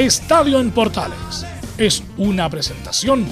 Estadio 0.00 0.60
en 0.60 0.70
Portales 0.70 1.44
es 1.76 2.02
una 2.16 2.48
presentación 2.48 3.26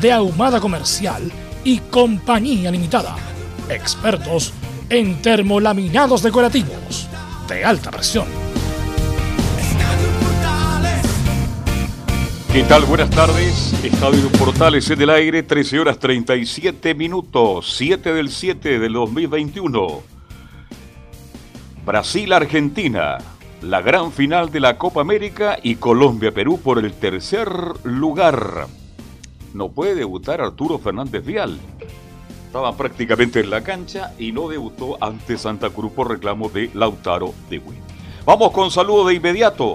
de 0.00 0.10
Ahumada 0.10 0.58
Comercial 0.58 1.30
y 1.62 1.78
Compañía 1.78 2.72
Limitada. 2.72 3.14
Expertos 3.68 4.52
en 4.90 5.22
termolaminados 5.22 6.24
decorativos 6.24 7.08
de 7.48 7.64
alta 7.64 7.92
presión. 7.92 8.26
¿Qué 12.52 12.64
tal? 12.64 12.82
Buenas 12.86 13.10
tardes. 13.10 13.72
Estadio 13.84 14.28
Portales 14.32 14.90
en 14.90 15.00
el 15.00 15.10
aire, 15.10 15.44
13 15.44 15.78
horas 15.78 16.00
37 16.00 16.96
minutos, 16.96 17.76
7 17.76 18.12
del 18.12 18.30
7 18.30 18.80
del 18.80 18.92
2021. 18.92 20.02
Brasil-Argentina 21.86 23.18
la 23.62 23.80
gran 23.82 24.12
final 24.12 24.50
de 24.50 24.60
la 24.60 24.78
Copa 24.78 25.00
América 25.00 25.58
y 25.62 25.76
Colombia-Perú 25.76 26.60
por 26.60 26.78
el 26.78 26.92
tercer 26.92 27.48
lugar. 27.82 28.66
No 29.52 29.70
puede 29.70 29.94
debutar 29.94 30.40
Arturo 30.40 30.78
Fernández 30.78 31.24
Vial. 31.24 31.58
Estaba 32.46 32.76
prácticamente 32.76 33.40
en 33.40 33.50
la 33.50 33.62
cancha 33.62 34.14
y 34.18 34.32
no 34.32 34.48
debutó 34.48 34.96
ante 35.02 35.36
Santa 35.36 35.70
Cruz 35.70 35.92
por 35.92 36.08
reclamo 36.08 36.48
de 36.48 36.70
Lautaro 36.72 37.34
de 37.50 37.58
Win. 37.58 37.80
Vamos 38.24 38.52
con 38.52 38.70
saludo 38.70 39.08
de 39.08 39.14
inmediato. 39.14 39.74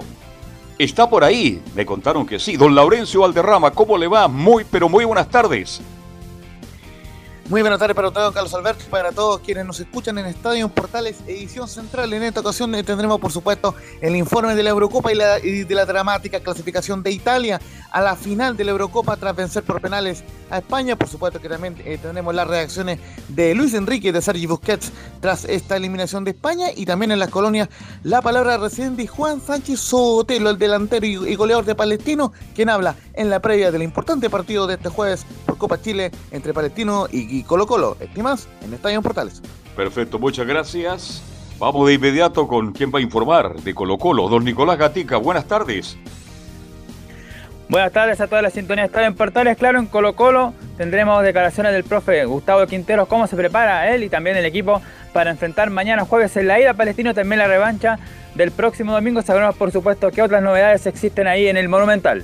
Está 0.78 1.08
por 1.08 1.22
ahí, 1.22 1.62
me 1.74 1.86
contaron 1.86 2.26
que 2.26 2.38
sí. 2.38 2.56
Don 2.56 2.74
Laurencio 2.74 3.20
Valderrama, 3.20 3.70
¿cómo 3.70 3.96
le 3.98 4.08
va? 4.08 4.28
Muy, 4.28 4.64
pero 4.64 4.88
muy 4.88 5.04
buenas 5.04 5.28
tardes. 5.28 5.80
Muy 7.50 7.60
buenas 7.60 7.78
tardes 7.78 7.94
para 7.94 8.10
todos, 8.10 8.32
Carlos 8.32 8.54
Alberto, 8.54 8.86
para 8.88 9.12
todos 9.12 9.40
quienes 9.40 9.66
nos 9.66 9.78
escuchan 9.78 10.16
en 10.16 10.24
Estadio 10.24 10.66
Portales, 10.70 11.18
edición 11.26 11.68
central. 11.68 12.10
En 12.14 12.22
esta 12.22 12.40
ocasión 12.40 12.74
eh, 12.74 12.82
tendremos, 12.82 13.20
por 13.20 13.30
supuesto, 13.30 13.74
el 14.00 14.16
informe 14.16 14.54
de 14.54 14.62
la 14.62 14.70
Eurocopa 14.70 15.12
y, 15.12 15.64
de 15.64 15.74
la 15.74 15.84
dramática 15.84 16.40
clasificación 16.40 17.02
de 17.02 17.10
Italia 17.10 17.60
a 17.92 18.00
la 18.00 18.16
final 18.16 18.56
de 18.56 18.64
la 18.64 18.70
Eurocopa 18.70 19.18
tras 19.18 19.36
vencer 19.36 19.62
por 19.62 19.82
penales 19.82 20.24
a 20.48 20.58
España. 20.58 20.96
Por 20.96 21.06
supuesto 21.06 21.38
que 21.38 21.50
también 21.50 21.76
eh, 21.84 21.98
tendremos 22.00 22.34
las 22.34 22.48
reacciones 22.48 22.98
de 23.28 23.54
Luis 23.54 23.74
Enrique 23.74 24.08
y 24.08 24.12
de 24.12 24.22
Sergi 24.22 24.46
Busquets 24.46 24.90
tras 25.20 25.44
esta 25.44 25.76
eliminación 25.76 26.24
de 26.24 26.30
España. 26.30 26.68
Y 26.74 26.86
también 26.86 27.12
en 27.12 27.18
las 27.18 27.28
colonias 27.28 27.68
la 28.04 28.22
palabra 28.22 28.56
recién 28.56 28.96
de 28.96 29.06
Juan 29.06 29.42
Sánchez 29.42 29.80
Sotelo, 29.80 30.48
el 30.48 30.58
delantero 30.58 31.04
y 31.04 31.34
goleador 31.34 31.66
de 31.66 31.74
Palestino, 31.74 32.32
quien 32.54 32.70
habla 32.70 32.96
en 33.14 33.30
la 33.30 33.40
previa 33.40 33.70
del 33.70 33.82
importante 33.82 34.30
partido 34.30 34.66
de 34.66 34.74
este 34.74 34.88
jueves 34.88 35.24
por 35.46 35.58
Copa 35.58 35.80
Chile 35.80 36.10
entre 36.30 36.52
Palestino 36.52 37.06
y, 37.10 37.33
Colo 37.42 37.66
Colo. 37.66 37.96
Estimas 38.00 38.48
en 38.62 38.74
Estadio 38.74 39.02
Portales. 39.02 39.42
Perfecto, 39.76 40.18
muchas 40.18 40.46
gracias. 40.46 41.22
Vamos 41.58 41.86
de 41.86 41.94
inmediato 41.94 42.46
con 42.46 42.72
quien 42.72 42.92
va 42.92 42.98
a 42.98 43.02
informar 43.02 43.54
de 43.56 43.74
Colo 43.74 43.98
Colo, 43.98 44.28
don 44.28 44.44
Nicolás 44.44 44.78
Gatica. 44.78 45.16
Buenas 45.16 45.46
tardes. 45.46 45.96
Buenas 47.68 47.92
tardes 47.92 48.20
a 48.20 48.26
toda 48.26 48.42
la 48.42 48.50
sintonía 48.50 48.82
de 48.82 48.86
Estadio 48.86 49.06
en 49.06 49.14
Portales. 49.14 49.56
Claro, 49.56 49.78
en 49.78 49.86
Colo 49.86 50.14
Colo 50.14 50.52
tendremos 50.76 51.22
declaraciones 51.22 51.72
del 51.72 51.84
profe 51.84 52.24
Gustavo 52.26 52.66
Quinteros, 52.66 53.08
cómo 53.08 53.26
se 53.26 53.36
prepara 53.36 53.92
él 53.94 54.04
y 54.04 54.10
también 54.10 54.36
el 54.36 54.44
equipo 54.44 54.82
para 55.12 55.30
enfrentar 55.30 55.70
mañana 55.70 56.04
jueves 56.04 56.36
en 56.36 56.48
la 56.48 56.60
ida 56.60 56.74
Palestino, 56.74 57.14
también 57.14 57.38
la 57.38 57.46
revancha 57.46 57.98
del 58.34 58.50
próximo 58.50 58.92
domingo. 58.92 59.22
Sabremos, 59.22 59.56
por 59.56 59.72
supuesto, 59.72 60.10
qué 60.10 60.20
otras 60.22 60.42
novedades 60.42 60.86
existen 60.86 61.26
ahí 61.26 61.46
en 61.46 61.56
el 61.56 61.68
Monumental. 61.68 62.22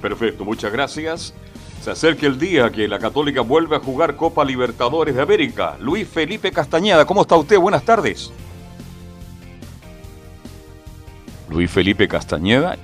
Perfecto, 0.00 0.44
muchas 0.44 0.72
gracias. 0.72 1.34
Se 1.82 1.90
acerca 1.90 2.28
el 2.28 2.38
día 2.38 2.70
que 2.70 2.86
la 2.86 3.00
Católica 3.00 3.40
vuelve 3.40 3.74
a 3.74 3.80
jugar 3.80 4.14
Copa 4.14 4.44
Libertadores 4.44 5.16
de 5.16 5.22
América. 5.22 5.76
Luis 5.80 6.06
Felipe 6.06 6.52
Castañeda, 6.52 7.04
¿cómo 7.04 7.22
está 7.22 7.34
usted? 7.34 7.58
Buenas 7.58 7.84
tardes. 7.84 8.30
Luis 11.50 11.68
Felipe 11.68 12.06
Castañeda, 12.06 12.78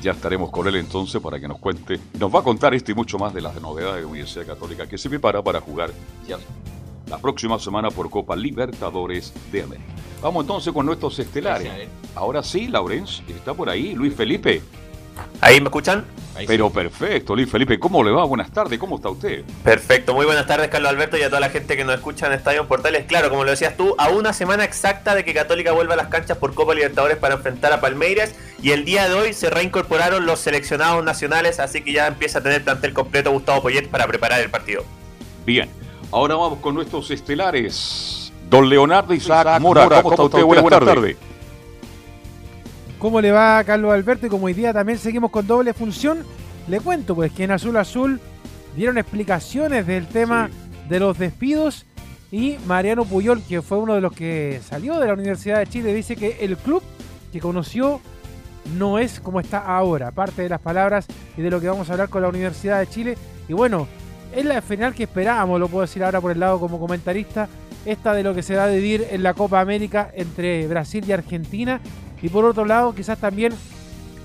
ya 0.00 0.12
estaremos 0.12 0.50
con 0.50 0.66
él 0.66 0.76
entonces 0.76 1.20
para 1.20 1.38
que 1.38 1.46
nos 1.46 1.58
cuente. 1.58 2.00
Nos 2.18 2.34
va 2.34 2.40
a 2.40 2.42
contar 2.42 2.72
esto 2.72 2.92
y 2.92 2.94
mucho 2.94 3.18
más 3.18 3.34
de 3.34 3.42
las 3.42 3.60
novedades 3.60 3.96
de 3.96 4.02
la 4.02 4.08
Universidad 4.08 4.46
Católica 4.46 4.88
que 4.88 4.96
se 4.96 5.10
prepara 5.10 5.42
para 5.42 5.60
jugar 5.60 5.90
ya 6.26 6.38
la 7.06 7.18
próxima 7.18 7.58
semana 7.58 7.90
por 7.90 8.08
Copa 8.08 8.34
Libertadores 8.34 9.34
de 9.52 9.62
América. 9.62 9.92
Vamos 10.22 10.44
entonces 10.44 10.72
con 10.72 10.86
nuestros 10.86 11.18
estelares. 11.18 11.70
Ahora 12.14 12.42
sí, 12.42 12.68
Laurence, 12.68 13.22
está 13.28 13.52
por 13.52 13.68
ahí. 13.68 13.94
Luis 13.94 14.14
Felipe. 14.14 14.62
¿Ahí 15.40 15.60
me 15.60 15.66
escuchan? 15.66 16.04
Pero 16.46 16.70
perfecto, 16.70 17.34
Luis 17.34 17.50
Felipe, 17.50 17.78
¿cómo 17.78 18.04
le 18.04 18.10
va? 18.10 18.24
Buenas 18.24 18.50
tardes, 18.50 18.78
¿cómo 18.78 18.96
está 18.96 19.08
usted? 19.08 19.42
Perfecto, 19.64 20.12
muy 20.12 20.26
buenas 20.26 20.46
tardes, 20.46 20.68
Carlos 20.68 20.90
Alberto, 20.90 21.16
y 21.16 21.22
a 21.22 21.28
toda 21.28 21.40
la 21.40 21.48
gente 21.48 21.76
que 21.76 21.84
nos 21.84 21.94
escucha 21.94 22.26
en 22.26 22.34
Estadio 22.34 22.66
Portales. 22.68 23.06
Claro, 23.06 23.30
como 23.30 23.44
lo 23.44 23.50
decías 23.50 23.76
tú, 23.76 23.94
a 23.96 24.10
una 24.10 24.32
semana 24.32 24.64
exacta 24.64 25.14
de 25.14 25.24
que 25.24 25.32
Católica 25.32 25.72
vuelva 25.72 25.94
a 25.94 25.96
las 25.96 26.08
canchas 26.08 26.36
por 26.36 26.54
Copa 26.54 26.74
Libertadores 26.74 27.16
para 27.16 27.36
enfrentar 27.36 27.72
a 27.72 27.80
Palmeiras, 27.80 28.34
y 28.62 28.72
el 28.72 28.84
día 28.84 29.08
de 29.08 29.14
hoy 29.14 29.32
se 29.32 29.48
reincorporaron 29.48 30.26
los 30.26 30.40
seleccionados 30.40 31.02
nacionales, 31.04 31.58
así 31.58 31.82
que 31.82 31.92
ya 31.92 32.06
empieza 32.06 32.40
a 32.40 32.42
tener 32.42 32.62
plantel 32.62 32.92
completo 32.92 33.30
Gustavo 33.30 33.62
Poyet 33.62 33.88
para 33.88 34.06
preparar 34.06 34.40
el 34.40 34.50
partido. 34.50 34.84
Bien, 35.46 35.70
ahora 36.12 36.34
vamos 36.34 36.58
con 36.58 36.74
nuestros 36.74 37.10
estelares. 37.10 38.32
Don 38.50 38.68
Leonardo 38.68 39.14
Isaac, 39.14 39.58
Mora, 39.60 39.88
¿cómo, 40.02 40.10
está 40.10 40.22
usted? 40.22 40.42
Buenas, 40.42 40.80
tardes. 40.80 41.16
¿Cómo 42.98 43.20
le 43.20 43.30
va 43.30 43.62
Carlos 43.64 43.92
Alberto? 43.92 44.26
Y 44.26 44.30
como 44.30 44.46
hoy 44.46 44.54
día 44.54 44.72
también 44.72 44.98
seguimos 44.98 45.30
con 45.30 45.46
doble 45.46 45.74
función, 45.74 46.24
le 46.66 46.80
cuento 46.80 47.14
pues 47.14 47.30
que 47.30 47.44
en 47.44 47.50
Azul 47.50 47.76
Azul 47.76 48.20
dieron 48.74 48.96
explicaciones 48.96 49.86
del 49.86 50.06
tema 50.06 50.48
de 50.88 51.00
los 51.00 51.18
despidos 51.18 51.84
y 52.32 52.56
Mariano 52.66 53.04
Puyol, 53.04 53.42
que 53.42 53.60
fue 53.60 53.78
uno 53.78 53.94
de 53.94 54.00
los 54.00 54.12
que 54.12 54.60
salió 54.66 54.98
de 54.98 55.06
la 55.06 55.12
Universidad 55.12 55.58
de 55.58 55.66
Chile, 55.66 55.92
dice 55.92 56.16
que 56.16 56.38
el 56.40 56.56
club 56.56 56.82
que 57.32 57.38
conoció 57.38 58.00
no 58.76 58.98
es 58.98 59.20
como 59.20 59.40
está 59.40 59.58
ahora. 59.58 60.10
Parte 60.10 60.42
de 60.42 60.48
las 60.48 60.60
palabras 60.60 61.06
y 61.36 61.42
de 61.42 61.50
lo 61.50 61.60
que 61.60 61.68
vamos 61.68 61.88
a 61.88 61.92
hablar 61.92 62.08
con 62.08 62.22
la 62.22 62.28
Universidad 62.28 62.80
de 62.80 62.86
Chile. 62.88 63.18
Y 63.46 63.52
bueno, 63.52 63.86
es 64.34 64.44
la 64.44 64.60
final 64.62 64.94
que 64.94 65.04
esperábamos, 65.04 65.60
lo 65.60 65.68
puedo 65.68 65.82
decir 65.82 66.02
ahora 66.02 66.20
por 66.20 66.32
el 66.32 66.40
lado 66.40 66.58
como 66.58 66.80
comentarista, 66.80 67.48
esta 67.84 68.14
de 68.14 68.22
lo 68.22 68.34
que 68.34 68.42
se 68.42 68.56
va 68.56 68.64
a 68.64 68.68
vivir 68.68 69.06
en 69.10 69.22
la 69.22 69.34
Copa 69.34 69.60
América 69.60 70.10
entre 70.14 70.66
Brasil 70.66 71.04
y 71.06 71.12
Argentina 71.12 71.80
y 72.26 72.28
por 72.28 72.44
otro 72.44 72.64
lado, 72.64 72.92
quizás 72.92 73.18
también 73.18 73.52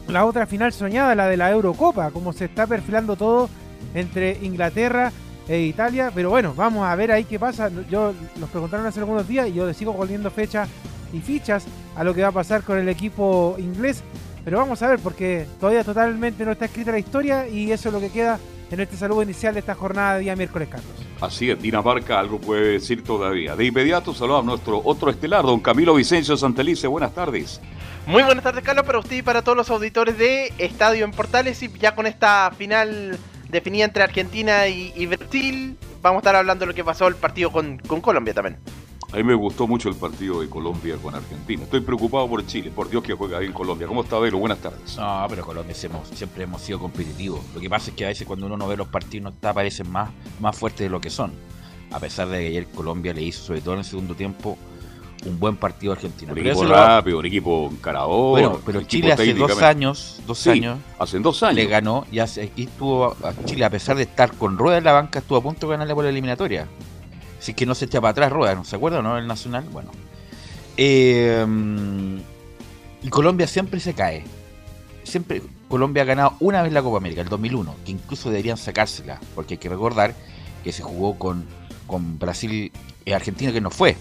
la 0.08 0.26
otra 0.26 0.48
final 0.48 0.74
soñada, 0.74 1.14
la 1.14 1.28
de 1.28 1.38
la 1.38 1.52
Eurocopa, 1.52 2.10
como 2.10 2.34
se 2.34 2.46
está 2.46 2.66
perfilando 2.66 3.16
todo 3.16 3.48
entre 3.94 4.40
Inglaterra 4.42 5.12
e 5.48 5.60
Italia. 5.60 6.12
Pero 6.12 6.32
bueno, 6.32 6.56
vamos 6.56 6.84
a 6.84 6.96
ver 6.96 7.12
ahí 7.12 7.26
qué 7.26 7.38
pasa. 7.38 7.70
Yo 7.92 8.14
nos 8.40 8.50
preguntaron 8.50 8.88
hace 8.88 9.02
algunos 9.02 9.28
días 9.28 9.50
y 9.50 9.54
yo 9.54 9.68
les 9.68 9.78
sigo 9.78 9.96
poniendo 9.96 10.32
fechas 10.32 10.68
y 11.14 11.20
fichas 11.20 11.66
a 11.96 12.04
lo 12.04 12.16
que 12.16 12.24
va 12.24 12.30
a 12.30 12.32
pasar 12.32 12.64
con 12.64 12.80
el 12.80 12.90
equipo 12.90 13.56
inglés. 13.60 14.02
Pero 14.44 14.58
vamos 14.58 14.82
a 14.82 14.88
ver, 14.88 14.98
porque 14.98 15.46
todavía 15.60 15.84
totalmente 15.84 16.44
no 16.44 16.54
está 16.54 16.66
escrita 16.66 16.92
la 16.92 16.98
historia 16.98 17.48
y 17.48 17.72
eso 17.72 17.90
es 17.90 17.94
lo 17.94 18.00
que 18.00 18.10
queda 18.10 18.40
en 18.72 18.80
este 18.80 18.96
saludo 18.96 19.22
inicial 19.22 19.54
de 19.54 19.60
esta 19.60 19.76
jornada 19.76 20.16
de 20.16 20.22
día 20.22 20.36
miércoles, 20.36 20.70
Carlos. 20.70 20.92
Así 21.20 21.52
es, 21.52 21.62
Dinamarca 21.62 22.20
algo 22.20 22.40
puede 22.40 22.74
decir 22.74 23.04
todavía. 23.04 23.56
De 23.56 23.66
inmediato 23.66 24.14
saludamos 24.14 24.44
a 24.44 24.50
nuestro 24.52 24.82
otro 24.84 25.12
estelar, 25.12 25.44
don 25.44 25.60
Camilo 25.60 25.94
Vicencio 25.94 26.38
Santelice. 26.38 26.88
Buenas 26.88 27.14
tardes. 27.14 27.62
Muy 28.08 28.24
buenas 28.24 28.44
tardes, 28.44 28.64
Carlos, 28.64 28.86
para 28.86 29.00
usted 29.00 29.18
y 29.18 29.22
para 29.22 29.44
todos 29.44 29.58
los 29.58 29.70
auditores 29.70 30.18
de 30.18 30.52
Estadio 30.58 31.06
en 31.06 31.12
Portales. 31.12 31.62
Y 31.62 31.72
ya 31.80 31.94
con 31.94 32.08
esta 32.08 32.52
final 32.58 33.18
definida 33.50 33.86
entre 33.86 34.04
Argentina 34.04 34.68
y, 34.68 35.06
Brasil, 35.06 35.78
vamos 36.02 36.18
a 36.18 36.22
estar 36.22 36.36
hablando 36.36 36.66
de 36.66 36.68
lo 36.68 36.74
que 36.74 36.84
pasó 36.84 37.08
el 37.08 37.16
partido 37.16 37.52
con, 37.52 37.78
Colombia 37.78 38.34
también. 38.34 38.58
A 39.14 39.18
mí 39.18 39.24
me 39.24 39.34
gustó 39.34 39.68
mucho 39.68 39.90
el 39.90 39.96
partido 39.96 40.40
de 40.42 40.48
Colombia 40.50 40.96
con 41.02 41.14
Argentina. 41.14 41.64
Estoy 41.64 41.82
preocupado 41.82 42.30
por 42.30 42.46
Chile. 42.46 42.72
Por 42.74 42.90
Dios 42.90 43.04
que 43.04 43.14
juega 43.14 43.40
bien 43.40 43.52
Colombia. 43.52 43.86
¿Cómo 43.86 44.04
está, 44.04 44.18
Velo? 44.20 44.38
Buenas 44.38 44.60
tardes. 44.60 44.96
No, 44.98 45.26
pero 45.30 45.46
Colombia 45.46 45.76
siempre 45.76 46.44
hemos 46.44 46.62
sido 46.62 46.80
competitivos. 46.80 47.42
Lo 47.54 47.60
que 47.60 47.70
pasa 47.70 47.90
es 47.90 47.96
que 47.98 48.06
a 48.06 48.08
veces 48.08 48.26
cuando 48.26 48.46
uno 48.46 48.56
no 48.56 48.68
ve 48.70 48.78
los 48.78 48.88
partidos 48.88 49.24
no 49.24 49.30
está, 49.32 49.54
parecen 49.54 49.92
más, 49.92 50.10
más 50.40 50.58
fuertes 50.58 50.82
de 50.86 50.90
lo 50.90 51.02
que 51.02 51.10
son. 51.10 51.34
A 51.92 52.00
pesar 52.00 52.30
de 52.30 52.40
que 52.40 52.48
ayer 52.48 52.68
Colombia 52.68 53.14
le 53.14 53.22
hizo, 53.22 53.44
sobre 53.44 53.60
todo 53.60 53.74
en 53.74 53.80
el 53.80 53.86
segundo 53.86 54.16
tiempo, 54.16 54.58
un 55.26 55.38
buen 55.38 55.58
partido 55.58 55.92
a 55.92 55.96
Argentina. 55.96 56.32
Un 56.32 56.38
equipo 56.40 56.64
lo- 56.64 56.74
rápido, 56.74 57.20
un 57.20 57.26
equipo 57.26 57.68
encarador. 57.70 58.30
Bueno, 58.32 58.60
pero 58.66 58.82
Chile 58.84 59.12
hace 59.12 59.34
dos 59.34 59.62
años, 59.62 60.22
dos 60.26 60.40
Sí, 60.40 60.52
años, 60.52 60.80
Hace 60.98 61.20
dos 61.20 61.44
años. 61.44 61.56
le 61.58 61.66
ganó 61.66 62.06
y, 62.14 62.20
hace, 62.20 62.50
y 62.56 62.64
estuvo 62.64 63.08
a 63.08 63.34
Chile, 63.44 63.66
a 63.66 63.70
pesar 63.70 63.98
de 63.98 64.04
estar 64.04 64.32
con 64.38 64.58
Rueda 64.58 64.78
en 64.78 64.86
la 64.86 64.94
banca, 64.94 65.20
estuvo 65.20 65.38
a 65.38 65.42
punto 65.44 65.68
de 65.68 65.72
ganarle 65.74 65.94
por 65.94 66.06
la 66.06 66.12
eliminatoria. 66.12 66.66
Si 67.42 67.52
es 67.52 67.58
que 67.58 67.66
no 67.66 67.74
se 67.76 67.86
echa 67.86 68.00
para 68.00 68.12
atrás 68.12 68.32
Rueda, 68.32 68.56
¿no 68.56 68.64
se 68.64 68.76
acuerda, 68.76 69.02
no? 69.02 69.18
El 69.18 69.26
Nacional, 69.26 69.66
bueno. 69.72 69.90
Eh, 70.78 71.44
y 73.04 73.10
Colombia 73.10 73.48
siempre 73.48 73.80
se 73.80 73.94
cae. 73.94 74.24
Siempre 75.04 75.42
Colombia 75.68 76.04
ha 76.04 76.06
ganado 76.06 76.36
una 76.40 76.62
vez 76.62 76.72
la 76.72 76.84
Copa 76.84 76.98
América, 76.98 77.22
el 77.22 77.30
2001, 77.30 77.76
que 77.84 77.92
incluso 77.94 78.30
deberían 78.30 78.58
sacársela, 78.58 79.20
porque 79.34 79.56
hay 79.56 79.58
que 79.58 79.70
recordar 79.70 80.14
que 80.64 80.72
se 80.72 80.84
jugó 80.84 81.18
con, 81.18 81.46
con 81.88 82.20
Brasil 82.20 82.72
y 83.06 83.12
Argentina, 83.12 83.52
que 83.52 83.60
no 83.60 83.72
fue. 83.72 83.98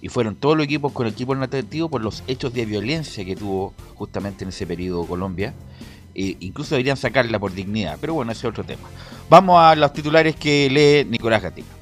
Y 0.00 0.08
fueron 0.08 0.36
todos 0.36 0.56
los 0.56 0.64
equipos 0.64 0.92
con 0.92 1.08
equipo 1.08 1.32
alternativo 1.32 1.90
por 1.90 2.02
los 2.02 2.22
hechos 2.28 2.54
de 2.54 2.66
violencia 2.66 3.24
que 3.24 3.34
tuvo 3.34 3.74
justamente 3.96 4.44
en 4.44 4.50
ese 4.50 4.64
periodo 4.64 5.04
Colombia. 5.06 5.54
E 6.14 6.36
incluso 6.38 6.76
deberían 6.76 6.96
sacarla 6.96 7.38
por 7.40 7.52
dignidad, 7.52 7.98
pero 8.00 8.14
bueno, 8.14 8.30
ese 8.30 8.46
es 8.46 8.50
otro 8.50 8.62
tema. 8.62 8.88
Vamos 9.28 9.60
a 9.60 9.74
los 9.74 9.92
titulares 9.92 10.36
que 10.36 10.68
lee 10.70 11.10
Nicolás 11.10 11.42
Gatica. 11.42 11.79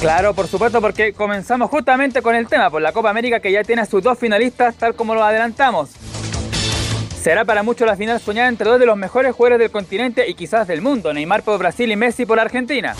Claro, 0.00 0.34
por 0.34 0.46
supuesto, 0.46 0.80
porque 0.80 1.14
comenzamos 1.14 1.70
justamente 1.70 2.20
con 2.20 2.34
el 2.34 2.46
tema, 2.48 2.68
por 2.70 2.82
la 2.82 2.92
Copa 2.92 3.10
América 3.10 3.40
que 3.40 3.50
ya 3.50 3.64
tiene 3.64 3.82
a 3.82 3.86
sus 3.86 4.02
dos 4.02 4.18
finalistas, 4.18 4.76
tal 4.76 4.94
como 4.94 5.14
lo 5.14 5.24
adelantamos. 5.24 5.90
Será 7.20 7.44
para 7.44 7.62
muchos 7.62 7.88
la 7.88 7.96
final 7.96 8.20
soñada 8.20 8.48
entre 8.48 8.68
dos 8.68 8.78
de 8.78 8.86
los 8.86 8.96
mejores 8.96 9.34
jugadores 9.34 9.58
del 9.58 9.70
continente 9.70 10.28
y 10.28 10.34
quizás 10.34 10.68
del 10.68 10.82
mundo, 10.82 11.12
Neymar 11.12 11.42
por 11.42 11.58
Brasil 11.58 11.90
y 11.90 11.96
Messi 11.96 12.26
por 12.26 12.38
Argentina. 12.38 12.94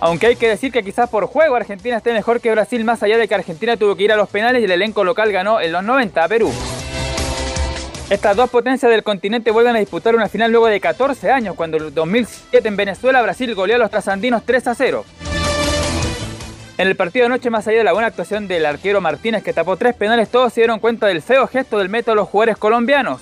Aunque 0.00 0.28
hay 0.28 0.36
que 0.36 0.48
decir 0.48 0.70
que 0.70 0.82
quizás 0.82 1.10
por 1.10 1.26
juego 1.26 1.56
Argentina 1.56 1.96
esté 1.96 2.12
mejor 2.12 2.40
que 2.40 2.50
Brasil, 2.50 2.84
más 2.84 3.02
allá 3.02 3.18
de 3.18 3.26
que 3.26 3.34
Argentina 3.34 3.76
tuvo 3.76 3.96
que 3.96 4.04
ir 4.04 4.12
a 4.12 4.16
los 4.16 4.28
penales 4.28 4.62
y 4.62 4.66
el 4.66 4.70
elenco 4.70 5.02
local 5.02 5.32
ganó 5.32 5.60
en 5.60 5.72
los 5.72 5.82
90 5.82 6.22
a 6.22 6.28
Perú. 6.28 6.52
Estas 8.10 8.36
dos 8.36 8.50
potencias 8.50 8.90
del 8.90 9.02
continente 9.02 9.50
vuelven 9.50 9.76
a 9.76 9.78
disputar 9.78 10.14
una 10.14 10.28
final 10.28 10.50
luego 10.50 10.66
de 10.66 10.80
14 10.80 11.30
años, 11.30 11.54
cuando 11.54 11.78
en 11.78 11.84
el 11.84 11.94
2007 11.94 12.68
en 12.68 12.76
Venezuela 12.76 13.22
Brasil 13.22 13.54
goleó 13.54 13.76
a 13.76 13.78
los 13.78 13.90
trasandinos 13.90 14.42
3 14.44 14.68
a 14.68 14.74
0. 14.74 15.04
En 16.80 16.88
el 16.88 16.96
partido 16.96 17.24
de 17.24 17.34
anoche, 17.34 17.50
más 17.50 17.68
allá 17.68 17.76
de 17.76 17.84
la 17.84 17.92
buena 17.92 18.08
actuación 18.08 18.48
del 18.48 18.64
arquero 18.64 19.02
Martínez 19.02 19.42
que 19.42 19.52
tapó 19.52 19.76
tres 19.76 19.94
penales, 19.94 20.30
todos 20.30 20.50
se 20.50 20.62
dieron 20.62 20.78
cuenta 20.78 21.08
del 21.08 21.20
feo 21.20 21.46
gesto 21.46 21.76
del 21.76 21.90
método 21.90 22.12
de 22.12 22.16
los 22.22 22.28
jugadores 22.30 22.56
colombianos. 22.56 23.20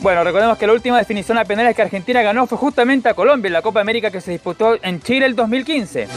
Bueno, 0.00 0.22
recordemos 0.22 0.58
que 0.58 0.66
la 0.66 0.74
última 0.74 0.98
definición 0.98 1.38
a 1.38 1.46
penales 1.46 1.74
que 1.74 1.80
Argentina 1.80 2.20
ganó 2.20 2.46
fue 2.46 2.58
justamente 2.58 3.08
a 3.08 3.14
Colombia 3.14 3.46
en 3.46 3.54
la 3.54 3.62
Copa 3.62 3.80
América 3.80 4.10
que 4.10 4.20
se 4.20 4.32
disputó 4.32 4.76
en 4.82 5.00
Chile 5.00 5.24
el 5.24 5.34
2015. 5.34 6.08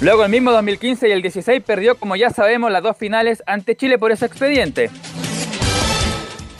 Luego 0.00 0.22
el 0.22 0.30
mismo 0.30 0.52
2015 0.52 1.08
y 1.08 1.10
el 1.10 1.20
16 1.20 1.60
perdió, 1.64 1.96
como 1.96 2.14
ya 2.14 2.30
sabemos, 2.30 2.70
las 2.70 2.84
dos 2.84 2.96
finales 2.96 3.42
ante 3.46 3.74
Chile 3.74 3.98
por 3.98 4.12
ese 4.12 4.26
expediente. 4.26 4.90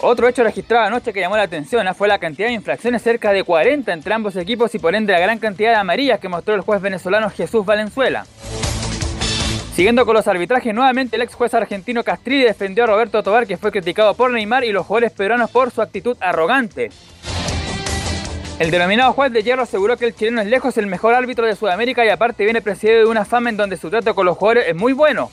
Otro 0.01 0.29
hecho 0.29 0.45
registrado 0.45 0.87
anoche 0.87 1.13
que 1.13 1.21
llamó 1.21 1.37
la 1.37 1.43
atención 1.43 1.93
fue 1.95 2.07
la 2.07 2.19
cantidad 2.19 2.47
de 2.47 2.55
infracciones, 2.55 3.03
cerca 3.03 3.33
de 3.33 3.43
40 3.43 3.93
entre 3.93 4.15
ambos 4.15 4.37
equipos 4.37 4.73
y 4.77 4.79
por 4.79 4.95
ende 4.95 5.13
la 5.13 5.19
gran 5.19 5.41
cantidad 5.41 5.71
de 5.71 5.77
amarillas 5.77 6.21
que 6.21 6.29
mostró 6.29 6.55
el 6.55 6.61
juez 6.61 6.81
venezolano 6.81 7.29
Jesús 7.31 7.67
Valenzuela. 7.67 8.25
Siguiendo 9.75 10.07
con 10.07 10.15
los 10.15 10.29
arbitrajes, 10.29 10.73
nuevamente 10.73 11.17
el 11.17 11.23
ex 11.23 11.35
juez 11.35 11.53
argentino 11.55 12.05
Castrilli 12.05 12.45
defendió 12.45 12.85
a 12.85 12.87
Roberto 12.87 13.23
Tobar, 13.23 13.47
que 13.47 13.57
fue 13.57 13.73
criticado 13.73 14.15
por 14.15 14.31
Neymar 14.31 14.65
y 14.65 14.73
los 14.73 14.87
jugadores 14.87 15.13
peruanos 15.13 15.51
por 15.51 15.73
su 15.73 15.83
actitud 15.83 16.17
arrogante. 16.21 16.91
El 18.61 18.71
denominado 18.71 19.13
juez 19.13 19.33
de 19.33 19.43
hierro 19.43 19.63
aseguró 19.63 19.97
que 19.97 20.07
el 20.07 20.15
chileno 20.15 20.41
es 20.41 20.49
lejos 20.49 20.77
el 20.79 20.87
mejor 20.87 21.15
árbitro 21.15 21.47
de 21.47 21.55
Sudamérica 21.55 22.05
y 22.05 22.09
aparte 22.09 22.45
viene 22.45 22.61
precedido 22.61 22.99
de 22.99 23.07
una 23.07 23.25
fama 23.25 23.51
en 23.51 23.57
donde 23.57 23.77
su 23.77 23.91
trato 23.91 24.15
con 24.15 24.27
los 24.27 24.37
jugadores 24.37 24.69
es 24.69 24.75
muy 24.77 24.93
bueno. 24.93 25.31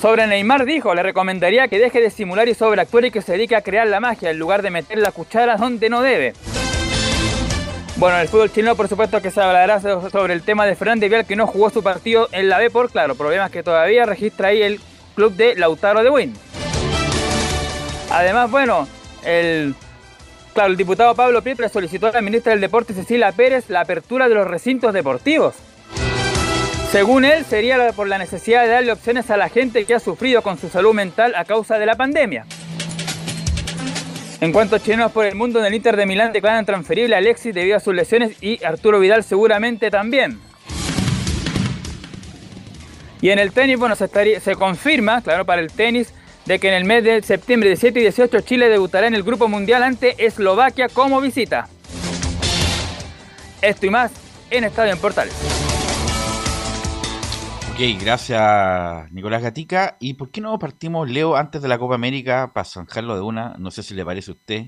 Sobre 0.00 0.26
Neymar 0.28 0.64
dijo, 0.64 0.94
le 0.94 1.02
recomendaría 1.02 1.66
que 1.68 1.78
deje 1.78 2.00
de 2.00 2.10
simular 2.10 2.48
y 2.48 2.54
sobreactuar 2.54 3.06
y 3.06 3.10
que 3.10 3.20
se 3.20 3.32
dedique 3.32 3.56
a 3.56 3.62
crear 3.62 3.86
la 3.88 3.98
magia 3.98 4.30
en 4.30 4.38
lugar 4.38 4.62
de 4.62 4.70
meter 4.70 4.98
la 4.98 5.10
cuchara 5.10 5.56
donde 5.56 5.90
no 5.90 6.02
debe. 6.02 6.34
Bueno, 7.96 8.14
en 8.16 8.22
el 8.22 8.28
fútbol 8.28 8.52
chileno 8.52 8.76
por 8.76 8.86
supuesto 8.86 9.20
que 9.20 9.32
se 9.32 9.40
hablará 9.40 9.80
so- 9.80 10.08
sobre 10.08 10.34
el 10.34 10.42
tema 10.42 10.66
de 10.66 10.76
Fernández 10.76 11.10
Vial 11.10 11.26
que 11.26 11.34
no 11.34 11.48
jugó 11.48 11.68
su 11.70 11.82
partido 11.82 12.28
en 12.30 12.48
la 12.48 12.58
B 12.58 12.70
por, 12.70 12.92
claro, 12.92 13.16
problemas 13.16 13.50
que 13.50 13.64
todavía 13.64 14.06
registra 14.06 14.48
ahí 14.48 14.62
el 14.62 14.80
club 15.16 15.32
de 15.34 15.56
Lautaro 15.56 16.04
de 16.04 16.10
Win. 16.10 16.34
Además, 18.12 18.52
bueno, 18.52 18.86
el, 19.24 19.74
claro, 20.54 20.70
el 20.70 20.76
diputado 20.76 21.12
Pablo 21.16 21.42
Pietra 21.42 21.68
solicitó 21.68 22.06
a 22.06 22.12
la 22.12 22.20
ministra 22.20 22.52
del 22.52 22.60
Deporte 22.60 22.94
Cecilia 22.94 23.32
Pérez 23.32 23.68
la 23.68 23.80
apertura 23.80 24.28
de 24.28 24.36
los 24.36 24.46
recintos 24.46 24.94
deportivos. 24.94 25.56
Según 26.90 27.26
él, 27.26 27.44
sería 27.44 27.92
por 27.92 28.08
la 28.08 28.16
necesidad 28.16 28.62
de 28.62 28.68
darle 28.68 28.92
opciones 28.92 29.30
a 29.30 29.36
la 29.36 29.50
gente 29.50 29.84
que 29.84 29.94
ha 29.94 30.00
sufrido 30.00 30.40
con 30.40 30.58
su 30.58 30.70
salud 30.70 30.94
mental 30.94 31.34
a 31.36 31.44
causa 31.44 31.78
de 31.78 31.84
la 31.84 31.96
pandemia. 31.96 32.46
En 34.40 34.52
cuanto 34.52 34.76
a 34.76 34.80
chilenos 34.80 35.12
por 35.12 35.26
el 35.26 35.34
mundo, 35.34 35.58
en 35.58 35.66
el 35.66 35.74
Inter 35.74 35.96
de 35.96 36.06
Milán 36.06 36.32
declaran 36.32 36.64
transferible 36.64 37.14
a 37.14 37.18
Alexis 37.18 37.54
debido 37.54 37.76
a 37.76 37.80
sus 37.80 37.94
lesiones 37.94 38.42
y 38.42 38.64
Arturo 38.64 39.00
Vidal 39.00 39.22
seguramente 39.22 39.90
también. 39.90 40.40
Y 43.20 43.30
en 43.30 43.38
el 43.38 43.52
tenis, 43.52 43.78
bueno, 43.78 43.94
se 43.94 44.54
confirma, 44.56 45.20
claro, 45.20 45.44
para 45.44 45.60
el 45.60 45.70
tenis, 45.70 46.14
de 46.46 46.58
que 46.58 46.68
en 46.68 46.74
el 46.74 46.84
mes 46.84 47.04
de 47.04 47.20
septiembre 47.20 47.68
17 47.68 47.98
y 47.98 48.02
18 48.04 48.40
Chile 48.40 48.70
debutará 48.70 49.08
en 49.08 49.14
el 49.14 49.24
Grupo 49.24 49.48
Mundial 49.48 49.82
ante 49.82 50.24
Eslovaquia 50.24 50.88
como 50.88 51.20
visita. 51.20 51.68
Esto 53.60 53.84
y 53.84 53.90
más 53.90 54.12
en 54.50 54.64
Estadio 54.64 54.92
en 54.92 54.98
Portales. 54.98 55.67
Ok, 57.80 57.84
gracias 58.02 59.10
Nicolás 59.12 59.40
Gatica. 59.42 59.96
¿Y 60.00 60.14
por 60.14 60.30
qué 60.30 60.40
no 60.40 60.58
partimos, 60.58 61.08
Leo, 61.08 61.36
antes 61.36 61.62
de 61.62 61.68
la 61.68 61.78
Copa 61.78 61.94
América, 61.94 62.50
para 62.52 62.64
zanjarlo 62.64 63.14
de 63.14 63.20
una? 63.22 63.54
No 63.58 63.70
sé 63.70 63.84
si 63.84 63.94
le 63.94 64.04
parece 64.04 64.32
a 64.32 64.34
usted, 64.34 64.64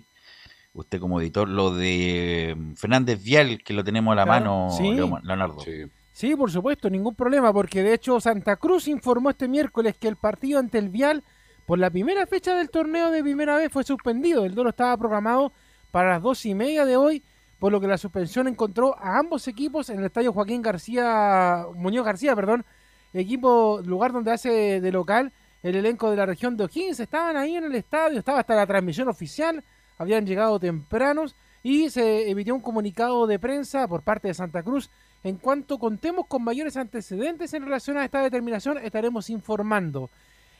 usted 0.75 1.01
como 1.01 1.21
editor, 1.21 1.49
lo 1.49 1.75
de 1.75 2.55
mm, 2.57 2.75
Fernández 2.75 3.21
Vial, 3.23 3.62
que 3.65 3.73
lo 3.75 3.83
tenemos 3.83 4.12
a 4.12 4.17
la 4.17 4.25
Claro, 4.25 4.45
mano, 4.45 4.71
sí. 4.77 4.93
Leo- 4.95 5.19
Leonardo. 5.25 5.59
Sí. 5.61 5.87
Sí, 6.12 6.37
por 6.37 6.53
supuesto, 6.53 6.89
ningún 6.89 7.15
problema, 7.17 7.53
porque 7.53 7.83
de 7.83 7.95
hecho 7.95 8.21
Santa 8.21 8.57
Cruz 8.57 8.87
informó 8.87 9.31
este 9.31 9.49
miércoles 9.49 9.97
que 9.99 10.07
el 10.07 10.17
partido 10.17 10.61
ante 10.61 10.79
el 10.79 10.89
Vial, 10.91 11.25
por 11.67 11.79
la 11.81 11.91
primera 11.91 12.27
fecha 12.27 12.55
del 12.55 12.71
torneo 12.71 13.11
de 13.11 13.23
primera 13.23 13.57
vez, 13.57 13.73
fue 13.73 13.83
suspendido. 13.83 14.45
El 14.45 14.55
duelo 14.55 14.71
estaba 14.71 14.97
programado 14.97 15.52
para 15.90 16.11
las 16.11 16.23
dos 16.23 16.47
y 16.47 16.55
media 16.55 16.85
de 16.85 16.97
hoy, 16.97 17.25
por 17.59 17.73
lo 17.73 17.81
que 17.81 17.88
la 17.88 17.99
suspensión 17.99 18.47
encontró 18.47 18.97
a 19.00 19.19
ambos 19.19 19.49
equipos 19.49 19.90
en 19.90 19.99
el 19.99 20.05
estadio 20.05 20.33
Joaquín 20.33 20.62
García, 20.62 21.64
Muñoz 21.75 22.05
García, 22.05 22.37
perdón, 22.37 22.64
equipo, 23.12 23.81
lugar 23.85 24.12
donde 24.12 24.33
hace 24.33 24.81
de 24.81 24.93
local 24.93 25.33
el 25.62 25.76
elenco 25.76 26.11
de 26.11 26.17
la 26.17 26.26
región 26.26 26.57
de 26.57 26.64
O'Higgins. 26.64 27.00
Estaban 27.00 27.37
ahí 27.37 27.57
en 27.57 27.64
el 27.64 27.75
estadio, 27.75 28.19
estaba 28.19 28.40
hasta 28.40 28.55
la 28.55 28.67
transmisión 28.67 29.09
oficial, 29.09 29.62
habían 29.99 30.26
llegado 30.26 30.59
tempranos 30.59 31.35
y 31.62 31.90
se 31.90 32.31
emitió 32.31 32.55
un 32.55 32.61
comunicado 32.61 33.26
de 33.26 33.38
prensa 33.38 33.87
por 33.87 34.02
parte 34.02 34.29
de 34.29 34.35
Santa 34.35 34.62
Cruz. 34.62 34.90
En 35.23 35.37
cuanto 35.37 35.79
contemos 35.79 36.26
con 36.26 36.43
mayores 36.43 36.76
antecedentes 36.76 37.52
en 37.52 37.64
relación 37.64 37.99
a 37.99 38.05
esta 38.05 38.23
determinación, 38.23 38.79
estaremos 38.79 39.29
informando. 39.29 40.09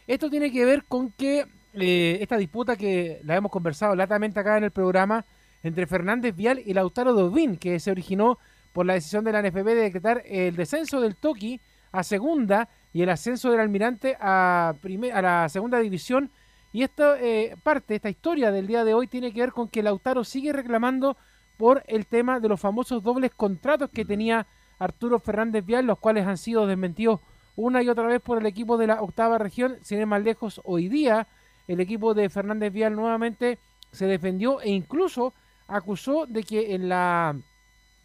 Esto 0.07 0.29
tiene 0.29 0.53
que 0.53 0.65
ver 0.65 0.85
con 0.85 1.11
que 1.13 1.47
eh, 1.73 2.19
esta 2.21 2.37
disputa 2.37 2.77
que 2.77 3.21
la 3.25 3.37
hemos 3.37 3.51
conversado 3.51 3.95
latamente 3.95 4.41
acá 4.41 4.59
en 4.59 4.65
el 4.65 4.71
programa 4.71 5.25
entre 5.63 5.87
Fernández 5.87 6.35
Vial 6.35 6.61
y 6.65 6.75
Lautaro 6.75 7.15
Dovin, 7.15 7.57
que 7.57 7.81
se 7.81 7.91
originó 7.91 8.39
por 8.73 8.87
la 8.87 8.95
decisión 8.95 9.25
de 9.25 9.33
la 9.33 9.43
NFP 9.43 9.65
de 9.65 9.75
decretar 9.75 10.23
el 10.27 10.57
descenso 10.57 11.01
del 11.01 11.17
Toki 11.17 11.61
a 11.93 12.03
segunda 12.03 12.69
y 12.93 13.03
el 13.03 13.11
ascenso 13.11 13.51
del 13.51 13.61
Almirante 13.61 14.17
a, 14.21 14.75
primer- 14.81 15.13
a 15.13 15.23
la 15.23 15.49
segunda 15.49 15.79
división. 15.79 16.31
Y 16.73 16.83
esta 16.83 17.21
eh, 17.21 17.57
parte, 17.63 17.97
esta 17.97 18.11
historia 18.11 18.53
del 18.53 18.67
día 18.67 18.85
de 18.85 18.95
hoy 18.95 19.07
tiene 19.07 19.33
que 19.33 19.41
ver 19.41 19.53
con 19.53 19.69
que 19.69 19.83
Lautaro 19.83 20.23
sigue 20.25 20.53
reclamando 20.53 21.17
por 21.57 21.83
el 21.87 22.07
tema 22.07 22.41
de 22.41 22.49
los 22.49 22.61
famosos 22.61 23.03
dobles 23.03 23.33
contratos 23.35 23.91
que 23.91 24.05
tenía 24.05 24.47
Arturo 24.79 25.19
Fernández 25.19 25.65
Vial, 25.65 25.87
los 25.87 25.99
cuales 25.99 26.27
han 26.27 26.39
sido 26.39 26.67
desmentidos 26.67 27.21
una 27.57 27.83
y 27.83 27.89
otra 27.89 28.07
vez 28.07 28.21
por 28.23 28.39
el 28.39 28.47
equipo 28.47 28.79
de 28.79 28.87
la 28.87 29.03
octava 29.03 29.37
región. 29.37 29.77
Sin 29.83 29.99
ir 29.99 30.07
más 30.07 30.23
lejos, 30.23 30.61
hoy 30.65 30.89
día 30.89 31.27
el 31.69 31.81
equipo 31.81 32.15
de 32.15 32.31
Fernández 32.31 32.73
Vial 32.73 32.95
nuevamente 32.95 33.59
se 33.93 34.07
defendió 34.07 34.61
e 34.61 34.71
incluso 34.71 35.35
acusó 35.69 36.27
de 36.27 36.45
que 36.45 36.75
en 36.75 36.89
la, 36.89 37.37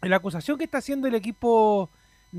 en 0.02 0.10
la 0.10 0.16
acusación 0.16 0.58
que 0.58 0.64
está 0.64 0.78
haciendo 0.78 1.08
el 1.08 1.14
equipo 1.14 1.88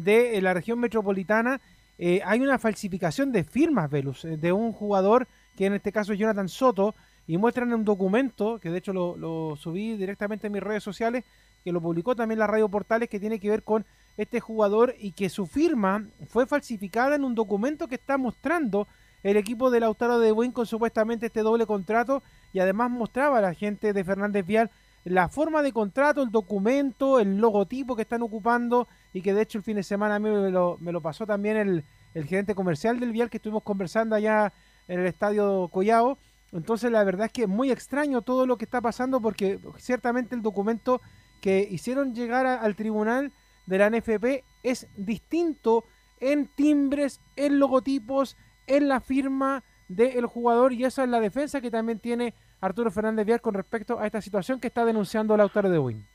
de 0.04 0.42
la 0.42 0.54
región 0.54 0.80
metropolitana 0.80 1.60
eh, 1.98 2.22
hay 2.24 2.42
una 2.42 2.60
falsificación 2.60 3.32
de 3.32 3.44
firmas, 3.44 3.90
Velus, 3.90 4.26
eh, 4.26 4.38
de 4.38 4.52
un 4.52 4.72
jugador 4.72 5.28
que 5.56 5.66
en 5.66 5.74
este 5.74 5.92
caso 5.92 6.14
es 6.14 6.20
Jonathan 6.20 6.48
Soto, 6.48 6.94
y 7.26 7.38
muestran 7.38 7.74
un 7.74 7.84
documento, 7.84 8.60
que 8.60 8.70
de 8.70 8.78
hecho 8.78 8.94
lo, 8.94 9.18
lo 9.18 9.56
subí 9.58 9.98
directamente 9.98 10.48
en 10.48 10.54
mis 10.54 10.64
redes 10.64 10.84
sociales, 10.84 11.26
que 11.64 11.72
lo 11.74 11.82
publicó 11.82 12.16
también 12.16 12.40
la 12.40 12.48
Radio 12.48 12.70
Portales, 12.70 13.10
que 13.10 13.20
tiene 13.20 13.40
que 13.40 13.50
ver 13.50 13.64
con 13.64 13.86
este 14.16 14.40
jugador 14.40 14.96
y 14.98 15.12
que 15.12 15.30
su 15.30 15.46
firma 15.46 16.08
fue 16.30 16.46
falsificada 16.46 17.16
en 17.16 17.26
un 17.26 17.36
documento 17.36 17.88
que 17.88 17.96
está 17.96 18.18
mostrando 18.18 18.88
el 19.24 19.36
equipo 19.36 19.70
de 19.70 19.82
Lautaro 19.82 20.20
de 20.20 20.32
Buin 20.32 20.52
con 20.52 20.66
supuestamente 20.66 21.26
este 21.26 21.42
doble 21.42 21.66
contrato 21.66 22.24
y 22.54 22.60
además 22.60 22.90
mostraba 22.92 23.40
a 23.40 23.42
la 23.42 23.54
gente 23.54 23.92
de 23.92 24.04
Fernández 24.04 24.46
Vial 24.46 24.70
la 25.10 25.30
forma 25.30 25.62
de 25.62 25.72
contrato, 25.72 26.22
el 26.22 26.32
documento, 26.32 27.20
el 27.20 27.38
logotipo 27.38 27.96
que 27.96 28.02
están 28.02 28.22
ocupando 28.22 28.88
y 29.14 29.22
que 29.22 29.34
de 29.34 29.42
hecho 29.42 29.58
el 29.58 29.64
fin 29.64 29.78
de 29.78 29.84
semana 29.84 30.16
a 30.16 30.20
mí 30.20 30.30
me 30.30 30.52
lo, 30.52 30.78
me 30.82 30.92
lo 30.92 31.02
pasó 31.02 31.26
también 31.26 31.56
el, 31.56 31.86
el 32.14 32.26
gerente 32.26 32.56
comercial 32.56 33.00
del 33.00 33.14
Vial 33.14 33.30
que 33.30 33.38
estuvimos 33.38 33.64
conversando 33.64 34.16
allá 34.16 34.52
en 34.88 35.00
el 35.00 35.06
estadio 35.06 35.70
Collao. 35.72 36.18
Entonces 36.52 36.92
la 36.92 37.04
verdad 37.04 37.28
es 37.28 37.32
que 37.32 37.44
es 37.44 37.48
muy 37.48 37.72
extraño 37.72 38.22
todo 38.22 38.46
lo 38.46 38.58
que 38.58 38.66
está 38.66 38.82
pasando 38.82 39.22
porque 39.22 39.60
ciertamente 39.78 40.36
el 40.36 40.42
documento 40.42 41.02
que 41.42 41.66
hicieron 41.70 42.14
llegar 42.14 42.46
al 42.46 42.76
tribunal 42.76 43.32
de 43.66 43.78
la 43.78 43.90
NFP 43.90 44.44
es 44.64 44.88
distinto 44.98 45.86
en 46.20 46.48
timbres, 46.48 47.22
en 47.36 47.60
logotipos, 47.60 48.36
en 48.66 48.90
la 48.90 49.00
firma 49.00 49.64
del 49.88 50.26
jugador 50.26 50.74
y 50.74 50.84
esa 50.84 51.04
es 51.04 51.10
la 51.10 51.22
defensa 51.22 51.62
que 51.62 51.72
también 51.72 52.00
tiene 52.00 52.34
Arturo 52.62 52.92
Fernández 52.92 53.26
Vial 53.26 53.42
con 53.42 53.54
respecto 53.54 54.00
a 54.00 54.06
esta 54.06 54.22
situación 54.22 54.60
que 54.60 54.68
está 54.68 54.86
denunciando 54.86 55.38
Lautaro 55.38 55.70
de 55.70 55.80
Win. 55.80 56.06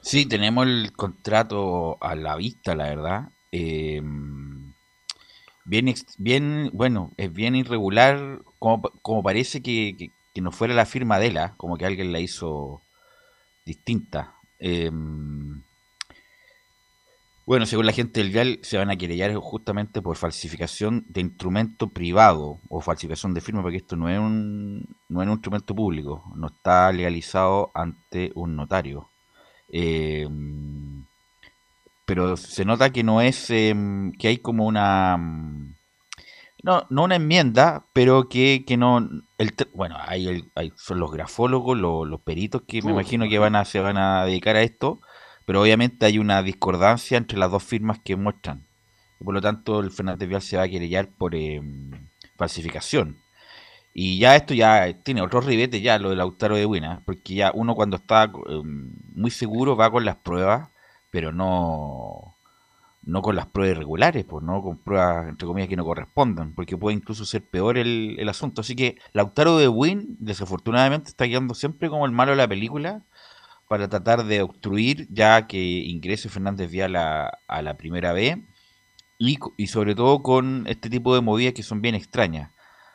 Sí, 0.00 0.26
tenemos 0.26 0.66
el 0.66 0.92
contrato 0.92 1.98
a 2.02 2.14
la 2.14 2.36
vista, 2.36 2.74
la 2.74 2.84
verdad. 2.84 3.28
Eh, 3.52 4.00
bien, 5.64 6.70
bueno, 6.72 7.12
es 7.16 7.32
bien 7.32 7.54
irregular, 7.54 8.40
como, 8.58 8.82
como 9.02 9.22
parece 9.22 9.62
que, 9.62 9.96
que- 9.98 10.10
no 10.40 10.52
fuera 10.52 10.72
la 10.72 10.86
firma 10.86 11.18
de 11.18 11.32
la, 11.32 11.52
como 11.58 11.76
que 11.76 11.84
alguien 11.84 12.12
la 12.12 12.20
hizo 12.20 12.80
distinta. 13.66 14.36
Eh, 14.58 14.90
bueno, 17.50 17.66
según 17.66 17.86
la 17.86 17.92
gente 17.92 18.20
del 18.20 18.30
Vial, 18.30 18.60
se 18.62 18.78
van 18.78 18.90
a 18.90 18.96
querellar 18.96 19.34
justamente 19.34 20.00
por 20.00 20.16
falsificación 20.16 21.04
de 21.08 21.20
instrumento 21.20 21.88
privado 21.88 22.60
o 22.68 22.80
falsificación 22.80 23.34
de 23.34 23.40
firma, 23.40 23.60
porque 23.62 23.78
esto 23.78 23.96
no 23.96 24.08
es 24.08 24.20
un, 24.20 24.86
no 25.08 25.20
es 25.20 25.26
un 25.26 25.32
instrumento 25.32 25.74
público, 25.74 26.22
no 26.36 26.46
está 26.46 26.92
legalizado 26.92 27.72
ante 27.74 28.30
un 28.36 28.54
notario. 28.54 29.08
Eh, 29.68 30.28
pero 32.04 32.36
se 32.36 32.64
nota 32.64 32.90
que 32.90 33.02
no 33.02 33.20
es, 33.20 33.50
em, 33.50 34.12
que 34.12 34.28
hay 34.28 34.38
como 34.38 34.64
una, 34.66 35.16
mm, 35.16 35.74
no, 36.62 36.86
no 36.90 37.04
una 37.04 37.16
enmienda, 37.16 37.86
pero 37.92 38.28
que, 38.28 38.64
que 38.66 38.76
no, 38.76 38.98
el, 39.38 39.54
bueno, 39.74 39.96
hay, 39.98 40.28
el- 40.28 40.50
hay- 40.54 40.72
son 40.76 41.00
los 41.00 41.10
grafólogos, 41.12 41.76
lo- 41.78 42.04
los 42.04 42.20
peritos 42.20 42.62
que 42.62 42.82
me 42.82 42.90
imagino 42.92 43.28
que 43.28 43.38
van 43.38 43.56
a, 43.56 43.64
se 43.64 43.80
van 43.80 43.96
a 43.96 44.24
dedicar 44.24 44.56
a 44.56 44.62
esto, 44.62 45.00
pero 45.50 45.62
obviamente 45.62 46.06
hay 46.06 46.20
una 46.20 46.44
discordancia 46.44 47.18
entre 47.18 47.36
las 47.36 47.50
dos 47.50 47.64
firmas 47.64 47.98
que 47.98 48.14
muestran. 48.14 48.68
Y 49.18 49.24
por 49.24 49.34
lo 49.34 49.40
tanto, 49.40 49.80
el 49.80 49.90
Fernández 49.90 50.28
Vial 50.28 50.42
se 50.42 50.56
va 50.56 50.62
a 50.62 50.68
querellar 50.68 51.08
por 51.08 51.34
em, 51.34 51.90
falsificación. 52.36 53.16
Y 53.92 54.20
ya 54.20 54.36
esto 54.36 54.54
ya 54.54 54.92
tiene 55.02 55.22
otro 55.22 55.40
ribete 55.40 55.80
ya, 55.80 55.98
lo 55.98 56.10
del 56.10 56.18
Lautaro 56.18 56.54
de 56.54 56.66
Buena, 56.66 57.02
porque 57.04 57.34
ya 57.34 57.50
uno 57.52 57.74
cuando 57.74 57.96
está 57.96 58.30
em, 58.48 58.92
muy 59.12 59.32
seguro 59.32 59.74
va 59.74 59.90
con 59.90 60.04
las 60.04 60.14
pruebas, 60.14 60.68
pero 61.10 61.32
no, 61.32 62.36
no 63.02 63.20
con 63.20 63.34
las 63.34 63.46
pruebas 63.46 63.74
irregulares, 63.74 64.24
pues 64.24 64.44
no 64.44 64.62
con 64.62 64.78
pruebas 64.78 65.30
entre 65.30 65.48
comillas 65.48 65.68
que 65.68 65.74
no 65.74 65.84
correspondan, 65.84 66.54
porque 66.54 66.76
puede 66.76 66.96
incluso 66.96 67.24
ser 67.24 67.42
peor 67.42 67.76
el, 67.76 68.14
el 68.20 68.28
asunto. 68.28 68.60
Así 68.60 68.76
que 68.76 68.98
Lautaro 69.12 69.58
de 69.58 69.66
Win, 69.66 70.16
desafortunadamente, 70.20 71.08
está 71.08 71.26
quedando 71.26 71.54
siempre 71.54 71.88
como 71.88 72.06
el 72.06 72.12
malo 72.12 72.30
de 72.30 72.36
la 72.36 72.46
película 72.46 73.02
para 73.70 73.88
tratar 73.88 74.24
de 74.24 74.42
obstruir 74.42 75.06
ya 75.12 75.46
que 75.46 75.56
ingrese 75.56 76.28
Fernández 76.28 76.68
Vial 76.72 76.96
a, 76.96 77.38
la 77.62 77.76
primera 77.76 78.12
B 78.12 78.44
y, 79.16 79.38
sobre 79.68 79.94
todo 79.94 80.24
con 80.24 80.66
este 80.66 80.90
tipo 80.90 81.14
de 81.14 81.20
movidas 81.20 81.54
que 81.54 81.62
son 81.62 81.80
bien 81.80 81.94
extrañas. 81.94 82.50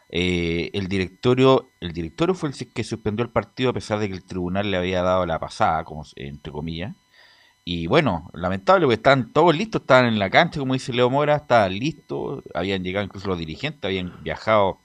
Eh, 0.10 0.72
el 0.74 0.89
directorio 0.89 1.72
el 1.79 1.94
directorio 1.94 2.36
fue 2.36 2.50
el 2.50 2.74
que 2.74 2.84
suspendió 2.84 3.24
el 3.24 3.32
partido 3.32 3.70
a 3.70 3.74
pesar 3.74 4.00
de 4.00 4.10
que 4.10 4.15
el 4.15 4.25
tribunal 4.25 4.70
le 4.70 4.75
había 4.75 5.01
dado 5.01 5.25
la 5.25 5.39
pasada, 5.39 5.86
como 5.86 6.03
entre 6.17 6.51
comillas. 6.51 6.94
Y 7.63 7.88
bueno, 7.88 8.29
lamentable 8.34 8.86
porque 8.86 8.96
estaban 8.96 9.32
todos 9.32 9.55
listos, 9.55 9.82
estaban 9.84 10.08
en 10.08 10.20
la 10.20 10.29
cancha, 10.29 10.60
como 10.60 10.74
dice 10.74 10.91
Leo 10.91 11.10
Mora, 11.10 11.38
estaban 11.38 11.72
listos, 11.74 12.44
habían 12.53 12.84
llegado 12.84 13.05
incluso 13.05 13.29
los 13.29 13.39
dirigentes, 13.39 13.86
habían 13.86 14.22
viajado 14.24 14.79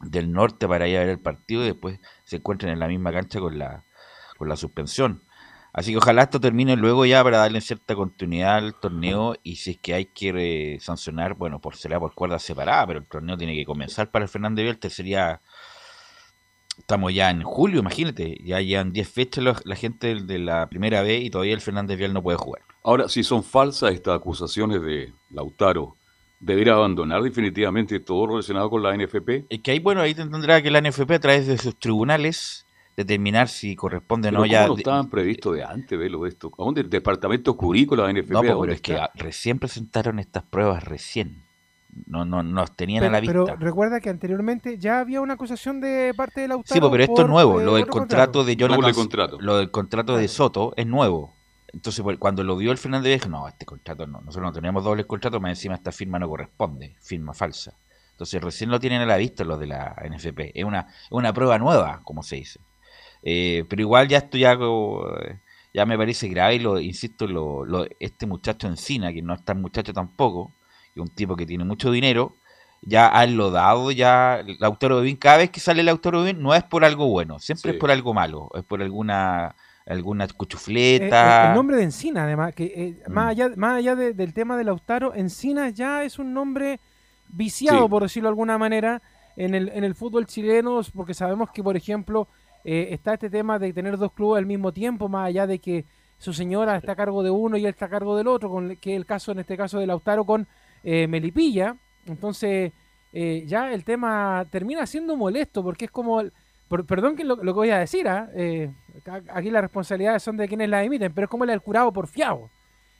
del 0.00 0.30
norte 0.30 0.68
para 0.68 0.86
ir 0.86 0.98
a 0.98 1.00
ver 1.00 1.08
el 1.08 1.18
partido 1.18 1.64
y 1.64 1.66
después 1.66 1.98
se 2.22 2.36
encuentran 2.36 2.72
en 2.72 2.78
la 2.78 2.86
misma 2.86 3.10
cancha 3.10 3.40
con 3.40 3.58
la, 3.58 3.82
con 4.38 4.48
la 4.48 4.56
suspensión. 4.56 5.22
Así 5.72 5.92
que 5.92 5.98
ojalá 5.98 6.22
esto 6.22 6.40
termine 6.40 6.76
luego 6.76 7.04
ya 7.04 7.22
para 7.22 7.38
darle 7.38 7.60
cierta 7.60 7.94
continuidad 7.94 8.56
al 8.56 8.74
torneo 8.74 9.34
y 9.42 9.56
si 9.56 9.72
es 9.72 9.78
que 9.78 9.92
hay 9.94 10.06
que 10.06 10.74
eh, 10.74 10.80
sancionar, 10.80 11.34
bueno, 11.34 11.60
por 11.60 11.76
será 11.76 12.00
por 12.00 12.14
cuerda 12.14 12.38
separada, 12.38 12.86
pero 12.86 13.00
el 13.00 13.06
torneo 13.06 13.36
tiene 13.36 13.54
que 13.54 13.66
comenzar 13.66 14.10
para 14.10 14.24
el 14.24 14.28
Fernández 14.30 14.64
Vial, 14.64 14.90
sería 14.90 15.42
estamos 16.78 17.12
ya 17.12 17.30
en 17.30 17.42
julio, 17.42 17.80
imagínate, 17.80 18.38
ya 18.42 18.60
llevan 18.60 18.92
10 18.92 19.08
fechas 19.08 19.44
los- 19.44 19.66
la 19.66 19.76
gente 19.76 20.14
de 20.14 20.38
la 20.38 20.68
primera 20.68 21.02
B 21.02 21.18
y 21.18 21.30
todavía 21.30 21.54
el 21.54 21.60
Fernández 21.60 21.98
Vial 21.98 22.14
no 22.14 22.22
puede 22.22 22.38
jugar. 22.38 22.62
Ahora, 22.82 23.08
si 23.08 23.22
son 23.22 23.42
falsas 23.44 23.92
estas 23.92 24.16
acusaciones 24.16 24.80
de 24.80 25.12
Lautaro, 25.30 25.96
¿debería 26.40 26.74
abandonar 26.74 27.20
definitivamente 27.22 28.00
todo 28.00 28.28
relacionado 28.28 28.70
con 28.70 28.82
la 28.82 28.94
NFP? 28.94 29.44
Es 29.50 29.60
que 29.60 29.72
ahí, 29.72 29.78
bueno, 29.80 30.00
ahí 30.00 30.14
tendrá 30.14 30.62
que 30.62 30.70
la 30.70 30.78
NFP 30.78 31.14
a 31.14 31.18
través 31.20 31.46
de 31.46 31.58
sus 31.58 31.78
tribunales 31.78 32.64
determinar 32.98 33.48
si 33.48 33.76
corresponde 33.76 34.28
o 34.28 34.32
no 34.32 34.38
¿cómo 34.38 34.46
ya. 34.50 34.66
no 34.66 34.76
estaban 34.76 35.08
previsto 35.08 35.52
de 35.52 35.62
antes, 35.62 35.96
velo 35.96 36.26
esto? 36.26 36.50
¿A 36.58 36.64
dónde 36.64 36.80
el 36.80 36.90
departamento 36.90 37.54
jurídico 37.54 37.94
de 37.94 38.02
la 38.02 38.12
NFP? 38.12 38.30
No, 38.32 38.38
¿a 38.40 38.42
pues, 38.42 38.56
pero 38.60 38.72
es 38.72 38.80
que 38.80 38.92
está? 38.94 39.10
recién 39.14 39.60
presentaron 39.60 40.18
estas 40.18 40.42
pruebas, 40.42 40.82
recién. 40.82 41.44
No, 42.06 42.24
no, 42.24 42.42
nos 42.42 42.76
tenían 42.76 43.04
a 43.04 43.10
la 43.10 43.20
vista. 43.20 43.32
pero 43.32 43.56
recuerda 43.56 44.00
que 44.00 44.10
anteriormente 44.10 44.78
ya 44.78 44.98
había 44.98 45.20
una 45.20 45.34
acusación 45.34 45.80
de 45.80 46.12
parte 46.16 46.40
de 46.40 46.48
Lautaro. 46.48 46.74
Sí, 46.74 46.80
pues, 46.80 46.90
pero 46.90 47.02
esto 47.04 47.14
por, 47.14 47.24
es 47.24 47.30
nuevo. 47.30 47.60
eh, 47.60 47.64
Lo 47.64 47.74
del 47.76 47.86
contrato 47.86 48.44
de 48.44 48.56
Jonathan. 48.56 48.80
Doble 48.80 48.94
contrato. 48.94 49.38
Lo 49.40 49.56
del 49.58 49.70
contrato 49.70 50.16
de 50.16 50.26
Soto 50.28 50.74
es 50.76 50.86
nuevo. 50.86 51.32
Entonces, 51.72 52.02
pues, 52.02 52.18
cuando 52.18 52.42
lo 52.42 52.56
vio 52.56 52.72
el 52.72 52.78
Fernández 52.78 53.12
dijo, 53.12 53.28
no, 53.28 53.46
este 53.46 53.64
contrato 53.64 54.06
no. 54.06 54.20
Nosotros 54.20 54.42
no 54.42 54.52
tenemos 54.52 54.82
doble 54.82 55.06
contrato, 55.06 55.38
más 55.40 55.50
encima 55.50 55.76
esta 55.76 55.92
firma 55.92 56.18
no 56.18 56.28
corresponde. 56.28 56.96
Firma 57.00 57.32
falsa. 57.32 57.74
Entonces, 58.12 58.42
recién 58.42 58.70
lo 58.70 58.80
tienen 58.80 59.00
a 59.02 59.06
la 59.06 59.16
vista 59.16 59.44
los 59.44 59.60
de 59.60 59.66
la 59.68 59.94
NFP. 60.04 60.58
Es 60.58 60.64
una, 60.64 60.80
es 60.80 61.12
una 61.12 61.32
prueba 61.32 61.58
nueva, 61.58 62.00
como 62.02 62.22
se 62.24 62.36
dice. 62.36 62.58
Eh, 63.22 63.64
pero 63.68 63.82
igual 63.82 64.08
ya 64.08 64.18
esto 64.18 64.38
ya, 64.38 64.52
eh, 64.52 65.38
ya 65.74 65.84
me 65.86 65.96
parece 65.98 66.28
grave 66.28 66.54
y 66.56 66.58
lo 66.60 66.78
insisto, 66.80 67.26
lo, 67.26 67.64
lo- 67.64 67.86
este 68.00 68.26
muchacho 68.26 68.66
Encina, 68.68 69.12
que 69.12 69.22
no 69.22 69.34
es 69.34 69.44
tan 69.44 69.60
muchacho 69.60 69.92
tampoco, 69.92 70.52
y 70.94 71.00
un 71.00 71.08
tipo 71.08 71.36
que 71.36 71.46
tiene 71.46 71.64
mucho 71.64 71.90
dinero, 71.90 72.36
ya 72.82 73.10
ha 73.18 73.24
enlodado 73.24 73.90
ya 73.90 74.42
Lautaro 74.60 74.96
Bebín. 74.98 75.16
Cada 75.16 75.38
vez 75.38 75.50
que 75.50 75.58
sale 75.60 75.82
Lautaro 75.82 76.22
Bebín 76.22 76.40
no 76.42 76.54
es 76.54 76.62
por 76.62 76.84
algo 76.84 77.08
bueno, 77.08 77.38
siempre 77.40 77.72
Sí. 77.72 77.76
es 77.76 77.80
por 77.80 77.90
algo 77.90 78.14
malo, 78.14 78.50
es 78.54 78.62
por 78.64 78.80
alguna 78.82 79.54
alguna 79.84 80.24
Eh, 80.24 80.28
cuchufleta. 80.36 81.44
eh, 81.46 81.48
el 81.48 81.54
nombre 81.54 81.78
de 81.78 81.84
Encina, 81.84 82.24
además, 82.24 82.54
que 82.54 82.64
eh, 82.66 83.02
Mm. 83.08 83.12
más 83.12 83.30
allá, 83.30 83.50
más 83.56 83.72
allá 83.78 83.96
de- 83.96 84.12
del 84.12 84.34
tema 84.34 84.58
de 84.58 84.64
Lautaro, 84.64 85.14
Encina 85.14 85.70
ya 85.70 86.04
es 86.04 86.18
un 86.18 86.34
nombre 86.34 86.78
viciado, 87.28 87.84
Sí. 87.84 87.88
por 87.88 88.02
decirlo 88.02 88.28
de 88.28 88.32
alguna 88.32 88.58
manera, 88.58 89.00
en 89.36 89.54
el, 89.54 89.70
en 89.70 89.84
el 89.84 89.94
fútbol 89.94 90.26
chileno, 90.26 90.80
porque 90.94 91.14
sabemos 91.14 91.50
que, 91.52 91.62
por 91.62 91.74
ejemplo, 91.76 92.28
eh, 92.70 92.88
está 92.92 93.14
este 93.14 93.30
tema 93.30 93.58
de 93.58 93.72
tener 93.72 93.96
dos 93.96 94.12
clubes 94.12 94.38
al 94.40 94.46
mismo 94.46 94.72
tiempo, 94.72 95.08
más 95.08 95.26
allá 95.28 95.46
de 95.46 95.58
que 95.58 95.84
su 96.18 96.32
señora 96.32 96.76
está 96.76 96.92
a 96.92 96.96
cargo 96.96 97.22
de 97.22 97.30
uno 97.30 97.56
y 97.56 97.60
él 97.64 97.70
está 97.70 97.86
a 97.86 97.88
cargo 97.88 98.16
del 98.16 98.26
otro, 98.26 98.50
con, 98.50 98.76
que 98.76 98.92
es 98.92 98.96
el 98.96 99.06
caso, 99.06 99.32
en 99.32 99.38
este 99.38 99.56
caso, 99.56 99.78
de 99.78 99.86
Lautaro 99.86 100.24
con 100.24 100.46
eh, 100.84 101.06
Melipilla. 101.06 101.76
Entonces, 102.06 102.72
eh, 103.12 103.44
ya 103.46 103.72
el 103.72 103.84
tema 103.84 104.44
termina 104.50 104.84
siendo 104.86 105.16
molesto, 105.16 105.62
porque 105.62 105.86
es 105.86 105.90
como... 105.90 106.20
el- 106.20 106.32
perdón 106.86 107.16
que 107.16 107.24
lo, 107.24 107.36
lo 107.36 107.52
que 107.54 107.60
voy 107.64 107.70
a 107.70 107.78
decir, 107.78 108.06
¿ah? 108.08 108.28
Eh, 108.34 108.70
aquí 109.32 109.50
las 109.50 109.62
responsabilidades 109.62 110.22
son 110.22 110.36
de 110.36 110.46
quienes 110.48 110.68
las 110.68 110.84
emiten, 110.84 111.12
pero 111.14 111.24
es 111.24 111.30
como 111.30 111.44
el 111.44 111.50
del 111.50 111.62
curado 111.62 111.90
porfiado, 111.92 112.50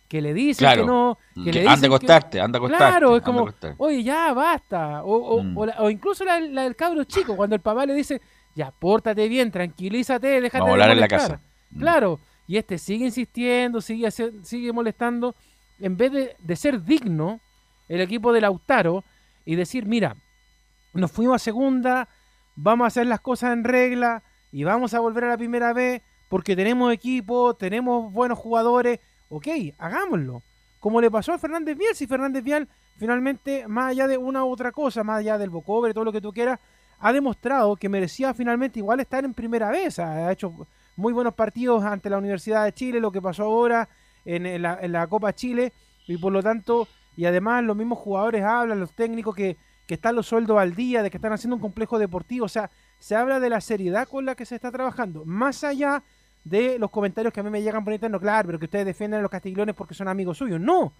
que 0.08 0.22
le 0.22 0.32
Claro. 0.56 0.82
que 0.82 0.86
no, 0.86 1.18
que 1.34 1.50
Que 1.50 1.52
le 1.52 1.60
anda 1.60 1.72
a 1.72 1.74
dicen 1.74 1.90
que- 2.30 2.40
anda 2.40 2.56
a 2.56 2.60
acostarte. 2.60 2.88
Claro, 2.90 3.16
es 3.16 3.22
como, 3.22 3.46
oye, 3.76 4.02
ya 4.02 4.32
basta. 4.32 5.02
O, 5.04 5.14
o, 5.16 5.42
Mm. 5.42 5.58
o 5.58 5.66
la- 5.66 5.76
o 5.82 5.90
incluso 5.90 6.24
la, 6.24 6.40
la 6.40 6.62
del 6.62 6.76
cabro 6.76 7.04
chico, 7.04 7.36
cuando 7.36 7.56
el 7.56 7.60
papá 7.60 7.84
le 7.84 7.92
dice, 7.92 8.22
ya, 8.58 8.72
pórtate 8.72 9.28
bien, 9.28 9.52
tranquilízate, 9.52 10.40
déjate 10.40 10.58
Vamos 10.58 10.70
de 10.70 10.72
hablar 10.72 10.90
en 10.90 11.00
la 11.00 11.06
molestar". 11.06 11.38
casa. 11.38 11.42
Mm. 11.70 11.78
Claro, 11.78 12.20
y 12.48 12.56
este 12.56 12.76
sigue 12.76 13.04
insistiendo, 13.04 13.80
sigue, 13.80 14.10
sigue 14.10 14.72
molestando, 14.72 15.36
en 15.78 15.96
vez 15.96 16.10
de, 16.10 16.36
de 16.40 16.56
ser 16.56 16.82
digno, 16.82 17.38
el 17.88 18.00
equipo 18.00 18.32
de 18.32 18.40
Lautaro, 18.40 19.04
y 19.44 19.54
decir, 19.54 19.86
mira, 19.86 20.16
nos 20.92 21.12
fuimos 21.12 21.36
a 21.36 21.38
segunda, 21.38 22.08
vamos 22.56 22.84
a 22.84 22.88
hacer 22.88 23.06
las 23.06 23.20
cosas 23.20 23.52
en 23.52 23.62
regla, 23.62 24.24
y 24.50 24.64
vamos 24.64 24.92
a 24.92 24.98
volver 24.98 25.22
a 25.24 25.28
la 25.28 25.38
primera 25.38 25.72
vez, 25.72 26.02
porque 26.28 26.56
tenemos 26.56 26.92
equipo, 26.92 27.54
tenemos 27.54 28.12
buenos 28.12 28.38
jugadores, 28.38 28.98
ok, 29.28 29.46
hagámoslo. 29.78 30.42
Como 30.80 31.00
le 31.00 31.12
pasó 31.12 31.32
a 31.32 31.38
Fernández 31.38 31.78
Vial, 31.78 31.94
si 31.94 32.08
Fernández 32.08 32.42
Vial 32.42 32.68
finalmente, 32.96 33.68
más 33.68 33.90
allá 33.92 34.08
de 34.08 34.18
una 34.18 34.44
u 34.44 34.50
otra 34.50 34.72
cosa, 34.72 35.04
más 35.04 35.20
allá 35.20 35.38
del 35.38 35.50
bocobre, 35.50 35.94
todo 35.94 36.04
lo 36.04 36.12
que 36.12 36.20
tú 36.20 36.32
quieras, 36.32 36.58
ha 37.00 37.12
demostrado 37.12 37.76
que 37.76 37.88
merecía 37.88 38.34
finalmente 38.34 38.78
igual 38.78 39.00
estar 39.00 39.24
en 39.24 39.34
primera 39.34 39.70
vez. 39.70 39.98
Ha 39.98 40.32
hecho 40.32 40.52
muy 40.96 41.12
buenos 41.12 41.34
partidos 41.34 41.84
ante 41.84 42.10
la 42.10 42.18
Universidad 42.18 42.64
de 42.64 42.72
Chile, 42.72 43.00
lo 43.00 43.12
que 43.12 43.22
pasó 43.22 43.44
ahora 43.44 43.88
en, 44.24 44.60
la, 44.62 44.78
en 44.82 44.92
la 44.92 45.06
Copa 45.06 45.32
Chile, 45.32 45.72
y 46.06 46.16
por 46.16 46.32
lo 46.32 46.42
tanto, 46.42 46.88
y 47.16 47.24
además 47.24 47.62
los 47.64 47.76
mismos 47.76 47.98
jugadores 47.98 48.42
hablan, 48.42 48.80
los 48.80 48.92
técnicos 48.92 49.34
que, 49.34 49.56
que 49.86 49.94
están 49.94 50.16
los 50.16 50.26
sueldos 50.26 50.58
al 50.58 50.74
día, 50.74 51.02
de 51.02 51.10
que 51.10 51.16
están 51.16 51.32
haciendo 51.32 51.56
un 51.56 51.62
complejo 51.62 51.98
deportivo, 51.98 52.46
o 52.46 52.48
sea, 52.48 52.70
se 52.98 53.14
habla 53.14 53.38
de 53.40 53.48
la 53.48 53.60
seriedad 53.60 54.08
con 54.08 54.26
la 54.26 54.34
que 54.34 54.44
se 54.44 54.56
está 54.56 54.72
trabajando, 54.72 55.24
más 55.24 55.62
allá 55.64 56.02
de 56.44 56.78
los 56.78 56.90
comentarios 56.90 57.32
que 57.32 57.40
a 57.40 57.42
mí 57.42 57.50
me 57.50 57.62
llegan 57.62 57.84
por 57.84 57.92
interno, 57.92 58.18
claro, 58.18 58.46
pero 58.46 58.58
que 58.58 58.64
ustedes 58.64 58.86
defienden 58.86 59.20
a 59.20 59.22
los 59.22 59.30
castigones 59.30 59.74
porque 59.74 59.94
son 59.94 60.08
amigos 60.08 60.38
suyos. 60.38 60.60
No, 60.60 60.92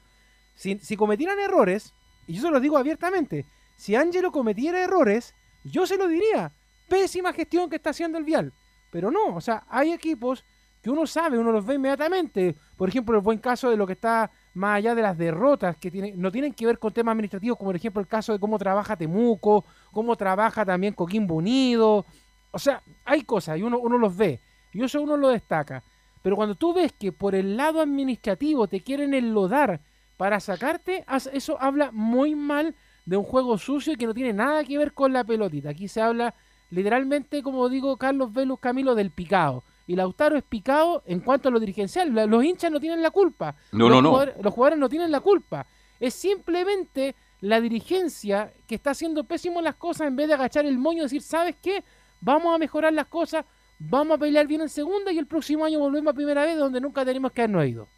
si, 0.55 0.79
si 0.79 0.97
cometieran 0.97 1.39
errores, 1.39 1.93
y 2.27 2.35
yo 2.35 2.43
se 2.43 2.51
lo 2.51 2.61
digo 2.61 2.79
abiertamente, 2.79 3.47
si 3.77 3.95
Angelo 3.95 4.31
cometiera 4.31 4.83
errores, 4.83 5.35
yo 5.65 5.87
se 5.87 5.97
lo 5.97 6.09
diría, 6.09 6.53
pésima 6.89 7.33
gestión 7.33 7.69
que 7.69 7.77
está 7.77 7.91
haciendo 7.91 8.19
el 8.19 8.25
Vial. 8.25 8.53
Pero 8.91 9.11
no, 9.11 9.37
o 9.37 9.41
sea, 9.41 9.65
hay 9.69 9.93
equipos 9.93 10.45
que 10.83 10.91
uno 10.91 11.07
sabe, 11.07 11.39
uno 11.39 11.53
los 11.53 11.67
ve 11.67 11.75
inmediatamente. 11.75 12.57
Por 12.77 12.89
ejemplo, 12.89 13.17
el 13.17 13.23
buen 13.23 13.39
caso 13.39 13.71
de 13.71 13.77
lo 13.77 13.87
que 13.87 13.93
está 13.95 14.31
más 14.55 14.77
allá 14.77 14.95
de 14.95 15.03
las 15.03 15.19
derrotas, 15.19 15.77
que 15.77 15.91
tiene, 15.91 16.13
no 16.17 16.31
tienen 16.31 16.55
que 16.55 16.67
ver 16.67 16.79
con 16.79 16.93
temas 16.93 17.13
administrativos, 17.13 17.59
como 17.59 17.69
por 17.69 17.77
ejemplo 17.77 18.01
el 18.01 18.09
caso 18.09 18.33
de 18.33 18.39
cómo 18.39 18.59
trabaja 18.59 18.97
Temuco, 18.97 19.65
cómo 19.93 20.17
trabaja 20.17 20.65
también 20.65 20.95
Coquimbo 20.95 21.35
Unido. 21.35 22.07
O 22.51 22.59
sea, 22.59 22.83
hay 23.05 23.23
cosas 23.23 23.59
y 23.59 23.63
uno, 23.63 23.79
uno 23.79 23.99
los 23.99 24.17
ve. 24.17 24.41
Y 24.73 24.83
eso 24.83 25.03
uno 25.03 25.17
lo 25.17 25.29
destaca. 25.29 25.83
Pero 26.23 26.37
cuando 26.37 26.55
tú 26.55 26.75
ves 26.75 26.93
que 26.93 27.13
por 27.13 27.35
el 27.35 27.57
lado 27.57 27.81
administrativo 27.81 28.69
te 28.69 28.83
quieren 28.83 29.15
enlodar 29.15 29.81
para 30.17 30.41
sacarte, 30.41 31.05
eso 31.33 31.61
habla 31.61 31.91
muy 31.93 32.35
mal 32.35 32.75
de 33.09 33.17
un 33.17 33.25
juego 33.25 33.57
sucio 33.57 33.95
y 33.95 33.97
que 33.97 34.07
no 34.07 34.13
tiene 34.13 34.35
nada 34.35 34.63
que 34.65 34.77
ver 34.77 34.93
con 34.93 35.15
la 35.15 35.25
pelotita. 35.25 35.71
Aquí 35.71 35.89
se 35.89 36.03
habla 36.03 36.35
literalmente, 36.69 37.43
como 37.43 37.69
digo 37.71 37.97
Carlos 37.97 38.31
Velus 38.35 38.61
Camilo, 38.61 38.95
del 38.95 39.11
picado. 39.11 39.65
Y 39.87 39.97
Lautaro 39.97 40.37
es 40.37 40.43
picado 40.45 41.03
en 41.07 41.21
cuanto 41.21 41.49
a 41.49 41.51
lo 41.53 41.59
dirigencial. 41.59 42.13
Los 42.29 42.45
hinchas 42.45 42.71
no 42.71 42.79
tienen 42.79 43.01
la 43.01 43.11
culpa. 43.11 43.57
No, 43.73 43.89
los 43.89 43.97
no, 43.97 44.03
no. 44.03 44.11
jugadores- 44.11 44.35
los 44.43 44.53
jugadores 44.53 44.79
no 44.79 44.89
tienen 44.91 45.11
la 45.11 45.21
culpa. 45.21 45.67
Es 45.99 46.13
simplemente 46.13 47.15
la 47.41 47.63
dirigencia 47.63 48.53
que 48.67 48.75
está 48.75 48.91
haciendo 48.91 49.25
pésimo 49.25 49.63
las 49.63 49.77
cosas 49.77 50.09
en 50.09 50.17
vez 50.17 50.29
de 50.29 50.35
agachar 50.35 50.67
el 50.67 50.77
moño 50.77 50.99
y 50.99 51.03
decir, 51.05 51.23
¿sabes 51.23 51.57
qué? 51.63 51.83
Vamos 52.21 52.55
a 52.55 52.59
mejorar 52.59 52.93
las 52.93 53.07
cosas, 53.07 53.47
vamos 53.79 54.17
a 54.17 54.19
pelear 54.19 54.47
bien 54.47 54.61
en 54.61 54.69
segunda 54.69 55.11
y 55.13 55.19
el 55.19 55.27
próximo 55.27 55.65
año 55.65 55.79
volvemos 55.79 56.11
a 56.13 56.15
primera 56.15 56.45
vez 56.45 56.59
donde 56.59 56.81
nunca 56.83 57.07
tenemos 57.07 57.33
que 57.33 57.41
habernos 57.41 57.65
ido. 57.67 57.89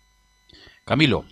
Camilo, 0.85 1.25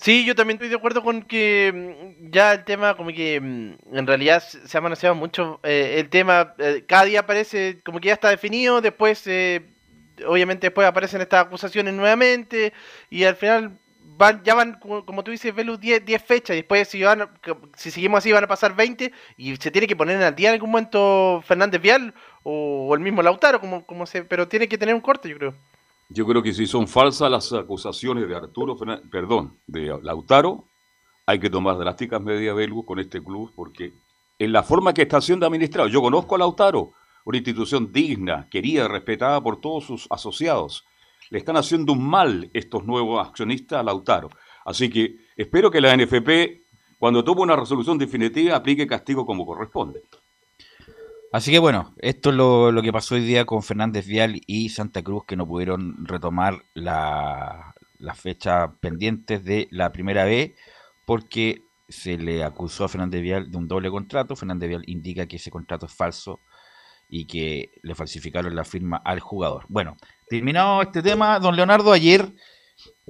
Sí, 0.00 0.24
yo 0.24 0.34
también 0.36 0.56
estoy 0.56 0.68
de 0.68 0.76
acuerdo 0.76 1.02
con 1.02 1.22
que 1.22 1.72
mm, 2.20 2.30
ya 2.30 2.52
el 2.52 2.64
tema, 2.64 2.96
como 2.96 3.10
que 3.10 3.40
mm, 3.40 3.96
en 3.96 4.06
realidad 4.06 4.40
se 4.42 4.78
ha 4.78 4.80
manoseado 4.80 5.14
mucho. 5.14 5.60
eh, 5.64 5.96
el 5.98 6.08
tema, 6.08 6.54
eh, 6.58 6.84
cada 6.86 7.04
día 7.04 7.20
aparece 7.20 7.80
como 7.84 8.00
que 8.00 8.08
ya 8.08 8.14
está 8.14 8.30
definido, 8.30 8.80
después, 8.80 9.26
eh, 9.26 9.62
obviamente, 10.26 10.68
después 10.68 10.86
aparecen 10.86 11.20
estas 11.20 11.46
acusaciones 11.46 11.94
nuevamente, 11.94 12.72
y 13.10 13.24
al 13.24 13.34
final 13.36 13.76
van, 14.16 14.42
ya 14.44 14.54
van, 14.54 14.78
como, 14.80 15.24
tú 15.24 15.30
dices, 15.32 15.54
Velus, 15.54 15.80
10, 15.80 16.04
10 16.04 16.22
fechas, 16.22 16.54
y 16.54 16.60
después, 16.60 16.88
si, 16.88 17.02
van, 17.02 17.28
si 17.76 17.90
seguimos 17.90 18.18
así, 18.18 18.30
van 18.32 18.44
a 18.44 18.46
pasar 18.48 18.76
20, 18.76 19.12
y 19.36 19.56
se 19.56 19.70
tiene 19.72 19.86
que 19.88 19.96
poner 19.96 20.22
al 20.22 20.34
día 20.36 20.50
en 20.50 20.54
algún 20.54 20.70
momento 20.70 21.42
Fernández 21.46 21.80
Vial 21.82 22.14
o, 22.44 22.86
o 22.88 22.94
el 22.94 23.00
mismo 23.00 23.22
Lautaro, 23.22 23.60
como, 23.60 23.84
como 23.84 24.06
se, 24.06 24.22
pero 24.24 24.46
tiene 24.48 24.68
que 24.68 24.78
tener 24.78 24.94
un 24.94 25.00
corte, 25.00 25.28
yo 25.28 25.36
creo. 25.38 25.54
Yo 26.10 26.26
creo 26.26 26.42
que 26.42 26.54
si 26.54 26.66
son 26.66 26.88
falsas 26.88 27.30
las 27.30 27.52
acusaciones 27.52 28.26
de 28.26 28.34
Arturo 28.34 28.76
Fernández, 28.76 29.04
perdón, 29.10 29.58
de 29.66 29.98
Lautaro, 30.02 30.64
hay 31.26 31.38
que 31.38 31.50
tomar 31.50 31.76
drásticas 31.76 32.22
medidas, 32.22 32.56
Belgu, 32.56 32.86
con 32.86 32.98
este 32.98 33.22
club, 33.22 33.52
porque 33.54 33.92
en 34.38 34.52
la 34.52 34.62
forma 34.62 34.94
que 34.94 35.02
está 35.02 35.20
siendo 35.20 35.46
administrado, 35.46 35.86
yo 35.88 36.00
conozco 36.00 36.34
a 36.34 36.38
Lautaro, 36.38 36.92
una 37.26 37.36
institución 37.36 37.92
digna, 37.92 38.48
querida 38.50 38.88
respetada 38.88 39.42
por 39.42 39.60
todos 39.60 39.84
sus 39.84 40.06
asociados. 40.08 40.86
Le 41.28 41.38
están 41.38 41.58
haciendo 41.58 41.92
un 41.92 42.08
mal 42.08 42.50
estos 42.54 42.86
nuevos 42.86 43.26
accionistas 43.26 43.80
a 43.80 43.82
Lautaro. 43.82 44.30
Así 44.64 44.88
que 44.88 45.16
espero 45.36 45.70
que 45.70 45.82
la 45.82 45.94
NFP, 45.94 46.62
cuando 46.98 47.22
tome 47.22 47.42
una 47.42 47.56
resolución 47.56 47.98
definitiva, 47.98 48.56
aplique 48.56 48.86
castigo 48.86 49.26
como 49.26 49.44
corresponde. 49.44 50.04
Así 51.30 51.52
que 51.52 51.58
bueno, 51.58 51.94
esto 51.98 52.30
es 52.30 52.36
lo, 52.36 52.82
que 52.82 52.92
pasó 52.92 53.14
hoy 53.14 53.20
día 53.20 53.44
con 53.44 53.62
Fernández 53.62 54.06
Vial 54.06 54.40
y 54.46 54.70
Santa 54.70 55.02
Cruz, 55.02 55.24
que 55.26 55.36
no 55.36 55.46
pudieron 55.46 56.06
retomar 56.06 56.64
la, 56.72 57.74
las 57.98 58.18
fechas 58.18 58.70
pendientes 58.80 59.44
de 59.44 59.68
la 59.70 59.92
primera 59.92 60.24
B, 60.24 60.54
porque 61.04 61.62
se 61.88 62.16
le 62.16 62.44
acusó 62.44 62.84
a 62.84 62.88
Fernández 62.88 63.20
Vial 63.20 63.50
de 63.50 63.58
un 63.58 63.68
doble 63.68 63.90
contrato. 63.90 64.36
Fernández 64.36 64.70
Vial 64.70 64.84
indica 64.86 65.26
que 65.26 65.36
ese 65.36 65.50
contrato 65.50 65.84
es 65.86 65.92
falso 65.92 66.40
y 67.10 67.26
que 67.26 67.72
le 67.82 67.94
falsificaron 67.94 68.54
la 68.56 68.64
firma 68.64 68.96
al 69.04 69.20
jugador. 69.20 69.66
Bueno, 69.68 69.96
terminado 70.28 70.80
este 70.80 71.02
tema, 71.02 71.38
don 71.40 71.56
Leonardo, 71.56 71.92
ayer 71.92 72.34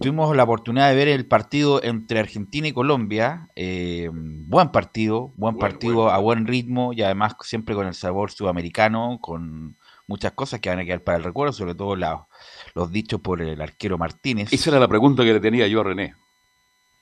tuvimos 0.00 0.35
la 0.37 0.44
oportunidad 0.44 0.90
de 0.90 0.96
ver 0.96 1.09
el 1.09 1.26
partido 1.26 1.83
entre 1.83 2.18
Argentina 2.20 2.68
y 2.68 2.72
Colombia. 2.72 3.48
eh, 3.57 4.11
buen 4.12 4.70
partido, 4.70 5.33
buen 5.37 5.57
Buen, 5.57 5.59
partido 5.59 6.11
a 6.11 6.18
buen 6.18 6.46
ritmo 6.46 6.92
y 6.92 7.02
además 7.02 7.35
siempre 7.42 7.74
con 7.74 7.87
el 7.87 7.94
sabor 7.94 8.31
sudamericano, 8.31 9.18
con 9.20 9.76
muchas 10.07 10.33
cosas 10.33 10.61
que 10.61 10.70
van 10.70 10.78
a 10.78 10.85
quedar 10.85 11.02
para 11.02 11.18
el 11.18 11.24
recuerdo, 11.24 11.52
sobre 11.52 11.74
todo 11.74 11.96
la- 11.96 12.26
los 12.74 12.90
dichos 12.90 13.20
por 13.20 13.42
el 13.42 13.61
arquero 13.61 13.98
Martínez. 13.98 14.52
Esa 14.52 14.70
era 14.70 14.81
la 14.81 14.88
pregunta 14.88 15.22
que 15.24 15.33
le 15.33 15.40
tenía 15.40 15.66
yo 15.68 15.81
a 15.81 15.85
René. 15.85 16.14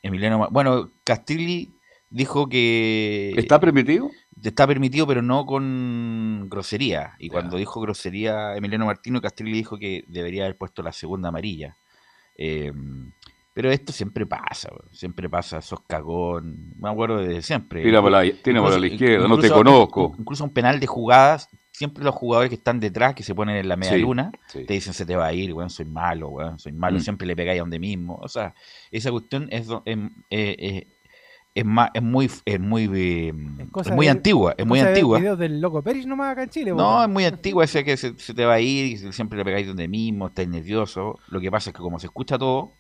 Emiliano, 0.02 0.48
bueno, 0.50 0.90
Castilli 1.04 1.70
dijo 2.10 2.48
que 2.48 3.32
¿Está 3.36 3.60
permitido? 3.60 4.10
está 4.42 4.66
permitido, 4.66 5.06
pero 5.06 5.22
no 5.22 5.46
con 5.46 6.46
grosería. 6.48 7.14
Y 7.18 7.28
cuando 7.28 7.56
dijo 7.56 7.80
grosería 7.80 8.56
Emiliano 8.56 8.86
Martino, 8.86 9.20
Castilli 9.20 9.52
dijo 9.52 9.78
que 9.78 10.04
debería 10.08 10.44
haber 10.44 10.56
puesto 10.56 10.82
la 10.82 10.92
segunda 10.92 11.28
amarilla. 11.30 11.76
Eh, 12.38 12.72
pero 13.52 13.70
esto 13.70 13.90
siempre 13.90 14.26
pasa, 14.26 14.68
siempre 14.92 15.30
pasa, 15.30 15.62
sos 15.62 15.80
cagón. 15.86 16.74
Me 16.78 16.90
acuerdo 16.90 17.18
de 17.18 17.40
siempre. 17.40 17.82
Tira 17.82 18.02
para 18.02 18.22
la, 18.22 18.30
tira 18.42 18.62
para 18.62 18.78
la 18.78 18.86
Incluso- 18.86 18.94
izquierda, 19.04 19.28
no 19.28 19.38
te 19.38 19.46
incluso- 19.46 19.54
conozco. 19.64 20.14
Incluso 20.18 20.44
un 20.44 20.50
penal 20.50 20.78
de 20.78 20.86
jugadas, 20.86 21.48
siempre 21.72 22.04
los 22.04 22.14
jugadores 22.14 22.50
que 22.50 22.56
están 22.56 22.80
detrás, 22.80 23.14
que 23.14 23.22
se 23.22 23.34
ponen 23.34 23.56
en 23.56 23.68
la 23.68 23.76
media 23.76 23.94
Sí, 23.94 24.00
luna, 24.00 24.30
sí. 24.48 24.64
te 24.66 24.74
dicen 24.74 24.92
se 24.92 25.06
te 25.06 25.16
va 25.16 25.26
a 25.26 25.32
ir, 25.32 25.52
weón, 25.54 25.70
soy 25.70 25.86
malo, 25.86 26.28
weón, 26.28 26.58
soy 26.58 26.72
malo, 26.72 26.98
Mm. 26.98 27.00
siempre 27.00 27.26
le 27.26 27.34
pegáis 27.36 27.58
a 27.58 27.62
donde 27.62 27.78
mismo. 27.78 28.16
O 28.22 28.28
sea, 28.28 28.54
esa 28.90 29.10
cuestión 29.10 29.48
es, 29.50 29.66
do- 29.68 29.82
em- 29.86 30.10
eh, 30.30 30.56
eh, 30.58 30.86
es, 31.56 31.64
ma- 31.64 31.90
es 31.92 32.02
muy, 32.02 32.30
es 32.44 32.60
muy, 32.60 32.84
eh, 32.94 33.32
Es 33.80 33.90
muy 33.90 34.06
de- 34.06 34.10
antigua, 34.12 34.54
es 34.56 34.66
muy 34.66 34.78
antigua. 34.80 35.18
videos 35.18 35.38
del 35.38 35.60
loco 35.60 35.82
Pérez 35.82 36.06
nomás 36.06 36.32
acá 36.32 36.44
en 36.44 36.50
Chile. 36.50 36.72
No, 36.72 37.02
es 37.02 37.08
muy 37.08 37.24
antigua 37.26 37.64
ese 37.64 37.82
que 37.84 37.96
se, 37.96 38.16
se 38.18 38.32
te 38.34 38.44
va 38.44 38.54
a 38.54 38.60
ir, 38.60 38.86
y 38.86 39.12
siempre 39.12 39.36
le 39.38 39.44
pegáis 39.44 39.66
donde 39.66 39.88
mismo, 39.88 40.28
estáis 40.28 40.48
nervioso. 40.48 41.18
Lo 41.28 41.40
que 41.40 41.50
pasa 41.50 41.70
es 41.70 41.76
que 41.76 41.82
como 41.82 41.98
se 41.98 42.06
escucha 42.06 42.38
todo, 42.38 42.72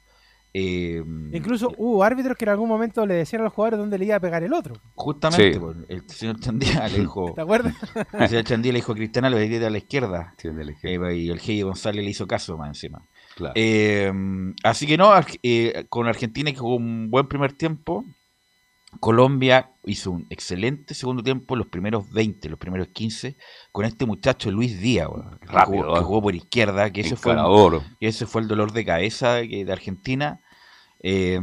eh, 0.58 1.02
Incluso 1.32 1.70
hubo 1.76 2.02
árbitros 2.02 2.34
que 2.36 2.44
en 2.46 2.50
algún 2.50 2.68
momento 2.68 3.04
le 3.04 3.12
decían 3.14 3.42
a 3.42 3.44
los 3.44 3.52
jugadores 3.52 3.78
dónde 3.78 3.98
le 3.98 4.06
iba 4.06 4.16
a 4.16 4.20
pegar 4.20 4.42
el 4.42 4.54
otro. 4.54 4.74
justamente 4.94 5.52
Sí. 5.54 5.58
pues, 5.58 5.76
el 5.88 6.08
señor 6.08 6.40
Chandía 6.40 6.88
le 6.88 7.00
dijo, 7.00 7.32
¿Te 7.34 7.42
acuerdas? 7.42 7.74
el 8.18 8.28
señor 8.28 8.44
Chandía 8.44 8.72
le 8.72 8.78
dijo 8.78 8.92
a 8.92 8.94
Cristiana 8.94 9.28
lo 9.28 9.36
de 9.36 9.66
a 9.66 9.70
la 9.70 9.78
izquierda. 9.78 10.34
Eh, 10.42 11.16
y 11.16 11.28
el 11.30 11.40
Hey 11.44 11.60
González 11.62 12.02
le 12.04 12.10
hizo 12.10 12.26
caso 12.26 12.56
más 12.56 12.68
encima. 12.68 13.02
claro. 13.34 13.52
Eh, 13.54 14.10
así 14.62 14.86
que 14.86 14.96
no, 14.96 15.10
eh, 15.42 15.84
con 15.90 16.06
Argentina 16.06 16.50
que 16.50 16.58
jugó 16.58 16.76
un 16.76 17.10
buen 17.10 17.26
primer 17.28 17.52
tiempo. 17.52 18.04
Colombia 19.00 19.70
hizo 19.84 20.10
un 20.10 20.26
excelente 20.30 20.94
segundo 20.94 21.22
tiempo, 21.22 21.56
los 21.56 21.66
primeros 21.68 22.10
20, 22.12 22.48
los 22.48 22.58
primeros 22.58 22.88
15, 22.88 23.36
con 23.72 23.84
este 23.84 24.06
muchacho 24.06 24.50
Luis 24.50 24.80
Díaz, 24.80 25.08
que, 25.40 25.46
Rápido, 25.46 25.82
jugó, 25.84 25.94
que 25.94 26.00
jugó 26.04 26.22
por 26.22 26.34
izquierda, 26.34 26.90
que 26.92 27.00
ese 27.02 27.16
fue, 27.16 27.32
el- 27.32 27.38
Encarador. 27.38 27.82
que 28.00 28.08
ese 28.08 28.26
fue 28.26 28.42
el 28.42 28.48
dolor 28.48 28.72
de 28.72 28.84
cabeza 28.84 29.34
de 29.34 29.66
Argentina. 29.72 30.40
Eh, 31.00 31.40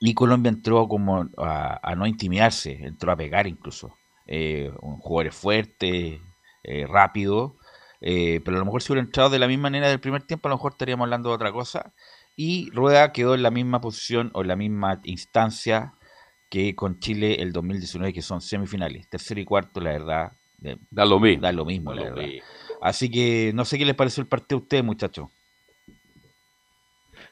y 0.00 0.14
Colombia 0.14 0.50
entró 0.50 0.86
como 0.88 1.28
a, 1.38 1.80
a 1.82 1.94
no 1.94 2.06
intimidarse, 2.06 2.72
entró 2.84 3.12
a 3.12 3.16
pegar 3.16 3.46
incluso. 3.46 3.96
Eh, 4.26 4.70
un 4.80 4.96
jugador 4.98 5.32
fuerte, 5.32 6.20
eh, 6.62 6.86
rápido, 6.86 7.56
eh, 8.00 8.40
pero 8.44 8.56
a 8.56 8.60
lo 8.60 8.66
mejor 8.66 8.82
si 8.82 8.92
hubiera 8.92 9.04
entrado 9.06 9.30
de 9.30 9.38
la 9.38 9.48
misma 9.48 9.64
manera 9.64 9.88
del 9.88 10.00
primer 10.00 10.22
tiempo, 10.22 10.48
a 10.48 10.50
lo 10.50 10.56
mejor 10.56 10.72
estaríamos 10.72 11.04
hablando 11.04 11.28
de 11.30 11.34
otra 11.36 11.52
cosa. 11.52 11.92
Y 12.36 12.70
Rueda 12.70 13.12
quedó 13.12 13.34
en 13.34 13.42
la 13.42 13.50
misma 13.50 13.80
posición 13.80 14.30
o 14.34 14.42
en 14.42 14.48
la 14.48 14.56
misma 14.56 15.00
instancia 15.04 15.94
que 16.50 16.74
con 16.74 16.98
Chile 17.00 17.42
el 17.42 17.52
2019, 17.52 18.12
que 18.12 18.22
son 18.22 18.40
semifinales. 18.40 19.08
Tercero 19.08 19.40
y 19.40 19.44
cuarto, 19.44 19.80
la 19.80 19.90
verdad, 19.92 20.32
eh, 20.62 20.76
Da 20.90 21.04
lo 21.04 21.18
mismo. 21.20 21.42
da 21.42 21.52
lo 21.52 21.64
mismo, 21.64 21.90
Da 21.90 21.96
la 21.96 22.02
lo 22.10 22.14
verdad. 22.16 22.28
mismo. 22.28 22.46
Así 22.82 23.10
que 23.10 23.52
no 23.54 23.64
sé 23.64 23.78
qué 23.78 23.84
les 23.84 23.94
pareció 23.94 24.20
el 24.20 24.28
partido 24.28 24.58
a 24.58 24.62
ustedes, 24.62 24.84
muchachos. 24.84 25.30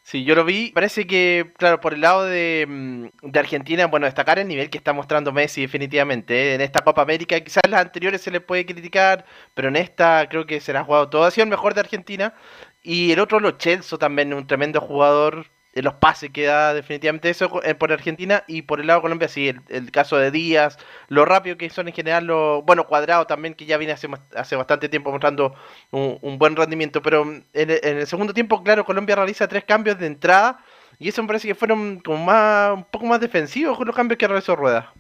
Sí, 0.05 0.25
yo 0.25 0.35
lo 0.35 0.45
vi. 0.45 0.73
Parece 0.73 1.07
que, 1.07 1.53
claro, 1.59 1.81
por 1.81 1.95
el 1.95 2.01
lado 2.01 2.25
de, 2.25 2.67
mm, 2.69 3.07
de 3.31 3.39
Argentina, 3.39 3.87
bueno, 3.87 4.07
destacar 4.07 4.39
el 4.39 4.49
nivel 4.49 4.69
que 4.69 4.79
está 4.79 4.93
mostrando 4.93 5.33
Messi 5.33 5.61
definitivamente. 5.63 6.51
¿eh? 6.51 6.55
En 6.55 6.61
esta 6.61 6.81
Copa 6.83 7.03
América, 7.03 7.39
quizás 7.41 7.63
las 7.69 7.81
anteriores 7.81 8.21
se 8.21 8.31
le 8.33 8.41
puede 8.41 8.67
criticar, 8.67 9.25
pero 9.55 9.69
en 9.69 9.77
esta 9.77 10.27
creo 10.29 10.45
que 10.47 10.61
se 10.61 10.73
la 10.73 10.81
ha 10.81 10.85
jugado 10.85 11.09
todo. 11.09 11.25
Ha 11.25 11.31
sido 11.31 11.45
el 11.45 11.51
mejor 11.51 11.75
de 11.75 11.81
Argentina. 11.81 12.35
Y 12.83 13.13
el 13.13 13.21
otro, 13.21 13.39
Lo 13.41 13.53
Celso, 13.59 13.97
también 13.99 14.35
un 14.35 14.47
tremendo 14.47 14.81
jugador. 14.81 15.47
En 15.75 15.85
los 15.85 15.95
pases 15.95 16.31
que 16.31 16.45
da 16.45 16.75
definitivamente 16.75 17.31
eso 17.31 17.63
eh, 17.65 17.75
por 17.75 17.93
Argentina 17.93 18.45
y 18.47 18.63
por 18.63 18.81
el 18.81 18.87
lado 18.87 19.01
de 19.01 19.03
Colombia 19.03 19.29
sí, 19.29 19.49
el, 19.49 19.63
el 19.69 19.91
caso 19.91 20.19
de 20.19 20.31
Díaz, 20.31 20.79
lo 21.09 21.25
rápido 21.25 21.57
que 21.57 21.71
son 21.71 21.89
en 21.89 21.95
general, 21.95 22.27
lo 22.27 22.63
bueno, 22.63 22.87
Cuadrado 22.87 23.27
también 23.27 23.55
que 23.55 23.65
ya 23.65 23.79
viene 23.79 23.95
hace, 23.95 24.09
hace 24.37 24.57
bastante 24.57 24.89
tiempo 24.89 25.11
mostrando 25.11 25.55
un, 25.91 26.19
un 26.21 26.39
buen 26.39 26.57
rendimiento, 26.57 27.01
pero 27.01 27.23
en, 27.23 27.47
en, 27.55 27.99
el 27.99 28.07
segundo 28.07 28.35
tiempo, 28.35 28.63
claro, 28.63 28.85
Colombia 28.85 29.17
realiza 29.17 29.49
tres 29.49 29.65
cambios 29.65 29.99
de 29.99 30.07
entrada 30.07 30.59
y 30.99 31.09
eso 31.09 31.23
me 31.23 31.29
parece 31.29 31.49
que 31.49 31.55
fueron 31.55 32.01
como 32.01 32.25
más, 32.25 32.75
un 32.75 32.85
poco 32.85 33.07
más 33.07 33.21
defensivos 33.21 33.77
con 33.79 33.87
los 33.87 33.97
cambios 33.97 34.19
que 34.19 34.29
realizó 34.29 34.55
Rueda. 34.55 34.93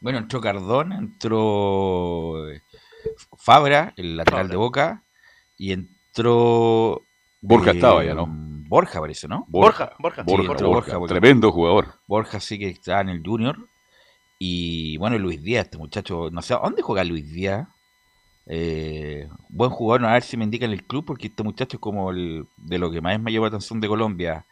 Bueno, 0.00 0.18
entró 0.18 0.40
Cardón, 0.40 0.92
entró 0.92 2.48
eh, 2.50 2.62
Fabra, 3.36 3.92
el 3.96 4.16
lateral 4.16 4.42
Fabra. 4.42 4.50
de 4.50 4.56
Boca, 4.56 5.02
y 5.56 5.72
entró... 5.72 7.02
Borja 7.40 7.70
eh, 7.70 7.74
estaba 7.74 8.04
ya, 8.04 8.14
¿no? 8.14 8.26
Borja 8.68 9.00
parece, 9.00 9.26
¿no? 9.28 9.44
Borja, 9.48 9.92
Borja, 9.98 10.22
sí, 10.24 10.30
Borja, 10.30 10.48
Borja, 10.48 10.52
Borja, 10.52 10.66
Borja, 10.68 10.96
Borja. 10.98 11.14
tremendo 11.14 11.50
jugador. 11.52 11.86
Borja 12.06 12.38
sí 12.40 12.58
que 12.58 12.68
está 12.68 13.00
en 13.00 13.08
el 13.08 13.22
Junior. 13.24 13.56
Y 14.38 14.96
bueno, 14.98 15.18
Luis 15.18 15.42
Díaz, 15.42 15.64
este 15.64 15.78
muchacho, 15.78 16.28
no 16.30 16.42
sé, 16.42 16.54
¿a 16.54 16.58
¿dónde 16.58 16.82
juega 16.82 17.02
Luis 17.04 17.32
Díaz? 17.32 17.66
Eh, 18.46 19.28
buen 19.48 19.70
jugador, 19.70 20.06
a 20.06 20.12
ver 20.14 20.22
si 20.22 20.36
me 20.36 20.44
indican 20.44 20.70
el 20.70 20.84
club, 20.84 21.04
porque 21.04 21.26
este 21.26 21.42
muchacho 21.42 21.76
es 21.76 21.80
como 21.80 22.10
el, 22.10 22.46
de 22.56 22.78
lo 22.78 22.90
que 22.90 23.00
más 23.00 23.20
me 23.20 23.30
lleva 23.30 23.44
la 23.46 23.48
atención 23.48 23.80
de 23.80 23.88
Colombia 23.88 24.46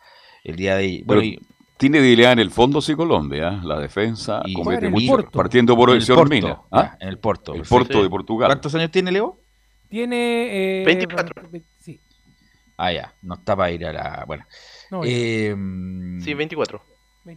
el 0.44 0.56
día 0.56 0.76
de 0.76 0.84
hoy. 0.84 1.02
Bueno, 1.06 1.22
y- 1.22 1.38
Tiene 1.78 2.00
debilidad 2.00 2.32
en 2.32 2.38
el 2.40 2.50
fondo 2.50 2.80
sí 2.80 2.94
Colombia, 2.94 3.48
¿eh? 3.48 3.60
la 3.66 3.78
defensa 3.78 4.40
Y 4.46 4.54
comete 4.54 4.86
el 4.86 4.92
mucho, 4.92 5.06
Porto. 5.08 5.30
partiendo 5.30 5.76
por 5.76 5.90
el 5.90 6.00
señor 6.02 6.20
Porto, 6.20 6.34
Mina. 6.34 6.60
¿ah? 6.70 6.82
ya, 6.82 6.98
en 7.00 7.08
el 7.08 7.18
Porto. 7.18 7.54
El. 7.54 7.62
Porto 7.62 8.02
de 8.02 8.08
Portugal. 8.10 8.48
¿Cuántos 8.48 8.74
años 8.74 8.90
tiene 8.90 9.12
Leo? 9.12 9.38
Tiene. 9.88 10.82
eh, 10.82 10.84
24. 10.86 11.48
Sí. 11.80 12.00
Ah, 12.76 12.92
ya, 12.92 13.14
no 13.22 13.34
está 13.34 13.56
para 13.56 13.70
ir 13.70 13.86
a 13.86 13.92
la... 13.92 14.24
Bueno. 14.26 14.44
No, 14.90 15.02
Eh, 15.04 15.54
Sí, 16.22 16.34
24. 16.34 16.82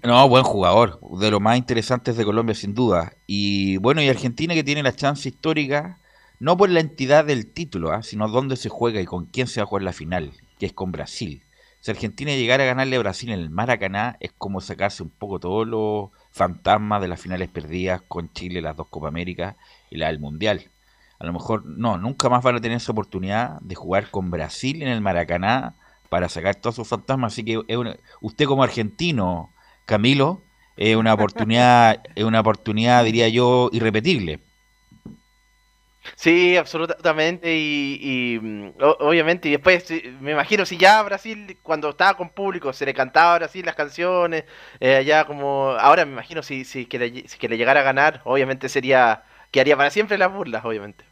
No, 0.04 0.30
buen 0.30 0.44
jugador, 0.44 1.00
de 1.20 1.32
los 1.32 1.42
más 1.42 1.58
interesantes 1.58 2.16
de 2.16 2.24
Colombia 2.24 2.54
sin 2.54 2.76
duda. 2.76 3.14
Y 3.26 3.78
bueno, 3.78 4.02
y 4.04 4.10
Argentina 4.10 4.54
que 4.54 4.64
tiene 4.64 4.84
la 4.84 4.96
chance 4.96 5.28
histórica, 5.28 5.98
no 6.40 6.58
por 6.58 6.70
la 6.70 6.80
entidad 6.80 7.26
del 7.26 7.48
título, 7.48 7.92
¿ah? 7.92 8.04
sino 8.04 8.28
dónde 8.28 8.56
se 8.56 8.70
juega 8.70 9.02
y 9.02 9.06
con 9.06 9.26
quién 9.26 9.48
se 9.48 9.60
va 9.60 9.64
a 9.64 9.68
jugar 9.68 9.82
la 9.82 9.94
final, 9.94 10.32
que 10.60 10.68
es 10.68 10.74
con 10.74 10.92
Brasil. 10.92 11.44
Si 11.82 11.90
Argentina 11.90 12.32
llegara 12.32 12.66
a 12.66 12.68
ganarle 12.68 12.98
a 12.98 13.00
Brasil 13.00 13.32
en 13.32 13.40
el 13.40 13.50
Maracaná, 13.50 14.18
es 14.20 14.32
como 14.38 14.62
sacarse 14.62 15.02
un 15.02 15.10
poco 15.10 15.40
todos 15.40 15.66
los 15.66 16.10
fantasmas 16.32 17.02
de 17.02 17.08
las 17.08 17.20
finales 17.20 17.50
perdidas 17.50 18.02
con 18.08 18.32
Chile, 18.34 18.62
las 18.62 18.78
dos 18.78 18.88
Copa 18.90 19.08
América 19.08 19.56
y 19.90 19.98
la 19.98 20.08
del 20.08 20.20
Mundial. 20.20 20.70
A 21.20 21.26
lo 21.26 21.34
mejor, 21.34 21.66
no, 21.66 21.98
nunca 21.98 22.30
más 22.30 22.44
van 22.44 22.56
a 22.56 22.62
tener 22.62 22.78
esa 22.78 22.92
oportunidad 22.94 23.60
de 23.62 23.76
jugar 23.76 24.10
con 24.10 24.32
Brasil 24.32 24.82
en 24.82 24.88
el 24.90 25.02
Maracaná 25.02 25.76
para 26.10 26.30
sacar 26.30 26.56
todos 26.56 26.76
sus 26.76 26.88
fantasmas. 26.88 27.34
Así 27.34 27.44
que 27.46 27.62
es 27.68 27.78
una- 27.78 27.98
usted 28.22 28.46
como 28.46 28.64
argentino, 28.64 29.54
Camilo, 29.86 30.46
es 30.78 30.96
una 30.96 31.14
oportunidad, 31.14 32.02
es 32.16 32.24
una 32.24 32.40
oportunidad, 32.42 33.04
diría 33.04 33.28
yo, 33.30 33.70
irrepetible. 33.74 34.42
Sí, 36.16 36.56
absolutamente. 36.58 37.56
Y, 37.58 38.00
y, 38.36 38.40
mm, 38.40 38.74
o- 38.82 38.98
obviamente, 39.10 39.48
y 39.50 39.52
después 39.52 39.86
me 40.20 40.32
imagino 40.32 40.66
si 40.66 40.78
ya 40.78 41.02
Brasil, 41.04 41.60
cuando 41.62 41.90
estaba 41.90 42.16
con 42.18 42.30
público, 42.30 42.74
se 42.74 42.86
le 42.86 42.94
cantaba 42.94 43.36
a 43.36 43.38
Brasil 43.40 43.66
las 43.66 43.76
canciones, 43.76 44.46
eh, 44.80 44.96
allá 44.96 45.26
como. 45.26 45.72
Ahora 45.80 46.06
me 46.06 46.14
imagino 46.14 46.42
si, 46.44 46.66
si, 46.66 46.86
que 46.86 47.00
le, 47.00 47.28
si 47.28 47.38
que 47.38 47.50
le 47.50 47.58
llegara 47.58 47.82
a 47.82 47.84
ganar, 47.84 48.22
obviamente 48.26 48.70
sería. 48.70 49.24
Quedaría 49.52 49.78
para 49.78 49.90
siempre 49.90 50.18
las 50.18 50.32
burlas, 50.32 50.64
obviamente. 50.64 51.09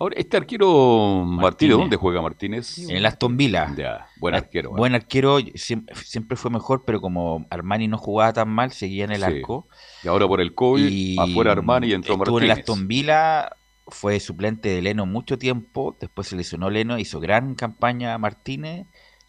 Ahora, 0.00 0.14
este 0.18 0.38
arquero 0.38 1.24
Martínez, 1.26 1.42
Martínez. 1.42 1.76
¿dónde 1.76 1.96
juega 1.96 2.22
Martínez? 2.22 2.78
En 2.78 2.96
el 2.96 3.04
Aston 3.04 3.36
Villa. 3.36 3.70
Ya, 3.76 4.06
buen 4.18 4.34
arquero. 4.34 4.70
¿eh? 4.70 4.74
Buen 4.74 4.94
arquero, 4.94 5.38
siem- 5.40 5.84
siempre 5.94 6.38
fue 6.38 6.50
mejor, 6.50 6.84
pero 6.86 7.02
como 7.02 7.44
Armani 7.50 7.86
no 7.86 7.98
jugaba 7.98 8.32
tan 8.32 8.48
mal, 8.48 8.72
seguía 8.72 9.04
en 9.04 9.12
el 9.12 9.18
Sí. 9.18 9.24
arco. 9.24 9.68
Y 10.02 10.08
ahora 10.08 10.26
por 10.26 10.40
el 10.40 10.54
COVID, 10.54 10.88
Y 10.88 11.18
afuera 11.18 11.52
Armani 11.52 11.88
y 11.88 11.92
entró 11.92 12.14
estuvo 12.14 12.38
en 12.38 12.44
el 12.44 12.48
Martínez. 12.48 12.70
Aston 12.70 12.88
Villa, 12.88 13.50
fue 13.88 14.18
suplente 14.20 14.70
de 14.70 14.80
Leno 14.80 15.04
mucho 15.04 15.36
tiempo, 15.36 15.94
después 16.00 16.28
se 16.28 16.36
lesionó 16.36 16.70
Leno, 16.70 16.98
hizo 16.98 17.20
gran 17.20 17.54
campaña 17.54 18.16
Martínez, 18.16 18.86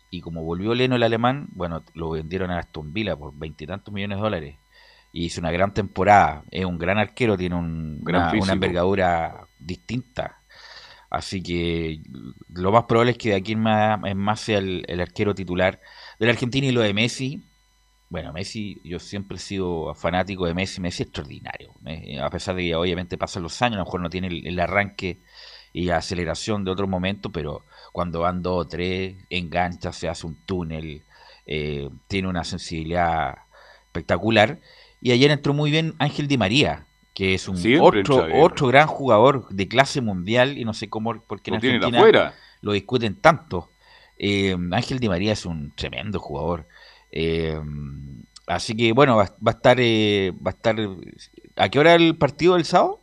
y 0.10 0.22
como 0.22 0.44
volvió 0.44 0.74
Leno 0.74 0.96
el 0.96 1.04
alemán, 1.04 1.48
bueno, 1.52 1.84
lo 1.96 2.12
vendieron 2.12 2.50
a 2.50 2.60
Aston 2.60 2.94
Villa 2.94 3.18
por 3.18 3.34
veintitantos 3.38 3.94
millones 3.94 4.20
de 4.20 4.22
dólares. 4.22 4.56
Y 5.12 5.26
hizo 5.26 5.42
una 5.42 5.52
gran 5.52 5.74
temporada, 5.74 6.44
es 6.50 6.64
un 6.64 6.78
gran 6.78 6.98
arquero, 6.98 7.36
tiene 7.38 7.56
un- 7.56 8.00
Gran 8.04 8.38
una, 8.40 8.54
envergadura 8.54 9.48
distinta. 9.60 10.38
Así 11.12 11.44
que 11.44 12.02
lo 12.50 12.72
más 12.72 12.86
probable 12.86 13.12
es 13.12 13.18
que 13.18 13.30
de 13.30 13.36
aquí 13.36 13.52
en 13.52 13.60
más, 13.60 14.40
sea 14.40 14.60
el, 14.60 15.00
arquero 15.00 15.36
titular 15.36 15.80
del 16.20 16.30
Argentina 16.30 16.66
y 16.66 16.72
lo 16.72 16.82
de 16.82 16.94
Messi. 16.94 17.44
Bueno, 18.10 18.34
Messi, 18.34 18.82
yo 18.84 18.98
siempre 18.98 19.38
he 19.38 19.40
sido 19.40 19.94
fanático 19.94 20.48
de 20.48 20.54
Messi, 20.54 20.82
Messi 20.82 21.04
es 21.04 21.08
extraordinario. 21.08 21.74
a 22.24 22.30
pesar 22.30 22.56
de 22.56 22.64
que 22.64 22.76
obviamente 22.76 23.18
pasan 23.18 23.44
los 23.44 23.62
años, 23.62 23.76
a 23.76 23.80
lo 23.80 23.86
mejor 23.86 24.02
no 24.02 24.10
tiene 24.10 24.28
el, 24.28 24.48
el 24.48 24.60
arranque 24.60 25.20
y 25.74 25.84
la 25.84 25.98
aceleración 25.98 26.64
de 26.64 26.72
otro 26.72 26.88
momento, 26.88 27.30
pero 27.32 27.66
cuando 27.92 28.22
van 28.22 28.42
dos 28.42 28.66
o 28.66 28.68
tres, 28.68 29.16
engancha, 29.30 29.92
se 29.92 30.08
hace 30.08 30.28
un 30.28 30.36
túnel, 30.46 31.04
eh, 31.46 31.90
tiene 32.08 32.30
una 32.30 32.46
sensibilidad 32.46 33.40
espectacular. 33.88 34.60
Y 35.02 35.12
ayer 35.12 35.32
entró 35.32 35.54
muy 35.54 35.72
bien 35.72 35.94
Ángel 36.00 36.28
Di 36.28 36.38
María, 36.38 36.86
que 37.14 37.34
es 37.34 37.48
un 37.48 37.58
Siempre 37.58 38.02
otro, 38.02 38.28
otro 38.42 38.68
gran 38.68 38.88
jugador 38.88 39.48
de 39.50 39.68
clase 39.68 40.02
mundial, 40.02 40.58
y 40.58 40.66
no 40.66 40.74
sé 40.74 40.90
cómo, 40.90 41.22
por 41.22 41.42
qué 41.42 41.52
en 41.52 41.56
Lo 41.56 41.60
tienen 41.62 41.78
Argentina 41.78 42.00
afuera. 42.00 42.34
lo 42.62 42.72
discuten 42.74 43.16
tanto. 43.16 43.70
Eh, 44.18 44.56
Ángel 44.72 45.00
Di 45.00 45.10
María 45.10 45.34
es 45.34 45.46
un 45.46 45.74
tremendo 45.76 46.20
jugador. 46.20 46.68
Eh, 47.12 47.60
así 48.48 48.76
que 48.76 48.94
bueno, 48.94 49.16
va, 49.18 49.26
va 49.46 49.52
a 49.52 49.56
estar, 49.56 49.78
eh, 49.80 50.32
va 50.46 50.52
a 50.52 50.54
estar. 50.54 50.76
¿A 51.58 51.70
qué 51.70 51.80
hora 51.80 51.96
el 51.96 52.16
partido 52.18 52.54
del 52.56 52.66
sábado? 52.66 53.02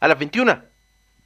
A 0.00 0.08
las 0.08 0.18
21. 0.18 0.62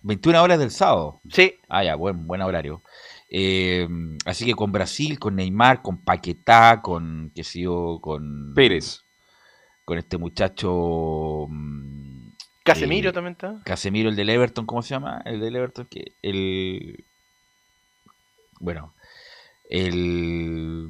21 0.03 0.43
horas 0.43 0.59
del 0.59 0.71
sábado. 0.71 1.21
Sí, 1.31 1.55
Ah, 1.69 1.83
ya, 1.85 1.97
buen, 1.97 2.27
buen 2.27 2.41
horario. 2.41 2.83
Eh, 3.31 3.87
así 4.25 4.47
que 4.47 4.55
con 4.55 4.73
Brasil, 4.73 5.19
con 5.19 5.37
Neymar, 5.37 5.83
con 5.83 5.99
Paquetá, 6.05 6.81
con 6.81 7.31
qué 7.35 7.45
sé 7.45 7.61
yo, 7.63 7.99
con 8.01 8.53
Pérez. 8.55 9.03
con 9.85 9.99
este 9.99 10.17
muchacho 10.17 11.47
mm, 11.49 11.88
Casemiro 12.69 13.11
Eh, 13.11 13.13
también 13.13 13.33
está. 13.33 13.61
Casemiro, 13.65 14.09
el 14.09 14.17
del 14.17 14.31
Everton, 14.31 14.67
¿cómo 14.67 14.83
se 14.83 14.91
llama? 14.91 15.23
El 15.25 15.41
del 15.41 15.57
Everton, 15.57 15.87
que 15.87 16.13
el. 16.23 17.05
Bueno, 18.61 18.95
el. 19.71 20.89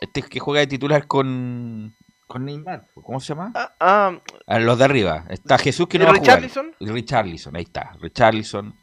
Este 0.00 0.22
que 0.22 0.40
juega 0.40 0.60
de 0.60 0.66
titular 0.66 1.06
con. 1.06 1.94
Con 2.26 2.44
Neymar, 2.44 2.88
¿cómo 2.94 3.20
se 3.20 3.28
llama? 3.28 3.52
Ah, 3.54 3.72
ah, 3.78 4.18
A 4.48 4.58
los 4.58 4.76
de 4.78 4.84
arriba. 4.84 5.26
Está 5.28 5.58
Jesús 5.58 5.86
que 5.86 5.96
no 5.96 6.04
¿Y 6.04 6.06
va 6.08 6.12
a 6.14 6.16
jugar. 6.16 6.42
Richarlison? 6.80 7.54
Ahí 7.54 7.62
está. 7.62 7.92
Richarlison. 8.00 8.74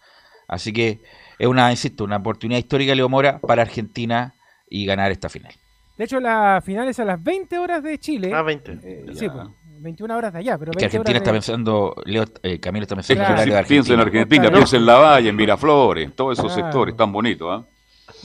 Así 0.48 0.72
que 0.72 1.02
es 1.38 1.48
una, 1.48 1.70
insisto, 1.70 2.06
una 2.06 2.16
oportunidad 2.18 2.60
histórica, 2.60 2.96
Leo 2.96 3.10
Mora, 3.10 3.40
para 3.40 3.62
Argentina 3.64 4.34
y 4.70 4.86
ganar 4.86 5.12
esta 5.12 5.28
final. 5.28 5.54
De 5.98 6.06
hecho, 6.06 6.22
la 6.22 6.62
final 6.66 6.88
es 6.88 7.00
a 7.00 7.06
las 7.06 7.22
20 7.22 7.58
horas 7.60 7.84
de 7.84 8.00
Chile. 8.00 8.32
ah, 8.34 8.44
20. 8.44 8.80
Eh, 8.82 9.06
sí, 9.14 9.28
pues, 9.28 9.48
21 9.84 10.16
horas 10.18 10.34
de 10.34 10.40
allá, 10.40 10.58
pero 10.58 10.72
Es 10.72 10.78
que 10.78 10.84
20 10.84 10.98
Argentina 10.98 11.18
está 11.18 11.30
horas 11.32 11.46
de... 11.46 11.52
pensando, 11.54 11.96
Leo, 12.06 12.26
eh, 12.42 12.60
Camilo 12.60 12.84
está 12.84 12.96
pensando 12.96 13.22
en 13.24 13.28
Claro. 13.28 13.42
Sí, 13.44 13.68
piensa 13.68 13.94
en 13.94 14.00
Argentina. 14.00 14.02
Argentina, 14.02 14.42
Claro. 14.44 14.56
piensa 14.56 14.78
en 14.78 14.86
La 14.86 14.96
Valle, 14.98 15.30
en 15.30 15.36
Miraflores, 15.36 16.16
todos 16.16 16.40
esos 16.40 16.52
Claro. 16.54 16.64
sectores 16.68 16.96
tan 16.98 17.12
bonitos. 17.12 17.48
¿ah? 17.52 17.66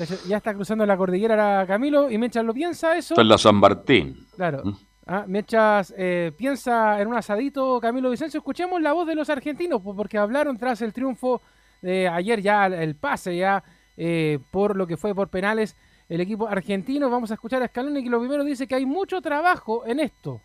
hecho, 0.02 0.14
Ya 0.28 0.36
está 0.38 0.54
cruzando 0.54 0.86
la 0.86 0.96
cordillera 0.96 1.36
la 1.36 1.66
Camilo 1.66 2.10
y 2.10 2.16
mientras 2.18 2.44
lo 2.44 2.54
piensa 2.54 2.96
eso, 2.96 3.14
Está 3.14 3.22
en 3.22 3.28
la 3.28 3.38
San 3.38 3.56
Martín. 3.56 4.16
claro. 4.36 4.62
Mm. 4.64 4.72
ah, 5.06 5.24
mientras 5.26 5.92
eh, 5.96 6.32
piensa 6.36 7.00
en 7.00 7.08
un 7.08 7.14
asadito 7.16 7.80
Camilo 7.80 8.10
Vicencio, 8.10 8.38
escuchemos 8.38 8.80
la 8.80 8.92
voz 8.92 9.06
de 9.06 9.14
los 9.14 9.28
argentinos, 9.30 9.80
pues, 9.82 9.96
porque 9.96 10.18
hablaron 10.18 10.56
tras 10.56 10.82
el 10.82 10.92
triunfo 10.92 11.40
de 11.82 12.08
ayer 12.08 12.40
ya, 12.42 12.66
el 12.66 12.94
pase 12.96 13.36
ya 13.36 13.62
eh, 13.96 14.38
por 14.50 14.76
lo 14.76 14.86
que 14.86 14.96
fue 14.96 15.14
por 15.14 15.28
penales 15.28 15.76
el 16.08 16.20
equipo 16.20 16.48
argentino. 16.48 17.10
Vamos 17.10 17.30
a 17.30 17.34
escuchar 17.34 17.62
a 17.62 17.68
Scaloni 17.68 18.02
que 18.02 18.10
lo 18.10 18.18
primero 18.20 18.42
dice 18.44 18.66
que 18.66 18.74
hay 18.74 18.86
mucho 18.86 19.20
trabajo 19.20 19.84
en 19.86 20.00
esto. 20.00 20.40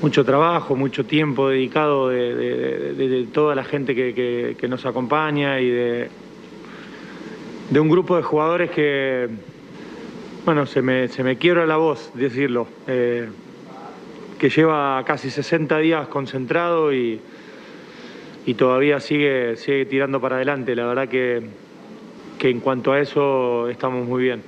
Mucho 0.00 0.24
trabajo, 0.24 0.76
mucho 0.76 1.04
tiempo 1.04 1.48
dedicado 1.48 2.08
de, 2.08 3.26
toda 3.32 3.54
la 3.54 3.64
gente 3.64 3.94
que, 3.94 4.14
que- 4.14 4.56
que 4.58 4.68
nos 4.68 4.86
acompaña 4.86 5.60
y 5.60 5.68
de, 5.70 6.08
de 7.70 7.80
un 7.80 7.88
grupo 7.88 8.16
de 8.16 8.22
jugadores 8.22 8.70
que, 8.70 9.28
bueno, 10.44 10.66
se 10.66 10.82
me, 10.82 11.08
se 11.08 11.22
me 11.24 11.36
quiebra 11.36 11.66
la 11.66 11.76
voz 11.76 12.10
decirlo, 12.14 12.68
eh, 12.86 13.28
que 14.38 14.50
lleva 14.50 15.02
casi 15.04 15.30
60 15.30 15.78
días 15.78 16.06
concentrado 16.08 16.92
y, 16.92 17.20
y 18.46 18.54
todavía 18.54 19.00
sigue, 19.00 19.56
sigue 19.56 19.84
tirando 19.84 20.20
para 20.20 20.36
adelante. 20.36 20.76
La 20.76 20.86
verdad 20.86 21.08
que, 21.08 21.42
que 22.38 22.48
en 22.50 22.60
cuanto 22.60 22.92
a 22.92 23.00
eso 23.00 23.68
estamos 23.68 24.06
muy 24.06 24.22
bien. 24.22 24.42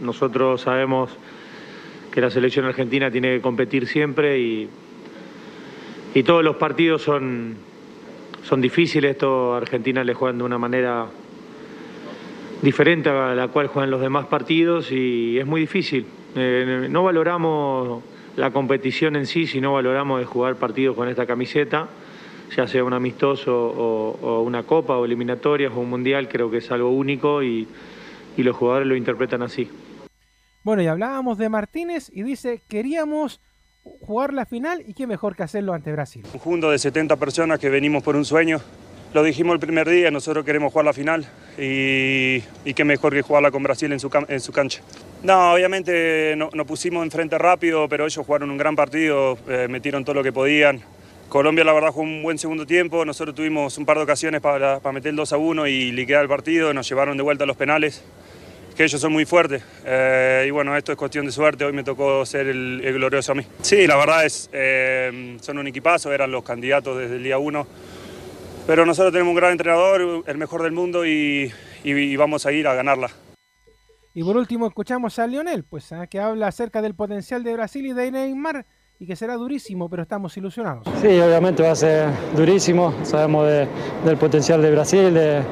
Nosotros 0.00 0.60
sabemos 0.62 1.10
que 2.12 2.20
la 2.20 2.30
selección 2.30 2.66
argentina 2.66 3.10
tiene 3.10 3.36
que 3.36 3.40
competir 3.40 3.86
siempre 3.86 4.38
y, 4.38 4.68
y 6.14 6.22
todos 6.22 6.44
los 6.44 6.56
partidos 6.56 7.02
son, 7.02 7.56
son 8.44 8.60
difíciles. 8.60 9.12
Esto 9.12 9.54
Argentina 9.54 10.04
le 10.04 10.12
juegan 10.12 10.38
de 10.38 10.44
una 10.44 10.58
manera 10.58 11.06
diferente 12.60 13.08
a 13.08 13.34
la 13.34 13.48
cual 13.48 13.68
juegan 13.68 13.90
los 13.90 14.00
demás 14.00 14.26
partidos 14.26 14.92
y 14.92 15.38
es 15.38 15.46
muy 15.46 15.62
difícil. 15.62 16.04
Eh, 16.36 16.86
no 16.90 17.02
valoramos 17.02 18.02
la 18.36 18.50
competición 18.50 19.16
en 19.16 19.26
sí, 19.26 19.46
sino 19.46 19.72
valoramos 19.72 20.20
de 20.20 20.26
jugar 20.26 20.56
partidos 20.56 20.94
con 20.94 21.08
esta 21.08 21.26
camiseta, 21.26 21.88
ya 22.54 22.66
sea 22.66 22.84
un 22.84 22.92
amistoso 22.92 23.54
o, 23.54 24.42
una 24.42 24.64
copa 24.64 24.98
o 24.98 25.04
eliminatorias 25.06 25.72
o 25.74 25.80
un 25.80 25.88
mundial, 25.88 26.28
creo 26.28 26.50
que 26.50 26.58
es 26.58 26.70
algo 26.70 26.90
único 26.90 27.42
y, 27.42 27.66
y 28.36 28.42
los 28.42 28.54
jugadores 28.54 28.86
lo 28.86 28.96
interpretan 28.96 29.42
así. 29.42 29.68
Bueno, 30.64 30.82
y 30.82 30.86
hablábamos 30.86 31.38
de 31.38 31.48
Martínez 31.48 32.08
y 32.12 32.22
dice, 32.22 32.62
queríamos 32.68 33.40
jugar 33.82 34.32
la 34.32 34.46
final 34.46 34.84
y 34.86 34.94
qué 34.94 35.08
mejor 35.08 35.34
que 35.34 35.42
hacerlo 35.42 35.72
ante 35.72 35.90
Brasil. 35.90 36.22
Un 36.24 36.30
conjunto 36.30 36.70
de 36.70 36.78
70 36.78 37.16
personas 37.16 37.58
que 37.58 37.68
venimos 37.68 38.04
por 38.04 38.14
un 38.14 38.24
sueño. 38.24 38.60
Lo 39.12 39.24
dijimos 39.24 39.54
el 39.54 39.60
primer 39.60 39.88
día, 39.88 40.12
nosotros 40.12 40.44
queremos 40.44 40.72
jugar 40.72 40.86
la 40.86 40.92
final 40.92 41.26
y, 41.58 42.40
qué 42.72 42.84
mejor 42.84 43.12
que 43.12 43.22
jugarla 43.22 43.50
con 43.50 43.62
Brasil 43.64 43.92
en 43.92 43.98
su, 43.98 44.08
en 44.28 44.40
su 44.40 44.52
cancha. 44.52 44.82
No, 45.24 45.52
obviamente 45.52 46.34
nos 46.36 46.54
no 46.54 46.64
pusimos 46.64 47.02
enfrente 47.02 47.36
rápido, 47.38 47.88
pero 47.88 48.06
ellos 48.06 48.24
jugaron 48.24 48.48
un 48.48 48.56
gran 48.56 48.76
partido, 48.76 49.36
eh, 49.48 49.66
metieron 49.68 50.04
todo 50.04 50.14
lo 50.14 50.22
que 50.22 50.32
podían. 50.32 50.80
Colombia 51.28 51.64
la 51.64 51.72
verdad 51.72 51.90
jugó 51.90 52.04
un 52.04 52.22
buen 52.22 52.38
segundo 52.38 52.66
tiempo, 52.66 53.04
nosotros 53.04 53.34
tuvimos 53.34 53.76
un 53.78 53.84
par 53.84 53.96
de 53.96 54.04
ocasiones 54.04 54.40
para, 54.40 54.78
para 54.78 54.92
meter 54.92 55.10
el 55.10 55.16
2 55.16 55.32
a 55.32 55.36
1 55.36 55.66
y 55.66 55.90
liquidar 55.90 56.22
el 56.22 56.28
partido, 56.28 56.72
nos 56.72 56.88
llevaron 56.88 57.16
de 57.16 57.22
vuelta 57.22 57.44
a 57.44 57.46
los 57.46 57.56
penales 57.56 58.02
que 58.76 58.84
ellos 58.84 59.00
son 59.00 59.12
muy 59.12 59.24
fuertes. 59.24 59.62
Eh, 59.84 60.46
y 60.48 60.50
bueno, 60.50 60.76
esto 60.76 60.92
es 60.92 60.98
cuestión 60.98 61.26
de 61.26 61.32
suerte. 61.32 61.64
Hoy 61.64 61.72
me 61.72 61.84
tocó 61.84 62.24
ser 62.24 62.48
el, 62.48 62.80
glorioso 62.94 63.32
a 63.32 63.34
mí. 63.34 63.46
Sí, 63.60 63.86
la 63.86 63.96
verdad 63.96 64.24
es, 64.24 64.48
eh, 64.52 65.36
son 65.40 65.58
un 65.58 65.66
equipazo, 65.66 66.12
eran 66.12 66.30
los 66.30 66.42
candidatos 66.42 66.98
desde 66.98 67.16
el 67.16 67.22
día 67.22 67.38
uno. 67.38 67.66
Pero 68.66 68.86
nosotros 68.86 69.12
tenemos 69.12 69.32
un 69.32 69.36
gran 69.36 69.52
entrenador, 69.52 70.24
el 70.26 70.38
mejor 70.38 70.62
del 70.62 70.72
mundo 70.72 71.04
y, 71.04 71.52
vamos 72.16 72.46
a 72.46 72.52
ir 72.52 72.66
a 72.68 72.74
ganarla. 72.74 73.10
Y 74.14 74.22
por 74.22 74.36
último 74.36 74.66
escuchamos 74.66 75.18
a 75.18 75.26
Lionel, 75.26 75.64
pues 75.64 75.90
¿eh? 75.90 76.06
que 76.08 76.20
habla 76.20 76.46
acerca 76.46 76.82
del 76.82 76.94
potencial 76.94 77.42
de 77.42 77.54
Brasil 77.54 77.86
y 77.86 77.92
de 77.92 78.10
Neymar 78.10 78.66
y 78.98 79.06
que 79.06 79.16
será 79.16 79.34
durísimo, 79.34 79.88
pero 79.88 80.02
estamos 80.02 80.36
ilusionados. 80.36 80.86
Sí, 81.00 81.08
obviamente 81.18 81.62
va 81.62 81.72
a 81.72 81.76
ser 81.76 82.10
durísimo. 82.36 82.94
Sabemos 83.04 83.48
del 83.48 84.16
potencial 84.18 84.62
de 84.62 84.70
Brasil, 84.70 85.14
de, 85.14 85.42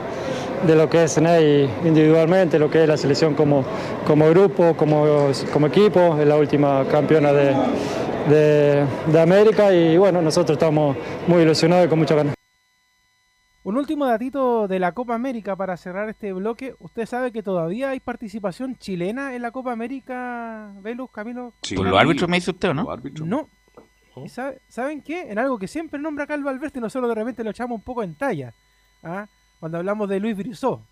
de 0.67 0.77
lo 0.77 0.89
que 0.89 1.05
es 1.05 1.21
Ney 1.21 1.69
individualmente, 1.85 2.59
lo 2.59 2.71
que 2.71 2.83
es 2.83 2.89
la 2.89 2.97
selección 2.97 3.35
como, 3.35 3.65
como 4.07 4.29
grupo, 4.31 4.77
como, 4.77 5.31
como 5.53 5.67
equipo, 5.67 6.19
es 6.19 6.27
la 6.27 6.37
última 6.37 6.85
campeona 6.91 7.33
de, 7.33 7.55
de, 8.29 9.21
América 9.21 9.73
y 9.73 9.97
bueno, 9.97 10.21
nosotros 10.23 10.57
estamos 10.57 10.97
muy 11.27 11.43
ilusionados 11.43 11.87
y 11.87 11.89
con 11.89 11.99
mucha 11.99 12.15
ganas. 12.15 12.35
Un 13.63 13.77
último 13.77 14.07
datito 14.07 14.69
de 14.69 14.79
la 14.79 14.93
Copa 14.93 15.15
América 15.15 15.55
para 15.55 15.77
cerrar 15.77 16.09
este 16.09 16.33
bloque. 16.33 16.75
¿Usted 16.79 17.05
sabe 17.05 17.31
que 17.31 17.43
todavía 17.43 17.91
hay 17.91 18.01
participación 18.01 18.77
chilena 18.77 19.35
en 19.35 19.43
la 19.43 19.51
Copa 19.51 19.73
América, 19.73 20.73
Velus, 20.81 21.11
Camilo? 21.11 21.53
Sí. 21.63 21.77
¿Por 21.77 21.87
los 21.87 21.99
árbitros 21.99 22.29
me 22.29 22.39
dice 22.39 22.53
usted 22.53 22.71
o 22.71 22.75
no? 22.75 22.87
No. 23.25 23.49
¿Saben 24.69 25.03
qué? 25.03 25.31
En 25.31 25.39
algo 25.39 25.59
que 25.59 25.69
siempre 25.69 26.01
nombra 26.01 26.27
Calvo 26.27 26.49
Alberto 26.49 26.79
y 26.79 26.83
nosotros 26.83 27.09
de 27.09 27.15
repente 27.15 27.45
lo 27.45 27.51
echamos 27.51 27.77
un 27.77 27.85
poco 27.85 28.03
en 28.03 28.15
talla. 28.15 28.55
¿ah? 29.03 29.27
Cuando 29.61 29.79
hablamos 29.79 30.09
de 30.09 30.19
Luis 30.19 30.37
Brizó. 30.37 30.83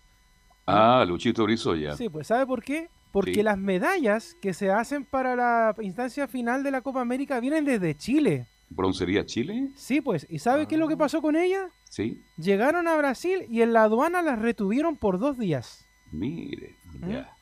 Ah, 0.65 1.03
Luchito 1.05 1.43
Brizó 1.43 1.75
ya. 1.75 1.97
Sí, 1.97 2.07
pues 2.07 2.27
¿sabe 2.27 2.45
por 2.45 2.63
qué? 2.63 2.87
Porque 3.11 3.41
las 3.41 3.57
medallas 3.57 4.37
que 4.39 4.53
se 4.53 4.69
hacen 4.69 5.03
para 5.03 5.35
la 5.35 5.75
instancia 5.81 6.27
final 6.27 6.61
de 6.61 6.69
la 6.69 6.81
Copa 6.81 7.01
América 7.01 7.39
vienen 7.39 7.65
desde 7.65 7.95
Chile. 7.95 8.45
¿Broncería 8.69 9.25
Chile? 9.25 9.69
Sí, 9.75 9.99
pues. 9.99 10.27
¿Y 10.29 10.37
sabe 10.37 10.67
qué 10.67 10.75
es 10.75 10.79
lo 10.79 10.87
que 10.87 10.93
ah. 10.93 10.99
pasó 10.99 11.23
con 11.23 11.35
ella? 11.35 11.69
Sí. 11.89 12.21
Llegaron 12.37 12.87
a 12.87 12.95
Brasil 12.95 13.47
y 13.49 13.63
en 13.63 13.73
la 13.73 13.83
aduana 13.83 14.21
las 14.21 14.37
retuvieron 14.37 14.95
por 14.95 15.17
dos 15.17 15.39
días. 15.39 15.87
Mire, 16.11 16.75
¿Mm? 16.99 17.09
ya. 17.09 17.33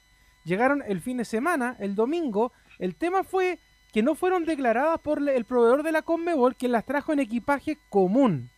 Llegaron 0.46 0.82
el 0.88 1.02
fin 1.02 1.18
de 1.18 1.26
semana, 1.26 1.76
el 1.80 1.96
domingo. 1.96 2.54
El 2.80 2.96
tema 2.96 3.26
fue 3.26 3.60
que 3.92 4.02
no 4.02 4.16
fueron 4.16 4.46
declaradas 4.46 5.02
por 5.02 5.28
el 5.28 5.44
proveedor 5.44 5.84
de 5.84 5.92
la 5.92 6.02
Conmebol, 6.02 6.56
que 6.56 6.70
las 6.70 6.86
trajo 6.86 7.12
en 7.12 7.20
equipaje 7.20 7.78
común 7.90 8.50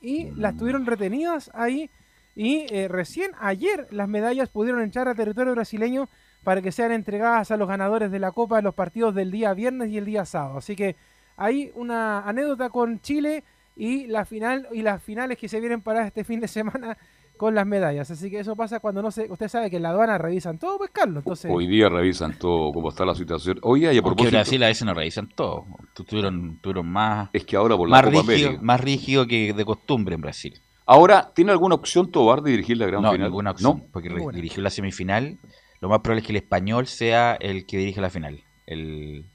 y 0.00 0.30
las 0.32 0.56
tuvieron 0.56 0.86
retenidas 0.86 1.50
ahí. 1.54 1.90
Y 2.34 2.66
eh, 2.72 2.86
recién 2.88 3.32
ayer 3.40 3.88
las 3.90 4.08
medallas 4.08 4.48
pudieron 4.48 4.80
entrar 4.82 5.08
a 5.08 5.14
territorio 5.14 5.54
brasileño 5.54 6.08
para 6.44 6.62
que 6.62 6.72
sean 6.72 6.92
entregadas 6.92 7.50
a 7.50 7.56
los 7.56 7.68
ganadores 7.68 8.10
de 8.10 8.18
la 8.18 8.32
Copa 8.32 8.58
en 8.58 8.64
los 8.64 8.74
partidos 8.74 9.14
del 9.14 9.30
día 9.30 9.52
viernes 9.54 9.90
y 9.90 9.98
el 9.98 10.04
día 10.04 10.24
sábado. 10.24 10.58
Así 10.58 10.76
que 10.76 10.96
hay 11.36 11.72
una 11.74 12.20
anécdota 12.20 12.70
con 12.70 13.00
Chile 13.00 13.42
y 13.76 14.06
la 14.06 14.24
final 14.24 14.68
y 14.72 14.82
las 14.82 15.02
finales 15.02 15.38
que 15.38 15.48
se 15.48 15.60
vienen 15.60 15.82
para 15.82 16.06
este 16.06 16.24
fin 16.24 16.40
de 16.40 16.48
semana 16.48 16.96
con 17.38 17.54
las 17.54 17.66
medallas. 17.66 18.10
Así 18.10 18.30
que 18.30 18.40
eso 18.40 18.54
pasa 18.54 18.80
cuando 18.80 19.00
no 19.00 19.10
se. 19.10 19.30
Usted 19.30 19.48
sabe 19.48 19.70
que 19.70 19.76
en 19.76 19.84
la 19.84 19.90
aduana 19.90 20.18
revisan 20.18 20.58
todo, 20.58 20.76
pues 20.76 20.90
Carlos. 20.90 21.22
Entonces... 21.22 21.50
Hoy 21.54 21.66
día 21.66 21.88
revisan 21.88 22.38
todo, 22.38 22.70
cómo 22.72 22.90
está 22.90 23.06
la 23.06 23.14
situación. 23.14 23.58
Hoy 23.62 23.86
y 23.86 23.96
a 23.96 24.02
propósito. 24.02 24.36
Brasil 24.36 24.62
a 24.62 24.66
veces 24.66 24.84
no 24.84 24.92
revisan 24.92 25.28
todo. 25.28 25.64
Tuvieron, 25.94 26.58
tuvieron 26.60 26.86
más. 26.86 27.30
Es 27.32 27.46
que 27.46 27.56
ahora 27.56 27.76
por 27.76 27.88
la 27.88 28.02
más 28.02 28.26
rígido, 28.26 28.58
Más 28.60 28.80
rígido 28.80 29.26
que 29.26 29.54
de 29.54 29.64
costumbre 29.64 30.14
en 30.14 30.20
Brasil. 30.20 30.60
Ahora, 30.84 31.32
¿tiene 31.34 31.52
alguna 31.52 31.74
opción 31.74 32.10
Tobar 32.10 32.42
de 32.42 32.50
dirigir 32.50 32.76
la 32.76 32.86
gran 32.86 33.02
no, 33.02 33.12
final? 33.12 33.28
Ninguna 33.28 33.50
opción, 33.52 33.78
no, 33.78 33.86
porque 33.92 34.10
dirigió 34.32 34.62
la 34.62 34.70
semifinal. 34.70 35.38
Lo 35.80 35.88
más 35.88 36.00
probable 36.00 36.20
es 36.20 36.26
que 36.26 36.32
el 36.32 36.38
español 36.38 36.86
sea 36.86 37.34
el 37.34 37.66
que 37.66 37.78
dirige 37.78 38.00
la 38.00 38.10
final. 38.10 38.42
El, 38.66 39.26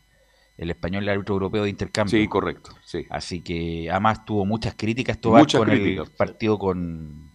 el 0.58 0.70
español 0.70 1.04
el 1.04 1.10
árbitro 1.10 1.36
europeo 1.36 1.64
de 1.64 1.70
intercambio. 1.70 2.20
Sí, 2.20 2.28
correcto. 2.28 2.72
Sí. 2.84 3.06
Así 3.10 3.42
que 3.42 3.90
además 3.90 4.26
tuvo 4.26 4.46
muchas 4.46 4.76
críticas 4.76 5.20
Tobar 5.20 5.46
con 5.52 5.70
el 5.70 6.02
partido 6.18 6.58
con 6.58 7.33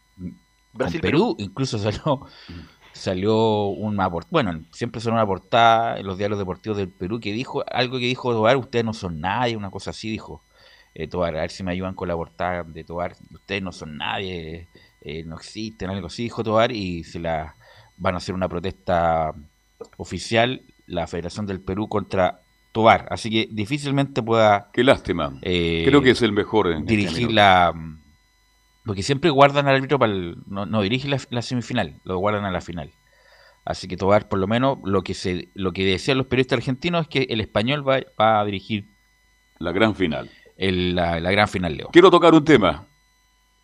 Perú. 1.01 1.37
Incluso 1.38 1.79
salió 1.79 2.27
salió 2.99 3.67
una 3.69 4.09
bueno 4.09 4.61
siempre 4.73 5.01
son 5.01 5.14
una 5.14 5.27
portada 5.27 5.99
en 5.99 6.07
los 6.07 6.19
diarios 6.19 6.38
deportivos 6.38 6.79
del 6.79 6.88
Perú 6.88 7.21
que 7.21 7.33
dijo 7.33 7.64
algo 7.71 7.99
que 7.99 8.07
dijo 8.07 8.33
Tobar 8.33 8.57
ustedes 8.57 8.85
no 8.85 8.93
son 8.93 9.21
nadie 9.21 9.57
una 9.57 9.71
cosa 9.71 9.91
así 9.91 10.11
dijo 10.11 10.43
eh, 10.95 11.07
Tobar 11.07 11.37
a 11.37 11.43
ver 11.43 11.51
si 11.51 11.62
me 11.62 11.73
ayudan 11.73 11.95
con 11.95 12.09
la 12.09 12.17
portada 12.17 12.64
de 12.64 12.85
Tobar 12.85 13.14
ustedes 13.33 13.62
no 13.62 13.73
son 13.73 13.97
nadie 13.97 14.69
eh, 15.01 15.25
no 15.25 15.37
existen 15.37 15.91
algo 15.91 16.09
así 16.09 16.25
dijo 16.25 16.43
Tobar 16.43 16.73
y 16.73 17.05
se 17.05 17.21
la 17.21 17.55
van 17.97 18.14
a 18.14 18.19
hacer 18.19 18.35
una 18.35 18.49
protesta 18.49 19.33
oficial 19.97 20.62
la 20.87 21.07
Federación 21.07 21.47
del 21.47 21.61
Perú 21.61 21.88
contra 21.88 22.41
Tobar 22.73 23.07
así 23.11 23.31
que 23.31 23.49
difícilmente 23.51 24.23
pueda 24.23 24.71
qué 24.73 24.83
lástima. 24.83 25.38
eh, 25.43 25.85
creo 25.87 26.03
que 26.03 26.11
es 26.11 26.23
el 26.23 26.33
mejor 26.33 26.69
en 26.69 26.79
este 26.79 26.97
dirigir 26.97 27.31
la 27.31 27.73
porque 28.88 29.03
siempre 29.03 29.29
guardan 29.29 29.68
al 29.68 29.74
árbitro 29.74 29.98
para 29.98 30.14
no, 30.46 30.64
no, 30.64 30.81
dirige 30.81 31.09
la, 31.09 31.42
semifinal, 31.42 32.01
lo 32.05 32.16
guardan 32.16 32.46
a 32.46 32.51
la 32.51 32.62
final. 32.62 32.90
Así 33.66 33.87
que 33.87 33.98
Tobar, 33.98 34.31
por 34.31 34.38
lo 34.38 34.46
menos, 34.46 34.79
lo 34.83 35.03
que 35.03 35.12
se 35.12 35.51
lo 35.53 35.72
que 35.72 35.85
decían 35.85 36.16
los 36.16 36.27
periodistas 36.27 36.57
argentinos 36.57 37.03
es 37.03 37.09
que 37.09 37.27
el 37.29 37.42
español 37.42 37.87
va, 37.87 38.40
a 38.40 38.44
dirigir 38.46 38.87
la 39.59 39.72
gran 39.72 39.94
final. 39.94 40.31
la, 40.57 41.20
gran 41.20 41.48
final, 41.48 41.77
Leo. 41.77 41.90
Quiero 41.92 42.11
tocar 42.11 42.33
un 42.33 42.46
tema. 42.46 42.87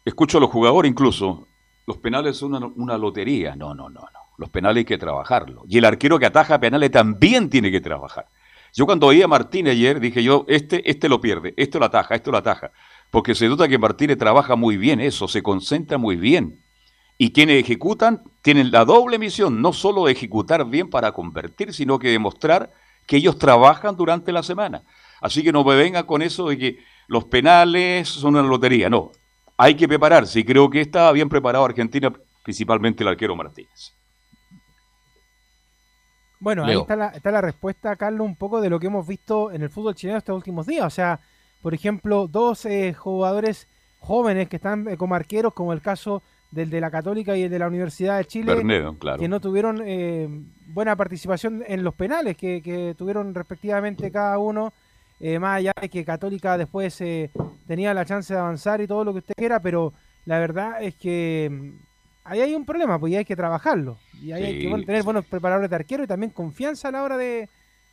Escucho 0.05 0.37
a 0.37 0.43
los 0.43 0.51
jugadores 0.51 0.91
incluso. 0.91 1.49
Los 1.87 1.97
penales 1.97 2.37
son 2.37 2.55
una, 2.55 2.67
una 2.67 2.99
lotería. 2.99 3.57
No, 3.57 3.75
no, 3.75 3.89
no, 3.89 4.01
no. 4.01 4.21
Los 4.37 4.51
penales 4.51 4.83
hay 4.83 4.85
que 4.85 4.99
trabajarlo. 4.99 5.65
Y 5.67 5.79
el 5.79 5.87
arquero 5.87 6.19
que 6.19 6.27
ataja 6.27 6.61
penales 6.61 6.91
también 6.91 7.49
tiene 7.49 7.71
que 7.71 7.81
trabajar. 7.81 8.27
Yo 8.75 8.85
cuando 8.85 9.07
oí 9.07 9.23
a 9.23 9.29
Martín 9.29 9.69
ayer 9.69 10.01
dije 10.01 10.23
yo, 10.23 10.45
este, 10.49 10.91
este 10.91 11.09
lo 11.09 11.19
pierde, 11.23 11.55
esto 11.57 11.79
lo 11.79 11.87
ataja, 11.87 12.15
esto 12.15 12.31
lo 12.31 12.37
ataja 12.37 12.73
porque 13.15 13.37
se 13.37 13.49
nota 13.49 13.69
que 13.69 13.79
Martínez 13.79 14.19
trabaja 14.19 14.57
muy 14.57 14.77
bien 14.77 15.01
eso, 15.01 15.29
se 15.29 15.41
concentra 15.41 15.99
muy 15.99 16.17
bien. 16.17 16.65
Y 17.17 17.31
quienes 17.31 17.63
ejecutan 17.63 18.25
tienen 18.43 18.73
la 18.73 18.85
doble 18.85 19.21
misión, 19.21 19.63
no 19.63 19.73
solo 19.73 20.07
de 20.07 20.13
ejecutar 20.13 20.65
bien 20.67 20.91
para 20.91 21.13
convertir, 21.13 21.73
sino 21.73 22.01
que 22.01 22.09
demostrar 22.09 22.73
que 23.07 23.19
ellos 23.19 23.39
trabajan 23.39 23.95
durante 23.95 24.33
la 24.33 24.43
semana. 24.43 24.83
Así 25.21 25.45
que 25.45 25.53
no 25.53 25.63
me 25.63 25.77
venga 25.77 26.09
con 26.09 26.23
eso 26.23 26.49
de 26.49 26.59
que 26.59 26.79
los 27.07 27.27
penales 27.27 28.09
son 28.09 28.35
una 28.35 28.43
lotería, 28.43 28.91
no. 28.91 29.13
Hay 29.57 29.77
que 29.77 29.87
prepararse 29.87 30.41
y 30.41 30.45
creo 30.45 30.69
que 30.69 30.81
está 30.81 31.13
bien 31.13 31.29
preparado 31.29 31.65
Argentina, 31.65 32.13
principalmente 32.43 33.05
el 33.05 33.11
arquero 33.11 33.37
Martínez. 33.37 33.93
Bueno, 36.41 36.65
ahí 36.65 36.77
está 36.77 36.97
la, 36.97 37.09
está 37.11 37.31
la 37.31 37.41
respuesta, 37.41 37.95
Carlos, 37.95 38.27
un 38.27 38.35
poco 38.35 38.61
de 38.61 38.71
lo 38.71 38.81
que 38.81 38.89
hemos 38.89 39.07
visto 39.07 39.53
en 39.53 39.63
el 39.63 39.71
fútbol 39.71 39.95
chileno 39.95 40.19
estos 40.19 40.35
últimos 40.35 40.67
días. 40.67 40.85
O 40.85 40.91
sea, 40.91 41.21
por 41.65 41.73
ejemplo, 41.73 42.29
dos 42.29 42.67
eh, 42.67 42.93
jugadores 42.93 43.69
jóvenes 43.99 44.51
que 44.51 44.57
están 44.57 44.87
eh, 44.87 44.99
como 44.99 45.15
arqueros, 45.15 45.55
como 45.55 45.73
el 45.73 45.81
caso 45.81 46.23
del 46.51 46.69
de 46.69 46.79
la 46.79 46.91
Católica 46.91 47.39
y 47.39 47.45
el 47.45 47.51
de 47.51 47.59
la 47.59 47.69
Universidad 47.69 48.19
de 48.19 48.27
Chile, 48.27 48.63
que 49.19 49.29
no 49.29 49.41
tuvieron 49.41 49.81
eh, 49.83 50.29
buena 50.67 50.95
participación 50.95 51.65
en 51.67 51.83
los 51.83 51.95
penales 51.95 52.37
que, 52.37 52.95
tuvieron 52.99 53.35
respectivamente 53.35 54.11
cada 54.11 54.37
uno, 54.39 54.75
más 55.41 55.57
allá 55.57 55.73
de 55.81 55.89
que 55.89 56.05
Católica 56.05 56.59
después 56.59 57.03
tenía 57.67 57.95
la 57.95 58.05
chance 58.05 58.35
de 58.35 58.41
avanzar 58.41 58.83
y 58.83 58.87
todo 58.87 59.03
lo 59.03 59.13
que 59.13 59.21
usted 59.21 59.35
quiera, 59.35 59.59
pero 59.59 59.95
la 60.27 60.39
verdad 60.39 60.83
es 60.83 60.95
que 60.97 61.49
mm, 61.51 61.71
ahí 62.25 62.41
hay 62.43 62.55
un 62.55 62.67
problema, 62.67 62.99
pues 62.99 63.15
hay 63.15 63.25
que 63.25 63.37
trabajarlo. 63.37 63.97
Y 64.21 64.33
ahí 64.33 64.45
hay 64.45 64.59
que 64.59 64.85
tener 64.85 65.03
buenos 65.03 65.25
preparadores 65.25 65.71
de 65.71 65.77
arquero 65.77 66.05
y 66.05 66.07
también 66.07 66.31
confianza 66.31 66.89
a 66.89 66.93
la 66.93 67.03
hora 67.03 67.17
de, 67.17 67.49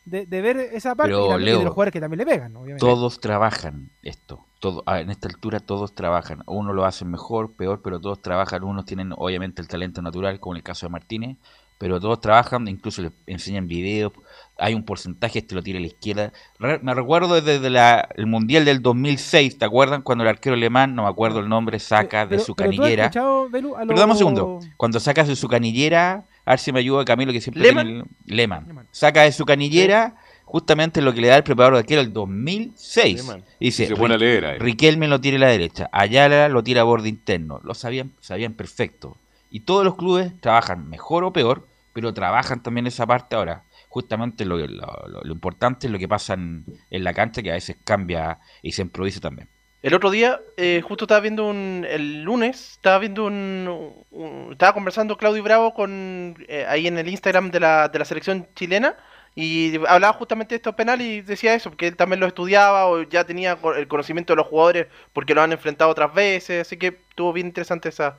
de, 0.06 0.26
de 0.26 0.42
ver 0.42 0.58
esa 0.58 0.96
parte 0.96 1.10
Pero, 1.14 1.26
y, 1.26 1.30
también- 1.30 1.56
y 1.56 1.60
de 1.60 1.64
los 1.66 1.74
jugadores 1.74 1.94
que 1.94 2.00
también 2.02 2.18
le 2.20 2.26
pegan, 2.26 2.56
obviamente. 2.56 2.80
Todos 2.86 3.20
trabajan 3.20 3.90
esto. 4.02 4.46
Todo, 4.60 4.84
ah, 4.86 5.00
en 5.00 5.10
esta 5.10 5.28
altura 5.28 5.60
todos 5.60 5.94
trabajan. 5.96 6.44
Uno 6.46 6.74
lo 6.74 6.86
hacen 6.86 7.10
mejor, 7.10 7.52
peor, 7.54 7.82
pero 7.84 8.00
todos 8.00 8.22
trabajan. 8.22 8.64
Unos 8.64 8.86
tienen 8.86 9.14
obviamente 9.18 9.62
el 9.62 9.68
talento 9.68 10.02
natural, 10.02 10.40
como 10.40 10.54
en 10.54 10.58
el 10.58 10.64
caso 10.64 10.86
de 10.86 10.92
Martínez, 10.92 11.38
pero 11.80 12.00
todos 12.00 12.22
trabajan, 12.22 12.68
incluso 12.68 13.02
les 13.02 13.12
enseñan 13.26 13.68
videos. 13.68 14.14
Hay 14.60 14.76
un 14.76 14.84
porcentaje, 14.84 15.40
este 15.40 15.56
lo 15.56 15.64
tira 15.64 15.80
a 15.80 15.82
la 15.82 15.88
izquierda. 15.88 16.32
Me 16.60 16.94
recuerdo 16.94 17.42
desde 17.42 17.70
la- 17.72 18.08
el 18.16 18.28
Mundial 18.28 18.66
del 18.66 18.84
2006, 18.84 19.58
¿te 19.58 19.66
acuerdan? 19.66 20.04
Cuando 20.04 20.24
el 20.24 20.28
arquero 20.30 20.56
alemán, 20.56 20.94
no 20.94 21.04
me 21.04 21.10
acuerdo 21.10 21.40
el 21.40 21.50
nombre, 21.50 21.80
saca 21.80 22.28
de 22.28 22.38
su 22.38 22.56
pero 22.56 22.70
canillera. 22.70 23.06
escuchado, 23.06 23.50
Belu, 23.50 23.76
a 23.76 23.80
Pero 23.88 24.00
dame 24.00 24.12
un 24.12 24.18
segundo. 24.20 24.60
Cuando 24.78 25.00
sacas 25.00 25.28
de 25.28 25.36
su 25.36 25.48
canillera, 25.48 26.26
a 26.45 26.51
ver 26.51 26.60
si 26.60 26.71
me 26.71 26.80
ayuda 26.80 27.06
Camilo, 27.06 27.32
que 27.32 27.41
siempre 27.41 27.62
¿Lehmann? 27.63 27.86
tiene 27.88 27.99
el- 28.27 28.36
Lehmann. 28.36 28.88
Saca 28.91 29.21
de 29.23 29.32
su 29.32 29.45
canillera 29.45 30.15
justamente 30.45 31.01
lo 31.01 31.13
que 31.13 31.21
le 31.21 31.27
da 31.27 31.38
el 31.38 31.43
preparador 31.43 31.75
de 31.75 31.80
arquero 31.80 32.01
el 32.01 32.12
2006. 32.13 33.15
Lehmann. 33.17 33.43
Y 33.60 33.65
dice, 33.65 33.88
se 33.88 33.95
pone 33.95 34.15
a 34.15 34.17
"Ri- 34.17 34.19
leer 34.19 34.45
ahí. 34.45 34.58
Riquelme 34.60 35.08
lo 35.08 35.21
tira 35.21 35.38
a 35.38 35.39
la 35.41 35.47
derecha, 35.47 35.89
Ayala 35.91 36.49
lo 36.49 36.63
tira 36.63 36.82
a 36.82 36.84
borde 36.84 37.10
interno. 37.10 37.60
Lo 37.63 37.73
sabían, 37.73 38.12
sabían 38.19 38.54
perfecto. 38.54 39.17
Y 39.49 39.62
todos 39.62 39.84
los 39.86 39.95
clubes 39.95 40.34
trabajan 40.39 40.89
mejor 40.89 41.23
o 41.23 41.34
peor, 41.34 41.67
pero 41.93 42.13
trabajan 42.13 42.63
también 42.63 42.88
esa 42.88 43.06
parte 43.06 43.36
ahora. 43.36 43.63
Justamente 43.89 44.45
lo, 44.45 44.58
lo- 44.58 44.67
lo- 45.08 45.21
lo 45.23 45.34
importante 45.34 45.88
es 45.88 45.91
lo 45.93 45.99
que 45.99 46.08
pasa 46.08 46.34
en, 46.36 46.63
en 46.89 47.04
la 47.04 47.13
cancha, 47.13 47.41
que 47.41 47.51
a 47.51 47.56
veces 47.56 47.75
cambia 47.84 48.39
y 48.62 48.71
se 48.71 48.82
improvisa 48.82 49.19
también. 49.19 49.49
El 49.82 49.96
otro 49.96 50.12
día, 50.12 50.39
eh, 50.58 50.82
justo 50.88 51.06
estaba 51.06 51.22
viendo 51.22 51.48
un. 51.50 51.86
El 51.89 52.22
lunes, 52.24 52.74
estaba 52.74 53.00
viendo 53.00 53.26
un. 53.26 53.94
un- 54.12 54.50
estaba 54.52 54.74
conversando 54.74 55.17
Claudio 55.17 55.41
Bravo 55.44 55.74
con. 55.74 56.36
eh, 56.48 56.65
ahí 56.67 56.86
en 56.88 56.98
el 57.00 57.08
Instagram 57.08 57.50
de 57.50 57.60
la, 57.60 57.88
de 57.89 57.98
la 58.00 58.06
selección 58.06 58.48
chilena. 58.56 58.96
Y 59.34 59.78
hablaba 59.88 60.13
justamente 60.13 60.54
de 60.54 60.58
estos 60.58 60.76
penales 60.76 61.08
y 61.08 61.22
decía 61.22 61.54
eso, 61.54 61.72
que 61.76 61.88
él 61.88 61.96
también 61.96 62.20
lo 62.20 62.28
estudiaba 62.28 62.88
o 62.88 63.02
ya 63.04 63.24
tenía 63.24 63.58
el 63.78 63.88
conocimiento 63.88 64.34
de 64.34 64.38
los 64.38 64.48
jugadores 64.48 64.88
porque 65.13 65.34
lo 65.34 65.41
han 65.41 65.54
enfrentado 65.54 65.89
otras 65.89 66.13
veces. 66.13 66.67
Así 66.67 66.76
que 66.78 66.88
estuvo 67.10 67.32
bien 67.34 67.48
interesante 67.48 67.89
esa. 67.89 68.17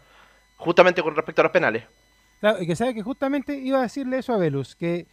Justamente 0.57 1.03
con 1.03 1.15
respecto 1.15 1.43
a 1.43 1.45
los 1.45 1.53
penales. 1.53 1.85
Claro, 2.41 2.61
y 2.63 2.67
que 2.67 2.75
sabe 2.77 2.95
que 2.95 3.03
justamente 3.03 3.55
iba 3.57 3.79
a 3.79 3.83
decirle 3.83 4.19
eso 4.19 4.33
a 4.33 4.37
Velus, 4.37 4.75
que 4.75 5.07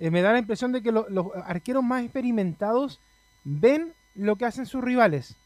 eh, 0.00 0.10
me 0.10 0.20
da 0.22 0.32
la 0.32 0.38
impresión 0.38 0.72
de 0.72 0.82
que 0.82 0.92
lo- 0.92 1.06
los 1.08 1.26
arqueros 1.46 1.82
más 1.84 2.02
experimentados 2.02 3.00
ven 3.44 3.92
lo 4.14 4.36
que 4.36 4.44
hacen 4.46 4.66
sus 4.66 4.82
rivales, 4.84 5.36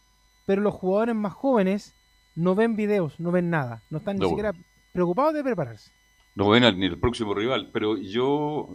pero 0.49 0.63
los 0.63 0.73
jugadores 0.75 1.15
más 1.15 1.35
jóvenes 1.35 1.95
no 2.35 2.55
ven 2.55 2.75
videos, 2.75 3.21
no 3.21 3.31
ven 3.31 3.51
nada, 3.51 3.83
no 3.91 3.99
están 3.99 4.17
ni 4.17 4.23
No. 4.23 4.29
siquiera 4.31 4.55
preocupados 4.95 5.35
de 5.35 5.45
prepararse. 5.45 5.91
No 6.35 6.49
ven 6.49 6.63
ni 6.79 6.87
el 6.87 6.99
próximo 6.99 7.35
rival, 7.35 7.69
pero 7.71 7.99
yo, 7.99 8.67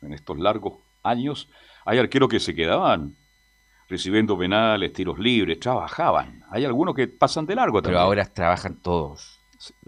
en 0.00 0.14
estos 0.14 0.38
largos 0.38 0.78
años, 1.02 1.50
hay 1.84 1.98
arqueros 1.98 2.30
que 2.30 2.40
se 2.40 2.54
quedaban 2.54 3.14
recibiendo 3.90 4.38
penales, 4.38 4.92
tiros 4.94 5.18
libres, 5.18 5.60
trabajaban. 5.60 6.42
Hay 6.50 6.64
algunos 6.64 6.94
que 6.94 7.08
pasan 7.08 7.44
de 7.44 7.56
largo 7.56 7.74
Pero 7.82 7.82
también. 7.82 8.02
ahora 8.02 8.24
trabajan 8.24 8.76
todos. 8.76 9.38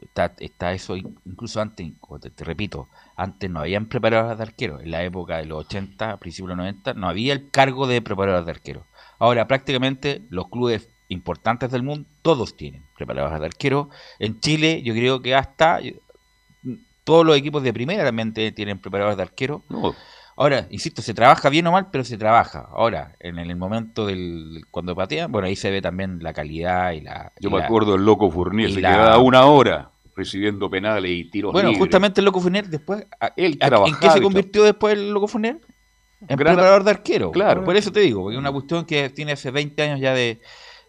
Está, 0.03 0.35
está 0.41 0.75
eso, 0.75 0.95
in- 0.95 1.19
incluso 1.25 1.61
antes, 1.63 1.91
te, 2.21 2.31
te 2.31 2.45
repito, 2.45 2.87
antes 3.17 3.49
no 3.51 3.61
habían 3.61 3.87
preparadores 3.87 4.37
de 4.37 4.45
arquero. 4.45 4.81
En 4.81 4.91
la 4.91 5.03
época 5.03 5.39
de 5.39 5.47
los 5.47 5.65
80, 5.65 6.19
principios 6.19 6.49
de 6.51 6.57
los 6.57 6.59
90, 6.59 6.93
no 6.95 7.09
había 7.09 7.33
el 7.33 7.49
cargo 7.51 7.87
de 7.87 8.03
preparador 8.03 8.45
de 8.45 8.51
arquero. 8.51 8.85
Ahora 9.19 9.49
prácticamente 9.49 10.23
los 10.29 10.49
clubes 10.49 10.89
importantes 11.09 11.71
del 11.71 11.83
mundo, 11.83 12.09
todos 12.23 12.57
tienen 12.57 12.83
preparadores 12.97 13.39
de 13.41 13.47
arquero. 13.47 13.91
En 14.19 14.41
Chile 14.41 14.83
yo 14.83 14.95
creo 14.95 15.21
que 15.21 15.35
hasta 15.35 15.81
eh, 15.81 16.01
todos 17.05 17.25
los 17.27 17.37
equipos 17.37 17.63
de 17.63 17.73
primera 17.73 18.05
también 18.05 18.33
tienen 18.33 18.79
preparadores 18.79 19.17
de 19.17 19.23
arquero. 19.23 19.63
No, 19.69 19.95
Ahora, 20.37 20.67
insisto, 20.71 21.01
se 21.01 21.15
trabaja 21.15 21.49
bien 21.49 21.65
o 21.69 21.71
mal, 21.73 21.91
pero 21.93 22.03
se 22.03 22.19
trabaja. 22.19 22.69
Ahora, 22.73 23.15
en 23.21 23.39
el 23.39 23.55
momento 23.55 24.05
del 24.05 24.63
cuando 24.73 24.97
patean, 24.97 25.31
bueno, 25.31 25.47
ahí 25.47 25.55
se 25.55 25.71
ve 25.71 25.81
también 25.81 26.19
la 26.23 26.33
calidad 26.33 26.91
y 26.91 27.03
la... 27.03 27.31
yo 27.39 27.51
y 27.51 27.53
me 27.53 27.59
la- 27.61 27.67
acuerdo 27.67 27.93
del 27.93 28.05
loco 28.05 28.29
Fournier, 28.33 28.73
se 28.73 28.81
la- 28.81 28.91
quedaba 28.91 29.19
una 29.19 29.45
hora 29.45 29.91
recibiendo 30.17 30.69
penales 30.69 31.09
y 31.13 31.31
tiros 31.31 31.53
Bueno, 31.53 31.69
libres. 31.69 31.81
justamente 31.85 32.21
el 32.21 32.25
Loco 32.25 32.41
Funer 32.41 32.69
después, 32.69 33.05
¿a- 33.21 33.33
Él 33.37 33.59
a- 33.61 33.67
¿en 33.87 33.95
qué 34.01 34.11
se 34.11 34.21
convirtió 34.23 34.63
después 34.65 34.95
el 34.95 35.11
Loco 35.13 35.29
Funer? 35.29 35.61
En 36.21 36.37
Gran- 36.37 36.55
preparador 36.55 36.83
de 36.85 36.91
arquero. 36.91 37.31
Claro. 37.31 37.63
Por 37.65 37.77
eso 37.77 37.93
te 37.93 38.01
digo, 38.01 38.23
porque 38.23 38.35
es 38.37 38.41
una 38.41 38.51
cuestión 38.53 38.85
que 38.87 39.11
tiene 39.11 39.33
hace 39.33 39.51
20 39.53 39.83
años 39.83 40.01
ya 40.01 40.15
de, 40.15 40.41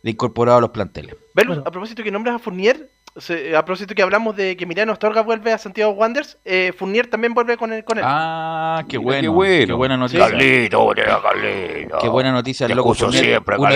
de 0.05 0.11
incorporado 0.11 0.59
a 0.59 0.61
los 0.61 0.69
planteles. 0.69 1.15
Velus, 1.33 1.57
a 1.57 1.71
propósito 1.71 2.03
que 2.03 2.11
nombras 2.11 2.35
a 2.35 2.39
Fournier, 2.39 2.91
se- 3.17 3.55
a 3.55 3.65
propósito 3.65 3.95
que 3.95 4.03
hablamos 4.03 4.35
de 4.35 4.55
que 4.55 4.65
Emiliano 4.65 4.91
Astorga 4.93 5.21
vuelve 5.21 5.51
a 5.51 5.57
Santiago 5.57 5.93
Wanderers, 5.93 6.37
eh, 6.45 6.73
Fournier 6.77 7.07
también 7.07 7.33
vuelve 7.33 7.57
con 7.57 7.73
él. 7.73 7.83
Con 7.83 7.97
él. 7.97 8.03
Ah, 8.05 8.83
qué 8.87 8.99
bueno. 8.99 9.21
qué 9.21 9.27
bueno. 9.29 9.65
Qué 9.65 9.73
buena 9.73 9.97
noticia. 9.97 10.29
Carlito, 10.29 10.93
Carlito. 11.23 11.97
Qué 11.99 12.07
buena 12.07 12.31
noticia 12.31 12.65
el 12.65 12.69
Te 12.71 12.75
Loco 12.75 12.91
escucho 12.91 13.07
Funer, 13.07 13.25
siempre, 13.25 13.57
uno, 13.57 13.69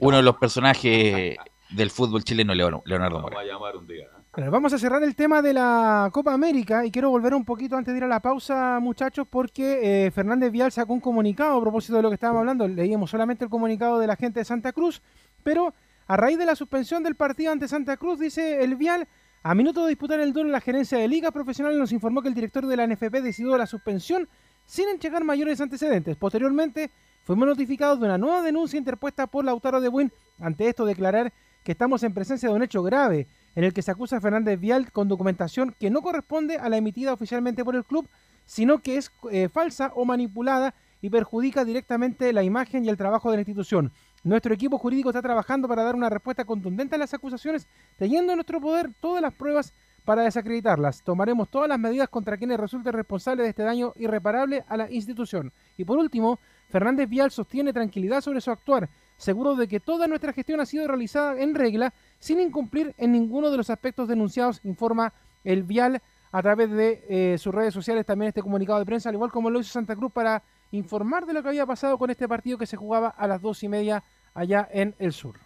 uno 0.00 0.16
de 0.16 0.22
los 0.24 0.36
personajes 0.38 1.36
del 1.70 1.90
fútbol 1.90 2.24
chileno, 2.24 2.52
Leon- 2.52 2.82
Leonardo 2.84 3.16
Vamos 3.18 3.30
Mora. 3.30 3.42
a 3.42 3.46
llamar 3.46 3.76
un 3.76 3.86
día. 3.86 4.06
Bueno, 4.36 4.50
vamos 4.50 4.70
a 4.74 4.78
cerrar 4.78 5.02
el 5.02 5.16
tema 5.16 5.40
de 5.40 5.54
la 5.54 6.10
Copa 6.12 6.34
América 6.34 6.84
y 6.84 6.90
quiero 6.90 7.08
volver 7.08 7.32
un 7.32 7.46
poquito 7.46 7.74
antes 7.74 7.94
de 7.94 7.96
ir 7.96 8.04
a 8.04 8.06
la 8.06 8.20
pausa, 8.20 8.78
muchachos, 8.82 9.26
porque 9.26 10.04
eh, 10.04 10.10
Fernández 10.10 10.52
Vial 10.52 10.70
sacó 10.70 10.92
un 10.92 11.00
comunicado 11.00 11.56
a 11.56 11.60
propósito 11.62 11.96
de 11.96 12.02
lo 12.02 12.10
que 12.10 12.16
estábamos 12.16 12.40
hablando. 12.40 12.68
Leíamos 12.68 13.08
solamente 13.08 13.44
el 13.44 13.50
comunicado 13.50 13.98
de 13.98 14.06
la 14.06 14.14
gente 14.14 14.40
de 14.40 14.44
Santa 14.44 14.74
Cruz, 14.74 15.00
pero 15.42 15.72
a 16.06 16.18
raíz 16.18 16.36
de 16.36 16.44
la 16.44 16.54
suspensión 16.54 17.02
del 17.02 17.14
partido 17.14 17.50
ante 17.50 17.66
Santa 17.66 17.96
Cruz, 17.96 18.18
dice 18.18 18.62
el 18.62 18.76
Vial, 18.76 19.08
a 19.42 19.54
minuto 19.54 19.84
de 19.84 19.88
disputar 19.88 20.20
el 20.20 20.34
duelo, 20.34 20.50
la 20.50 20.60
gerencia 20.60 20.98
de 20.98 21.08
Liga 21.08 21.30
Profesional 21.30 21.78
nos 21.78 21.92
informó 21.92 22.20
que 22.20 22.28
el 22.28 22.34
director 22.34 22.66
de 22.66 22.76
la 22.76 22.86
NFP 22.86 23.22
decidió 23.22 23.56
la 23.56 23.66
suspensión 23.66 24.28
sin 24.66 24.90
entregar 24.90 25.24
mayores 25.24 25.62
antecedentes. 25.62 26.14
Posteriormente, 26.18 26.90
fuimos 27.24 27.48
notificados 27.48 28.00
de 28.00 28.04
una 28.04 28.18
nueva 28.18 28.42
denuncia 28.42 28.76
interpuesta 28.76 29.28
por 29.28 29.46
Lautaro 29.46 29.80
de 29.80 29.88
Buin. 29.88 30.12
Ante 30.40 30.68
esto, 30.68 30.84
declarar 30.84 31.32
que 31.64 31.72
estamos 31.72 32.02
en 32.02 32.12
presencia 32.12 32.50
de 32.50 32.54
un 32.54 32.62
hecho 32.62 32.82
grave 32.82 33.26
en 33.56 33.64
el 33.64 33.72
que 33.72 33.82
se 33.82 33.90
acusa 33.90 34.18
a 34.18 34.20
Fernández 34.20 34.60
Vial 34.60 34.92
con 34.92 35.08
documentación 35.08 35.74
que 35.80 35.90
no 35.90 36.02
corresponde 36.02 36.58
a 36.58 36.68
la 36.68 36.76
emitida 36.76 37.12
oficialmente 37.12 37.64
por 37.64 37.74
el 37.74 37.84
club, 37.84 38.08
sino 38.44 38.78
que 38.78 38.98
es 38.98 39.10
eh, 39.32 39.48
falsa 39.48 39.92
o 39.96 40.04
manipulada 40.04 40.74
y 41.00 41.10
perjudica 41.10 41.64
directamente 41.64 42.32
la 42.32 42.42
imagen 42.42 42.84
y 42.84 42.90
el 42.90 42.96
trabajo 42.96 43.30
de 43.30 43.38
la 43.38 43.40
institución. 43.40 43.92
Nuestro 44.24 44.54
equipo 44.54 44.78
jurídico 44.78 45.08
está 45.08 45.22
trabajando 45.22 45.68
para 45.68 45.84
dar 45.84 45.94
una 45.94 46.10
respuesta 46.10 46.44
contundente 46.44 46.96
a 46.96 46.98
las 46.98 47.14
acusaciones, 47.14 47.66
teniendo 47.96 48.32
en 48.32 48.36
nuestro 48.36 48.60
poder 48.60 48.90
todas 49.00 49.22
las 49.22 49.32
pruebas 49.32 49.72
para 50.04 50.22
desacreditarlas. 50.22 51.02
Tomaremos 51.02 51.48
todas 51.48 51.68
las 51.68 51.78
medidas 51.78 52.08
contra 52.08 52.36
quienes 52.36 52.60
resulten 52.60 52.92
responsables 52.92 53.44
de 53.44 53.50
este 53.50 53.62
daño 53.62 53.92
irreparable 53.96 54.64
a 54.68 54.76
la 54.76 54.90
institución. 54.90 55.52
Y 55.76 55.84
por 55.84 55.98
último, 55.98 56.38
Fernández 56.68 57.08
Vial 57.08 57.30
sostiene 57.30 57.72
tranquilidad 57.72 58.20
sobre 58.20 58.40
su 58.40 58.50
actuar, 58.50 58.88
seguro 59.16 59.54
de 59.56 59.68
que 59.68 59.80
toda 59.80 60.06
nuestra 60.06 60.32
gestión 60.32 60.60
ha 60.60 60.66
sido 60.66 60.86
realizada 60.86 61.40
en 61.40 61.54
regla, 61.54 61.92
sin 62.18 62.40
incumplir 62.40 62.94
en 62.98 63.12
ninguno 63.12 63.50
de 63.50 63.56
los 63.56 63.70
aspectos 63.70 64.08
denunciados, 64.08 64.60
informa 64.64 65.12
el 65.44 65.62
Vial 65.62 66.00
a 66.32 66.42
través 66.42 66.70
de 66.70 67.04
eh, 67.08 67.38
sus 67.38 67.54
redes 67.54 67.72
sociales 67.72 68.04
también 68.04 68.28
este 68.28 68.42
comunicado 68.42 68.78
de 68.78 68.84
prensa, 68.86 69.08
al 69.08 69.14
igual 69.14 69.30
como 69.30 69.48
lo 69.48 69.60
hizo 69.60 69.70
Santa 69.72 69.96
Cruz 69.96 70.12
para 70.12 70.42
informar 70.72 71.24
de 71.24 71.32
lo 71.32 71.42
que 71.42 71.48
había 71.48 71.64
pasado 71.64 71.96
con 71.96 72.10
este 72.10 72.28
partido 72.28 72.58
que 72.58 72.66
se 72.66 72.76
jugaba 72.76 73.08
a 73.08 73.26
las 73.26 73.40
dos 73.40 73.62
y 73.62 73.68
media 73.68 74.02
allá 74.34 74.68
en 74.72 74.94
el 74.98 75.12
sur. 75.12 75.36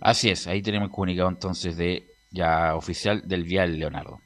Así 0.00 0.30
es, 0.30 0.46
ahí 0.46 0.62
tenemos 0.62 0.88
el 0.88 0.92
comunicado 0.92 1.28
entonces 1.28 1.76
de 1.76 2.06
ya 2.30 2.74
oficial 2.74 3.22
del 3.26 3.44
Vial 3.44 3.78
Leonardo. 3.78 4.18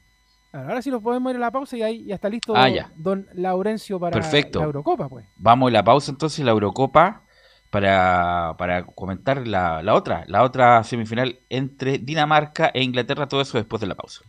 Ahora, 0.53 0.68
ahora 0.68 0.83
sí 0.83 0.90
lo 0.90 1.01
podemos 1.01 1.31
ir 1.31 1.37
a 1.37 1.40
la 1.40 1.51
pausa 1.51 1.77
y 1.77 1.83
ahí 1.83 2.05
ya 2.05 2.14
está 2.14 2.29
listo 2.31 2.55
Ah, 2.57 2.68
ya. 2.71 2.90
don 2.97 3.27
Laurencio 3.35 3.99
para 4.01 4.12
Perfecto. 4.12 4.61
la 4.61 4.66
Eurocopa, 4.66 5.09
pues. 5.09 5.27
Vamos 5.37 5.68
a 5.68 5.73
la 5.73 5.85
pausa 5.85 6.11
entonces, 6.12 6.42
la 6.44 6.53
Eurocopa, 6.53 7.23
para, 7.70 8.54
para 8.59 8.85
comentar 8.87 9.46
la, 9.46 9.83
la 9.83 9.94
otra, 9.94 10.24
la 10.26 10.42
otra 10.42 10.83
semifinal 10.85 11.40
entre 11.48 11.98
Dinamarca 11.98 12.70
e 12.72 12.83
Inglaterra, 12.83 13.28
todo 13.28 13.40
eso 13.40 13.59
después 13.59 13.81
de 13.81 13.87
la 13.87 13.94
pausa. 13.94 14.22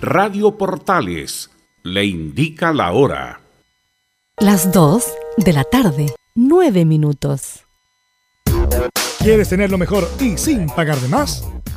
Radio 0.00 0.56
Portales 0.58 1.50
le 1.82 2.04
indica 2.04 2.72
la 2.72 2.92
hora. 2.92 3.40
Las 4.38 4.72
2 4.72 5.04
de 5.38 5.52
la 5.52 5.64
tarde, 5.64 6.14
9 6.34 6.84
minutos. 6.84 7.64
¿Quieres 9.18 9.48
tener 9.48 9.70
lo 9.70 9.78
mejor 9.78 10.06
y 10.20 10.36
sin 10.36 10.66
pagar 10.66 10.98
de 10.98 11.08
más? 11.08 11.48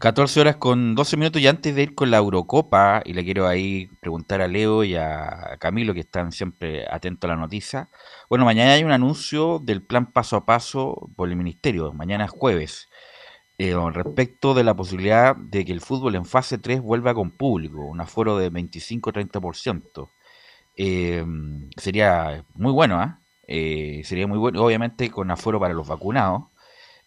14 0.00 0.40
horas 0.40 0.56
con 0.56 0.94
12 0.94 1.18
minutos 1.18 1.42
y 1.42 1.46
antes 1.46 1.74
de 1.74 1.82
ir 1.82 1.94
con 1.94 2.10
la 2.10 2.16
Eurocopa, 2.16 3.02
y 3.04 3.12
le 3.12 3.22
quiero 3.22 3.46
ahí 3.46 3.90
preguntar 4.00 4.40
a 4.40 4.48
Leo 4.48 4.82
y 4.82 4.96
a 4.96 5.58
Camilo 5.60 5.92
que 5.92 6.00
están 6.00 6.32
siempre 6.32 6.86
atentos 6.90 7.28
a 7.28 7.34
la 7.34 7.38
noticia. 7.38 7.90
Bueno, 8.30 8.46
mañana 8.46 8.72
hay 8.72 8.82
un 8.82 8.92
anuncio 8.92 9.58
del 9.62 9.82
plan 9.82 10.10
paso 10.10 10.36
a 10.36 10.46
paso 10.46 11.10
por 11.16 11.28
el 11.28 11.36
Ministerio, 11.36 11.92
mañana 11.92 12.24
es 12.24 12.30
jueves, 12.30 12.88
eh, 13.58 13.74
respecto 13.92 14.54
de 14.54 14.64
la 14.64 14.74
posibilidad 14.74 15.36
de 15.36 15.66
que 15.66 15.72
el 15.72 15.82
fútbol 15.82 16.14
en 16.14 16.24
fase 16.24 16.56
3 16.56 16.80
vuelva 16.80 17.12
con 17.12 17.30
público, 17.30 17.84
un 17.84 18.00
aforo 18.00 18.38
de 18.38 18.50
25-30%. 18.50 20.08
Eh, 20.78 21.26
sería 21.76 22.46
muy 22.54 22.72
bueno, 22.72 22.98
¿ah? 23.00 23.20
eh, 23.46 24.00
sería 24.04 24.26
muy 24.26 24.38
bueno, 24.38 24.64
obviamente 24.64 25.10
con 25.10 25.30
aforo 25.30 25.60
para 25.60 25.74
los 25.74 25.86
vacunados. 25.86 26.44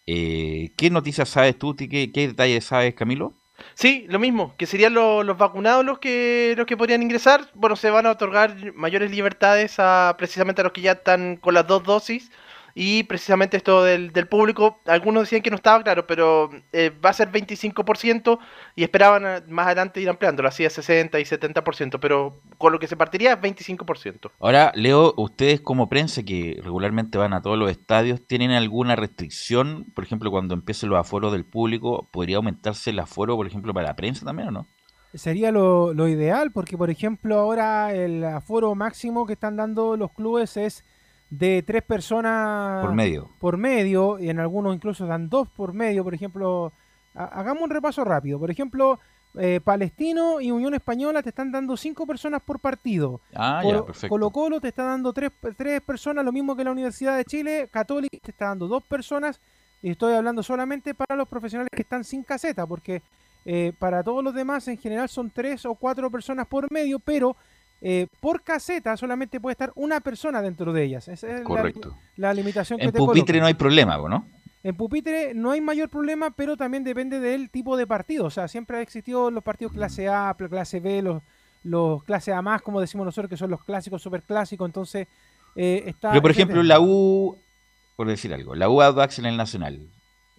Eh, 0.06 0.74
¿Qué 0.78 0.90
noticias 0.90 1.30
sabes 1.30 1.58
tú? 1.58 1.76
¿Qué, 1.76 1.88
qué 2.12 2.28
detalles 2.28 2.66
sabes, 2.66 2.94
Camilo? 2.96 3.34
Sí, 3.76 4.06
lo 4.10 4.20
mismo, 4.20 4.56
que 4.58 4.66
serían 4.66 4.94
lo- 4.94 5.24
los 5.24 5.38
vacunados 5.38 5.86
los 5.86 6.00
que 6.00 6.54
los 6.58 6.66
que 6.66 6.76
podrían 6.78 7.02
ingresar. 7.04 7.50
Bueno, 7.54 7.76
se 7.76 7.90
van 7.92 8.06
a 8.06 8.12
otorgar 8.12 8.74
mayores 8.74 9.12
libertades 9.12 9.76
a 9.80 10.16
precisamente 10.18 10.62
a 10.62 10.64
los 10.66 10.74
que 10.74 10.82
ya 10.82 10.94
están 10.94 11.38
con 11.38 11.54
las 11.54 11.68
dos 11.68 11.84
dosis. 11.84 12.32
Y 12.76 13.04
precisamente 13.04 13.58
esto 13.58 13.84
del, 13.84 14.12
del 14.12 14.28
público, 14.28 14.80
algunos 14.86 15.24
decían 15.24 15.44
que 15.44 15.52
no 15.52 15.58
estaba 15.58 15.84
claro, 15.84 16.08
pero 16.08 16.50
eh, 16.72 16.92
va 17.04 17.12
a 17.12 17.14
ser 17.14 17.32
25% 17.32 18.40
y 18.76 18.84
esperaban 18.84 19.26
eh, 19.26 19.44
más 19.48 19.68
adelante 19.68 20.02
ir 20.02 20.10
ampliándolo, 20.10 20.48
así 20.50 20.66
a 20.66 20.72
60 20.72 21.20
y 21.20 21.24
70%, 21.24 22.00
pero 22.00 22.42
con 22.58 22.74
lo 22.74 22.80
que 22.80 22.88
se 22.88 22.98
partiría 22.98 23.34
es 23.34 23.40
25%. 23.40 24.32
Ahora, 24.40 24.72
Leo, 24.74 25.14
ustedes 25.18 25.62
como 25.62 25.88
prensa 25.88 26.24
que 26.24 26.60
regularmente 26.64 27.20
van 27.20 27.34
a 27.34 27.42
todos 27.44 27.60
los 27.60 27.70
estadios, 27.70 28.26
¿tienen 28.26 28.52
alguna 28.52 28.96
restricción? 28.96 29.86
Por 29.94 30.04
ejemplo, 30.04 30.32
cuando 30.32 30.56
empiecen 30.56 30.90
los 30.90 31.00
aforos 31.00 31.32
del 31.32 31.46
público, 31.46 32.10
¿podría 32.12 32.38
aumentarse 32.38 32.90
el 32.90 33.00
aforo, 33.00 33.36
por 33.36 33.46
ejemplo, 33.46 33.72
para 33.74 33.90
la 33.90 33.96
prensa 33.96 34.26
también 34.26 34.48
o 34.48 34.52
no? 34.52 34.68
Sería 35.14 35.52
lo, 35.52 35.94
lo 35.94 36.08
ideal 36.08 36.52
porque, 36.52 36.76
por 36.76 36.90
ejemplo, 36.90 37.38
ahora 37.38 37.94
el 37.94 38.24
aforo 38.24 38.74
máximo 38.74 39.28
que 39.28 39.34
están 39.34 39.58
dando 39.58 39.96
los 39.96 40.12
clubes 40.12 40.58
es 40.58 40.84
de 41.30 41.64
tres 41.66 41.84
personas 41.84 42.86
Por 42.86 42.94
medio. 42.94 43.30
por 43.40 43.58
medio, 43.58 44.20
y 44.20 44.30
en 44.30 44.40
algunos 44.40 44.76
incluso 44.76 45.06
dan 45.08 45.30
dos 45.30 45.48
por 45.50 45.74
medio. 45.74 46.04
Por 46.04 46.14
ejemplo, 46.14 46.72
ha- 47.16 47.26
hagamos 47.40 47.64
un 47.64 47.70
repaso 47.70 48.04
rápido. 48.04 48.40
Por 48.40 48.52
ejemplo, 48.52 49.00
eh, 49.40 49.60
Palestino 49.64 50.40
y 50.40 50.52
Unión 50.52 50.76
Española 50.76 51.24
te 51.24 51.30
están 51.30 51.52
dando 51.52 51.76
cinco 51.76 52.06
personas 52.06 52.42
por 52.44 52.60
partido. 52.60 53.20
Ah, 53.34 53.62
Colo- 53.64 53.80
ya, 53.80 53.86
perfecto. 53.86 54.10
Colo 54.10 54.30
Colo 54.30 54.62
te 54.62 54.68
está 54.68 54.84
dando 54.84 55.12
tres, 55.12 55.32
tres 55.58 55.82
personas, 55.82 56.24
lo 56.24 56.32
mismo 56.32 56.56
que 56.56 56.64
la 56.64 56.72
Universidad 56.72 57.18
de 57.18 57.26
Chile. 57.26 57.68
Católica 57.72 58.16
te 58.22 58.30
está 58.32 58.48
dando 58.50 58.68
dos 58.68 58.84
personas. 58.84 59.40
Y 59.82 59.90
estoy 59.90 60.14
hablando 60.14 60.44
solamente 60.44 60.94
para 60.94 61.16
los 61.16 61.28
profesionales 61.28 61.70
que 61.76 61.82
están 61.82 62.04
sin 62.04 62.24
caseta, 62.24 62.66
porque 62.68 63.02
eh, 63.44 63.74
para 63.80 64.02
todos 64.04 64.24
los 64.24 64.34
demás 64.34 64.66
en 64.70 64.78
general 64.78 65.10
son 65.10 65.30
tres 65.30 65.66
o 65.66 65.76
cuatro 65.76 66.10
personas 66.10 66.48
por 66.48 66.72
medio, 66.72 67.00
pero 67.00 67.36
eh, 67.86 68.08
por 68.22 68.42
caseta 68.44 68.96
solamente 68.96 69.40
puede 69.42 69.52
estar 69.52 69.72
una 69.76 70.00
persona 70.00 70.42
dentro 70.42 70.72
de 70.72 70.84
ellas. 70.86 71.08
Esa 71.10 71.28
es 71.28 71.40
la- 71.40 71.44
Correcto. 71.44 71.98
La, 72.16 72.34
limitación 72.34 72.80
que 72.80 72.86
En 72.86 72.92
te 72.94 72.98
pupitre 72.98 73.40
no 73.42 73.46
hay 73.46 73.54
problema, 73.56 73.98
¿no? 73.98 74.26
En 74.64 74.76
pupitre 74.78 75.34
no 75.34 75.52
hay 75.52 75.60
mayor 75.60 75.90
problema, 75.90 76.32
pero 76.32 76.56
también 76.56 76.86
depende 76.86 77.20
del 77.20 77.50
tipo 77.50 77.76
de 77.76 77.86
partido. 77.86 78.24
O 78.26 78.30
sea, 78.30 78.48
siempre 78.48 78.78
ha 78.78 78.82
existido 78.82 79.30
los 79.30 79.44
partidos 79.44 79.74
clase 79.74 80.08
A, 80.08 80.34
clase 80.50 80.80
B, 80.80 81.02
los, 81.02 81.22
los 81.64 82.02
clase 82.06 82.32
A 82.32 82.42
más, 82.42 82.62
como 82.62 82.80
decimos 82.80 83.06
nosotros, 83.06 83.30
que 83.30 83.36
son 83.36 83.50
los 83.52 83.62
clásicos, 83.66 84.02
superclásicos. 84.02 84.66
Entonces, 84.66 85.08
eh, 85.58 85.84
está. 85.88 86.12
Pero, 86.12 86.22
por 86.22 86.32
ejemplo, 86.32 86.64
la 86.64 86.80
U, 86.80 87.38
por 87.98 88.08
decir 88.08 88.34
algo, 88.34 88.56
la 88.56 88.70
U 88.70 88.82
Audax 88.82 89.20
en 89.20 89.26
el 89.26 89.36
Nacional. 89.36 89.90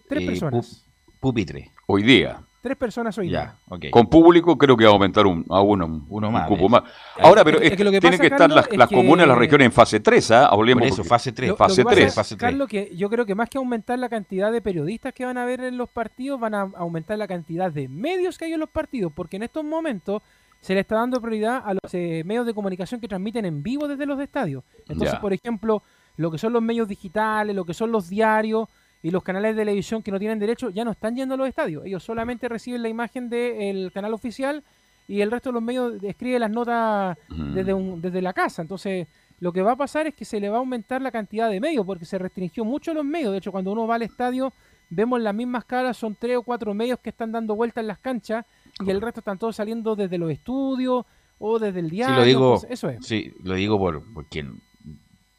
Tres 0.09 0.23
eh, 0.23 0.25
personas. 0.25 0.83
pu- 0.83 1.19
pupitre. 1.19 1.71
Hoy 1.85 2.01
día. 2.01 2.41
Tres 2.65 2.77
personas 2.77 3.15
hoy 3.19 3.27
día. 3.27 3.53
Con 3.91 4.07
público 4.07 4.57
creo 4.57 4.75
que 4.75 4.85
va 4.85 4.89
a 4.89 4.93
aumentar 4.93 5.27
un, 5.27 5.45
a 5.51 5.61
uno, 5.61 6.03
Uno 6.09 6.27
un 6.29 6.33
más, 6.33 6.47
cupo 6.47 6.63
¿ves? 6.63 6.71
más. 6.71 6.83
Ahora, 7.19 7.43
pero 7.43 7.57
Es 7.57 7.61
que- 7.61 7.67
es- 7.67 7.71
es 7.73 7.77
que 7.77 7.83
lo 7.83 7.91
que 7.91 7.99
tienen 8.01 8.17
pasa, 8.17 8.21
que 8.23 8.25
estar 8.25 8.39
Carlos, 8.39 8.55
las, 8.55 8.67
es 8.71 8.77
las 8.79 8.89
que- 8.89 8.95
comunas, 8.95 9.27
las 9.27 9.37
regiones 9.37 9.65
en 9.67 9.71
fase 9.71 9.99
3, 9.99 10.31
¿ah? 10.31 10.47
Hablemos 10.47 10.81
Por 10.81 10.87
eso, 10.87 10.95
porque- 10.97 11.09
fase 11.09 11.31
3. 11.31 11.49
Lo- 11.51 11.55
fase 11.57 11.83
lo 11.83 11.89
que 11.89 11.95
3. 11.95 12.05
pasa, 12.07 12.15
Fase 12.21 12.35
tres. 12.37 12.49
Carlos, 12.49 12.67
que 12.67 12.91
yo 12.95 13.07
creo 13.11 13.23
que 13.27 13.35
más 13.35 13.49
que 13.51 13.59
aumentar 13.59 13.99
la 13.99 14.09
cantidad 14.09 14.51
de 14.51 14.63
periodistas 14.63 15.13
que 15.13 15.25
van 15.25 15.37
a 15.37 15.45
ver 15.45 15.59
en 15.61 15.77
los 15.77 15.89
partidos, 15.89 16.39
van 16.39 16.55
a 16.55 16.61
aumentar 16.75 17.19
la 17.19 17.27
cantidad 17.27 17.71
de 17.71 17.87
medios 17.87 18.35
que 18.39 18.45
hay 18.45 18.53
en 18.53 18.59
los 18.61 18.69
partidos, 18.71 19.11
porque 19.15 19.35
en 19.37 19.43
estos 19.43 19.63
momentos 19.63 20.23
se 20.59 20.73
le 20.73 20.79
está 20.79 20.95
dando 20.95 21.21
prioridad 21.21 21.61
a 21.63 21.75
los 21.75 21.93
eh, 21.93 22.23
medios 22.25 22.47
de 22.47 22.55
comunicación 22.55 22.99
que 22.99 23.07
transmiten 23.07 23.45
en 23.45 23.61
vivo 23.61 23.87
desde 23.87 24.07
los 24.07 24.19
estadios. 24.19 24.63
Entonces, 24.89 25.11
Ya. 25.13 25.21
por 25.21 25.33
ejemplo, 25.33 25.83
lo 26.17 26.31
que 26.31 26.39
son 26.39 26.51
los 26.51 26.63
medios 26.63 26.87
digitales, 26.87 27.55
lo 27.55 27.63
que 27.63 27.75
son 27.75 27.91
los 27.91 28.09
diarios 28.09 28.67
y 29.05 29.11
los 29.11 29.21
canales 29.21 29.55
de 29.55 29.61
televisión 29.61 30.01
que 30.01 30.09
no 30.09 30.17
tienen 30.17 30.39
derecho, 30.39 30.71
ya 30.71 30.83
no 30.83 30.89
están 30.89 31.15
yendo 31.15 31.35
a 31.35 31.37
los 31.37 31.47
estadios. 31.47 31.85
Ellos 31.85 32.03
solamente 32.03 32.49
reciben 32.49 32.81
la 32.81 32.89
imagen 32.89 33.29
del 33.29 33.91
canal 33.91 34.13
oficial 34.15 34.63
y 35.07 35.21
el 35.21 35.29
resto 35.29 35.49
de 35.49 35.53
los 35.53 35.61
medios 35.61 36.01
escribe 36.01 36.39
las 36.39 36.49
notas 36.49 37.15
Mm. 37.29 37.53
desde, 37.53 37.73
un- 37.75 38.01
desde 38.01 38.19
la 38.23 38.33
casa. 38.33 38.63
Entonces, 38.63 39.07
lo 39.39 39.53
que 39.53 39.61
va 39.61 39.73
a 39.73 39.75
pasar 39.75 40.07
es 40.07 40.15
que 40.15 40.25
se 40.25 40.39
le 40.39 40.49
va 40.49 40.55
a 40.55 40.59
aumentar 40.59 41.03
la 41.03 41.11
cantidad 41.11 41.51
de 41.51 41.59
medios, 41.59 41.85
porque 41.85 42.03
se 42.05 42.17
restringió 42.17 42.65
mucho 42.65 42.95
los 42.95 43.05
medios. 43.05 43.31
De 43.31 43.37
hecho, 43.37 43.51
cuando 43.51 43.71
uno 43.73 43.85
va 43.85 43.93
al 43.95 44.01
estadio, 44.01 44.51
vemos 44.89 45.21
las 45.21 45.35
mismas 45.35 45.65
caras, 45.65 45.97
son 45.97 46.15
tres 46.19 46.37
o 46.37 46.41
cuatro 46.41 46.73
medios 46.73 46.97
que 46.97 47.11
están 47.11 47.31
dando 47.31 47.55
vueltas 47.55 47.83
en 47.83 47.87
las 47.89 47.99
canchas 47.99 48.43
y 48.83 48.89
el 48.89 49.01
resto 49.01 49.19
están 49.19 49.37
todos 49.37 49.55
saliendo 49.55 49.95
desde 49.95 50.17
los 50.17 50.31
estudios 50.31 51.05
o 51.37 51.59
desde 51.59 51.79
el 51.81 51.89
Sí, 51.89 51.95
diario. 51.97 52.15
lo 52.15 52.23
digo, 52.23 52.45
entonces, 52.55 52.71
eso 52.71 52.89
es. 52.89 53.05
sí, 53.05 53.31
lo 53.43 53.53
digo 53.53 53.77
por, 53.77 54.01
porque 54.15 54.47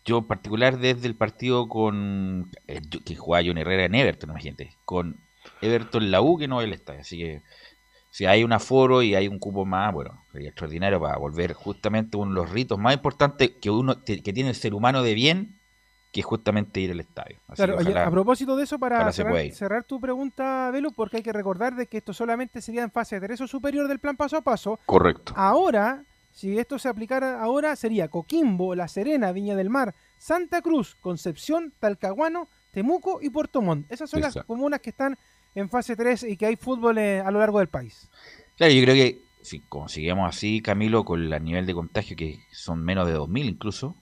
yo 0.07 0.19
en 0.19 0.25
particular 0.25 0.79
desde 0.79 1.07
el 1.07 1.17
partido 1.17 1.69
con 1.69 2.51
eh, 2.69 2.81
que 3.05 3.17
jugaba 3.17 3.45
John 3.47 3.59
Herrera 3.59 3.85
en 3.85 3.95
Everton, 3.95 4.31
imagínate, 4.31 4.73
con 4.85 5.17
Everton 5.61 6.11
la 6.11 6.23
U 6.23 6.39
que 6.39 6.49
no 6.49 6.63
el 6.63 6.73
estadio, 6.73 7.01
así 7.01 7.19
que 7.19 7.43
si 8.11 8.25
hay 8.25 8.45
un 8.45 8.53
aforo 8.55 9.03
y 9.03 9.15
hay 9.15 9.29
un 9.29 9.39
cupo 9.39 9.67
más, 9.67 9.93
bueno, 9.93 10.25
sería 10.33 10.49
extraordinario 10.49 10.99
para 10.99 11.19
volver 11.19 11.53
justamente 11.53 12.17
uno 12.17 12.31
de 12.31 12.37
los 12.37 12.51
ritos 12.51 12.79
más 12.79 12.95
importantes 12.95 13.51
que 13.61 13.69
uno 13.69 14.03
que 14.05 14.33
tiene 14.33 14.49
el 14.49 14.55
ser 14.55 14.73
humano 14.73 15.03
de 15.03 15.13
bien, 15.13 15.59
que 16.13 16.21
es 16.21 16.27
justamente 16.27 16.81
ir 16.81 16.93
al 16.93 17.01
estadio. 17.01 17.41
Así 17.47 17.57
Claro, 17.57 17.77
oye, 17.77 17.99
a 17.99 18.11
propósito 18.11 18.57
de 18.57 18.65
eso, 18.65 18.79
para 18.79 19.13
cerrar, 19.13 19.85
tu 19.85 20.01
pregunta, 20.01 20.71
Velo, 20.71 20.93
porque 20.93 21.19
hay 21.19 21.23
que 21.23 21.33
recordar 21.33 21.75
de 21.75 21.89
que 21.89 21.99
esto 21.99 22.15
solamente 22.15 22.63
sería 22.63 22.83
en 22.85 22.91
fase 22.91 23.21
3 23.21 23.43
o 23.43 23.47
superior 23.47 23.87
del 23.87 23.99
plan 23.99 24.17
paso 24.17 24.39
a 24.39 24.41
paso. 24.41 24.81
Correcto. 24.87 25.35
Ahora, 25.37 26.05
si 26.37 26.59
esto 26.59 26.79
se 26.79 26.91
aplicara 26.91 27.41
ahora, 27.43 27.75
sería 27.77 28.09
Coquimbo, 28.09 28.75
La 28.75 28.89
Serena, 28.89 29.33
Viña 29.33 29.57
del 29.57 29.71
Mar, 29.71 29.95
Santa 30.19 30.61
Cruz, 30.61 30.95
Concepción, 31.01 31.73
Talcahuano, 31.81 32.49
Temuco 32.73 33.21
y 33.23 33.31
Puerto 33.31 33.63
Montt. 33.63 33.91
Esas 33.91 34.11
son 34.11 34.21
las 34.21 34.37
comunas 34.47 34.81
que 34.81 34.91
están 34.91 35.17
en 35.55 35.71
fase 35.71 35.97
3 35.97 36.25
y 36.25 36.37
que 36.37 36.45
hay 36.45 36.57
fútbol 36.57 36.99
eh, 36.99 37.21
a 37.21 37.31
lo 37.31 37.39
largo 37.39 37.59
del 37.61 37.69
país. 37.69 38.11
Claro, 38.59 38.71
yo 38.75 38.83
creo 38.83 38.95
que 38.95 39.19
si 39.41 39.61
conseguimos 39.61 40.29
así, 40.29 40.61
Camilo, 40.61 41.07
con 41.07 41.33
el 41.33 41.43
nivel 41.43 41.65
de 41.65 41.73
contagio 41.73 42.15
que 42.19 42.39
son 42.53 42.85
menos 42.85 43.07
de 43.09 43.17
2.000 43.17 43.47
incluso, 43.47 43.97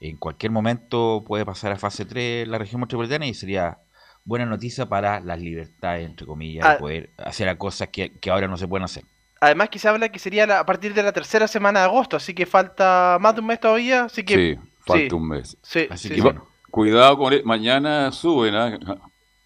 en 0.00 0.16
cualquier 0.16 0.50
momento 0.50 1.22
puede 1.24 1.46
pasar 1.46 1.70
a 1.70 1.76
fase 1.76 2.04
3 2.04 2.48
la 2.48 2.58
región 2.58 2.80
metropolitana 2.80 3.26
y 3.28 3.34
sería 3.34 3.78
buena 4.24 4.44
noticia 4.44 4.88
para 4.88 5.20
las 5.20 5.40
libertades, 5.40 6.04
entre 6.04 6.26
comillas, 6.26 6.66
Ah. 6.66 6.72
de 6.72 6.78
poder 6.80 7.10
hacer 7.16 7.48
a 7.48 7.56
cosas 7.56 7.90
que, 7.90 8.18
que 8.18 8.30
ahora 8.30 8.48
no 8.48 8.56
se 8.56 8.66
pueden 8.66 8.82
hacer. 8.84 9.04
Además 9.40 9.70
que 9.70 9.78
se 9.78 9.88
habla 9.88 10.10
que 10.10 10.18
sería 10.18 10.46
la- 10.46 10.60
a 10.60 10.66
partir 10.66 10.92
de 10.92 11.02
la 11.02 11.12
tercera 11.12 11.48
semana 11.48 11.80
de 11.80 11.86
agosto, 11.86 12.16
así 12.16 12.34
que 12.34 12.44
falta 12.46 13.16
más 13.20 13.34
de 13.34 13.40
un 13.40 13.46
mes 13.46 13.58
todavía, 13.60 14.04
así 14.04 14.22
que... 14.22 14.34
Sí, 14.34 14.58
falta 14.86 15.08
sí. 15.08 15.14
un 15.14 15.28
mes. 15.28 15.56
Sí, 15.62 15.86
Así 15.90 16.08
sí, 16.08 16.14
que 16.14 16.20
sí. 16.20 16.26
va- 16.26 16.44
Cuidado 16.70 17.16
con 17.18 17.32
el- 17.32 17.44
mañana 17.44 18.12
suben 18.12 18.54
¿ah? 18.54 18.78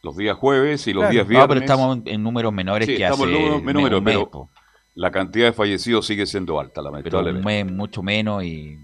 los 0.03 0.17
días 0.17 0.37
jueves 0.37 0.87
y 0.89 0.93
los 0.93 1.03
Claro. 1.03 1.13
días 1.13 1.25
No, 1.25 1.29
viernes. 1.31 1.49
pero 1.49 1.61
estamos 1.61 1.99
en 2.07 2.23
números 2.23 2.53
menores 2.53 2.87
Sí, 2.87 2.97
que 2.97 3.05
estamos 3.05 3.27
hace 3.27 3.35
en 3.37 3.39
números 3.43 3.63
me- 3.63 3.73
menores, 3.73 3.99
un 3.99 4.05
mes, 4.05 4.15
pero 4.17 4.49
la 4.95 5.11
cantidad 5.11 5.47
de 5.47 5.53
fallecidos 5.53 6.07
sigue 6.07 6.27
siendo 6.27 6.59
alta, 6.61 6.75
pero 6.83 6.89
un 6.89 6.93
lamentablemente. 6.97 7.65
mes 7.65 7.73
mucho 7.73 8.03
menos 8.03 8.45
y, 8.45 8.79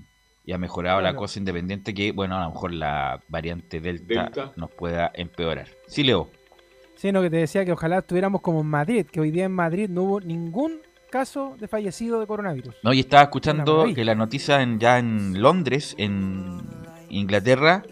y 0.44 0.52
ha 0.52 0.58
mejorado 0.58 1.00
la 1.02 1.14
cosa 1.14 1.38
independiente 1.38 1.92
que, 1.92 2.12
bueno, 2.12 2.36
a 2.38 2.44
lo 2.44 2.50
mejor 2.50 2.72
la 2.72 3.20
variante 3.28 3.80
Delta, 3.80 4.22
Delta. 4.24 4.52
nos 4.56 4.70
pueda 4.70 5.10
empeorar. 5.14 5.68
Sí, 5.86 6.02
Leo. 6.04 6.30
Sino 6.96 7.20
que 7.22 7.30
te 7.30 7.36
decía 7.36 7.64
que 7.64 7.72
ojalá 7.72 7.98
estuviéramos 7.98 8.40
como 8.42 8.60
en 8.60 8.66
Madrid, 8.68 9.06
que 9.06 9.20
hoy 9.20 9.30
día 9.30 9.44
en 9.44 9.52
Madrid 9.52 9.88
no 9.90 10.02
hubo 10.04 10.20
ningún 10.20 10.78
caso 11.10 11.56
de 11.58 11.68
fallecido 11.68 12.20
de 12.20 12.26
coronavirus. 12.26 12.74
No, 12.82 12.92
y 12.92 13.00
estaba 13.00 13.24
escuchando 13.24 13.86
que 13.94 14.04
la 14.04 14.14
noticia 14.14 14.62
en- 14.62 14.78
ya 14.78 14.98
en 14.98 15.40
Londres, 15.42 15.94
en 15.98 16.62
Inglaterra, 17.08 17.82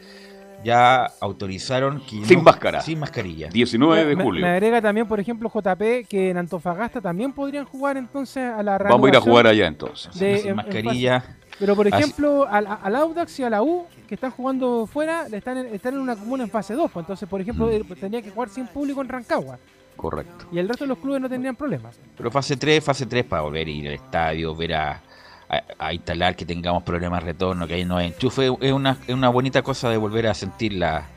ya 0.64 1.06
autorizaron 1.20 2.00
que 2.00 2.24
Sin 2.24 2.38
no- 2.38 2.44
máscara. 2.44 2.80
Sin 2.80 2.98
mascarilla. 2.98 3.48
19 3.48 4.04
de 4.06 4.16
Me- 4.16 4.24
julio. 4.24 4.42
Me, 4.44 4.50
agrega 4.52 4.80
también, 4.82 5.06
por 5.06 5.20
ejemplo, 5.20 5.48
JP, 5.48 6.04
que 6.08 6.30
en 6.30 6.36
Antofagasta 6.38 7.00
también 7.00 7.32
podrían 7.32 7.64
jugar 7.64 7.96
entonces 7.96 8.42
a 8.52 8.62
la 8.62 8.76
Vamos 8.78 9.06
a 9.06 9.08
ir 9.10 9.16
a 9.16 9.20
jugar 9.20 9.46
allá 9.46 9.66
entonces. 9.66 10.12
de- 10.18 10.36
sin 10.38 10.44
en- 10.46 10.50
en 10.50 10.56
mascarilla. 10.56 11.24
Pero, 11.60 11.74
por 11.74 11.86
ejemplo, 11.88 12.46
al, 12.48 12.66
al 12.66 12.96
Audax 12.96 13.38
y 13.40 13.42
a 13.44 13.50
la 13.50 13.62
U, 13.62 13.86
que 14.08 14.14
están 14.14 14.30
jugando 14.30 14.86
fuera, 14.86 15.28
le 15.28 15.38
están, 15.38 15.58
en- 15.58 15.74
están 15.74 15.94
en 15.94 16.00
una 16.00 16.14
comuna 16.16 16.44
en 16.44 16.50
fase 16.50 16.74
2. 16.74 16.90
pues, 16.90 17.02
Entonces, 17.04 17.28
por 17.28 17.40
ejemplo, 17.40 17.66
Mm. 17.66 17.70
eh, 17.70 17.84
tendría 17.98 18.22
que 18.22 18.30
jugar 18.30 18.48
sin 18.48 18.66
público 18.68 19.00
en 19.00 19.08
Rancagua. 19.08 19.58
Correcto. 19.98 20.46
Y 20.50 20.58
el 20.58 20.68
resto 20.68 20.84
de 20.84 20.88
los 20.88 20.98
clubes 20.98 21.20
no 21.20 21.28
tendrían 21.28 21.56
problemas. 21.56 21.98
Pero 22.16 22.30
fase 22.30 22.56
3, 22.56 22.82
fase 22.82 23.04
3 23.04 23.24
para 23.24 23.42
volver 23.42 23.66
a 23.66 23.70
ir 23.70 23.88
al 23.88 23.94
estadio, 23.94 24.54
ver 24.56 24.74
a, 24.74 25.02
a- 25.50 25.62
a 25.78 25.92
instalar 25.92 26.34
que 26.36 26.46
tengamos 26.46 26.84
problemas 26.84 27.20
de 27.20 27.32
retorno, 27.32 27.66
que 27.66 27.74
ahí 27.74 27.84
no 27.84 27.96
hay 27.98 28.06
enchufe. 28.06 28.46
Es 28.60 28.72
una, 28.72 28.96
es 29.06 29.14
una 29.14 29.28
bonita 29.28 29.60
cosa 29.62 29.90
de 29.90 29.96
volver 29.96 30.28
a 30.28 30.34
sentirla 30.34 31.08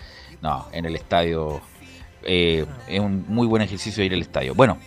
no, 0.42 0.66
en 0.74 0.86
el 0.86 0.96
estadio. 0.96 1.62
eh, 2.24 2.66
es 2.88 3.00
un 3.00 3.24
muy 3.28 3.46
buen 3.48 3.62
ejercicio 3.62 4.04
ir 4.04 4.14
al 4.14 4.22
estadio. 4.22 4.56
Bueno, 4.56 4.80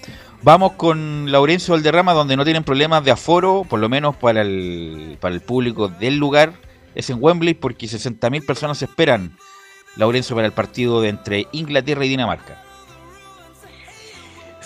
vamos 0.43 0.73
con 0.73 1.31
Laurencio 1.31 1.73
Valderrama, 1.75 2.13
donde 2.15 2.37
no 2.37 2.43
tienen 2.45 2.65
problemas 2.65 3.05
de 3.05 3.13
aforo, 3.13 3.65
por 3.69 3.79
lo 3.79 3.89
menos 3.89 4.17
para 4.17 4.43
el, 4.43 5.19
para 5.21 5.35
el 5.37 5.41
público 5.41 5.87
del 5.89 6.17
lugar. 6.17 6.53
Es 6.97 7.11
en 7.11 7.19
Wembley 7.21 7.55
porque 7.55 7.87
60.000 7.87 8.45
personas 8.45 8.83
esperan, 8.83 9.37
Laurencio, 9.97 10.35
para 10.35 10.47
el 10.49 10.53
partido 10.53 11.01
de 11.01 11.11
entre 11.11 11.47
Inglaterra 11.53 12.05
y 12.05 12.09
Dinamarca. 12.09 12.61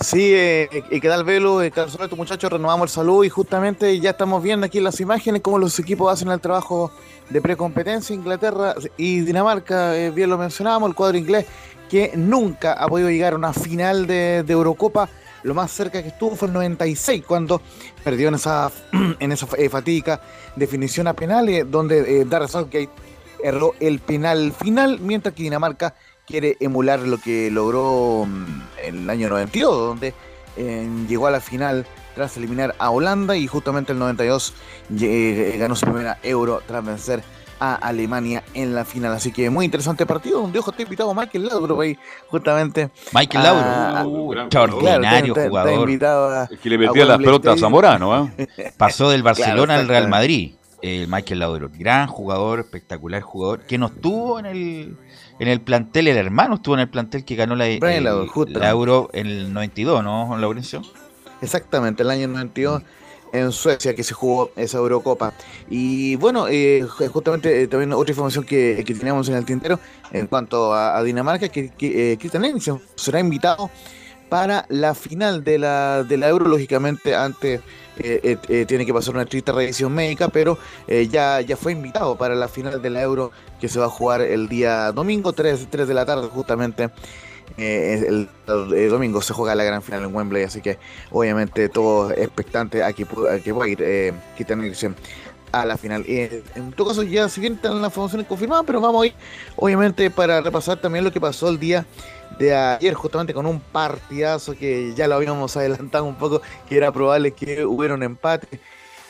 Sí, 0.00 0.32
eh, 0.32 0.68
eh, 0.72 1.00
¿qué 1.00 1.08
tal 1.08 1.24
Velo? 1.24 1.60
Eh, 1.60 1.72
Carlos 1.72 1.94
Alberto, 1.96 2.14
muchachos, 2.14 2.52
renovamos 2.52 2.90
el 2.90 2.94
saludo 2.94 3.24
y 3.24 3.28
justamente 3.28 3.98
ya 3.98 4.10
estamos 4.10 4.42
viendo 4.42 4.64
aquí 4.64 4.78
en 4.78 4.84
las 4.84 5.00
imágenes 5.00 5.42
cómo 5.42 5.58
los 5.58 5.76
equipos 5.78 6.12
hacen 6.12 6.28
el 6.28 6.40
trabajo 6.40 6.92
de 7.30 7.40
precompetencia. 7.40 8.14
Inglaterra 8.14 8.74
y 8.96 9.20
Dinamarca, 9.20 9.96
eh, 9.96 10.10
bien 10.10 10.30
lo 10.30 10.38
mencionábamos, 10.38 10.90
el 10.90 10.94
cuadro 10.94 11.18
inglés 11.18 11.46
que 11.88 12.12
nunca 12.14 12.74
ha 12.74 12.86
podido 12.86 13.10
llegar 13.10 13.32
a 13.32 13.36
una 13.36 13.52
final 13.52 14.06
de, 14.06 14.44
Eurocopa. 14.46 15.08
Lo 15.42 15.54
más 15.54 15.70
cerca 15.70 16.02
que 16.02 16.08
estuvo 16.08 16.36
fue 16.36 16.48
el 16.48 16.54
96, 16.54 17.24
cuando 17.26 17.62
perdió 18.04 18.28
en 18.28 18.34
esa, 18.34 18.70
en 19.18 19.32
esa 19.32 19.46
eh, 19.56 19.68
fatídica 19.68 20.20
definición 20.56 21.06
a 21.06 21.14
penales, 21.14 21.68
donde 21.68 22.22
eh, 22.22 22.48
Southgate 22.48 22.90
erró 23.42 23.74
el 23.80 24.00
penal 24.00 24.52
final, 24.52 24.98
mientras 25.00 25.34
que 25.34 25.44
Dinamarca 25.44 25.94
quiere 26.28 26.56
emular 26.60 27.00
lo 27.00 27.18
que 27.18 27.50
logró 27.50 28.26
mm, 28.26 28.44
el 28.84 29.10
año 29.10 29.28
92, 29.30 29.78
donde 29.88 30.14
eh, 30.56 30.88
llegó 31.08 31.26
a 31.26 31.30
la 31.30 31.40
final 31.40 31.86
tras 32.14 32.36
eliminar 32.36 32.74
a 32.78 32.90
Holanda 32.90 33.36
y 33.36 33.46
justamente 33.46 33.92
el 33.92 33.98
92 33.98 34.52
eh, 35.00 35.56
ganó 35.58 35.74
su 35.76 35.86
primera 35.86 36.18
euro 36.22 36.60
tras 36.66 36.84
vencer 36.84 37.22
a 37.60 37.74
Alemania 37.74 38.44
en 38.54 38.74
la 38.74 38.84
final. 38.84 39.12
Así 39.12 39.32
que 39.32 39.50
muy 39.50 39.64
interesante 39.64 40.06
partido, 40.06 40.40
donde 40.42 40.58
ojo 40.60 40.70
está 40.70 40.82
invitado 40.82 41.12
Michael 41.14 41.46
Laudrup 41.46 41.80
ahí, 41.80 41.98
justamente. 42.28 42.90
Michael 43.12 43.46
a- 43.46 43.52
Laudrup, 43.52 43.96
a- 43.96 44.06
uh, 44.06 44.32
extraordinario 44.42 45.34
está 45.34 45.48
jugador. 45.48 45.88
invitado 45.88 46.28
a- 46.30 46.44
Es 46.50 46.58
que 46.60 46.68
le 46.68 46.74
a 46.76 46.78
metía 46.78 47.04
las 47.04 47.18
pelotas 47.18 47.56
a. 47.56 47.58
Zamorano, 47.58 48.14
¿ah? 48.14 48.30
Pasó 48.76 49.10
del 49.10 49.22
Barcelona 49.24 49.74
al 49.76 49.88
Real. 49.88 50.08
Madrid, 50.08 50.52
eh, 50.82 51.06
Michael 51.08 51.40
Laudrup. 51.40 51.72
Gran 51.76 52.06
jugador, 52.06 52.60
espectacular 52.60 53.22
jugador, 53.22 53.60
que 53.62 53.76
no 53.78 53.86
estuvo 53.86 54.38
en 54.38 54.46
el, 54.46 54.96
en 55.38 55.48
el 55.48 55.60
plantel, 55.60 56.08
el 56.08 56.16
hermano 56.16 56.56
estuvo 56.56 56.74
en 56.74 56.80
el 56.80 56.88
plantel 56.88 57.24
que 57.24 57.34
ganó 57.36 57.54
la, 57.56 57.64
Brian 57.64 57.82
el- 57.98 58.04
Laudrup, 58.04 58.28
justamente. 58.30 58.60
la 58.60 58.70
Euro 58.70 59.10
en 59.12 59.26
el 59.26 59.52
92, 59.52 60.02
¿no, 60.04 60.36
Laurencio? 60.38 60.82
Exactamente, 61.40 62.02
el 62.02 62.10
año 62.10 62.28
92 62.28 62.82
en 63.32 63.52
Suecia 63.52 63.94
que 63.94 64.02
se 64.02 64.14
jugó 64.14 64.50
esa 64.56 64.78
Eurocopa. 64.78 65.34
Y 65.68 66.16
bueno, 66.16 66.48
eh, 66.48 66.82
ju- 66.84 67.08
justamente 67.08 67.62
eh, 67.62 67.68
también 67.68 67.92
otra 67.92 68.10
información 68.12 68.44
que, 68.44 68.82
que 68.86 68.94
teníamos 68.94 69.28
en 69.28 69.34
el 69.36 69.44
tintero 69.44 69.78
en 70.12 70.26
cuanto 70.26 70.72
a, 70.72 70.96
a 70.96 71.02
Dinamarca, 71.02 71.48
que, 71.48 71.68
que 71.70 72.12
eh, 72.12 72.16
Christian 72.18 72.44
Eriksen 72.46 72.80
será 72.94 73.20
invitado 73.20 73.70
para 74.30 74.64
la 74.70 74.94
final 74.94 75.44
de 75.44 75.58
la, 75.58 76.04
de 76.04 76.16
la 76.16 76.28
Euro, 76.28 76.48
lógicamente 76.48 77.14
antes 77.14 77.60
eh, 77.98 78.20
eh, 78.22 78.38
eh, 78.48 78.64
tiene 78.66 78.86
que 78.86 78.92
pasar 78.92 79.14
una 79.14 79.24
estricta 79.24 79.52
revisión 79.52 79.92
médica, 79.92 80.28
pero 80.28 80.58
eh, 80.86 81.08
ya, 81.08 81.40
ya 81.40 81.56
fue 81.56 81.72
invitado 81.72 82.16
para 82.16 82.34
la 82.34 82.48
final 82.48 82.80
de 82.80 82.90
la 82.90 83.02
Euro 83.02 83.32
que 83.60 83.68
se 83.68 83.78
va 83.78 83.86
a 83.86 83.90
jugar 83.90 84.20
el 84.20 84.48
día 84.48 84.92
domingo, 84.92 85.32
3, 85.32 85.68
3 85.70 85.88
de 85.88 85.94
la 85.94 86.06
tarde 86.06 86.28
justamente. 86.28 86.90
El, 87.56 88.28
domingo 88.46 89.20
se 89.20 89.32
juega 89.32 89.54
la 89.54 89.64
gran 89.64 89.82
final 89.82 90.04
en 90.04 90.14
Wembley, 90.14 90.44
así 90.44 90.60
que 90.60 90.78
obviamente 91.10 91.68
todo 91.68 92.12
expectante 92.12 92.84
a 92.84 92.92
que, 92.92 93.02
a 93.04 93.40
que 93.40 93.52
pueda 93.52 93.68
ir 93.68 93.82
eh, 93.82 94.12
a 95.52 95.64
la 95.64 95.76
final. 95.76 96.04
Eh, 96.06 96.42
en 96.54 96.72
todo 96.72 96.88
caso, 96.88 97.02
ya 97.02 97.28
si 97.28 97.40
bien 97.40 97.54
están 97.54 97.80
las 97.80 97.92
formaciones 97.92 98.26
confirmadas, 98.26 98.64
pero 98.66 98.80
vamos 98.80 99.02
a 99.02 99.06
ir, 99.06 99.14
obviamente, 99.56 100.10
para 100.10 100.40
repasar 100.40 100.80
también 100.80 101.04
lo 101.04 101.12
que 101.12 101.20
pasó 101.20 101.48
el 101.48 101.58
día 101.58 101.86
de 102.38 102.54
ayer, 102.54 102.94
justamente 102.94 103.34
con 103.34 103.46
un 103.46 103.60
partidazo 103.60 104.54
que 104.54 104.94
ya 104.94 105.08
lo 105.08 105.16
habíamos 105.16 105.56
adelantado 105.56 106.04
un 106.04 106.14
poco, 106.14 106.40
que 106.68 106.76
era 106.76 106.92
probable 106.92 107.32
que 107.32 107.64
hubiera 107.64 107.94
un 107.94 108.02
empate 108.02 108.60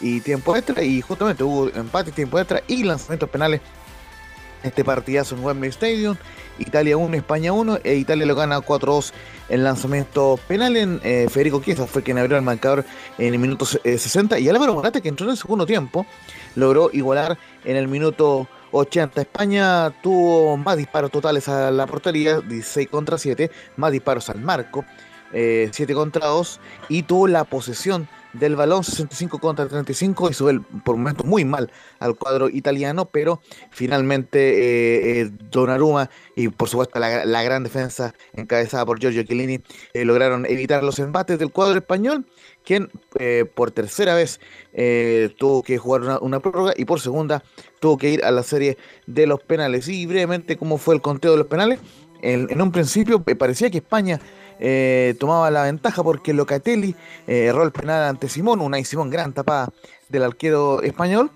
y 0.00 0.20
tiempo 0.20 0.56
extra, 0.56 0.82
y 0.82 1.00
justamente 1.00 1.44
hubo 1.44 1.68
empate, 1.68 2.12
tiempo 2.12 2.38
extra 2.38 2.62
y 2.66 2.84
lanzamientos 2.84 3.28
penales. 3.28 3.60
Este 4.62 4.82
partidazo 4.84 5.36
en 5.36 5.44
Wembley 5.44 5.70
Stadium, 5.70 6.16
Italia 6.58 6.96
1, 6.96 7.16
España 7.16 7.52
1, 7.52 7.78
e 7.84 7.94
Italia 7.94 8.26
lo 8.26 8.34
gana 8.34 8.58
4-2 8.58 9.12
en 9.50 9.62
lanzamiento 9.62 10.38
penal. 10.48 10.76
En, 10.76 11.00
eh, 11.04 11.28
Federico 11.30 11.62
Chiesa 11.62 11.86
fue 11.86 12.02
quien 12.02 12.18
abrió 12.18 12.36
el 12.36 12.42
marcador 12.42 12.84
en 13.18 13.34
el 13.34 13.38
minuto 13.38 13.66
eh, 13.84 13.98
60 13.98 14.38
y 14.40 14.48
Álvaro 14.48 14.74
Morata, 14.74 15.00
que 15.00 15.08
entró 15.08 15.26
en 15.26 15.30
el 15.32 15.36
segundo 15.36 15.64
tiempo, 15.64 16.06
logró 16.56 16.90
igualar 16.92 17.38
en 17.64 17.76
el 17.76 17.86
minuto 17.86 18.48
80. 18.72 19.20
España 19.20 19.90
tuvo 20.02 20.56
más 20.56 20.76
disparos 20.76 21.10
totales 21.10 21.48
a 21.48 21.70
la 21.70 21.86
portería, 21.86 22.40
16 22.40 22.88
contra 22.88 23.18
7, 23.18 23.50
más 23.76 23.92
disparos 23.92 24.28
al 24.30 24.40
marco, 24.40 24.84
eh, 25.32 25.68
7 25.72 25.94
contra 25.94 26.26
2, 26.26 26.60
y 26.88 27.02
tuvo 27.02 27.28
la 27.28 27.44
posesión 27.44 28.08
del 28.32 28.56
balón 28.56 28.84
65 28.84 29.38
contra 29.38 29.66
35 29.68 30.30
y 30.30 30.34
sube 30.34 30.60
por 30.84 30.96
momentos 30.96 31.26
muy 31.26 31.44
mal 31.44 31.70
al 31.98 32.16
cuadro 32.16 32.48
italiano, 32.48 33.06
pero 33.06 33.40
finalmente 33.70 35.18
eh, 35.18 35.22
eh, 35.22 35.30
y 36.36 36.48
por 36.48 36.68
supuesto 36.68 36.98
la, 36.98 37.42
gran 37.42 37.64
defensa 37.64 38.14
encabezada 38.34 38.84
por 38.86 39.00
Giorgio 39.00 39.22
Chiellini 39.22 39.60
eh, 39.92 40.04
lograron 40.04 40.46
evitar 40.46 40.82
los 40.82 40.98
embates 40.98 41.38
del 41.38 41.50
cuadro 41.50 41.78
español, 41.78 42.26
quien 42.64 42.90
eh, 43.18 43.44
por 43.52 43.70
tercera 43.70 44.14
vez 44.14 44.40
eh, 44.72 45.34
tuvo 45.38 45.62
que 45.62 45.78
jugar 45.78 46.18
una 46.20 46.40
prórroga 46.40 46.74
y 46.76 46.84
por 46.84 47.00
segunda 47.00 47.42
tuvo 47.80 47.96
que 47.98 48.10
ir 48.10 48.24
a 48.24 48.30
la 48.30 48.42
serie 48.42 48.76
de 49.06 49.26
los 49.26 49.40
penales. 49.42 49.88
Y 49.88 50.06
brevemente, 50.06 50.56
¿cómo 50.56 50.78
fue 50.78 50.94
el 50.94 51.00
conteo 51.00 51.32
de 51.32 51.38
los 51.38 51.46
penales? 51.46 51.78
En, 52.22 52.60
un 52.60 52.72
principio 52.72 53.22
eh, 53.26 53.36
parecía 53.36 53.70
que 53.70 53.78
España 53.78 54.20
eh, 54.58 55.14
tomaba 55.20 55.50
la 55.50 55.62
ventaja 55.62 56.02
porque 56.02 56.32
Locatelli 56.34 56.94
eh, 57.26 57.44
erró 57.46 57.62
el 57.62 57.70
penal 57.70 58.02
ante 58.08 58.28
Simón, 58.28 58.60
una 58.60 58.78
y 58.78 58.84
Simón 58.84 59.08
gran 59.10 59.32
tapada 59.32 59.68
del 60.08 60.24
arquero 60.24 60.82
español. 60.82 61.30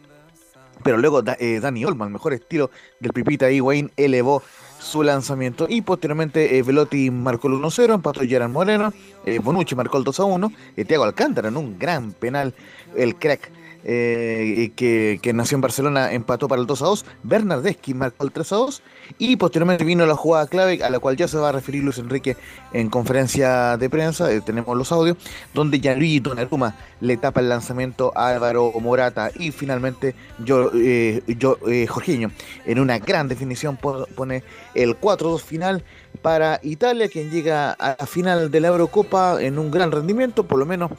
Pero 0.83 0.97
luego 0.99 1.23
da- 1.23 1.37
eh, 1.39 1.61
Dani 1.61 1.85
Olmo, 1.85 2.03
al 2.05 2.11
mejor 2.11 2.33
estilo 2.33 2.71
del 2.99 3.13
Pipita 3.13 3.49
Higuaín, 3.49 3.93
elevó 3.97 4.43
su 4.81 5.05
lanzamiento. 5.05 5.67
Y 5.69 5.83
posteriormente 5.83 6.59
eh, 6.59 6.63
Velotti 6.65 7.09
marcó 7.13 7.47
el 7.47 7.55
1-0, 7.55 7.95
empató 7.95 8.23
Gerard 8.23 8.51
Moreno, 8.51 8.93
eh, 9.25 9.39
Bonucci 9.39 9.77
marcó 9.77 9.99
el 9.99 10.05
2-1, 10.05 10.53
y 10.77 10.85
Thiago 10.85 11.05
Alcántara 11.05 11.47
en 11.49 11.57
un 11.57 11.79
gran 11.79 12.11
penal, 12.11 12.53
el 12.97 13.15
crack. 13.15 13.53
Eh, 13.85 14.71
que, 14.77 15.33
nació 15.33 15.57
en 15.57 15.61
Barcelona 15.61 16.13
empató 16.13 16.49
para 16.49 16.61
el 16.61 16.67
2 16.67 16.83
a 16.83 16.87
2. 16.87 17.05
Bernardeschi 17.23 17.95
marcó 17.95 18.25
el 18.25 18.33
3 18.33 18.53
a 18.53 18.57
2. 18.57 18.83
Y 19.19 19.37
posteriormente 19.37 19.85
vino 19.85 20.07
la 20.07 20.15
jugada 20.17 20.47
clave 20.47 20.83
a 20.83 20.91
la 20.91 20.99
cual 20.99 21.17
ya 21.17 21.29
se 21.29 21.37
va 21.39 21.49
a 21.51 21.53
referir 21.53 21.83
Luis 21.83 21.99
Enrique 21.99 22.37
en 22.73 22.89
conferencia 22.91 23.77
de 23.77 23.91
prensa. 23.91 24.33
eh, 24.33 24.41
tenemos 24.41 24.77
los 24.77 24.93
audios. 24.93 25.17
Donde 25.55 25.81
Gianluigi 25.81 26.21
Donnarumma 26.21 26.77
le 27.01 27.17
tapa 27.17 27.41
el 27.41 27.49
lanzamiento 27.49 28.13
a 28.17 28.29
Álvaro 28.29 28.73
Morata. 28.81 29.31
Y 29.39 29.51
finalmente 29.51 30.15
yo, 30.45 30.71
eh, 30.75 31.23
yo, 31.39 31.59
eh, 31.69 31.87
Jorginho 31.87 32.31
en 32.67 32.79
una 32.79 32.99
gran 32.99 33.29
definición 33.29 33.77
po- 33.77 34.07
pone 34.15 34.43
el 34.75 34.97
4-2 34.99 35.43
final 35.43 35.85
para 36.23 36.61
Italia, 36.63 37.09
quien 37.09 37.31
llega 37.31 37.73
a 37.73 37.97
la 37.99 38.07
final 38.07 38.51
de 38.51 38.61
la 38.61 38.69
Eurocopa 38.69 39.43
en 39.43 39.59
un 39.59 39.71
gran 39.71 39.91
rendimiento, 39.91 40.45
por 40.47 40.59
lo 40.59 40.67
menos 40.67 40.91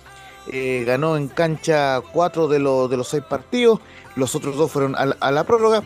eh, 0.51 0.83
ganó 0.85 1.17
en 1.17 1.27
cancha 1.27 2.01
cuatro 2.11 2.47
de, 2.47 2.59
los 2.59 2.89
de 2.89 2.97
los 2.97 3.07
seis 3.07 3.23
partidos, 3.23 3.79
los 4.15 4.35
otros 4.35 4.55
dos 4.55 4.71
fueron 4.71 4.95
a 4.95 5.31
la, 5.31 5.43
prórroga. 5.43 5.83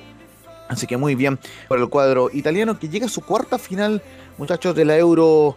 Así 0.68 0.86
que 0.86 0.98
muy 0.98 1.16
bien 1.16 1.40
por 1.70 1.80
el 1.80 1.88
cuadro 1.88 2.30
italiano 2.34 2.78
que 2.78 2.90
llega 2.90 3.06
a 3.06 3.10
su 3.10 3.22
cuarta 3.22 3.58
final, 3.58 4.02
muchachos, 4.38 4.76
de 4.76 4.84
la 4.84 4.98
Euro, 4.98 5.56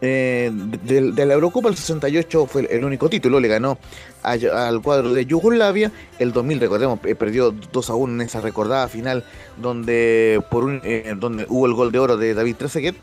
eh, 0.00 0.50
de, 0.50 1.26
la 1.26 1.34
Eurocopa. 1.34 1.68
El 1.68 1.76
68 1.76 2.46
fue 2.46 2.66
el 2.70 2.82
único 2.82 3.10
título, 3.10 3.38
le 3.38 3.48
ganó 3.48 3.78
al 4.22 4.80
cuadro 4.80 5.12
de 5.12 5.26
Yugoslavia. 5.26 5.92
El 6.18 6.32
2000, 6.32 6.60
recordemos, 6.60 7.00
eh, 7.04 7.14
perdió 7.14 7.50
2 7.50 7.90
a 7.90 7.94
1 7.94 8.14
en 8.14 8.20
esa 8.22 8.40
recordada 8.40 8.88
final 8.88 9.24
donde, 9.58 10.42
por 10.50 10.64
un, 10.64 10.80
eh, 10.84 11.14
donde 11.18 11.44
hubo 11.50 11.66
el 11.66 11.74
gol 11.74 11.92
de 11.92 11.98
oro 11.98 12.16
de 12.16 12.32
David 12.32 12.56
Trezeguet. 12.56 12.96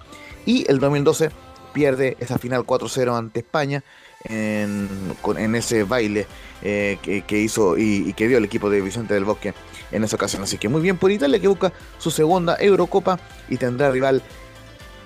Y 0.48 0.66
el 0.70 0.80
2012 0.80 1.30
pierde 1.74 2.18
esa 2.20 2.38
final 2.38 2.66
4-0 2.66 3.16
ante 3.16 3.40
España 3.40 3.84
en, 4.26 5.56
ese 5.56 5.84
baile 5.84 6.28
eh, 6.62 6.98
que, 7.28 7.40
hizo 7.40 7.78
y, 7.78 8.14
que 8.14 8.28
dio 8.28 8.38
el 8.38 8.46
equipo 8.46 8.70
de 8.70 8.82
Vicente 8.82 9.14
del 9.14 9.26
Bosque 9.26 9.54
en 9.92 10.04
esa 10.04 10.16
ocasión. 10.16 10.44
Así 10.44 10.58
que 10.58 10.70
muy 10.70 10.82
bien 10.82 10.98
por 10.98 11.12
Italia 11.12 11.40
que 11.40 11.48
busca 11.48 11.74
su 11.98 12.10
segunda 12.12 12.58
Eurocopa 12.60 13.20
y 13.50 13.58
tendrá 13.58 13.92
rival 13.92 14.22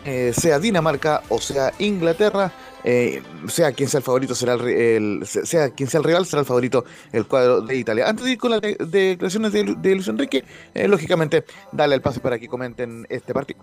eh, 0.06 0.32
sea 0.34 0.60
Dinamarca 0.60 1.22
o 1.30 1.40
sea 1.40 1.74
Inglaterra. 1.80 2.52
eh, 2.84 3.22
sea 3.50 3.74
quien 3.74 3.90
sea 3.90 3.98
el 3.98 4.04
favorito, 4.04 4.34
será 4.36 4.54
el, 4.54 5.22
sea 5.26 5.72
quien 5.72 5.90
sea 5.90 5.98
el 5.98 6.04
rival, 6.06 6.26
será 6.26 6.42
el 6.42 6.46
favorito 6.46 6.86
el 7.12 7.26
cuadro 7.26 7.60
de 7.62 7.76
Italia. 7.76 8.08
Antes 8.08 8.24
de 8.26 8.32
ir 8.32 8.38
con 8.38 8.52
las 8.52 8.62
de- 8.62 8.78
declaraciones 8.80 9.52
de, 9.52 9.76
de 9.78 9.96
Luis 9.96 10.08
Enrique, 10.08 10.46
lógicamente, 10.74 11.44
dale 11.74 11.96
el 11.96 12.02
pase 12.02 12.22
para 12.22 12.40
que 12.40 12.48
comenten 12.48 13.06
este 13.10 13.34
partido. 13.34 13.60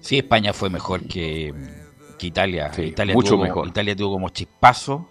Sí, 0.00 0.18
España 0.18 0.52
fue 0.54 0.70
mejor 0.70 1.06
que, 1.06 1.52
que 2.18 2.26
Italia. 2.28 2.72
Sí, 2.72 2.82
Italia 2.82 3.14
mucho 3.14 3.30
tuvo 3.34 3.42
mejor. 3.42 3.68
Italia 3.68 3.94
tuvo 3.96 4.12
como 4.14 4.28
chispazo. 4.30 5.08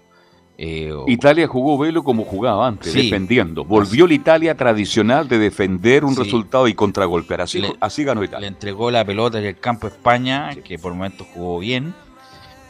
eh, 0.58 0.90
o- 0.94 1.04
Italia 1.10 1.48
jugó 1.48 1.78
velo 1.78 2.02
como 2.02 2.24
jugaba 2.24 2.66
antes, 2.66 2.94
Sí. 2.94 3.02
defendiendo. 3.04 3.66
Volvió 3.66 4.08
la 4.08 4.14
Italia 4.14 4.56
tradicional 4.56 5.28
de 5.28 5.38
defender 5.38 6.06
un 6.06 6.16
Sí. 6.16 6.24
resultado 6.24 6.70
y 6.70 6.74
contragolpear. 6.74 7.42
Así, 7.42 7.60
Le- 7.60 7.76
así 7.82 8.06
ganó 8.06 8.22
le 8.22 8.28
Italia. 8.28 8.48
entregó 8.48 8.90
la 8.90 9.04
pelota 9.04 9.38
en 9.38 9.44
el 9.44 9.60
campo 9.60 9.88
a 9.88 9.90
España, 9.90 10.52
que 10.64 10.80
por 10.80 10.94
momentos 10.94 11.28
jugó 11.34 11.60
bien. 11.60 11.94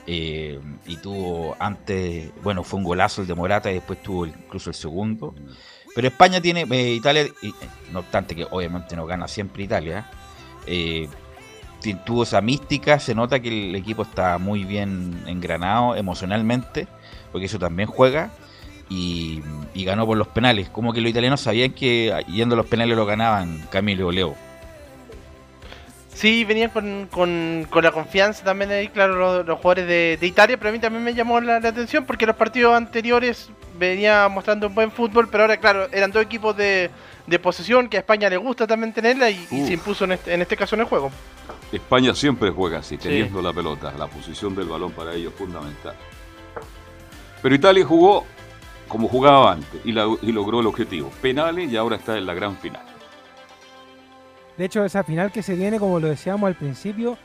eh, 0.08 0.60
y 0.86 0.98
tuvo 0.98 1.56
antes, 1.58 2.32
bueno, 2.44 2.64
fue 2.64 2.78
un 2.78 2.84
golazo 2.86 3.22
el 3.22 3.28
de 3.28 3.34
Morata 3.34 3.72
y 3.72 3.76
después 3.76 4.02
tuvo 4.04 4.28
incluso 4.28 4.70
el 4.70 4.76
segundo. 4.76 5.34
Pero 5.96 6.08
España 6.08 6.40
tiene, 6.42 6.62
eh, 6.70 6.94
Italia, 6.94 7.26
y, 7.42 7.50
eh, 7.50 7.54
no 7.92 8.00
obstante 8.00 8.36
que 8.36 8.46
obviamente 8.52 8.96
no 8.96 9.08
gana 9.08 9.28
siempre 9.28 9.64
Italia, 9.64 10.08
tuvo 11.94 12.24
esa 12.24 12.42
mística, 12.42 13.00
se 13.00 13.14
nota 13.14 13.40
que 13.40 13.50
el 13.70 13.76
equipo 13.76 14.02
está 14.02 14.38
muy 14.38 14.64
bien 14.66 15.24
engranado 15.28 15.96
emocionalmente, 15.96 16.88
porque 17.32 17.46
eso 17.46 17.60
también 17.60 17.88
juega. 17.88 18.32
Y, 18.88 19.42
y 19.74 19.84
ganó 19.84 20.06
por 20.06 20.16
los 20.16 20.28
penales. 20.28 20.70
Como 20.70 20.94
que 20.94 21.02
los 21.02 21.10
italianos 21.10 21.42
sabían 21.42 21.72
que 21.72 22.14
yendo 22.28 22.54
a 22.54 22.58
los 22.58 22.68
penales 22.68 22.96
lo 22.96 23.08
ganaban 23.08 23.66
Camilo 23.72 24.12
Leo. 24.12 24.36
Sí, 26.14 26.46
venían 26.46 26.70
con, 26.70 27.08
con, 27.12 27.68
con 27.70 27.84
la 27.84 27.92
confianza 27.92 28.44
también 28.46 28.72
ahí, 28.72 28.88
claro, 28.90 29.16
los, 29.16 29.46
los 29.46 29.58
jugadores 29.58 29.88
de, 29.88 30.18
de 30.22 30.28
Italia, 30.28 30.56
pero 30.58 30.70
a 30.70 30.72
mí 30.72 30.80
también 30.80 31.04
me 31.04 31.14
llamó 31.14 31.42
la, 31.42 31.60
la 31.60 31.70
atención 31.70 32.06
porque 32.06 32.26
los 32.26 32.36
partidos 32.36 32.74
anteriores 32.74 33.50
venía 33.78 34.28
mostrando 34.30 34.68
un 34.68 34.76
buen 34.76 34.92
fútbol, 34.92 35.28
pero 35.30 35.44
ahora, 35.44 35.58
claro, 35.58 35.90
eran 35.92 36.12
dos 36.12 36.24
equipos 36.24 36.56
de, 36.56 36.90
de 37.28 37.40
posesión 37.40 37.90
que 37.90 37.98
a 37.98 38.00
España 38.00 38.30
le 38.30 38.38
gusta 38.38 38.66
también 38.66 38.94
tenerla 38.94 39.30
y, 39.30 39.46
y 39.52 39.66
se 39.66 39.74
impuso 39.74 40.06
en 40.06 40.14
este, 40.14 40.34
en 40.34 40.42
este 40.42 40.56
caso 40.56 40.76
en 40.76 40.82
el 40.82 40.88
juego. 40.88 41.12
España 41.72 42.14
siempre 42.14 42.52
juega 42.52 42.80
así, 42.80 42.98
teniendo 42.98 43.42
la 43.42 43.52
pelota. 43.54 43.92
La 43.98 44.08
posición 44.08 44.56
del 44.56 44.68
balón 44.68 44.92
para 44.92 45.14
ellos 45.14 45.34
es 45.34 45.38
fundamental. 45.40 45.96
Pero 47.42 47.56
Italia 47.56 47.86
jugó 47.86 48.26
como 48.88 49.08
jugaba 49.08 49.54
antes 49.54 49.82
y, 49.84 49.92
la- 49.92 50.08
y 50.22 50.32
logró 50.32 50.60
el 50.62 50.68
objetivo. 50.68 51.10
Penales 51.22 51.72
y 51.72 51.76
ahora 51.78 51.96
está 51.98 52.18
en 52.18 52.26
la 52.26 52.34
gran 52.34 52.56
final. 52.58 52.84
De 54.58 54.66
hecho, 54.66 54.86
esa 54.86 55.04
final 55.04 55.32
que 55.32 55.44
se 55.44 55.56
viene, 55.56 55.80
como 55.80 56.00
lo 56.00 56.08
decíamos 56.08 56.48
al 56.48 56.56
principio, 56.56 57.18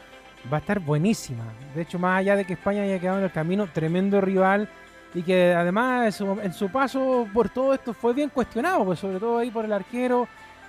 va 0.53 0.57
a 0.57 0.61
estar 0.61 0.81
buenísima. 0.81 1.45
De 1.75 1.83
hecho, 1.83 1.99
más 1.99 2.19
allá 2.19 2.35
de 2.35 2.45
que 2.45 2.55
España 2.55 2.83
haya 2.83 2.99
quedado 2.99 3.19
en 3.19 3.25
el 3.25 3.31
camino, 3.33 3.69
tremendo 3.73 4.21
rival 4.21 4.69
y 5.15 5.23
que 5.23 5.53
además 5.55 6.07
en 6.07 6.13
su, 6.13 6.41
en 6.41 6.53
su 6.53 6.71
paso 6.71 7.29
por 7.33 7.49
todo 7.51 7.73
esto 7.75 7.93
fue 7.95 8.15
bien 8.15 8.31
cuestionado, 8.31 8.85
pues 8.85 8.99
sobre 8.99 9.21
todo 9.21 9.39
ahí 9.39 9.51
por 9.51 9.65
el 9.65 9.73
arquero 9.73 10.27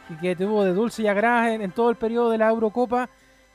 y 0.10 0.16
que 0.16 0.36
tuvo 0.36 0.64
de 0.64 0.74
dulce 0.74 1.02
y 1.04 1.08
agraz 1.08 1.50
en, 1.50 1.62
en 1.64 1.72
todo 1.72 1.90
el 1.90 1.96
periodo 1.96 2.30
de 2.30 2.38
la 2.38 2.50
Eurocopa. 2.50 3.10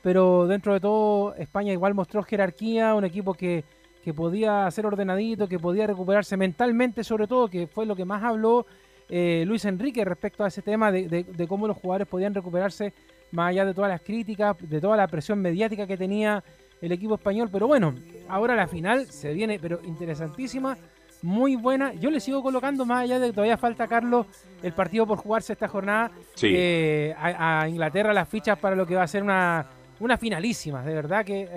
Pero 0.07 0.47
dentro 0.47 0.71
de 0.73 0.79
todo, 0.79 1.35
España 1.35 1.73
igual 1.73 1.93
mostró 1.93 2.23
jerarquía, 2.23 2.95
un 2.95 3.03
equipo 3.03 3.33
que, 3.33 3.65
que 4.01 4.13
podía 4.13 4.71
ser 4.71 4.85
ordenadito, 4.85 5.49
que 5.49 5.59
podía 5.59 5.85
recuperarse 5.85 6.37
mentalmente, 6.37 7.03
sobre 7.03 7.27
todo, 7.27 7.49
que 7.49 7.67
fue 7.67 7.85
lo 7.85 7.93
que 7.93 8.05
más 8.05 8.23
habló 8.23 8.65
eh, 9.09 9.43
Luis 9.45 9.65
Enrique 9.65 10.05
respecto 10.05 10.45
a 10.45 10.47
ese 10.47 10.61
tema 10.61 10.93
de, 10.93 11.09
de- 11.09 11.23
de 11.25 11.45
cómo 11.47 11.67
los 11.67 11.75
jugadores 11.75 12.07
podían 12.07 12.33
recuperarse 12.33 12.93
más 13.33 13.49
allá 13.49 13.65
de 13.65 13.73
todas 13.73 13.89
las 13.91 13.99
críticas, 13.99 14.55
de 14.61 14.79
toda 14.79 14.95
la 14.95 15.09
presión 15.09 15.39
mediática 15.41 15.85
que 15.85 15.97
tenía 15.97 16.41
el 16.81 16.93
equipo 16.93 17.15
español. 17.15 17.49
Pero 17.51 17.67
bueno, 17.67 17.93
ahora 18.29 18.55
la 18.55 18.67
final 18.69 19.07
se 19.07 19.33
viene, 19.33 19.59
pero 19.59 19.81
interesantísima, 19.83 20.77
muy 21.21 21.57
buena. 21.57 21.91
Yo 21.95 22.09
le 22.11 22.21
sigo 22.21 22.41
colocando 22.41 22.85
más 22.85 23.03
allá 23.03 23.19
de 23.19 23.27
que 23.27 23.33
todavía 23.33 23.57
falta, 23.57 23.89
Carlos, 23.89 24.25
el 24.63 24.71
partido 24.71 25.05
por 25.05 25.17
jugarse 25.17 25.51
esta 25.51 25.67
jornada 25.67 26.11
Sí. 26.35 26.47
eh, 26.55 27.13
a, 27.19 27.63
a 27.63 27.67
Inglaterra 27.67 28.13
las 28.13 28.29
fichas 28.29 28.57
para 28.57 28.73
lo 28.77 28.85
que 28.87 28.95
va 28.95 29.03
a 29.03 29.07
ser 29.07 29.21
una, 29.23 29.65
una 29.99 30.17
finalísima. 30.17 30.83
De 30.83 30.93
verdad 30.93 31.25
que 31.25 31.49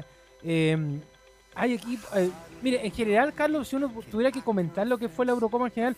eh, 0.42 0.76
hay 1.54 1.74
equipos. 1.74 2.08
eh, 2.16 2.30
mire, 2.62 2.84
en 2.84 2.92
general, 2.92 3.32
Carlos, 3.34 3.68
si 3.68 3.76
uno 3.76 3.90
tuviera 4.10 4.30
que 4.30 4.42
comentar 4.42 4.86
lo 4.86 4.98
que 4.98 5.08
fue 5.08 5.26
la 5.26 5.32
Eurocopa 5.32 5.66
en 5.66 5.72
general, 5.72 5.96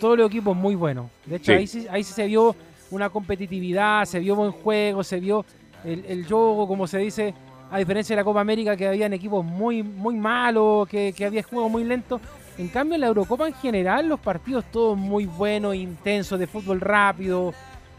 todos 0.00 0.18
los 0.18 0.28
equipos 0.28 0.56
muy 0.56 0.74
buenos. 0.74 1.10
De 1.24 1.36
hecho, 1.36 1.52
Sí. 1.52 1.58
ahí, 1.58 1.66
sí, 1.66 1.86
ahí 1.90 2.02
sí 2.04 2.12
se 2.12 2.26
vio 2.26 2.54
una 2.90 3.08
competitividad, 3.10 4.04
se 4.04 4.18
vio 4.20 4.36
buen 4.36 4.52
juego, 4.52 5.02
se 5.02 5.18
vio 5.20 5.44
el, 5.84 6.04
el 6.06 6.24
juego, 6.26 6.66
como 6.68 6.86
se 6.86 6.98
dice, 6.98 7.34
a 7.70 7.78
diferencia 7.78 8.14
de 8.14 8.20
la 8.20 8.24
Copa 8.24 8.40
América, 8.40 8.76
que 8.76 8.86
habían 8.86 9.12
equipos 9.12 9.44
muy, 9.44 9.82
muy 9.82 10.14
malos, 10.16 10.86
que, 10.88 11.12
que 11.16 11.24
había 11.24 11.42
juegos 11.42 11.70
muy 11.70 11.84
lentos. 11.84 12.20
En 12.58 12.68
cambio, 12.68 12.94
en 12.94 13.00
la 13.02 13.08
Eurocopa 13.08 13.46
en 13.48 13.54
general, 13.54 14.08
los 14.08 14.20
partidos 14.20 14.64
todos 14.70 14.96
muy 14.96 15.26
buenos, 15.26 15.74
intensos, 15.74 16.38
de 16.38 16.46
fútbol 16.46 16.80
rápido, 16.80 17.52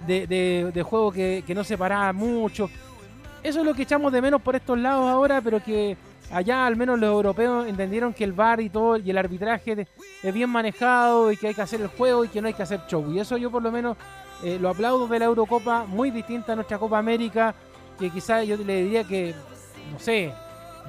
de, 0.07 0.25
de- 0.27 0.71
de 0.73 0.83
juego 0.83 1.11
que, 1.11 1.43
que 1.45 1.53
no 1.55 1.63
se 1.63 1.77
paraba 1.77 2.13
mucho. 2.13 2.69
Eso 3.47 3.59
es 3.61 3.65
lo 3.65 3.73
que 3.73 3.83
echamos 3.83 4.11
de 4.11 4.21
menos 4.21 4.41
por 4.41 4.55
estos 4.57 4.77
lados 4.77 5.05
ahora, 5.09 5.39
pero 5.41 5.63
que 5.63 5.95
allá 6.31 6.65
al 6.65 6.75
menos 6.75 6.99
los 6.99 7.09
europeos 7.09 7.65
entendieron 7.67 8.13
que 8.13 8.25
el 8.25 8.33
VAR 8.33 8.59
y 8.59 8.69
todo 8.69 8.97
y 8.97 9.09
el 9.09 9.17
arbitraje 9.17 9.87
es 10.21 10.33
bien 10.33 10.49
manejado 10.49 11.31
y 11.31 11.37
que 11.37 11.47
hay 11.47 11.53
que 11.53 11.61
hacer 11.61 11.79
el 11.79 11.87
juego 11.87 12.25
y 12.25 12.27
que 12.27 12.41
no 12.41 12.47
hay 12.49 12.53
que 12.53 12.63
hacer 12.63 12.81
show. 12.89 13.09
Y 13.13 13.19
eso 13.19 13.37
yo 13.37 13.49
por 13.49 13.63
lo 13.63 13.71
menos 13.71 13.95
eh, 14.43 14.57
lo 14.59 14.67
aplaudo 14.69 15.07
de 15.07 15.19
la 15.19 15.25
Eurocopa, 15.25 15.85
muy 15.85 16.11
distinta 16.11 16.51
a 16.51 16.55
nuestra 16.55 16.77
Copa 16.77 16.97
América, 16.97 17.55
que 17.97 18.09
quizás 18.09 18.45
yo 18.45 18.57
le 18.57 18.83
diría 18.83 19.05
que, 19.05 19.33
no 19.93 19.97
sé, 19.99 20.33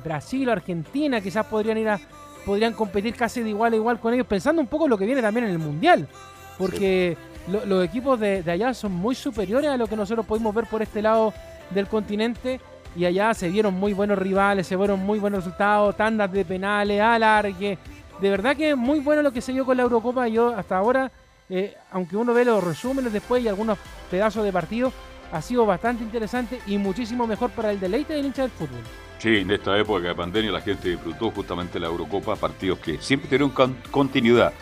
Brasil 0.03 0.49
o 0.49 0.53
Argentina 0.53 1.21
quizás 1.21 1.47
podrían 1.47 1.79
ir 1.79 1.89
a 1.89 2.01
podrían 2.45 2.73
competir 2.73 3.15
casi 3.15 3.43
de 3.43 3.51
igual 3.51 3.73
a 3.75 3.77
igual 3.77 4.01
con 4.01 4.15
ellos, 4.15 4.27
pensando 4.27 4.61
un 4.61 4.69
poco 4.69 4.89
lo 4.89 4.97
que 4.99 5.05
viene 5.07 5.23
también 5.23 5.45
en 5.47 5.53
el 5.53 5.59
Mundial. 5.59 6.09
Porque 6.57 7.17
lo- 7.47 7.65
los 7.67 7.85
equipos 7.85 8.19
de, 8.19 8.43
de 8.43 8.51
allá 8.51 8.75
son 8.75 8.91
muy 8.93 9.15
superiores 9.15 9.71
a 9.71 9.77
lo 9.77 9.87
que 9.87 9.95
nosotros 9.97 10.27
pudimos 10.27 10.53
ver 10.55 10.65
por 10.67 10.83
este 10.83 11.01
lado 11.03 11.33
del 11.71 11.87
continente. 11.87 12.61
Y 12.97 13.05
allá 13.05 13.33
se 13.35 13.49
vieron 13.49 13.75
muy 13.75 13.93
buenos 13.93 14.19
rivales, 14.19 14.67
se 14.67 14.77
vieron 14.77 15.01
muy 15.01 15.19
buenos 15.19 15.45
resultados, 15.45 15.97
tandas 15.97 16.33
de 16.33 16.45
penales, 16.45 17.01
alargue. 17.01 17.79
De 18.21 18.31
verdad 18.31 18.57
que 18.57 18.71
es 18.71 18.77
muy 18.77 18.99
bueno 19.01 19.23
lo 19.23 19.33
que 19.33 19.41
se 19.41 19.53
dio 19.53 19.65
con 19.65 19.77
la 19.77 19.83
Eurocopa. 19.85 20.27
Yo 20.27 20.49
hasta 20.57 20.77
ahora, 20.79 21.13
eh, 21.49 21.77
aunque 21.93 22.17
uno 22.17 22.35
ve 22.35 22.45
los 22.45 22.65
resúmenes 22.65 23.13
después 23.13 23.45
y 23.45 23.49
algunos 23.49 23.79
pedazos 24.11 24.43
de 24.45 24.53
partido, 24.53 24.93
ha 25.31 25.43
sido 25.43 25.67
bastante 25.67 26.03
interesante 26.03 26.59
y 26.67 26.79
muchísimo 26.79 27.27
mejor 27.27 27.51
para 27.51 27.71
el 27.71 27.79
deleite 27.79 28.15
del 28.15 28.27
hincha 28.27 28.43
del 28.43 28.51
fútbol. 28.51 28.81
Sí, 29.19 29.37
en 29.37 29.51
esta 29.51 29.77
época 29.79 30.09
de 30.09 30.15
pandemia 30.15 30.51
la 30.51 30.61
gente 30.61 30.89
disfrutó 30.89 31.31
justamente 31.31 31.79
la 31.79 31.89
Eurocopa, 31.89 32.35
partidos 32.37 32.79
que 32.79 32.99
siempre 32.99 33.29
tuvieron 33.29 33.51
con- 33.51 33.77
continuidad. 33.91 34.53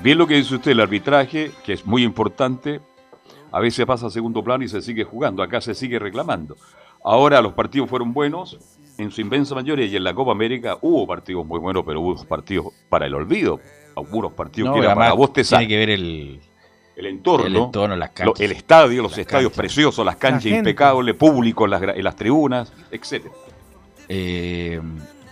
Bien 0.00 0.16
lo 0.16 0.26
que 0.26 0.34
dice 0.34 0.54
usted, 0.54 0.70
el 0.70 0.80
arbitraje, 0.80 1.50
que 1.64 1.72
es 1.74 1.84
muy 1.84 2.04
importante. 2.04 2.80
A 3.52 3.60
veces 3.60 3.84
pasa 3.86 4.06
a 4.06 4.10
segundo 4.10 4.42
plano 4.44 4.64
y 4.64 4.68
se 4.68 4.80
sigue 4.82 5.04
jugando, 5.04 5.42
acá 5.42 5.60
se 5.60 5.74
sigue 5.74 5.98
reclamando. 5.98 6.56
Ahora 7.02 7.40
los 7.40 7.52
partidos 7.54 7.88
fueron 7.88 8.12
buenos, 8.12 8.58
en 8.98 9.10
su 9.10 9.20
inmensa 9.22 9.54
mayoría, 9.54 9.86
y 9.86 9.96
en 9.96 10.04
la 10.04 10.12
Copa 10.14 10.32
América 10.32 10.76
hubo 10.82 11.06
partidos 11.06 11.46
muy 11.46 11.58
buenos, 11.58 11.82
pero 11.86 12.00
hubo 12.00 12.22
partidos 12.26 12.66
para 12.90 13.06
el 13.06 13.14
olvido, 13.14 13.58
algunos 13.96 14.32
partidos 14.32 14.68
No, 14.68 14.74
que 14.74 14.80
eran 14.80 14.90
además 14.92 15.06
para 15.06 15.14
bostezar. 15.14 15.58
Tiene 15.60 15.68
que 15.72 15.78
ver 15.78 15.90
el, 15.90 16.40
el 16.96 17.06
entorno, 17.06 17.46
el 17.46 17.56
entorno, 17.56 17.96
las 17.96 18.10
lo- 18.10 18.14
canchas. 18.14 18.40
el 18.40 18.52
estadio, 18.52 19.02
los 19.02 19.12
Las 19.12 19.18
estadios 19.20 19.50
canchas. 19.52 19.56
preciosos, 19.58 20.04
las 20.04 20.16
canchas 20.16 20.52
impecables, 20.52 21.14
público 21.16 21.64
en 21.64 21.70
las, 21.70 21.82
en 21.82 22.04
las 22.04 22.16
tribunas, 22.16 22.72
etcétera. 22.90 23.34
Eh, 24.08 24.80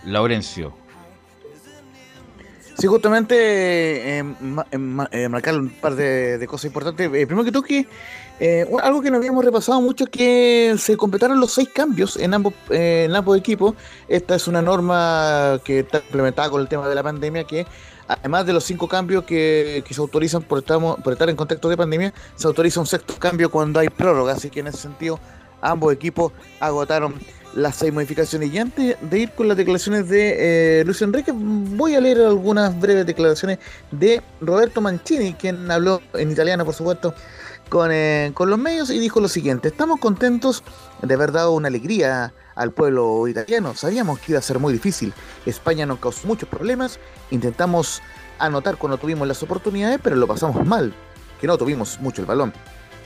Laurencio. 0.05 0.73
Sí, 2.79 2.87
justamente 2.87 3.35
eh, 3.35 4.19
eh, 4.19 5.05
eh, 5.11 5.27
marcar 5.29 5.55
un 5.59 5.69
par 5.69 5.95
de, 5.95 6.37
de 6.37 6.47
cosas 6.47 6.65
importantes. 6.65 7.07
Eh, 7.13 7.27
primero 7.27 7.43
que 7.43 7.51
todo, 7.51 7.63
que 7.63 7.85
algo 8.81 9.01
que 9.01 9.11
no 9.11 9.17
habíamos 9.17 9.43
repasado 9.43 9.81
mucho 9.81 10.05
es 10.05 10.09
que 10.09 10.75
se 10.77 10.95
completaron 10.95 11.41
los 11.41 11.51
seis 11.51 11.67
cambios 11.73 12.15
en 12.15 12.33
ambos, 12.33 12.53
en 12.69 13.13
ambos 13.13 13.37
equipos. 13.37 13.75
Esta 14.07 14.35
es 14.35 14.47
una 14.47 14.61
norma 14.61 15.59
que 15.65 15.79
está 15.79 15.97
implementada 15.97 16.49
con 16.49 16.61
el 16.61 16.69
tema 16.69 16.87
de 16.87 16.95
la 16.95 17.03
pandemia, 17.03 17.43
que 17.43 17.67
además 18.07 18.45
de 18.45 18.53
los 18.53 18.63
cinco 18.63 18.87
cambios 18.87 19.25
que, 19.25 19.83
que 19.85 19.93
se 19.93 19.99
autorizan 19.99 20.41
por, 20.43 20.59
estamos- 20.59 21.01
por 21.03 21.11
estar 21.11 21.29
en 21.29 21.35
contexto 21.35 21.67
de 21.67 21.75
pandemia, 21.75 22.13
se 22.35 22.47
autoriza 22.47 22.79
un 22.79 22.87
sexto 22.87 23.15
cambio 23.19 23.51
cuando 23.51 23.81
hay 23.81 23.89
prórroga. 23.89 24.33
Así 24.33 24.49
que 24.49 24.61
en 24.61 24.67
ese 24.67 24.77
sentido, 24.77 25.19
ambos 25.61 25.91
equipos 25.91 26.31
agotaron 26.61 27.15
las 27.59 27.75
seis 27.75 27.93
modificaciones. 27.93 28.53
Y 28.53 28.57
antes 28.57 28.97
de 29.01 29.19
ir 29.19 29.31
con 29.31 29.47
las 29.47 29.57
declaraciones 29.57 30.07
de 30.09 30.79
eh, 30.79 30.85
Luis 30.85 31.01
Enrique, 31.01 31.31
voy 31.33 31.95
a 31.95 32.01
leer 32.01 32.21
algunas 32.21 32.79
breves 32.79 33.05
declaraciones 33.05 33.59
de 33.91 34.21
Roberto 34.41 34.81
Mancini, 34.81 35.33
quien 35.33 35.69
habló 35.69 36.01
en 36.13 36.31
italiano, 36.31 36.65
por 36.65 36.73
supuesto, 36.73 37.13
con, 37.69 37.91
eh, 37.91 38.31
con 38.33 38.49
los 38.49 38.57
medios 38.57 38.89
y 38.89 38.99
dijo 38.99 39.19
lo 39.19 39.27
siguiente, 39.27 39.67
estamos 39.67 39.99
contentos 39.99 40.63
de 41.01 41.13
haber 41.13 41.31
dado 41.31 41.51
una 41.51 41.67
alegría 41.67 42.33
al 42.55 42.71
pueblo 42.71 43.27
italiano, 43.27 43.75
sabíamos 43.75 44.19
que 44.19 44.31
iba 44.31 44.39
a 44.39 44.41
ser 44.41 44.59
muy 44.59 44.73
difícil, 44.73 45.13
España 45.45 45.85
nos 45.85 45.99
causó 45.99 46.27
muchos 46.27 46.49
problemas, 46.49 46.99
intentamos 47.29 48.01
anotar 48.39 48.77
cuando 48.77 48.97
tuvimos 48.97 49.27
las 49.27 49.43
oportunidades, 49.43 49.99
pero 50.03 50.15
lo 50.15 50.27
pasamos 50.27 50.65
mal, 50.65 50.93
que 51.39 51.47
no 51.47 51.57
tuvimos 51.57 51.99
mucho 51.99 52.21
el 52.21 52.27
balón. 52.27 52.53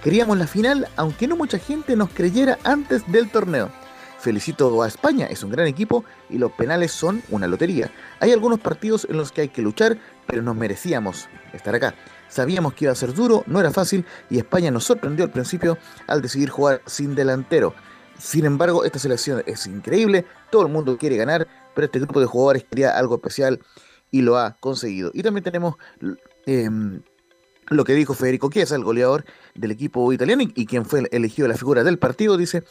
Queríamos 0.03 0.37
la 0.37 0.47
final, 0.47 0.87
aunque 0.97 1.27
no 1.27 1.35
mucha 1.37 1.59
gente 1.59 1.95
nos 1.95 2.09
creyera 2.09 2.57
antes 2.63 3.09
del 3.11 3.29
torneo. 3.29 3.69
Felicito 4.23 4.81
a 4.81 4.87
España, 4.87 5.25
es 5.25 5.43
un 5.43 5.51
gran 5.51 5.67
equipo 5.67 6.05
y 6.29 6.37
los 6.37 6.49
penales 6.53 6.93
son 6.93 7.21
una 7.29 7.45
lotería. 7.45 7.91
Hay 8.21 8.31
algunos 8.31 8.61
partidos 8.61 9.05
en 9.09 9.17
los 9.17 9.33
que 9.33 9.41
hay 9.41 9.49
que 9.49 9.61
luchar, 9.61 9.97
pero 10.25 10.41
nos 10.41 10.55
merecíamos 10.55 11.27
estar 11.51 11.75
acá. 11.75 11.93
Sabíamos 12.29 12.73
que 12.73 12.85
iba 12.85 12.93
a 12.93 12.95
ser 12.95 13.13
duro, 13.13 13.43
no 13.47 13.59
era 13.59 13.69
fácil 13.71 14.05
y 14.29 14.37
España 14.37 14.71
nos 14.71 14.85
sorprendió 14.85 15.25
al 15.25 15.31
principio 15.31 15.77
al 16.07 16.21
decidir 16.21 16.47
jugar 16.47 16.81
sin 16.85 17.15
delantero. 17.15 17.75
Sin 18.17 18.45
embargo, 18.45 18.85
esta 18.85 18.97
selección 18.97 19.43
es 19.45 19.67
increíble, 19.67 20.25
todo 20.49 20.61
el 20.61 20.71
mundo 20.71 20.97
quiere 20.97 21.17
ganar, 21.17 21.45
pero 21.75 21.87
este 21.87 21.99
grupo 21.99 22.21
de 22.21 22.25
jugadores 22.25 22.63
quería 22.63 22.97
algo 22.97 23.15
especial 23.15 23.59
y 24.09 24.21
lo 24.21 24.37
ha 24.37 24.55
conseguido. 24.61 25.11
Y 25.13 25.21
también 25.21 25.43
tenemos 25.43 25.75
em, 26.45 27.01
lo 27.67 27.83
que 27.83 27.93
dijo 27.93 28.13
Federico 28.13 28.49
Chiesa, 28.49 28.77
el 28.77 28.85
goleador 28.85 29.25
del 29.53 29.71
equipo 29.71 30.13
italiano 30.13 30.43
y, 30.43 30.53
y 30.55 30.65
quien 30.65 30.85
fue 30.85 31.09
elegido 31.11 31.49
la 31.49 31.57
figura 31.57 31.83
del 31.83 31.99
partido, 31.99 32.37
dice 32.37 32.63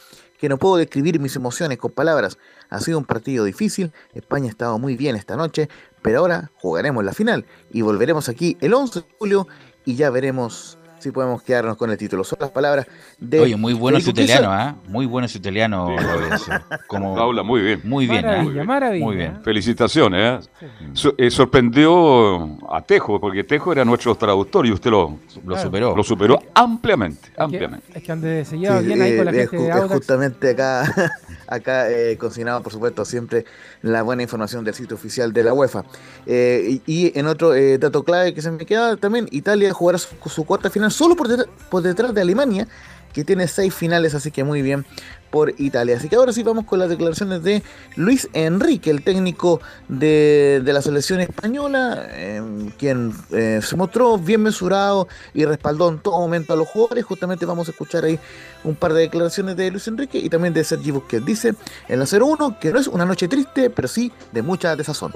que 0.42 0.48
no 0.48 0.58
puedo 0.58 0.74
describir 0.74 1.20
mis 1.20 1.36
emociones 1.36 1.78
con 1.78 1.92
palabras. 1.92 2.36
Ha 2.68 2.80
sido 2.80 2.98
un 2.98 3.04
partido 3.04 3.44
difícil, 3.44 3.92
España 4.12 4.46
ha 4.46 4.48
estado 4.48 4.76
muy 4.76 4.96
bien 4.96 5.14
esta 5.14 5.36
noche, 5.36 5.68
pero 6.02 6.18
ahora 6.18 6.50
jugaremos 6.56 7.04
la 7.04 7.12
final 7.12 7.46
y 7.70 7.82
volveremos 7.82 8.28
aquí 8.28 8.56
el 8.60 8.74
11 8.74 9.02
de 9.02 9.06
julio 9.20 9.46
y 9.84 9.94
ya 9.94 10.10
veremos 10.10 10.78
si 11.02 11.10
podemos 11.10 11.42
quedarnos 11.42 11.76
con 11.76 11.90
el 11.90 11.96
título. 11.98 12.24
Son 12.24 12.38
las 12.40 12.50
palabras 12.50 12.86
de 13.18 13.40
Oye, 13.40 13.56
muy 13.56 13.72
bueno 13.74 14.00
su 14.00 14.10
italiano, 14.10 14.50
¿ah? 14.52 14.76
Muy 14.88 15.06
bueno 15.06 15.26
su 15.28 15.38
italiano, 15.38 15.94
Laurencio. 16.00 16.54
Como, 16.86 17.18
Habla 17.18 17.42
muy 17.42 17.60
bien. 17.60 17.80
muy 17.84 18.06
bien, 18.06 18.24
¿ah? 18.24 18.28
Maravilla, 18.38 18.64
maravilla. 18.64 19.04
Muy 19.04 19.16
bien. 19.16 19.42
Felicitaciones. 19.42 20.48
¿eh? 20.60 20.68
So- 20.94 21.14
eh, 21.18 21.30
sorprendió 21.30 22.58
a 22.72 22.82
Tejo, 22.82 23.20
porque 23.20 23.44
Tejo 23.44 23.72
era 23.72 23.84
nuestro 23.84 24.14
traductor 24.14 24.66
y 24.66 24.72
usted 24.72 24.90
lo, 24.90 25.18
superó. 25.60 25.96
lo 25.96 26.02
superó 26.04 26.38
ampliamente, 26.54 27.20
Es 27.28 27.30
que- 27.36 27.42
ampliamente. 27.42 27.86
Es 27.94 28.02
que 28.02 28.12
donde 28.12 28.44
se 28.44 28.58
lleva 28.58 28.80
Sí, 28.80 28.86
bien 28.86 29.02
ahí 29.02 29.16
con 29.16 29.24
la 29.26 29.30
eh, 29.32 29.34
gente 29.34 29.56
es, 29.56 29.62
de 29.62 29.68
es 29.68 29.74
Audax. 29.74 29.92
justamente 29.94 30.50
acá, 30.50 31.10
acá 31.48 31.90
eh, 31.90 32.16
consignado, 32.18 32.62
por 32.62 32.72
supuesto, 32.72 33.04
siempre 33.04 33.44
la 33.82 34.02
buena 34.02 34.22
información 34.22 34.64
del 34.64 34.74
sitio 34.74 34.94
oficial 34.96 35.32
de 35.32 35.42
la 35.42 35.52
UEFA. 35.54 35.84
Eh, 36.26 36.80
y, 36.86 36.92
y 37.06 37.18
en 37.18 37.26
otro 37.26 37.54
eh, 37.54 37.78
dato 37.78 38.04
clave 38.04 38.32
que 38.34 38.42
se 38.42 38.50
me 38.52 38.64
queda 38.64 38.96
también, 38.96 39.26
Italia 39.32 39.72
jugará 39.72 39.98
su, 39.98 40.08
su 40.28 40.44
cuarta 40.44 40.70
final 40.70 40.91
solo 40.92 41.16
por, 41.16 41.28
detrás- 41.28 42.14
de 42.14 42.20
Alemania, 42.20 42.68
que 43.12 43.24
tiene 43.24 43.46
seis 43.46 43.74
finales, 43.74 44.14
así 44.14 44.30
que 44.30 44.42
muy 44.42 44.62
bien 44.62 44.86
por 45.30 45.54
Italia. 45.58 45.96
Así 45.96 46.08
que 46.08 46.16
ahora 46.16 46.32
sí 46.32 46.42
vamos 46.42 46.64
con 46.64 46.78
las 46.78 46.88
declaraciones 46.88 47.42
de 47.42 47.62
Luis 47.96 48.28
Enrique, 48.32 48.90
el 48.90 49.02
técnico 49.02 49.60
de, 49.88 50.62
de 50.64 50.72
la 50.72 50.80
selección 50.80 51.20
española, 51.20 52.06
eh, 52.10 52.42
quien 52.78 53.12
eh, 53.32 53.60
se 53.62 53.76
mostró 53.76 54.16
bien 54.18 54.42
mesurado 54.42 55.08
y 55.34 55.44
respaldó 55.44 55.90
en 55.90 55.98
todo 55.98 56.18
momento 56.20 56.52
a 56.54 56.56
los 56.56 56.68
jugadores. 56.68 57.04
Justamente 57.04 57.44
vamos 57.44 57.68
a 57.68 57.72
escuchar 57.72 58.04
ahí 58.04 58.18
un 58.64 58.74
par 58.76 58.94
de 58.94 59.00
declaraciones 59.02 59.56
de 59.56 59.70
Luis 59.70 59.86
Enrique 59.88 60.18
y 60.18 60.28
también 60.30 60.54
de 60.54 60.64
Sergi 60.64 60.90
Busquets. 60.90 61.24
Dice 61.26 61.54
en 61.88 61.98
la 61.98 62.06
0-1 62.06 62.58
que 62.58 62.72
no 62.72 62.78
es 62.78 62.86
una 62.88 63.04
noche 63.04 63.28
triste, 63.28 63.68
pero 63.68 63.88
sí 63.88 64.10
de 64.32 64.40
mucha 64.42 64.74
desazón. 64.76 65.12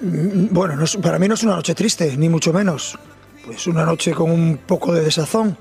Mm, 0.00 0.48
Bueno, 0.52 0.76
no 0.76 0.84
es- 0.84 0.96
para 0.96 1.18
mí 1.18 1.28
no 1.28 1.34
es 1.34 1.42
una 1.44 1.56
noche 1.56 1.74
triste, 1.74 2.14
ni 2.18 2.28
mucho 2.28 2.52
menos. 2.52 2.98
Es 3.50 3.66
una 3.66 3.84
noche 3.84 4.12
con 4.12 4.30
un 4.30 4.58
poco 4.58 4.92
de 4.92 5.02
desazón. 5.02 5.56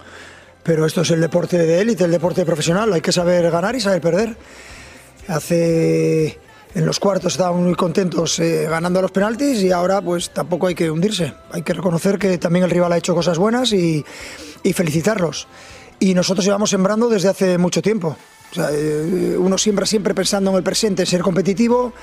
Pero 0.64 0.86
esto 0.86 1.02
es 1.02 1.10
el 1.12 1.22
deporte 1.22 1.58
de 1.58 1.82
élite, 1.82 2.04
el 2.04 2.12
deporte 2.12 2.46
profesional. 2.46 2.94
Hay 2.94 3.02
que 3.02 3.12
saber 3.12 3.50
ganar 3.50 3.76
y 3.76 3.80
saber 3.80 4.02
perder. 4.02 4.38
Hace. 5.28 6.40
En 6.74 6.86
los 6.86 7.02
cuartos 7.02 7.34
estábamos 7.34 7.66
muy 7.66 7.76
contentos 7.76 8.40
eh, 8.40 8.66
ganando 8.70 9.02
los 9.02 9.12
penaltis 9.12 9.62
y 9.62 9.72
ahora 9.72 10.02
pues 10.02 10.30
tampoco 10.30 10.68
hay 10.68 10.76
que 10.76 10.90
hundirse. 10.90 11.34
Hay 11.52 11.64
que 11.64 11.74
reconocer 11.74 12.18
que 12.18 12.38
también 12.38 12.64
el 12.64 12.72
rival 12.72 12.94
ha 12.94 12.98
hecho 12.98 13.14
cosas 13.14 13.38
buenas 13.38 13.74
y, 13.74 14.06
y 14.64 14.72
felicitarlos. 14.72 15.50
Y 16.00 16.14
nosotros 16.14 16.46
llevamos 16.46 16.70
sembrando 16.70 17.10
desde 17.10 17.28
hace 17.28 17.58
mucho 17.58 17.82
tiempo. 17.82 18.16
O 18.52 18.56
sea, 18.56 18.70
eh, 18.72 19.36
uno 19.38 19.58
siembra 19.58 19.86
siempre 19.86 20.14
pensando 20.14 20.52
en 20.52 20.58
el 20.58 20.64
presente, 20.64 21.02
en 21.02 21.08
ser 21.08 21.22
competitivo. 21.22 21.94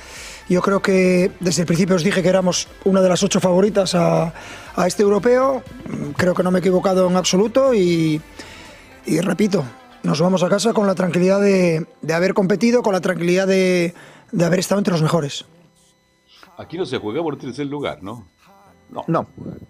Yo 0.48 0.62
creo 0.62 0.80
que 0.80 1.30
desde 1.40 1.62
el 1.62 1.66
principio 1.66 1.96
os 1.96 2.02
dije 2.02 2.22
que 2.22 2.28
éramos 2.28 2.68
una 2.84 3.02
de 3.02 3.08
las 3.08 3.22
ocho 3.22 3.38
favoritas 3.40 3.94
a, 3.94 4.32
a 4.76 4.86
este 4.86 5.02
europeo. 5.02 5.62
Mm, 5.86 6.10
Creo 6.12 6.34
que 6.34 6.42
no 6.42 6.50
me 6.50 6.58
he 6.58 6.60
equivocado 6.60 7.06
en 7.08 7.16
absoluto 7.16 7.74
y, 7.74 8.20
y 9.04 9.20
repito, 9.20 9.64
nos 10.02 10.20
vamos 10.20 10.42
a 10.42 10.48
casa 10.48 10.72
con 10.72 10.86
la 10.86 10.94
tranquilidad 10.94 11.40
de, 11.40 11.86
de 12.00 12.14
haber 12.14 12.32
competido, 12.32 12.82
con 12.82 12.94
la 12.94 13.00
tranquilidad 13.02 13.46
de, 13.46 13.94
de 14.32 14.44
haber 14.44 14.60
estado 14.60 14.78
entre 14.78 14.92
los 14.92 15.02
mejores. 15.02 15.44
Aquí 16.56 16.78
no 16.78 16.86
se 16.86 16.98
juega 16.98 17.22
por 17.22 17.36
tercer 17.38 17.66
lugar, 17.66 18.02
¿no? 18.02 18.26
No. 18.90 19.04
No, 19.06 19.26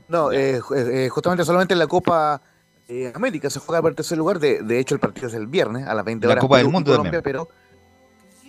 no, 0.08 0.30
eh, 0.32 0.60
ju- 0.60 0.76
eh, 0.76 1.08
justamente 1.08 1.44
solamente 1.44 1.74
en 1.74 1.80
la 1.80 1.88
Copa 1.88 2.40
eh, 2.86 3.10
América 3.16 3.50
se 3.50 3.58
juega 3.58 3.82
por 3.82 3.92
tercer 3.96 4.16
lugar. 4.16 4.38
De, 4.38 4.62
de 4.62 4.78
hecho, 4.78 4.94
el 4.94 5.00
partido 5.00 5.26
es 5.26 5.34
el 5.34 5.48
viernes 5.48 5.88
a 5.88 5.92
las 5.94 6.04
20 6.04 6.24
La 6.28 6.32
horas. 6.34 6.42
Copa 6.42 6.58
del 6.58 6.68
Mundo 6.68 6.92
Colombia, 6.92 7.20
pero 7.20 7.48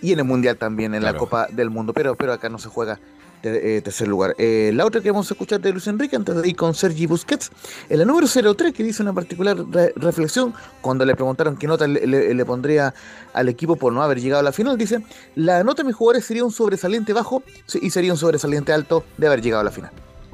Y 0.01 0.13
en 0.13 0.19
el 0.19 0.25
Mundial 0.25 0.57
también, 0.57 0.93
en 0.95 1.03
la 1.03 1.09
Claro. 1.09 1.19
Copa 1.25 1.47
del 1.51 1.69
Mundo. 1.69 1.93
Pero, 1.93 2.15
pero 2.15 2.33
acá 2.33 2.47
no 2.49 2.57
se 2.57 2.69
juega 2.69 2.99
ter- 3.41 3.55
eh, 3.65 3.81
tercer 3.81 4.07
lugar. 4.07 4.35
Eh, 4.37 4.71
la 4.73 4.85
otra 4.85 5.01
que 5.01 5.11
vamos 5.11 5.29
a 5.29 5.33
escuchar 5.33 5.59
de 5.61 5.71
Luis 5.71 5.87
Enrique, 5.87 6.15
antes 6.15 6.35
de 6.41 6.47
ir 6.47 6.55
con 6.55 6.73
Sergi 6.73 7.05
Busquets, 7.05 7.51
en 7.89 7.99
la 7.99 8.05
número 8.05 8.27
03, 8.27 8.73
que 8.73 8.83
dice 8.83 9.01
una 9.01 9.13
particular 9.13 9.57
re- 9.71 9.93
reflexión, 9.95 10.53
cuando 10.81 11.05
le 11.05 11.15
preguntaron 11.15 11.55
qué 11.57 11.67
nota 11.67 11.87
le, 11.87 12.05
le- 12.05 12.33
le 12.33 12.45
pondría 12.45 12.93
al 13.33 13.47
equipo 13.49 13.75
por 13.77 13.93
no 13.93 14.01
haber 14.03 14.19
llegado 14.19 14.39
a 14.41 14.43
la 14.43 14.51
final, 14.51 14.77
dice, 14.77 15.01
la 15.35 15.63
nota 15.63 15.83
de 15.83 15.87
mis 15.87 15.95
jugadores 15.95 16.25
sería 16.25 16.43
un 16.43 16.51
sobresaliente 16.51 17.13
bajo 17.13 17.43
y 17.81 17.89
sería 17.89 18.11
un 18.13 18.17
sobresaliente 18.17 18.73
alto 18.73 19.03
de 19.17 19.27
haber 19.27 19.41
llegado 19.41 19.61
a 19.61 19.65
la 19.65 19.71
final. 19.71 19.91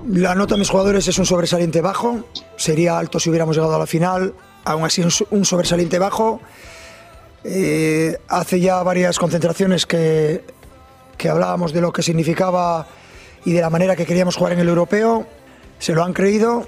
La 0.07 0.35
nota 0.35 0.55
de 0.55 0.59
mis 0.59 0.69
jugadores 0.69 1.07
es 1.07 1.17
un 1.17 1.25
sobresaliente 1.25 1.81
bajo. 1.81 2.25
Sería 2.57 2.99
alto 2.99 3.19
si 3.19 3.29
hubiéramos 3.29 3.55
llegado 3.55 3.75
a 3.75 3.79
la 3.79 3.87
final. 3.87 4.33
Aún 4.65 4.83
así, 4.83 5.01
un 5.31 5.45
sobresaliente 5.45 5.97
bajo. 5.99 6.41
Eh, 7.47 8.17
hace 8.27 8.59
ya 8.59 8.81
varias 8.81 9.19
concentraciones 9.19 9.85
que, 9.85 10.43
que 11.15 11.29
hablábamos 11.29 11.73
de 11.73 11.81
lo 11.81 11.93
que 11.93 12.01
significaba 12.01 12.87
y 13.45 13.53
de 13.53 13.61
la 13.61 13.69
manera 13.69 13.95
que 13.95 14.07
queríamos 14.07 14.35
jugar 14.35 14.53
en 14.53 14.59
el 14.59 14.67
europeo. 14.67 15.27
Se 15.77 15.93
lo 15.93 16.03
han 16.03 16.13
creído, 16.13 16.65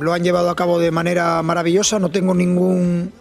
lo 0.00 0.14
han 0.14 0.24
llevado 0.24 0.48
a 0.48 0.56
cabo 0.56 0.78
de 0.78 0.90
manera 0.90 1.42
maravillosa. 1.42 1.98
No 1.98 2.10
tengo 2.10 2.34
ningún, 2.34 3.12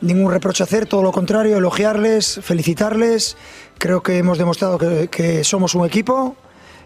ningún 0.00 0.32
reproche 0.32 0.62
a 0.62 0.64
hacer, 0.64 0.86
todo 0.86 1.02
lo 1.02 1.12
contrario, 1.12 1.58
elogiarles, 1.58 2.40
felicitarles. 2.42 3.36
Creo 3.76 4.02
que 4.02 4.16
hemos 4.16 4.38
demostrado 4.38 4.78
que, 4.78 5.08
que 5.08 5.44
somos 5.44 5.74
un 5.74 5.84
equipo 5.84 6.36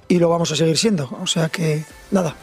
y 0.09 0.19
lo 0.19 0.31
vamos 0.31 0.51
a 0.51 0.57
seguir 0.57 0.77
siendo. 0.79 1.09
O 1.23 1.29
sea 1.29 1.49
que, 1.49 1.85
nada, 2.11 2.35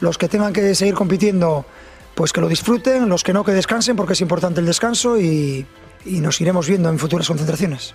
los 0.00 0.16
que 0.16 0.28
tengan 0.28 0.54
que 0.54 0.74
seguir 0.74 0.94
compitiendo, 0.94 1.66
pues 2.14 2.32
que 2.32 2.40
lo 2.40 2.48
disfruten, 2.48 3.10
los 3.10 3.22
que 3.22 3.34
no, 3.34 3.44
que 3.44 3.52
descansen, 3.52 3.96
porque 3.96 4.14
es 4.14 4.20
importante 4.22 4.60
el 4.60 4.66
descanso 4.66 5.20
y, 5.20 5.66
y 6.04 6.20
nos 6.20 6.40
iremos 6.40 6.66
viendo 6.68 6.88
en 6.88 6.98
futuras 6.98 7.26
concentraciones. 7.28 7.94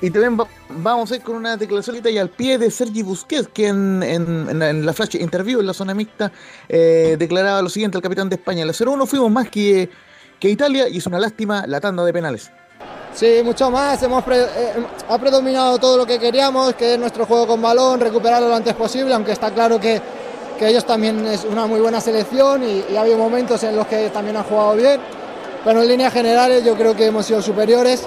Y 0.00 0.10
también 0.10 0.36
va- 0.38 0.48
vamos 0.68 1.12
a 1.12 1.16
ir 1.16 1.22
con 1.22 1.36
una 1.36 1.56
declaración 1.56 2.00
y 2.04 2.18
al 2.18 2.28
pie 2.28 2.58
de 2.58 2.70
Sergi 2.72 3.02
Busquets, 3.02 3.48
que 3.54 3.68
en, 3.68 4.02
en- 4.02 4.48
en 4.50 4.58
la- 4.58 4.70
en 4.70 4.84
la 4.84 4.92
flash 4.92 5.14
interview 5.14 5.60
en 5.60 5.66
la 5.66 5.74
zona 5.74 5.94
mixta 5.94 6.32
eh, 6.68 7.14
declaraba 7.18 7.62
lo 7.62 7.68
siguiente 7.68 7.98
al 7.98 8.02
capitán 8.02 8.28
de 8.28 8.34
España. 8.34 8.62
En 8.62 8.66
la 8.66 8.72
0-1 8.72 9.06
fuimos 9.06 9.30
más 9.30 9.48
que, 9.48 9.88
que 10.40 10.48
Italia 10.50 10.88
y 10.88 10.98
es 10.98 11.06
una 11.06 11.20
lástima 11.20 11.64
la 11.68 11.80
tanda 11.80 12.04
de 12.04 12.12
penales. 12.12 12.50
Sí, 13.14 13.42
mucho 13.44 13.70
más. 13.70 14.02
Hemos 14.02 14.24
pre- 14.24 14.42
eh, 14.42 14.72
ha 15.08 15.18
predominado 15.18 15.78
todo 15.78 15.96
lo 15.98 16.04
que 16.04 16.18
queríamos, 16.18 16.74
que 16.74 16.94
es 16.94 16.98
nuestro 16.98 17.24
juego 17.24 17.46
con 17.46 17.62
balón, 17.62 18.00
recuperarlo 18.00 18.48
lo 18.48 18.56
antes 18.56 18.74
posible, 18.74 19.14
aunque 19.14 19.30
está 19.32 19.52
claro 19.52 19.78
que, 19.78 20.00
que 20.58 20.66
ellos 20.66 20.84
también 20.84 21.24
es 21.26 21.44
una 21.44 21.66
muy 21.66 21.78
buena 21.78 22.00
selección 22.00 22.64
y, 22.64 22.82
y 22.92 22.96
ha 22.96 23.02
habido 23.02 23.18
momentos 23.18 23.62
en 23.62 23.76
los 23.76 23.86
que 23.86 24.08
también 24.10 24.36
han 24.36 24.42
jugado 24.44 24.74
bien. 24.74 25.00
Pero 25.64 25.82
en 25.82 25.88
líneas 25.88 26.12
generales 26.12 26.64
yo 26.64 26.74
creo 26.74 26.94
que 26.96 27.06
hemos 27.06 27.26
sido 27.26 27.40
superiores 27.40 28.06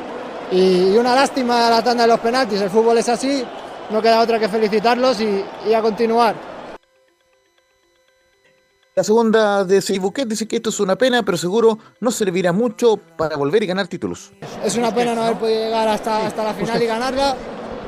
y, 0.52 0.94
y 0.94 0.98
una 0.98 1.16
lástima 1.16 1.70
la 1.70 1.84
tanda 1.84 2.04
de 2.04 2.10
los 2.10 2.20
penaltis. 2.20 2.62
El 2.62 2.70
fútbol 2.70 2.98
es 2.98 3.10
así, 3.10 3.44
no 3.90 4.02
queda 4.02 4.22
otra 4.22 4.40
que 4.40 4.50
felicitarlos 4.50 5.22
y, 5.22 5.44
y 5.68 5.74
a 5.74 5.82
continuar. 5.82 6.36
La 8.96 9.04
segunda 9.04 9.66
de 9.66 9.82
Sergi 9.82 10.00
Busquets 10.00 10.30
dice 10.30 10.48
que 10.48 10.56
esto 10.56 10.70
es 10.70 10.80
una 10.80 10.96
pena, 10.96 11.22
pero 11.24 11.38
seguro 11.38 11.78
nos 12.00 12.16
servirá 12.16 12.54
mucho 12.54 12.96
para 13.18 13.36
volver 13.36 13.62
y 13.64 13.68
ganar 13.68 13.88
títulos. 13.88 14.32
Es 14.64 14.78
una 14.78 14.94
pena 14.96 15.14
no 15.14 15.24
haber 15.24 15.38
podido 15.38 15.66
llegar 15.66 15.88
hasta, 15.88 16.28
hasta 16.28 16.44
la 16.46 16.54
final 16.54 16.82
y 16.82 16.86
ganarla, 16.86 17.36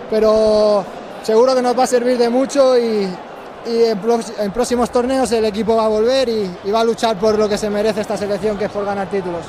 pero 0.09 0.83
seguro 1.23 1.55
que 1.55 1.61
nos 1.61 1.79
va 1.79 1.83
a 1.83 1.87
servir 1.87 2.17
de 2.17 2.29
mucho 2.29 2.77
y, 2.77 3.07
y 3.65 3.83
en, 3.83 3.99
en 4.39 4.51
próximos 4.51 4.89
torneos 4.91 5.31
el 5.31 5.45
equipo 5.45 5.75
va 5.75 5.85
a 5.85 5.89
volver 5.89 6.29
y, 6.29 6.49
y 6.63 6.71
va 6.71 6.81
a 6.81 6.83
luchar 6.83 7.17
por 7.17 7.37
lo 7.37 7.49
que 7.49 7.57
se 7.57 7.69
merece 7.69 8.01
esta 8.01 8.17
selección, 8.17 8.57
que 8.57 8.65
es 8.65 8.71
por 8.71 8.85
ganar 8.85 9.09
títulos. 9.09 9.45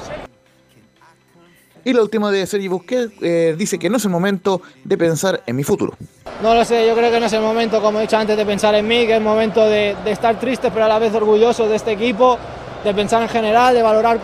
Y 1.85 1.93
la 1.93 2.03
última 2.03 2.31
de 2.31 2.47
Sergi 2.47 2.69
Busquets 2.69 3.15
eh, 3.23 3.55
dice 3.57 3.79
que 3.79 3.89
no 3.89 3.97
es 3.97 4.05
el 4.05 4.11
momento 4.11 4.61
de 4.85 4.99
pensar 4.99 5.43
en 5.47 5.57
mi 5.57 5.65
futuro. 5.65 5.95
No 6.43 6.55
lo 6.55 6.65
sé, 6.65 6.87
yo 6.87 6.95
creo 6.95 7.11
que 7.11 7.19
no 7.19 7.27
es 7.27 7.33
el 7.33 7.41
momento, 7.41 7.81
como 7.81 7.99
he 7.99 8.03
dicho 8.03 8.17
antes, 8.17 8.37
de 8.37 8.45
pensar 8.45 8.75
en 8.75 8.87
mí, 8.87 9.07
que 9.07 9.13
es 9.13 9.19
el 9.19 9.25
momento 9.25 9.65
de, 9.65 9.97
de 10.05 10.11
estar 10.11 10.39
triste, 10.39 10.71
pero 10.71 10.85
a 10.85 10.89
la 10.89 10.99
vez 10.99 11.15
orgulloso 11.15 11.67
de 11.69 11.77
este 11.77 11.93
equipo, 11.93 12.37
de 12.85 12.93
pensar 12.93 13.23
en 13.23 13.29
general, 13.29 13.75
de 13.75 13.83
valorar 13.83 14.19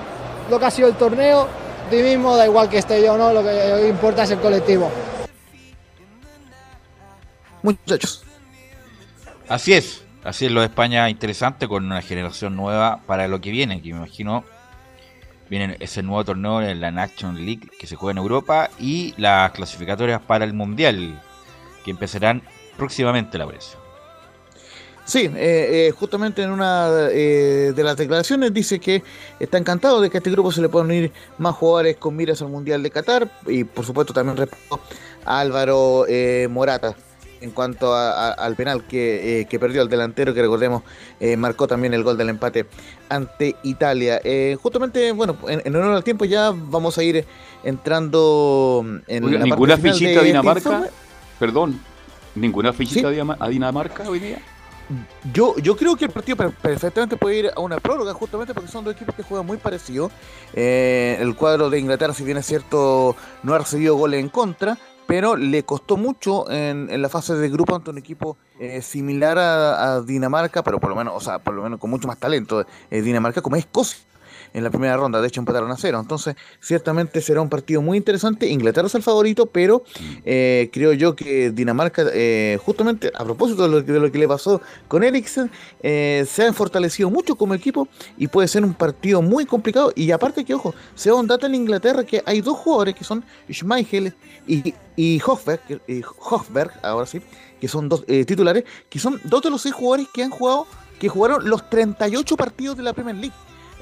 lo 0.51 0.59
que 0.59 0.65
ha 0.67 0.71
sido 0.71 0.89
el 0.89 0.95
torneo, 0.95 1.49
de 1.91 2.03
mí 2.03 2.11
mismo, 2.11 2.37
da 2.37 2.45
igual 2.45 2.69
que 2.69 2.79
esté 2.79 3.03
yo 3.03 3.15
o 3.15 3.17
no, 3.17 3.33
lo 3.33 3.43
que 3.43 3.89
importa 3.89 4.25
es 4.25 4.31
el 4.33 4.41
colectivo. 4.41 4.91
Muchachos. 7.63 8.24
Así 9.49 9.75
es, 9.75 10.03
así 10.23 10.47
es 10.47 10.53
lo 10.53 10.61
de 10.61 10.67
España 10.67 11.11
interesante 11.11 11.69
con 11.69 11.85
una 11.85 12.01
generación 12.01 12.57
nueva 12.57 13.01
para 13.07 13.29
lo 13.29 13.41
que 13.43 13.51
viene, 13.51 13.83
que 13.83 13.93
me 13.93 13.99
imagino 13.99 14.45
viene 15.51 15.77
ese 15.81 16.03
nuevo 16.03 16.25
torneo 16.25 16.63
en 16.63 16.81
la 16.81 16.91
Nation 16.91 17.37
League 17.45 17.69
que 17.79 17.87
se 17.87 17.97
juega 17.97 18.13
en 18.13 18.19
Europa 18.19 18.71
y 18.79 19.13
las 19.19 19.53
clasificatorias 19.53 20.23
para 20.23 20.47
el 20.47 20.55
Mundial 20.55 21.21
que 21.85 21.91
empezarán 21.91 22.43
próximamente 22.79 23.37
la 23.37 23.47
prensa. 23.47 23.79
Sí, 25.05 25.31
eh, 25.37 25.89
eh, 25.89 25.91
justamente 25.91 26.43
en 26.43 26.51
una 26.51 26.89
eh, 27.11 27.75
de 27.77 27.85
las 27.85 27.99
declaraciones 27.99 28.55
dice 28.55 28.81
que 28.81 29.03
está 29.39 29.59
encantado 29.59 30.01
de 30.01 30.09
que 30.09 30.17
a 30.17 30.21
este 30.21 30.31
grupo 30.31 30.51
se 30.51 30.63
le 30.63 30.71
puedan 30.71 30.89
unir 30.89 31.13
más 31.37 31.55
jugadores 31.55 31.99
con 31.99 32.17
miras 32.17 32.41
al 32.41 32.49
Mundial 32.49 32.83
de 32.83 32.91
Qatar 32.91 33.31
y 33.47 33.65
por 33.65 33.85
supuesto 33.85 34.15
también 34.15 34.39
respecto 34.39 34.81
a 35.27 35.41
Álvaro 35.41 36.07
eh, 36.09 36.49
Morata 36.51 36.97
en 37.45 37.51
cuanto 37.53 37.95
a- 37.95 38.29
a- 38.29 38.33
al 38.33 38.57
penal 38.57 38.83
que, 38.85 39.41
eh, 39.41 39.45
que 39.47 39.59
perdió 39.59 39.83
el 39.83 39.89
delantero 39.89 40.35
que 40.35 40.43
recordemos 40.43 40.83
eh, 41.21 41.37
marcó 41.37 41.69
también 41.69 41.95
el 41.95 42.03
gol 42.03 42.17
del 42.17 42.31
empate 42.31 42.67
ante 43.09 43.55
Italia. 43.63 44.21
Eh, 44.25 44.57
justamente, 44.61 45.13
bueno, 45.13 45.37
en, 45.47 45.63
en 45.65 45.77
honor 45.77 45.95
al 45.95 46.03
tiempo 46.05 46.25
ya 46.25 46.53
vamos 46.55 46.99
a 46.99 47.03
ir 47.05 47.25
entrando 47.63 48.85
en 49.07 49.25
Oiga, 49.25 49.39
la 49.39 49.45
¿Ninguna 49.45 49.77
parte 49.77 49.91
fichita 49.93 50.11
de 50.11 50.17
a 50.17 50.21
este 50.21 50.27
Dinamarca? 50.27 50.89
Perdón, 51.39 51.81
¿ninguna 52.35 52.73
fichita 52.73 53.09
a 53.09 53.11
Dina- 53.11 53.37
a 53.39 53.49
Dinamarca 53.49 54.09
hoy 54.09 54.19
día? 54.19 54.39
Yo, 55.33 55.57
yo 55.59 55.77
creo 55.77 55.97
que 55.97 56.05
el 56.07 56.11
partido 56.11 56.37
per- 56.37 56.51
perfectamente 56.51 57.17
puede 57.17 57.39
ir 57.39 57.51
a 57.57 57.61
una 57.61 57.79
prórroga, 57.79 58.13
justamente 58.13 58.53
porque 58.53 58.71
son 58.71 58.85
dos 58.85 58.95
equipos 58.95 59.15
que 59.15 59.23
juegan 59.23 59.47
muy 59.47 59.57
parecidos. 59.57 60.13
Eh, 60.53 61.17
el 61.21 61.35
cuadro 61.35 61.71
de 61.71 61.79
Inglaterra, 61.79 62.13
si 62.13 62.23
bien 62.23 62.37
es 62.37 62.45
cierto, 62.47 63.17
no 63.43 63.55
ha 63.55 63.59
recibido 63.59 63.97
goles 63.97 64.21
en 64.21 64.29
contra, 64.29 64.77
pero 65.07 65.37
le 65.37 65.65
costó 65.65 65.97
mucho 65.97 66.51
en, 66.51 66.89
en 66.91 67.03
la 67.03 67.09
fase 67.09 67.35
de 67.35 67.49
grupo 67.49 67.75
ante 67.75 67.91
un 67.91 67.99
equipo 67.99 68.37
eh, 68.59 68.83
similar 68.83 69.39
a, 69.39 70.01
Dinamarca, 70.01 70.63
pero 70.63 70.81
por 70.81 70.91
lo 70.91 70.97
menos, 70.97 71.15
o 71.17 71.21
sea, 71.21 71.39
por 71.39 71.55
lo 71.55 71.63
menos 71.63 71.79
con 71.79 71.91
mucho 71.91 72.09
más 72.09 72.19
talento 72.19 72.65
eh, 72.91 73.03
Dinamarca, 73.03 73.43
como 73.43 73.57
es 73.57 73.65
Escocia 73.65 74.05
en 74.55 74.65
la 74.65 74.71
primera 74.71 74.97
ronda, 74.97 75.21
de 75.21 75.29
hecho 75.29 75.41
empataron 75.41 75.71
a 75.71 75.77
cero. 75.77 75.99
Entonces, 76.01 76.37
ciertamente 76.61 77.21
será 77.21 77.41
un 77.41 77.51
partido 77.51 77.83
muy 77.83 77.99
interesante. 77.99 78.49
Inglaterra 78.49 78.87
es 78.87 78.95
el 78.95 79.03
favorito, 79.03 79.47
pero 79.47 79.85
eh, 80.25 80.71
creo 80.73 80.93
yo 80.93 81.15
que 81.15 81.51
Dinamarca, 81.51 82.05
eh, 82.13 82.59
justamente 82.65 83.13
a 83.15 83.25
propósito 83.25 83.65
de 83.65 83.69
lo, 83.69 83.83
de 83.83 84.01
lo 84.01 84.11
que 84.11 84.19
le 84.19 84.29
pasó 84.29 84.63
con 84.89 85.03
Eriksen, 85.05 85.51
eh, 85.83 86.25
se 86.29 86.45
han 86.45 86.55
fortalecido 86.55 87.11
mucho 87.11 87.35
como 87.35 87.55
equipo 87.55 87.89
y 88.17 88.29
puede 88.29 88.49
ser 88.49 88.65
un 88.65 88.75
partido 88.75 89.21
muy 89.21 89.45
complicado. 89.45 89.93
Y 89.95 90.11
aparte 90.13 90.45
que, 90.45 90.55
ojo, 90.55 90.75
se 90.95 91.11
da 91.11 91.17
un 91.17 91.27
dato 91.27 91.47
en 91.47 91.55
Inglaterra 91.55 92.05
que 92.05 92.23
hay 92.25 92.41
dos 92.41 92.57
jugadores 92.57 92.95
que 92.95 93.05
son 93.05 93.25
Schmeichel 93.51 94.15
y, 94.47 94.73
y 94.97 95.21
Hofberg, 95.27 95.61
Hofberg, 96.19 96.73
ahora 96.83 97.07
sí, 97.07 97.21
que 97.61 97.69
son 97.69 97.89
dos 97.89 98.05
eh, 98.07 98.25
titulares, 98.25 98.65
que 98.89 98.99
son 98.99 99.21
dos 99.25 99.43
de 99.43 99.51
los 99.51 99.63
seis 99.63 99.75
jugadores 99.75 100.07
que 100.13 100.23
han 100.23 100.31
jugado, 100.31 100.67
que 100.99 101.09
jugaron 101.09 101.49
los 101.49 101.69
38 101.71 102.37
partidos 102.37 102.77
de 102.77 102.83
la 102.83 102.93
Premier 102.93 103.17
League 103.17 103.35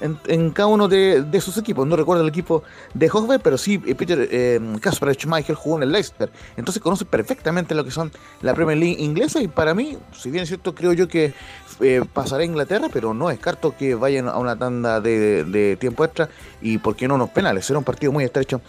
en, 0.03 0.19
en 0.27 0.51
cada 0.51 0.67
uno 0.67 0.89
de, 0.89 1.23
de 1.23 1.41
sus 1.41 1.57
equipos. 1.57 1.87
No 1.87 1.97
recuerdo 1.97 2.23
el 2.23 2.29
equipo 2.29 2.63
de 2.95 3.09
Hofberg, 3.11 3.41
pero 3.43 3.57
sí 3.57 3.83
eh, 3.87 3.95
Peter 3.95 4.29
eh, 4.31 4.61
Kasper 4.81 5.15
Schmeichel 5.15 5.57
jugó 5.57 5.77
en 5.79 5.85
el 5.85 5.93
Leicester. 5.93 6.31
Entonces 6.57 6.83
conoce 6.83 7.05
perfectamente 7.05 7.75
lo 7.75 7.85
que 7.85 7.91
son 7.91 8.13
la 8.43 8.55
Premier 8.55 8.79
League 8.79 9.03
inglesa 9.03 9.41
y 9.41 9.49
para 9.49 9.75
mí, 9.75 9.97
si 10.13 10.31
bien 10.31 10.43
es 10.43 10.49
cierto, 10.49 10.75
creo 10.75 10.93
yo 10.93 11.09
que 11.09 11.33
eh, 11.81 12.05
pasará 12.13 12.43
a 12.43 12.47
Inglaterra, 12.47 12.89
pero 12.93 13.15
no 13.15 13.29
descarto 13.29 13.75
que 13.77 13.95
vayan 13.95 14.29
a 14.29 14.39
una 14.39 14.57
tanda 14.57 15.01
de, 15.01 15.45
de 15.45 15.77
tiempo 15.77 16.05
extra 16.05 16.29
y 16.63 16.79
por 16.79 16.97
qué 16.97 17.09
no 17.09 17.15
unos 17.17 17.31
penales. 17.31 17.67
Será 17.67 17.79
un 17.79 17.85
partido 17.85 18.13
muy 18.13 18.25
estrecho 18.25 18.61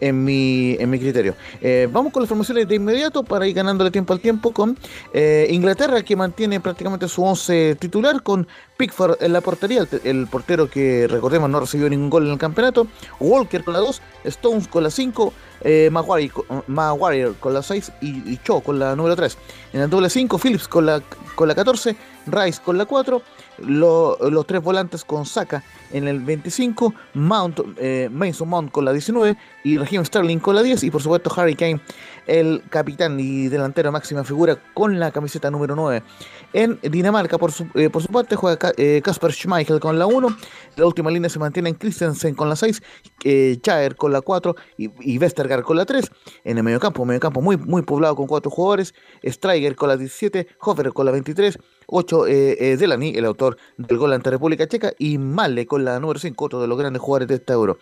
en 0.00 0.24
mi, 0.24 0.76
en 0.78 0.90
mi 0.90 0.98
criterio. 0.98 1.34
Eh, 1.60 1.88
vamos 1.90 2.12
con 2.12 2.22
las 2.22 2.28
formaciones 2.28 2.68
de 2.68 2.76
inmediato 2.76 3.22
para 3.22 3.46
ir 3.46 3.54
ganándole 3.54 3.90
tiempo 3.90 4.12
al 4.12 4.20
tiempo 4.20 4.52
con 4.52 4.78
eh, 5.12 5.48
Inglaterra 5.50 6.02
que 6.02 6.16
mantiene 6.16 6.60
prácticamente 6.60 7.08
su 7.08 7.24
11 7.24 7.76
titular 7.76 8.22
con 8.22 8.46
Pickford 8.76 9.16
en 9.20 9.32
la 9.32 9.40
portería, 9.40 9.86
el, 10.04 10.28
portero 10.28 10.70
que 10.70 11.08
recordemos 11.08 11.50
no 11.50 11.58
recibió 11.58 11.90
ningún 11.90 12.10
gol 12.10 12.26
en 12.26 12.32
el 12.32 12.38
campeonato, 12.38 12.86
Walker 13.18 13.64
con 13.64 13.74
la 13.74 13.80
2, 13.80 14.02
Stones 14.24 14.68
con 14.68 14.84
la 14.84 14.90
5, 14.90 15.32
eh, 15.62 15.88
Maguire, 15.90 16.32
Maguire 16.68 17.32
con 17.40 17.54
la 17.54 17.62
6 17.62 17.92
y, 18.00 18.32
y 18.32 18.38
Cho 18.44 18.60
con 18.60 18.78
la 18.78 18.94
número 18.94 19.16
3. 19.16 19.36
En 19.72 19.80
el 19.80 19.90
doble 19.90 20.08
5, 20.08 20.38
Phillips 20.38 20.68
con 20.68 20.86
la, 20.86 21.02
con 21.34 21.48
la 21.48 21.56
14, 21.56 21.96
Rice 22.26 22.60
con 22.64 22.78
la 22.78 22.86
4, 22.86 23.20
lo- 23.66 24.16
los 24.30 24.46
tres 24.46 24.62
volantes 24.62 25.04
con 25.04 25.26
Saka 25.26 25.62
en 25.92 26.06
el 26.08 26.20
25, 26.20 26.94
Mount, 27.14 27.60
eh, 27.76 28.08
Mason 28.12 28.48
Mount 28.48 28.70
con 28.70 28.84
la 28.84 28.92
19 28.92 29.36
y 29.68 29.76
Raheem 29.78 30.04
Sterling 30.04 30.38
con 30.38 30.54
la 30.54 30.62
10 30.62 30.82
y 30.84 30.90
por 30.90 31.02
supuesto 31.02 31.30
Harry 31.36 31.54
Kane, 31.54 31.80
el 32.26 32.62
capitán 32.70 33.18
y 33.20 33.48
delantero 33.48 33.92
máxima 33.92 34.24
figura 34.24 34.56
con 34.74 34.98
la 34.98 35.10
camiseta 35.10 35.50
número 35.50 35.74
9. 35.76 36.02
En 36.52 36.78
Dinamarca, 36.82 37.36
por 37.38 37.52
su, 37.52 37.66
eh, 37.74 37.90
por 37.90 38.02
su 38.02 38.08
parte, 38.08 38.36
juega 38.36 38.56
Ka- 38.58 38.72
eh, 38.76 39.02
Schmeichel 39.04 39.80
con 39.80 39.98
la 39.98 40.06
1. 40.06 40.36
La 40.76 40.86
última 40.86 41.10
línea 41.10 41.28
se 41.28 41.38
mantiene 41.38 41.68
en 41.68 41.74
Christensen 41.74 42.34
con 42.34 42.48
la 42.48 42.56
6, 42.56 42.82
eh, 43.24 43.58
Jair 43.64 43.96
con 43.96 44.12
la 44.12 44.20
4 44.22 44.56
y, 44.78 44.90
y 45.00 45.18
con 45.62 45.76
la 45.76 45.84
3. 45.84 46.10
En 46.44 46.56
el 46.56 46.64
mediocampo, 46.64 47.04
mediocampo 47.04 47.40
muy, 47.42 47.56
muy 47.56 47.82
poblado 47.82 48.16
con 48.16 48.26
4 48.26 48.50
jugadores. 48.50 48.94
Stryger 49.24 49.76
con 49.76 49.88
la 49.88 49.96
17, 49.96 50.46
Hofer 50.60 50.92
con 50.92 51.04
la 51.06 51.12
23, 51.12 51.58
8 51.86 52.26
eh, 52.26 52.56
eh, 52.60 52.76
Delany, 52.76 53.14
el 53.16 53.24
autor 53.24 53.56
del 53.76 53.98
gol 53.98 54.12
ante 54.12 54.30
República 54.30 54.66
Checa, 54.66 54.92
y 54.98 55.18
Male 55.18 55.66
con 55.66 55.84
la 55.84 55.98
número 56.00 56.18
5, 56.18 56.44
otro 56.44 56.60
de 56.60 56.66
los 56.68 56.78
grandes 56.78 57.00
jugadores 57.02 57.28
de 57.28 57.34
esta 57.36 57.52
Euro. 57.54 57.78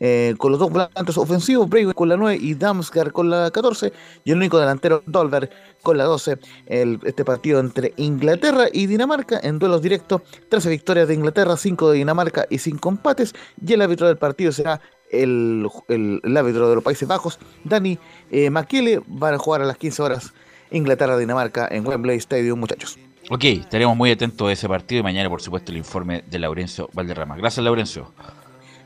Eh, 0.00 0.34
con 0.38 0.52
los 0.52 0.60
dos 0.60 0.70
volantes 0.70 1.16
ofensivos, 1.18 1.68
Breivik 1.68 1.94
con 1.94 2.08
la 2.08 2.16
9 2.16 2.38
y 2.40 2.54
Damsgaard 2.54 3.10
con 3.12 3.30
la 3.30 3.50
14, 3.50 3.92
y 4.24 4.30
el 4.30 4.36
único 4.36 4.58
delantero 4.58 5.02
Dolberg 5.06 5.50
con 5.82 5.96
la 5.98 6.04
12. 6.04 6.38
El- 6.66 7.00
este 7.04 7.24
partido 7.24 7.58
entre 7.60 7.94
Inglaterra 7.96 8.66
y 8.72 8.86
Dinamarca 8.86 9.40
en 9.42 9.58
duelos 9.58 9.82
directos, 9.82 10.22
13 10.48 10.68
victorias 10.70 11.08
de 11.08 11.14
Inglaterra, 11.14 11.56
5 11.56 11.90
de 11.90 11.98
Dinamarca 11.98 12.46
y 12.48 12.58
5 12.58 12.88
empates, 12.88 13.34
y 13.64 13.72
el 13.72 13.82
árbitro 13.82 14.06
del 14.06 14.18
partido 14.18 14.52
será 14.52 14.80
el, 15.10 15.66
el- 15.88 16.36
árbitro 16.36 16.68
de 16.68 16.74
los 16.76 16.84
Países 16.84 17.08
Bajos, 17.08 17.38
Dani 17.64 17.98
eh, 18.30 18.50
van 18.50 19.34
a 19.34 19.38
jugar 19.38 19.62
a 19.62 19.64
las 19.64 19.78
15 19.78 20.02
horas 20.02 20.32
Inglaterra-Dinamarca 20.70 21.66
en 21.70 21.86
Wembley 21.86 22.18
Stadium, 22.18 22.60
muchachos. 22.60 22.98
Ok, 23.30 23.44
estaremos 23.44 23.96
muy 23.96 24.10
atentos 24.10 24.48
a 24.48 24.52
ese 24.52 24.68
partido 24.68 25.00
y 25.00 25.02
mañana, 25.02 25.28
por 25.28 25.42
supuesto, 25.42 25.70
el 25.72 25.78
informe 25.78 26.24
de 26.30 26.38
Laurencio 26.38 26.88
Valderrama. 26.92 27.36
Gracias, 27.36 27.62
Laurencio. 27.64 28.12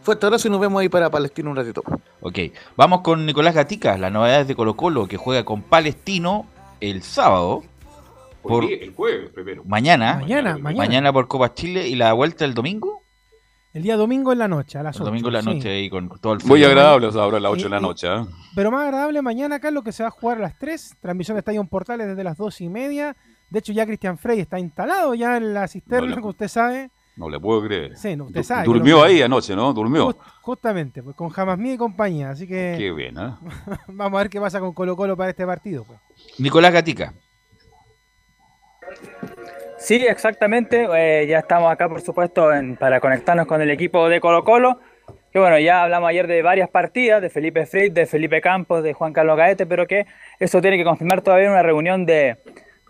Fuerte 0.02 0.26
abrazo 0.26 0.48
y 0.48 0.50
nos 0.50 0.60
vemos 0.60 0.80
ahí 0.80 0.88
para 0.88 1.10
Palestina 1.10 1.50
un 1.50 1.56
ratito. 1.56 1.82
Ok, 2.20 2.38
vamos 2.76 3.02
con 3.02 3.24
Nicolás 3.24 3.54
Gatica, 3.54 3.96
las 3.98 4.10
novedades 4.12 4.48
de 4.48 4.54
Colo 4.56 4.74
Colo, 4.76 5.06
que 5.06 5.16
juega 5.16 5.44
con 5.44 5.62
Palestino 5.62 6.46
el 6.80 7.02
sábado. 7.02 7.62
Por 8.42 8.64
el 8.64 8.92
jueves 8.94 9.30
primero. 9.30 9.62
mañana, 9.64 10.16
Mañana, 10.16 10.58
mañana. 10.58 10.76
mañana 10.78 11.12
por 11.12 11.28
Copa 11.28 11.54
Chile 11.54 11.86
y 11.86 11.94
la 11.94 12.12
vuelta 12.12 12.44
el 12.44 12.54
domingo. 12.54 13.00
El 13.72 13.84
día 13.84 13.96
domingo 13.96 14.32
en 14.32 14.38
la 14.40 14.48
noche, 14.48 14.76
a 14.78 14.82
las 14.82 14.96
El 14.96 15.02
8. 15.02 15.04
domingo 15.10 15.28
en 15.28 15.34
la 15.34 15.42
sí. 15.42 15.46
noche 15.54 15.70
ahí 15.70 15.88
con 15.88 16.08
todo 16.20 16.32
el 16.32 16.40
Muy 16.40 16.58
frío. 16.58 16.66
agradable 16.66 17.06
ahora 17.14 17.36
a 17.36 17.40
las 17.40 17.52
8 17.52 17.62
de 17.62 17.68
la 17.70 17.80
noche. 17.80 18.08
¿eh? 18.12 18.24
Pero 18.56 18.70
más 18.72 18.82
agradable 18.84 19.22
mañana, 19.22 19.60
Carlos, 19.60 19.84
que 19.84 19.92
se 19.92 20.02
va 20.02 20.08
a 20.08 20.10
jugar 20.10 20.38
a 20.38 20.40
las 20.40 20.58
3. 20.58 20.96
Transmisión 21.00 21.36
de 21.36 21.38
Estadio 21.38 21.62
Portales 21.64 22.08
desde 22.08 22.24
las 22.24 22.36
2 22.36 22.60
y 22.62 22.68
media. 22.68 23.16
De 23.48 23.60
hecho, 23.60 23.72
ya 23.72 23.86
Cristian 23.86 24.18
Frey 24.18 24.40
está 24.40 24.58
instalado 24.58 25.14
ya 25.14 25.36
en 25.36 25.54
la 25.54 25.68
cisterna, 25.68 26.16
No 26.16 26.20
que 26.22 26.28
usted 26.28 26.48
sabe. 26.48 26.90
No 27.16 27.28
le 27.28 27.38
puedo 27.38 27.62
creer. 27.62 27.96
Sí, 27.96 28.16
no, 28.16 28.24
usted 28.24 28.40
Du- 28.40 28.44
sabe, 28.44 28.64
Durmió 28.64 29.02
ahí 29.04 29.20
anoche, 29.20 29.54
¿no? 29.54 29.72
Durmió. 29.74 30.06
Just- 30.06 30.20
justamente, 30.40 31.02
pues 31.02 31.14
con 31.14 31.28
Jamás 31.28 31.58
Mía 31.58 31.74
y 31.74 31.76
compañía. 31.76 32.30
Así 32.30 32.46
que 32.48 32.74
Qué 32.78 32.90
bien, 32.92 33.18
¿eh? 33.18 33.30
vamos 33.88 34.18
a 34.18 34.22
ver 34.22 34.30
qué 34.30 34.40
pasa 34.40 34.60
con 34.60 34.72
Colo 34.72 34.96
Colo 34.96 35.16
para 35.16 35.30
este 35.30 35.44
partido. 35.46 35.84
Pues. 35.84 35.98
Nicolás 36.38 36.72
Gatica. 36.72 37.12
Sí, 39.78 39.96
exactamente. 39.96 40.86
eh, 40.94 41.26
ya 41.26 41.40
estamos 41.40 41.70
acá, 41.70 41.88
por 41.88 42.00
supuesto, 42.00 42.52
en- 42.52 42.76
para 42.76 43.00
conectarnos 43.00 43.46
con 43.46 43.60
el 43.60 43.70
equipo 43.70 44.08
de 44.08 44.20
Colo 44.20 44.44
Colo. 44.44 44.80
Que 45.32 45.38
bueno, 45.38 45.58
ya 45.58 45.82
hablamos 45.82 46.10
ayer 46.10 46.26
de 46.26 46.42
varias 46.42 46.68
partidas, 46.68 47.22
de 47.22 47.30
Felipe 47.30 47.64
Frey, 47.66 47.88
de 47.88 48.04
Felipe 48.06 48.40
Campos, 48.42 48.82
de 48.82 48.92
Juan 48.92 49.12
Carlos 49.14 49.36
Gaete, 49.36 49.64
pero 49.66 49.86
que 49.86 50.06
eso 50.38 50.60
tiene 50.60 50.76
que 50.76 50.84
confirmar 50.84 51.22
todavía 51.22 51.46
en 51.46 51.52
una 51.52 51.62
reunión 51.62 52.04
de, 52.04 52.36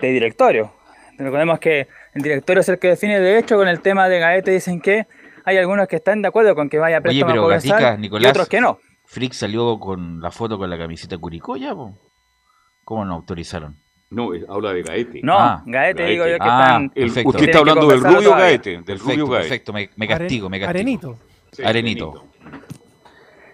de 0.01 0.09
directorio. 0.11 0.73
Recordemos 1.19 1.59
que 1.59 1.89
el 2.15 2.23
directorio 2.23 2.61
es 2.61 2.69
el 2.69 2.79
que 2.79 2.89
define, 2.89 3.21
de 3.21 3.39
hecho, 3.39 3.57
con 3.57 3.69
el 3.69 3.81
tema 3.81 4.09
de 4.09 4.19
Gaete 4.19 4.51
dicen 4.51 4.81
que 4.81 5.07
hay 5.45 5.57
algunos 5.59 5.87
que 5.89 5.97
están 5.97 6.23
de 6.23 6.29
acuerdo 6.29 6.55
con 6.55 6.69
que 6.69 6.79
vaya 6.79 6.97
a 6.97 7.01
Oye, 7.01 7.03
préstamo 7.03 7.33
pero 7.33 7.47
a 7.47 7.51
Gatica, 7.51 7.95
y 7.95 8.01
Nicolás. 8.01 8.31
otros 8.31 8.49
que 8.49 8.61
no. 8.61 8.79
Frick 9.07 9.33
salió 9.33 9.79
con 9.79 10.21
la 10.21 10.31
foto 10.31 10.57
con 10.59 10.71
la 10.71 10.79
camiseta 10.79 11.19
Curicó 11.19 11.57
ya, 11.57 11.75
po. 11.75 11.99
¿Cómo 12.85 13.05
no 13.05 13.15
autorizaron? 13.15 13.77
No, 14.11 14.31
habla 14.49 14.73
de 14.73 14.83
Gaete. 14.83 15.21
No, 15.23 15.39
Ah, 15.39 15.63
Gaete, 15.67 16.05
digo 16.05 16.27
yo 16.27 16.37
que 16.39 16.39
Ah, 16.43 16.61
están... 16.65 16.83
El- 16.95 17.07
perfecto. 17.07 17.29
usted 17.31 17.45
está 17.45 17.59
hablando 17.59 17.87
del 17.89 18.01
rubio 18.01 18.23
todavía. 18.23 18.45
Gaete. 18.47 18.71
Del 18.71 18.85
Perfecto, 18.85 19.11
rubio 19.13 19.27
Gaete. 19.29 19.49
perfecto, 19.49 19.73
me, 19.73 19.91
me 19.97 20.09
castigo, 20.09 20.51
me 20.51 20.61
castigo. 20.61 20.71
Arenito. 20.71 21.19
Sí, 21.53 21.63
Arenito. 21.65 22.25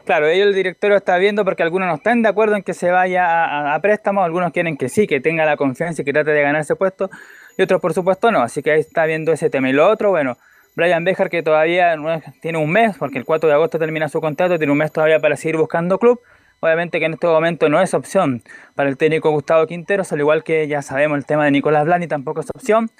Claro, 0.04 0.26
ellos 0.26 0.46
el 0.48 0.54
directorio 0.54 0.96
está 0.96 1.18
viendo 1.18 1.44
porque 1.44 1.62
algunos 1.62 1.86
no 1.88 1.94
están 1.96 2.22
de 2.22 2.28
acuerdo 2.30 2.56
en 2.56 2.62
que 2.62 2.72
se 2.72 2.90
vaya 2.90 3.26
a, 3.26 3.72
a- 3.72 3.74
a 3.74 3.80
préstamo, 3.82 4.22
algunos 4.24 4.52
quieren 4.52 4.76
que 4.76 4.88
sí, 4.88 5.06
que 5.06 5.20
tenga 5.20 5.44
la 5.44 5.56
confianza 5.56 6.00
y 6.02 6.04
que 6.04 6.12
trate 6.12 6.30
de 6.30 6.42
ganar 6.42 6.62
ese 6.62 6.76
puesto, 6.76 7.10
y 7.58 7.62
otros 7.62 7.82
por 7.82 7.92
supuesto 7.92 8.30
no, 8.30 8.40
así 8.40 8.62
que 8.62 8.70
ahí 8.70 8.80
está 8.80 9.04
viendo 9.04 9.32
ese 9.32 9.50
tema. 9.50 9.68
Y 9.68 9.72
lo 9.72 9.86
otro, 9.90 10.10
bueno, 10.10 10.38
Brian 10.76 11.04
Bejar 11.04 11.28
que 11.28 11.42
todavía 11.42 11.94
tiene 12.40 12.56
un 12.56 12.70
mes, 12.70 12.96
porque 12.96 13.18
el 13.18 13.24
4 13.26 13.48
de 13.48 13.54
agosto 13.54 13.78
termina 13.78 14.08
su 14.08 14.20
contrato, 14.20 14.56
tiene 14.56 14.72
un 14.72 14.78
mes 14.78 14.92
todavía 14.92 15.18
para 15.18 15.36
seguir 15.36 15.56
buscando 15.56 15.98
club, 15.98 16.20
obviamente 16.60 17.00
que 17.00 17.06
en 17.06 17.14
este 17.14 17.26
momento 17.26 17.68
no 17.68 17.82
es 17.82 17.92
opción 17.92 18.42
para 18.74 18.88
el 18.88 18.96
técnico 18.96 19.30
Gustavo 19.30 19.66
Quinteros, 19.66 20.12
al 20.12 20.20
igual 20.20 20.44
que 20.44 20.68
ya 20.68 20.80
sabemos 20.80 21.18
el 21.18 21.26
tema 21.26 21.44
de 21.44 21.50
Nicolás 21.50 21.84
Blandi 21.84 22.06
tampoco 22.06 22.40
es 22.40 22.50
opción, 22.54 22.90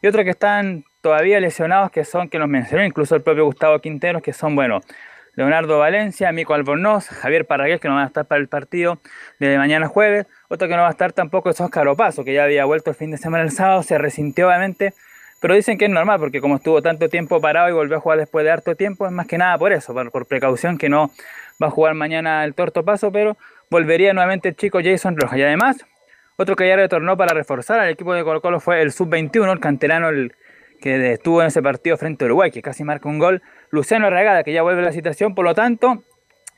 y 0.00 0.06
otros 0.06 0.24
que 0.24 0.30
están 0.30 0.84
todavía 1.02 1.38
lesionados, 1.38 1.90
que 1.90 2.04
son, 2.04 2.28
que 2.28 2.38
nos 2.38 2.48
mencionó 2.48 2.84
incluso 2.84 3.14
el 3.14 3.22
propio 3.22 3.44
Gustavo 3.44 3.78
Quinteros, 3.80 4.22
que 4.22 4.32
son, 4.32 4.56
bueno, 4.56 4.80
Leonardo 5.34 5.78
Valencia, 5.78 6.32
Mico 6.32 6.54
Albornoz, 6.54 7.08
Javier 7.08 7.46
Parragués, 7.46 7.80
que 7.80 7.88
no 7.88 7.94
van 7.94 8.04
a 8.04 8.06
estar 8.08 8.26
para 8.26 8.40
el 8.40 8.48
partido 8.48 9.00
de 9.38 9.56
mañana 9.56 9.86
jueves. 9.86 10.26
Otro 10.48 10.66
que 10.66 10.74
no 10.74 10.82
va 10.82 10.88
a 10.88 10.92
estar 10.92 11.12
tampoco 11.12 11.50
es 11.50 11.60
Óscar 11.60 11.86
Opaso, 11.88 12.24
que 12.24 12.32
ya 12.32 12.44
había 12.44 12.64
vuelto 12.64 12.90
el 12.90 12.96
fin 12.96 13.10
de 13.10 13.18
semana 13.18 13.44
el 13.44 13.50
sábado, 13.50 13.82
se 13.82 13.98
resintió 13.98 14.48
obviamente, 14.48 14.94
pero 15.40 15.54
dicen 15.54 15.76
que 15.76 15.84
es 15.84 15.90
normal, 15.90 16.18
porque 16.18 16.40
como 16.40 16.56
estuvo 16.56 16.80
tanto 16.80 17.08
tiempo 17.10 17.40
parado 17.40 17.68
y 17.68 17.72
volvió 17.72 17.98
a 17.98 18.00
jugar 18.00 18.18
después 18.18 18.44
de 18.44 18.50
harto 18.50 18.74
tiempo, 18.74 19.06
es 19.06 19.12
más 19.12 19.26
que 19.26 19.36
nada 19.36 19.58
por 19.58 19.72
eso, 19.72 19.92
por, 19.92 20.10
por 20.10 20.26
precaución 20.26 20.78
que 20.78 20.88
no 20.88 21.10
va 21.62 21.66
a 21.66 21.70
jugar 21.70 21.94
mañana 21.94 22.44
el 22.44 22.54
Torto 22.54 22.82
Paso, 22.84 23.12
pero 23.12 23.36
volvería 23.70 24.12
nuevamente 24.14 24.48
el 24.48 24.56
chico 24.56 24.78
Jason 24.82 25.16
Rojas. 25.16 25.38
Y 25.38 25.42
además, 25.42 25.84
otro 26.36 26.56
que 26.56 26.66
ya 26.66 26.76
retornó 26.76 27.16
para 27.16 27.34
reforzar 27.34 27.80
al 27.80 27.90
equipo 27.90 28.14
de 28.14 28.24
Colo 28.24 28.40
Colo 28.40 28.58
fue 28.58 28.80
el 28.80 28.90
Sub-21, 28.90 29.52
el 29.52 29.60
canterano 29.60 30.08
el 30.08 30.34
que 30.80 31.12
estuvo 31.12 31.42
en 31.42 31.48
ese 31.48 31.60
partido 31.60 31.96
frente 31.96 32.24
a 32.24 32.26
Uruguay, 32.26 32.50
que 32.50 32.62
casi 32.62 32.84
marca 32.84 33.08
un 33.08 33.18
gol, 33.18 33.42
Luciano 33.70 34.08
Regada, 34.08 34.44
que 34.44 34.52
ya 34.52 34.62
vuelve 34.62 34.80
a 34.80 34.84
la 34.86 34.92
situación, 34.92 35.34
por 35.34 35.44
lo 35.44 35.54
tanto, 35.54 36.04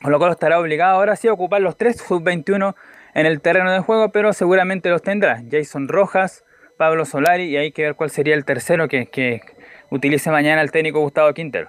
Colo 0.02 0.18
Colo 0.18 0.32
estará 0.32 0.60
obligado 0.60 0.96
ahora 0.96 1.16
sí 1.16 1.26
a 1.26 1.32
ocupar 1.32 1.60
los 1.60 1.76
tres 1.76 1.96
Sub-21 1.96 2.74
en 3.14 3.26
el 3.26 3.40
terreno 3.40 3.72
de 3.72 3.80
juego, 3.80 4.12
pero 4.12 4.32
seguramente 4.32 4.88
los 4.90 5.02
tendrá. 5.02 5.42
Jason 5.50 5.88
Rojas, 5.88 6.44
Pablo 6.76 7.04
Solari, 7.04 7.44
y 7.44 7.56
hay 7.56 7.72
que 7.72 7.82
ver 7.82 7.94
cuál 7.94 8.10
sería 8.10 8.34
el 8.34 8.44
tercero 8.44 8.88
que, 8.88 9.06
que 9.06 9.40
utilice 9.90 10.30
mañana 10.30 10.62
el 10.62 10.70
técnico 10.70 11.00
Gustavo 11.00 11.32
Quintero. 11.34 11.68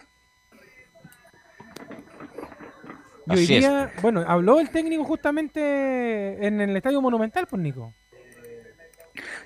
Y 3.28 3.36
hoy 3.36 3.44
Así 3.44 3.56
es. 3.56 3.60
día, 3.62 3.92
bueno, 4.02 4.24
habló 4.28 4.60
el 4.60 4.70
técnico 4.70 5.04
justamente 5.04 6.46
en 6.46 6.60
el 6.60 6.76
Estadio 6.76 7.02
Monumental, 7.02 7.48
pues 7.48 7.62
Nico. 7.62 7.94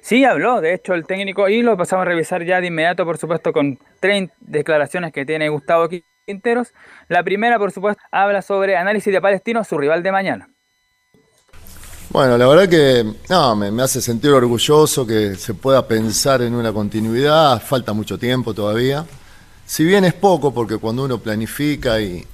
Sí, 0.02 0.24
habló, 0.24 0.62
de 0.62 0.74
hecho, 0.74 0.94
el 0.94 1.06
técnico, 1.06 1.50
y 1.50 1.62
lo 1.62 1.76
pasamos 1.76 2.04
a 2.04 2.10
revisar 2.10 2.44
ya 2.44 2.62
de 2.62 2.68
inmediato, 2.68 3.04
por 3.06 3.18
supuesto, 3.18 3.52
con 3.52 3.80
tres 4.00 4.30
declaraciones 4.40 5.12
que 5.12 5.26
tiene 5.26 5.50
Gustavo 5.50 5.90
Quinteros. 6.26 6.74
La 7.08 7.24
primera, 7.24 7.58
por 7.58 7.72
supuesto, 7.72 8.02
habla 8.12 8.42
sobre 8.42 8.78
análisis 8.78 9.12
de 9.12 9.22
Palestino, 9.22 9.64
su 9.64 9.78
rival 9.78 10.04
de 10.04 10.12
mañana. 10.12 10.55
Bueno, 12.10 12.38
la 12.38 12.48
verdad 12.48 12.70
que 12.70 13.06
no, 13.30 13.56
me, 13.56 13.82
hace 13.82 14.02
sentir 14.02 14.32
orgulloso 14.32 15.06
que 15.06 15.36
se 15.36 15.54
pueda 15.54 15.88
pensar 15.88 16.42
en 16.42 16.54
una 16.54 16.72
continuidad, 16.72 17.62
falta 17.62 17.94
mucho 17.94 18.18
tiempo 18.18 18.54
todavía. 18.54 19.06
Si 19.66 19.84
bien 19.84 20.06
es 20.06 20.14
poco, 20.14 20.54
porque 20.54 20.78
cuando 20.78 21.04
uno 21.04 21.18
planifica 21.18 22.00
y, 22.00 22.26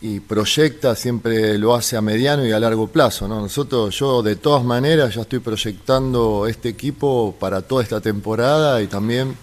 y 0.00 0.20
proyecta, 0.20 0.94
siempre 0.94 1.58
lo 1.58 1.74
hace 1.74 1.96
a 1.96 2.00
mediano 2.00 2.44
y 2.46 2.52
a 2.52 2.58
largo 2.58 2.88
plazo. 2.88 3.28
¿no? 3.28 3.40
Nosotros, 3.40 3.96
yo 3.98 4.22
de 4.22 4.36
todas 4.36 4.64
maneras, 4.64 5.14
ya 5.14 5.22
estoy 5.22 5.38
proyectando 5.38 6.46
este 6.46 6.68
equipo 6.70 7.34
para 7.38 7.62
toda 7.62 7.82
esta 7.82 8.00
temporada 8.00 8.82
y 8.82 8.86
también 8.86 9.36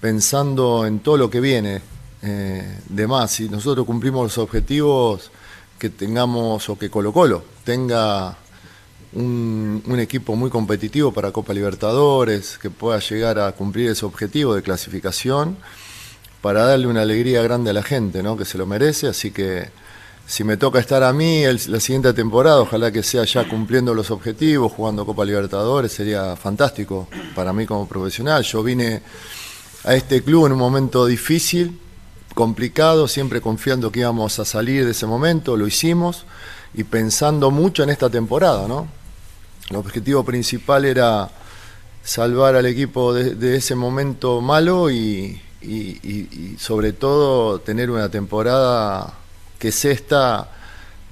pensando 0.00 0.84
en 0.86 0.98
todo 0.98 1.16
lo 1.16 1.30
que 1.30 1.40
viene 1.40 1.80
eh, 2.22 2.78
de 2.88 3.06
más. 3.06 3.30
Si 3.30 3.48
nosotros 3.48 3.86
cumplimos 3.86 4.24
los 4.24 4.38
objetivos 4.38 5.30
que 5.78 5.90
tengamos 5.90 6.68
o 6.68 6.78
que 6.78 6.90
Colo 6.90 7.12
Colo 7.12 7.42
tenga 7.64 8.36
un, 9.14 9.98
equipo 9.98 10.36
muy 10.36 10.50
competitivo 10.50 11.12
para 11.12 11.30
Copa 11.30 11.52
Libertadores, 11.52 12.58
que 12.58 12.70
pueda 12.70 12.98
llegar 12.98 13.38
a 13.38 13.52
cumplir 13.52 13.90
ese 13.90 14.04
objetivo 14.04 14.54
de 14.54 14.62
clasificación, 14.62 15.56
para 16.40 16.64
darle 16.64 16.88
una 16.88 17.02
alegría 17.02 17.42
grande 17.42 17.70
a 17.70 17.72
la 17.72 17.82
gente, 17.82 18.22
¿no? 18.22 18.36
que 18.36 18.44
se 18.44 18.58
lo 18.58 18.66
merece. 18.66 19.06
Así 19.08 19.30
que 19.30 19.70
si 20.26 20.44
me 20.44 20.56
toca 20.56 20.78
estar 20.78 21.02
a 21.02 21.12
mí 21.12 21.44
la 21.44 21.80
siguiente 21.80 22.12
temporada, 22.12 22.60
ojalá 22.60 22.92
que 22.92 23.02
sea 23.02 23.24
ya 23.24 23.48
cumpliendo 23.48 23.94
los 23.94 24.10
objetivos, 24.10 24.72
jugando 24.72 25.06
Copa 25.06 25.24
Libertadores, 25.24 25.92
sería 25.92 26.36
fantástico 26.36 27.08
para 27.34 27.52
mí 27.52 27.64
como 27.66 27.88
profesional. 27.88 28.42
Yo 28.42 28.62
vine 28.62 29.00
a 29.84 29.94
este 29.94 30.22
club 30.22 30.46
en 30.46 30.52
un 30.52 30.58
momento 30.58 31.06
difícil, 31.06 31.78
complicado, 32.34 33.08
siempre 33.08 33.40
confiando 33.40 33.90
que 33.90 34.00
íbamos 34.00 34.38
a 34.38 34.44
salir 34.44 34.84
de 34.84 34.90
ese 34.90 35.06
momento, 35.06 35.56
lo 35.56 35.66
hicimos 35.66 36.24
y 36.74 36.84
pensando 36.84 37.50
mucho 37.50 37.84
en 37.84 37.90
esta 37.90 38.10
temporada, 38.10 38.66
¿no? 38.66 38.88
El 39.70 39.76
objetivo 39.76 40.24
principal 40.24 40.84
era 40.84 41.30
salvar 42.02 42.54
al 42.54 42.66
equipo 42.66 43.14
de, 43.14 43.56
ese 43.56 43.74
momento 43.74 44.40
malo 44.40 44.90
y, 44.90 45.40
sobre 46.58 46.92
todo 46.92 47.60
tener 47.60 47.90
una 47.90 48.10
temporada 48.10 49.14
que 49.58 49.68
es 49.68 49.84
esta 49.86 50.50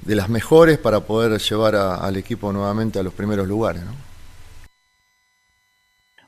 de 0.02 0.14
las 0.14 0.28
mejores 0.28 0.78
para 0.78 1.00
poder 1.00 1.40
llevar 1.40 1.74
al 1.76 2.16
equipo 2.16 2.52
nuevamente 2.52 2.98
a 2.98 3.02
los 3.02 3.14
primeros 3.14 3.48
lugares, 3.48 3.82
¿no? 3.82 4.11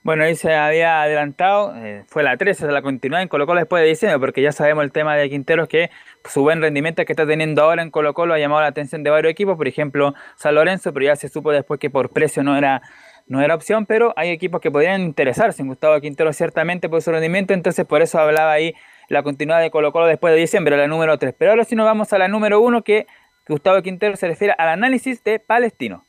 Bueno, 0.05 0.25
ahí 0.25 0.37
se 0.37 0.55
había 0.55 1.01
adelantado, 1.01 1.75
eh, 1.77 2.05
fue 2.09 2.23
la 2.23 2.37
13, 2.37 2.67
se 2.67 2.71
la 2.71 2.83
continuidad 2.83 3.23
en 3.23 3.29
Colo 3.29 3.47
Colo 3.47 3.61
después 3.61 3.83
de 3.83 3.89
diciembre, 3.89 4.19
porque 4.19 4.43
ya 4.43 4.53
sabemos 4.53 4.85
el 4.85 4.93
tema 4.93 5.17
de 5.17 5.31
Quinteros 5.31 5.67
que 5.67 5.91
su 6.27 6.43
buen 6.43 6.61
rendimiento 6.61 7.03
que 7.07 7.13
está 7.15 7.27
teniendo 7.27 7.63
ahora 7.63 7.83
en 7.83 7.91
Colo 7.91 8.13
Colo 8.13 8.35
ha 8.35 8.39
llamado 8.39 8.61
la 8.61 8.67
atención 8.67 9.03
de 9.03 9.09
varios 9.09 9.31
equipos, 9.31 9.57
por 9.57 9.67
ejemplo 9.67 10.13
San 10.37 10.57
Lorenzo, 10.57 10.93
pero 10.93 11.07
ya 11.07 11.17
se 11.17 11.31
supo 11.31 11.53
después 11.53 11.81
que 11.81 11.89
por 11.89 12.11
precio 12.11 12.43
no 12.43 12.55
era, 12.55 12.83
no 13.27 13.41
era 13.41 13.55
opción, 13.55 13.87
pero 13.87 14.13
hay 14.17 14.29
equipos 14.29 14.61
que 14.61 14.71
podrían 14.71 15.01
interesarse 15.01 15.63
en 15.63 15.69
Gustavo 15.69 15.99
Quintero 16.03 16.35
ciertamente 16.35 16.91
por 16.91 17.01
su 17.01 17.11
rendimiento, 17.11 17.55
entonces 17.55 17.87
por 17.87 18.03
eso 18.03 18.19
hablaba 18.19 18.53
ahí 18.53 18.75
la 19.09 19.23
continuidad 19.23 19.63
de 19.63 19.71
Colo 19.71 19.91
Colo 19.91 20.05
después 20.05 20.35
de 20.35 20.41
diciembre, 20.41 20.77
la 20.77 20.87
número 20.87 21.17
3. 21.17 21.35
Pero 21.39 21.53
ahora 21.53 21.65
sí 21.65 21.77
nos 21.77 21.87
vamos 21.87 22.13
a 22.13 22.19
la 22.19 22.29
número 22.29 22.61
1 22.61 22.83
que 22.83 23.07
Gustavo 23.49 23.81
Quintero 23.81 24.17
se 24.17 24.29
refiere 24.29 24.55
al 24.59 24.69
análisis 24.69 25.25
de 25.25 25.39
Palestino. 25.39 26.05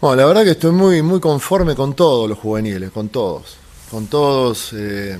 Bueno, 0.00 0.16
la 0.16 0.24
verdad 0.24 0.44
que 0.44 0.52
estoy 0.52 0.72
muy, 0.72 1.02
muy 1.02 1.20
conforme 1.20 1.74
con 1.74 1.92
todos 1.92 2.26
los 2.26 2.38
juveniles, 2.38 2.90
con 2.90 3.10
todos. 3.10 3.58
Con 3.90 4.06
todos 4.06 4.72
eh, 4.72 5.18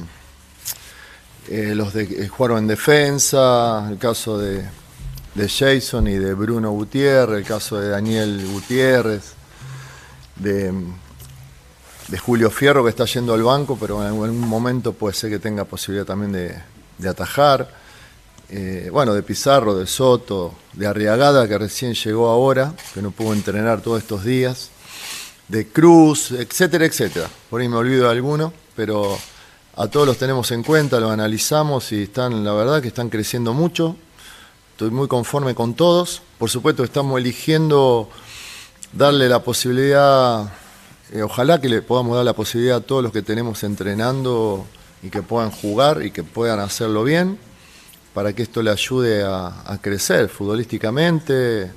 eh, 1.50 1.74
los 1.74 1.92
que 1.92 2.26
jugaron 2.28 2.60
en 2.60 2.66
defensa, 2.66 3.86
el 3.90 3.98
caso 3.98 4.38
de, 4.38 4.64
de 5.34 5.48
Jason 5.50 6.08
y 6.08 6.14
de 6.14 6.32
Bruno 6.32 6.70
Gutiérrez, 6.70 7.40
el 7.40 7.44
caso 7.44 7.78
de 7.78 7.90
Daniel 7.90 8.42
Gutiérrez, 8.50 9.34
de, 10.36 10.72
de 12.08 12.18
Julio 12.18 12.50
Fierro 12.50 12.82
que 12.82 12.88
está 12.88 13.04
yendo 13.04 13.34
al 13.34 13.42
banco, 13.42 13.76
pero 13.78 14.00
en 14.00 14.06
algún 14.06 14.40
momento 14.40 14.94
puede 14.94 15.12
ser 15.14 15.28
que 15.28 15.38
tenga 15.38 15.66
posibilidad 15.66 16.06
también 16.06 16.32
de, 16.32 16.56
de 16.96 17.08
atajar. 17.10 17.68
Eh, 18.52 18.88
bueno, 18.90 19.14
de 19.14 19.22
Pizarro, 19.22 19.76
de 19.76 19.86
Soto, 19.86 20.54
de 20.72 20.84
Arriagada, 20.84 21.46
que 21.46 21.56
recién 21.56 21.94
llegó 21.94 22.28
ahora, 22.28 22.74
que 22.92 23.00
no 23.00 23.12
pudo 23.12 23.32
entrenar 23.32 23.80
todos 23.80 24.02
estos 24.02 24.24
días, 24.24 24.70
de 25.46 25.68
Cruz, 25.68 26.32
etcétera, 26.32 26.84
etcétera. 26.84 27.28
Por 27.48 27.60
ahí 27.60 27.68
me 27.68 27.76
olvido 27.76 28.06
de 28.06 28.10
alguno, 28.10 28.52
pero 28.74 29.16
a 29.76 29.86
todos 29.86 30.04
los 30.04 30.18
tenemos 30.18 30.50
en 30.50 30.64
cuenta, 30.64 30.98
los 30.98 31.12
analizamos 31.12 31.92
y 31.92 32.02
están, 32.02 32.42
la 32.42 32.52
verdad 32.52 32.82
que 32.82 32.88
están 32.88 33.08
creciendo 33.08 33.54
mucho. 33.54 33.96
Estoy 34.72 34.90
muy 34.90 35.06
conforme 35.06 35.54
con 35.54 35.74
todos. 35.74 36.20
Por 36.36 36.50
supuesto 36.50 36.82
estamos 36.82 37.20
eligiendo 37.20 38.08
darle 38.92 39.28
la 39.28 39.44
posibilidad, 39.44 40.52
eh, 41.12 41.22
ojalá 41.22 41.60
que 41.60 41.68
le 41.68 41.82
podamos 41.82 42.16
dar 42.16 42.24
la 42.24 42.32
posibilidad 42.32 42.78
a 42.78 42.80
todos 42.80 43.00
los 43.00 43.12
que 43.12 43.22
tenemos 43.22 43.62
entrenando 43.62 44.66
y 45.04 45.10
que 45.10 45.22
puedan 45.22 45.52
jugar 45.52 46.02
y 46.04 46.10
que 46.10 46.24
puedan 46.24 46.58
hacerlo 46.58 47.04
bien, 47.04 47.38
para 48.14 48.32
que 48.32 48.42
esto 48.42 48.62
le 48.62 48.70
ayude 48.70 49.22
a, 49.24 49.78
crecer 49.80 50.28
futbolísticamente, 50.28 51.70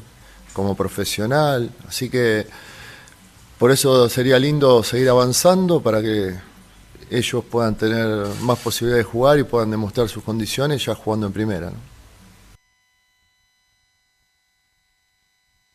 como 0.53 0.75
profesional. 0.75 1.69
Así 1.87 2.09
que 2.09 2.45
por 3.57 3.71
eso 3.71 4.09
sería 4.09 4.39
lindo 4.39 4.83
seguir 4.83 5.09
avanzando 5.09 5.81
para 5.81 6.01
que 6.01 6.35
ellos 7.09 7.43
puedan 7.45 7.75
tener 7.75 8.07
más 8.41 8.59
posibilidades 8.59 9.05
de 9.05 9.11
jugar 9.11 9.39
y 9.39 9.43
puedan 9.43 9.69
demostrar 9.69 10.09
sus 10.09 10.23
condiciones 10.23 10.83
ya 10.83 10.95
jugando 10.95 11.27
en 11.27 11.33
primera. 11.33 11.71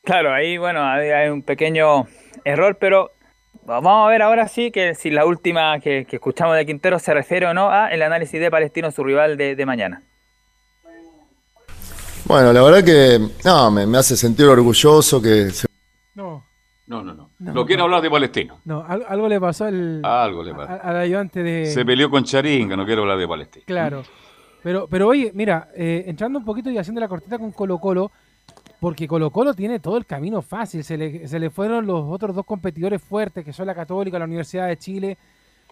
Claro, 0.02 0.32
ahí 0.32 0.56
bueno, 0.56 0.82
hay, 0.84 1.28
un 1.28 1.42
pequeño 1.42 2.08
error, 2.44 2.78
pero 2.80 3.12
vamos 3.64 4.06
a 4.06 4.10
ver 4.10 4.22
ahora 4.22 4.48
sí 4.48 4.70
que 4.70 4.94
si 4.94 5.10
la 5.10 5.26
última 5.26 5.78
que, 5.80 6.06
escuchamos 6.10 6.56
de 6.56 6.64
Quintero 6.64 6.98
se 6.98 7.12
refiere 7.12 7.46
o 7.46 7.52
no 7.52 7.70
a 7.70 7.88
el 7.88 8.02
análisis 8.02 8.40
de 8.40 8.50
Palestino, 8.50 8.90
su 8.90 9.04
rival 9.04 9.36
de 9.36 9.66
mañana. 9.66 10.02
Bueno, 12.28 12.52
la 12.52 12.62
verdad 12.62 12.84
que 12.84 13.18
no, 13.44 13.70
me, 13.70 13.86
me 13.86 13.98
hace 13.98 14.16
sentir 14.16 14.44
orgulloso 14.46 15.20
que 15.22 15.50
se 15.50 15.66
No, 16.14 16.44
No, 16.86 17.02
no, 17.02 17.14
no. 17.14 17.30
No, 17.38 17.64
quiere 17.64 17.82
hablar 17.82 18.02
de 18.02 18.10
Palestino. 18.10 18.58
no, 18.64 18.84
al- 18.86 19.04
algo 19.08 19.28
le 19.28 19.40
pasó 19.40 19.64
al, 19.64 20.04
Algo 20.04 20.42
le 20.42 20.50
a- 20.52 20.56
pasa. 20.56 20.74
al 20.76 20.96
ayudante 20.96 21.42
de... 21.42 21.66
Se 21.66 21.84
peleó 21.86 22.10
con 22.10 22.24
Charinga, 22.24 22.76
no 22.76 22.84
quiero 22.84 23.02
hablar 23.02 23.18
de 23.18 23.26
Palestino. 23.28 23.64
Claro. 23.66 24.02
Pero, 24.62 24.86
pero 24.88 25.08
oye, 25.08 25.30
mira, 25.34 25.68
eh, 25.74 26.04
entrando 26.06 26.38
un 26.38 26.44
poquito 26.44 26.70
y 26.70 26.76
haciendo 26.76 27.00
la 27.00 27.08
cortita 27.08 27.38
con 27.38 27.52
Colo 27.52 27.78
Colo, 27.78 28.10
porque 28.80 29.08
Colo 29.08 29.30
Colo 29.30 29.54
tiene 29.54 29.78
todo 29.80 29.96
el 29.96 30.04
camino 30.04 30.42
fácil. 30.42 30.84
Se 30.84 30.98
le, 30.98 31.26
se 31.28 31.38
le 31.38 31.48
fueron 31.48 31.86
los 31.86 32.04
otros 32.08 32.34
dos 32.36 32.44
competidores 32.44 33.00
fuertes, 33.02 33.44
que 33.44 33.52
son 33.54 33.66
la 33.66 33.74
Católica, 33.74 34.18
la 34.18 34.24
Universidad 34.26 34.66
de 34.68 34.76
Chile. 34.76 35.16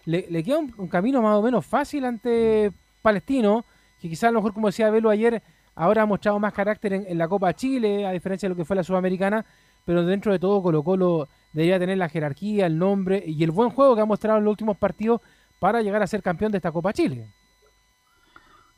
Le, 0.06 0.26
le 0.30 0.42
queda 0.42 0.58
un, 0.58 0.72
un 0.78 0.88
camino 0.88 1.20
más 1.20 1.36
o 1.36 1.42
menos 1.42 1.66
fácil 1.66 2.04
ante 2.06 2.70
Palestino, 3.02 3.64
que 4.00 4.08
quizás 4.08 4.28
a 4.28 4.32
lo 4.32 4.38
mejor, 4.38 4.54
como 4.54 4.68
decía 4.68 4.88
Velo 4.88 5.10
ayer, 5.10 5.42
ahora 5.76 6.02
ha 6.02 6.06
mostrado 6.06 6.40
más 6.40 6.52
carácter 6.52 6.92
en, 6.94 7.06
en 7.06 7.16
la 7.18 7.28
Copa 7.28 7.54
Chile, 7.54 8.04
a 8.04 8.10
diferencia 8.10 8.48
de 8.48 8.50
lo 8.50 8.56
que 8.56 8.64
fue 8.64 8.74
la 8.74 8.82
Sudamericana, 8.82 9.46
pero 9.84 10.04
dentro 10.04 10.32
de 10.32 10.40
todo 10.40 10.60
Colo 10.60 10.82
Colo 10.82 11.28
debería 11.52 11.78
tener 11.78 11.96
la 11.98 12.08
jerarquía, 12.08 12.66
el 12.66 12.76
nombre 12.76 13.22
y 13.24 13.44
el 13.44 13.52
buen 13.52 13.70
juego 13.70 13.94
que 13.94 14.00
ha 14.02 14.06
mostrado 14.06 14.38
en 14.38 14.44
los 14.44 14.50
últimos 14.50 14.76
partidos 14.76 15.20
para 15.60 15.80
llegar 15.82 16.02
a 16.02 16.06
ser 16.08 16.22
campeón 16.22 16.50
de 16.50 16.58
esta 16.58 16.72
Copa 16.72 16.92
Chile. 16.92 17.28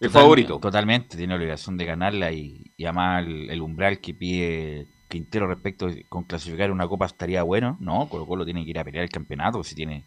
El 0.01 0.09
Total- 0.09 0.23
favorito. 0.23 0.59
Totalmente, 0.61 1.17
tiene 1.17 1.35
obligación 1.35 1.77
de 1.77 1.85
ganarla 1.87 2.31
y, 2.31 2.73
y 2.77 2.85
además 2.85 3.27
el, 3.27 3.51
el 3.51 3.61
umbral 3.63 3.99
que 3.99 4.15
pide 4.15 4.87
Quintero 5.09 5.47
respecto 5.47 5.89
con 6.09 6.25
clasificar 6.25 6.71
una 6.71 6.87
copa 6.87 7.07
estaría 7.07 7.43
bueno. 7.43 7.77
No, 7.81 8.09
Colo 8.09 8.27
Colo 8.27 8.45
tiene 8.45 8.63
que 8.65 8.71
ir 8.71 8.79
a 8.79 8.85
pelear 8.85 9.05
el 9.05 9.11
campeonato, 9.11 9.65
si 9.65 9.75
tiene 9.75 10.05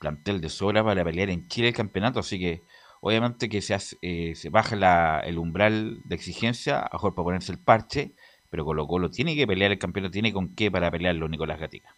plantel 0.00 0.40
de 0.40 0.48
sobra 0.48 0.82
para 0.82 1.04
pelear 1.04 1.28
en 1.30 1.46
Chile 1.48 1.68
el 1.68 1.74
campeonato, 1.74 2.20
así 2.20 2.38
que 2.38 2.62
obviamente 3.00 3.48
que 3.48 3.60
se, 3.62 3.74
hace, 3.74 3.96
eh, 4.02 4.34
se 4.34 4.48
baja 4.50 4.76
la- 4.76 5.20
el 5.24 5.38
umbral 5.38 5.98
de 6.04 6.14
exigencia, 6.14 6.80
a 6.80 6.90
mejor 6.92 7.14
para 7.14 7.24
ponerse 7.24 7.52
el 7.52 7.58
parche, 7.58 8.12
pero 8.50 8.64
Colo 8.64 8.86
Colo 8.86 9.10
tiene 9.10 9.34
que 9.36 9.46
pelear 9.46 9.70
el 9.72 9.78
campeonato, 9.78 10.12
tiene 10.12 10.32
con 10.32 10.54
qué 10.54 10.70
para 10.70 10.90
pelearlo 10.90 11.28
Nicolás 11.28 11.60
Gatica. 11.60 11.94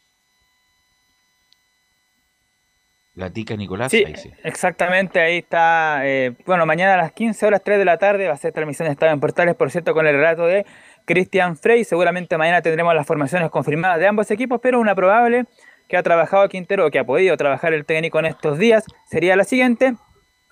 Gatica 3.15 3.57
Nicolás, 3.57 3.91
Sí, 3.91 4.05
ahí 4.07 4.15
sí. 4.17 4.31
exactamente, 4.45 5.21
ahí 5.21 5.39
está. 5.39 6.07
eh, 6.07 6.37
bueno, 6.47 6.65
mañana 6.65 6.95
a 6.95 6.97
las 6.97 7.13
15 7.13 7.45
horas 7.45 7.61
3 7.65 7.79
de 7.79 7.85
la 7.85 7.99
tarde 7.99 8.29
va 8.29 8.35
a 8.35 8.37
ser 8.37 8.53
transmisión 8.53 8.87
de 8.87 8.93
Estado 8.93 9.13
en 9.13 9.21
Portales, 9.21 9.57
por 9.57 9.71
cierto, 9.71 9.93
con 9.95 10.07
el 10.07 10.15
relato 10.15 10.47
de 10.47 10.65
Cristian 11.07 11.57
Frey. 11.57 11.85
Seguramente 11.85 12.39
mañana 12.39 12.63
tendremos 12.63 12.95
las 12.95 13.07
formaciones 13.07 13.51
confirmadas 13.51 13.99
de 13.99 14.07
ambos 14.07 14.31
equipos, 14.31 14.61
pero 14.63 14.81
una 14.81 14.95
probable 14.95 15.45
que 15.89 15.97
ha 15.97 16.03
trabajado 16.05 16.49
Quintero, 16.49 16.87
o 16.87 16.91
que 16.91 17.01
ha 17.01 17.05
podido 17.05 17.37
trabajar 17.37 17.75
el 17.75 17.85
técnico 17.85 18.21
en 18.21 18.27
estos 18.27 18.59
días, 18.59 18.85
sería 19.07 19.35
la 19.35 19.45
siguiente. 19.45 19.95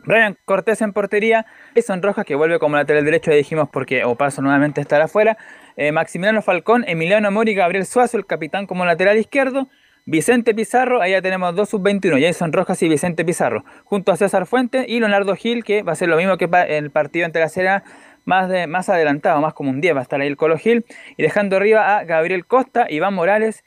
Brian 0.09 0.37
Cortés 0.47 0.81
en 0.81 0.93
portería, 0.95 1.45
Jason 1.77 2.03
Rojas 2.03 2.25
que 2.25 2.35
vuelve 2.35 2.59
como 2.59 2.77
lateral 2.77 3.05
derecho, 3.05 3.31
ya 3.31 3.37
dijimos 3.37 3.69
porque 3.71 4.05
Opaso 4.05 4.41
nuevamente 4.43 4.81
estará 4.81 5.05
afuera, 5.05 5.37
eh, 5.77 5.93
Maximiliano 5.93 6.41
Falcón, 6.41 6.85
Emiliano 6.89 7.31
Mori, 7.31 7.55
Gabriel 7.55 7.85
Suazo, 7.85 8.17
el 8.17 8.25
capitán 8.25 8.67
como 8.67 8.85
lateral 8.87 9.19
izquierdo, 9.19 9.69
Vicente 10.07 10.55
Pizarro, 10.55 11.03
ahí 11.03 11.11
ya 11.13 11.21
tenemos 11.21 11.55
dos 11.55 11.69
sub-21, 11.69 12.19
Jason 12.21 12.51
Rojas 12.55 12.83
y 12.83 12.89
Vicente 12.89 13.23
Pizarro, 13.27 13.67
junto 13.85 14.11
a 14.11 14.17
César 14.17 14.47
Fuentes 14.47 14.87
y 14.89 14.99
Leonardo 15.01 15.37
Gil, 15.37 15.63
que 15.63 15.83
va 15.83 15.93
a 15.93 15.97
ser 15.97 16.09
lo 16.09 16.17
mismo 16.17 16.39
que 16.39 16.49
pa- 16.49 16.63
el 16.65 16.91
partido 16.91 17.27
entre 17.27 17.43
la 17.43 17.51
Serena, 17.51 17.85
más, 18.25 18.51
más 18.67 18.89
adelantado, 18.89 19.41
más 19.43 19.53
como 19.53 19.69
un 19.69 19.83
10 19.83 19.95
va 19.95 20.01
a 20.01 20.03
estar 20.03 20.19
ahí 20.21 20.27
el 20.29 20.39
Colo 20.39 20.57
Gil, 20.57 20.87
y 21.19 21.23
dejando 21.23 21.57
arriba 21.57 21.99
a 21.99 22.05
Gabriel 22.05 22.47
Costa, 22.47 22.87
Iván 22.89 23.13
Morales 23.13 23.63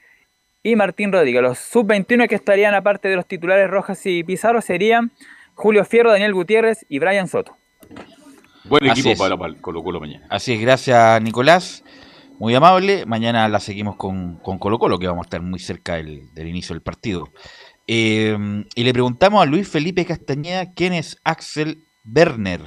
y 0.63 0.75
Martín 0.75 1.11
Rodríguez. 1.11 1.43
Los 1.43 1.59
sub-21 1.59 2.27
que 2.27 2.35
estarían 2.35 2.73
aparte 2.73 3.07
de 3.09 3.15
los 3.15 3.27
titulares 3.27 3.69
Rojas 3.69 4.03
y 4.07 4.23
Pizarro 4.23 4.61
serían 4.61 5.11
Julio 5.55 5.85
Fierro, 5.85 6.11
Daniel 6.11 6.33
Gutiérrez 6.33 6.85
y 6.89 6.99
Brian 6.99 7.27
Soto. 7.27 7.55
Buen 8.65 8.89
Así 8.89 9.01
equipo 9.01 9.13
es. 9.13 9.19
para, 9.19 9.37
para 9.37 9.53
Colo 9.55 9.83
Colo 9.83 9.99
mañana. 9.99 10.25
Así 10.29 10.53
es, 10.53 10.61
gracias 10.61 11.21
Nicolás. 11.21 11.83
Muy 12.39 12.55
amable. 12.55 13.05
Mañana 13.05 13.47
la 13.47 13.59
seguimos 13.59 13.95
con, 13.97 14.37
con 14.37 14.57
Colo 14.57 14.79
Colo, 14.79 14.97
que 14.97 15.07
vamos 15.07 15.25
a 15.25 15.27
estar 15.27 15.41
muy 15.41 15.59
cerca 15.59 15.95
del, 15.95 16.33
del 16.33 16.47
inicio 16.47 16.73
del 16.73 16.81
partido. 16.81 17.29
Eh, 17.87 18.37
y 18.75 18.83
le 18.83 18.93
preguntamos 18.93 19.43
a 19.43 19.45
Luis 19.45 19.67
Felipe 19.67 20.05
Castañeda 20.05 20.73
quién 20.73 20.93
es 20.93 21.17
Axel 21.23 21.83
Werner. 22.05 22.61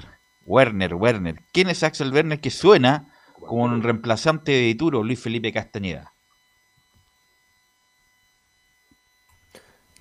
Werner, 0.47 0.95
Werner. 0.95 1.37
¿Quién 1.53 1.70
es 1.70 1.82
Axel 1.82 2.12
Werner 2.12 2.41
que 2.41 2.51
suena 2.51 3.09
como 3.41 3.64
un 3.64 3.82
reemplazante 3.82 4.53
de 4.53 4.61
Dituro, 4.61 5.03
Luis 5.03 5.20
Felipe 5.20 5.53
Castañeda? 5.53 6.14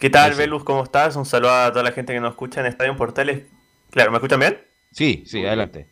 ¿Qué 0.03 0.09
tal. 0.09 0.33
Velus? 0.33 0.65
¿Cómo 0.65 0.83
estás? 0.83 1.15
Un 1.15 1.25
saludo 1.25 1.53
a 1.53 1.71
toda 1.71 1.81
la 1.81 1.93
gente 1.93 2.11
que 2.11 2.19
nos 2.19 2.31
escucha 2.31 2.59
en 2.59 2.65
Estadio 2.65 2.93
Portales. 2.97 3.43
Claro, 3.89 4.11
¿me 4.11 4.17
escuchan 4.17 4.37
bien? 4.37 4.61
Sí, 4.91 5.23
sí, 5.25 5.45
adelante. 5.45 5.87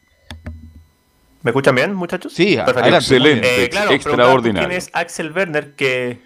¿Me 1.44 1.52
escuchan 1.52 1.76
bien, 1.76 1.94
muchachos? 1.94 2.34
Sí, 2.34 2.58
adelante. 2.58 2.90
Excelente, 2.98 3.64
Eh, 3.64 3.70
claro, 3.70 3.92
extraordinario. 3.92 4.68
¿Quién 4.68 4.78
es 4.78 4.90
Axel 4.92 5.32
Werner? 5.32 5.76
Que, 5.76 6.20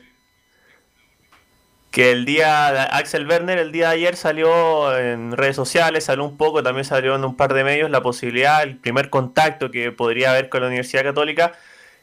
que 1.91 2.11
el 2.11 2.25
día, 2.25 2.71
de- 2.73 2.79
Axel 2.79 3.27
Werner 3.27 3.59
el 3.59 3.71
día 3.71 3.89
de 3.89 3.93
ayer 3.97 4.15
salió 4.15 4.97
en 4.97 5.33
redes 5.33 5.55
sociales, 5.55 6.05
salió 6.05 6.23
un 6.23 6.37
poco, 6.37 6.63
también 6.63 6.85
salió 6.85 7.13
en 7.15 7.23
un 7.23 7.37
par 7.37 7.53
de 7.53 7.63
medios 7.63 7.91
la 7.91 8.01
posibilidad, 8.01 8.63
el 8.63 8.77
primer 8.77 9.11
contacto 9.11 9.69
que 9.69 9.91
podría 9.91 10.31
haber 10.31 10.49
con 10.49 10.61
la 10.61 10.67
Universidad 10.69 11.03
Católica. 11.03 11.51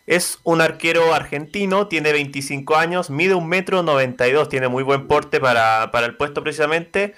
Es 0.06 0.40
un 0.42 0.60
arquero 0.60 1.14
argentino, 1.14 1.86
tiene 1.88 2.12
25 2.12 2.76
años, 2.76 3.10
mide 3.10 3.34
un 3.34 3.48
metro 3.48 3.82
92, 3.82 4.48
tiene 4.48 4.68
muy 4.68 4.82
buen 4.82 5.06
porte 5.06 5.40
para, 5.40 5.90
para 5.92 6.06
el 6.06 6.16
puesto 6.16 6.42
precisamente. 6.42 7.14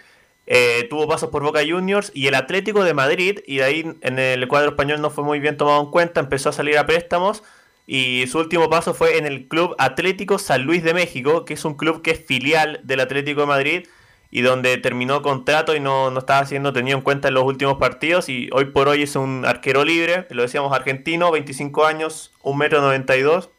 Eh, 0.47 0.87
tuvo 0.91 1.09
pasos 1.09 1.31
por 1.31 1.43
Boca 1.43 1.61
Juniors 1.67 2.13
y 2.15 2.27
el 2.27 2.35
Atlético 2.35 2.85
de 2.85 2.93
Madrid, 2.93 3.41
y 3.47 3.61
ahí 3.61 3.97
en 4.03 4.19
el 4.19 4.47
cuadro 4.49 4.71
español 4.71 5.01
no 5.01 5.11
fue 5.11 5.25
muy 5.25 5.41
bien 5.41 5.57
tomado 5.57 5.81
en 5.81 5.91
cuenta, 5.91 6.21
empezó 6.21 6.51
a 6.51 6.53
salir 6.53 6.77
a 6.77 6.87
préstamos 6.87 7.43
y 7.87 8.27
su 8.29 8.39
último 8.39 8.71
paso 8.71 8.95
fue 8.95 9.19
en 9.19 9.27
el 9.27 9.49
Club 9.49 9.75
Atlético 9.79 10.39
San 10.39 10.63
Luis 10.65 10.83
de 10.83 10.95
México, 10.95 11.45
que 11.45 11.55
es 11.55 11.65
un 11.65 11.75
club 11.75 12.03
que 12.03 12.13
es 12.13 12.25
filial 12.25 12.81
del 12.85 13.01
Atlético 13.01 13.43
de 13.43 13.47
Madrid 13.47 13.87
y 14.35 14.43
donde 14.43 14.77
terminó 14.79 15.23
contrato 15.23 15.77
y 15.77 15.81
no, 15.81 16.11
no 16.11 16.19
estaba 16.19 16.45
siendo 16.47 16.73
tenido 16.75 16.99
en 16.99 17.05
cuenta 17.05 17.29
en 17.29 17.35
los 17.35 17.45
últimos 17.45 17.79
partidos 17.79 18.29
y 18.29 18.51
hoy 18.53 18.67
por 18.67 18.89
hoy 18.89 19.05
es 19.05 19.17
un 19.17 19.45
arquero 19.47 19.85
libre, 19.85 20.27
lo 20.31 20.43
decíamos 20.43 20.75
argentino, 20.75 21.31
25 21.33 21.87
años, 21.87 22.33
1,92 22.43 23.45
m, 23.45 23.53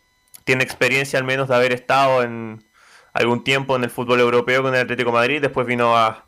tiene 0.43 0.63
experiencia 0.65 1.17
al 1.19 1.25
menos 1.25 1.47
de 1.49 1.55
haber 1.55 1.71
estado 1.73 2.23
en 2.23 2.65
algún 3.13 3.43
tiempo 3.45 3.75
en 3.77 3.85
el 3.85 3.89
fútbol 3.89 4.19
europeo 4.19 4.63
con 4.63 4.75
el 4.75 4.81
Atlético 4.81 5.13
Madrid, 5.13 5.41
después 5.41 5.65
vino 5.65 5.95
a, 5.97 6.25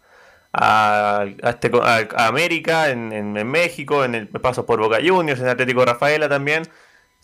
a, 0.54 1.26
este 1.44 1.70
a 1.84 2.28
América, 2.28 2.90
en, 2.90 3.12
en- 3.14 3.38
en 3.38 3.48
México, 3.50 4.06
en 4.06 4.16
el 4.16 4.28
paso 4.30 4.66
por 4.66 4.80
Boca 4.80 5.00
Juniors, 5.06 5.42
en 5.42 5.48
Atlético 5.50 5.86
Rafaela 5.86 6.30
también. 6.30 6.64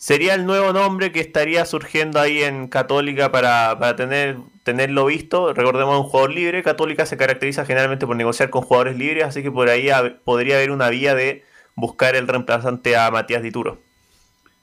Sería 0.04 0.34
el 0.34 0.44
nuevo 0.44 0.74
nombre 0.74 1.12
que 1.12 1.20
estaría 1.20 1.64
surgiendo 1.64 2.20
ahí 2.20 2.42
en 2.42 2.68
Católica 2.68 3.32
para, 3.32 3.78
para 3.78 3.96
tener, 3.96 4.36
tenerlo 4.62 5.06
visto. 5.06 5.54
Recordemos 5.54 5.98
un 5.98 6.04
jugador 6.04 6.30
libre. 6.30 6.62
Católica 6.62 7.06
se 7.06 7.16
caracteriza 7.16 7.64
generalmente 7.64 8.06
por 8.06 8.14
negociar 8.14 8.50
con 8.50 8.60
jugadores 8.60 8.98
libres, 8.98 9.24
así 9.24 9.42
que 9.42 9.50
por 9.50 9.70
ahí 9.70 9.86
hab- 9.86 10.18
podría 10.22 10.56
haber 10.56 10.72
una 10.72 10.90
vía 10.90 11.14
de 11.14 11.42
buscar 11.74 12.16
el 12.16 12.28
reemplazante 12.28 12.98
a 12.98 13.10
Matías 13.10 13.42
Dituro. 13.42 13.78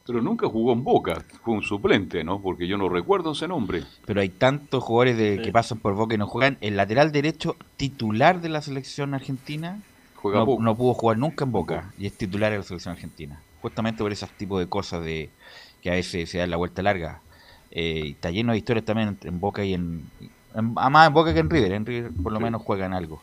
Pero 0.06 0.22
nunca 0.22 0.48
jugó 0.48 0.74
en 0.74 0.84
Boca, 0.84 1.26
fue 1.44 1.56
un 1.56 1.64
suplente, 1.64 2.24
¿no? 2.24 2.40
Porque 2.40 2.68
yo 2.68 2.78
no 2.78 2.88
recuerdo 2.88 3.32
ese 3.32 3.48
nombre. 3.48 3.82
Pero 4.06 4.22
hay 4.22 4.30
tantos 4.30 4.84
jugadores 4.84 5.18
de, 5.18 5.42
que 5.42 5.52
pasan 5.52 5.80
por 5.80 5.96
Boca 5.96 6.14
y 6.14 6.20
no 6.20 6.28
juegan. 6.28 6.60
El 6.62 6.78
lateral 6.78 7.12
derecho 7.12 7.56
titular 7.78 8.42
de 8.42 8.50
la 8.50 8.62
selección 8.62 9.16
argentina 9.16 9.82
Juega 10.18 10.46
no, 10.46 10.58
no 10.60 10.78
pudo 10.78 10.94
jugar 10.94 11.18
nunca 11.18 11.46
en 11.46 11.52
Boca 11.52 11.94
y 11.98 12.06
es 12.06 12.16
titular 12.16 12.52
de 12.52 12.60
la 12.60 12.64
selección 12.64 12.92
argentina. 12.92 13.42
Justamente 13.62 14.04
por 14.04 14.12
ese 14.12 14.28
tipo 14.38 14.60
de 14.60 14.68
cosas 14.68 15.04
de 15.04 15.30
que 15.82 15.92
a 15.92 15.94
veces 15.94 16.30
se 16.30 16.40
dan 16.40 16.50
la 16.50 16.58
vuelta 16.58 16.82
larga. 16.82 17.22
Eh, 17.72 18.12
está 18.16 18.32
lleno 18.32 18.52
de 18.54 18.58
historias 18.60 18.86
también 18.86 19.18
en, 19.24 19.40
Boca 19.40 19.64
y 19.64 19.74
en, 19.74 20.12
en- 20.56 20.74
ah, 20.78 20.90
más 20.90 21.08
en 21.08 21.14
Boca 21.14 21.34
que 21.34 21.40
en 21.40 21.50
River. 21.50 21.72
En 21.74 21.86
River 21.86 22.12
por 22.22 22.34
lo 22.34 22.40
menos 22.40 22.62
juegan 22.62 22.94
algo. 22.94 23.22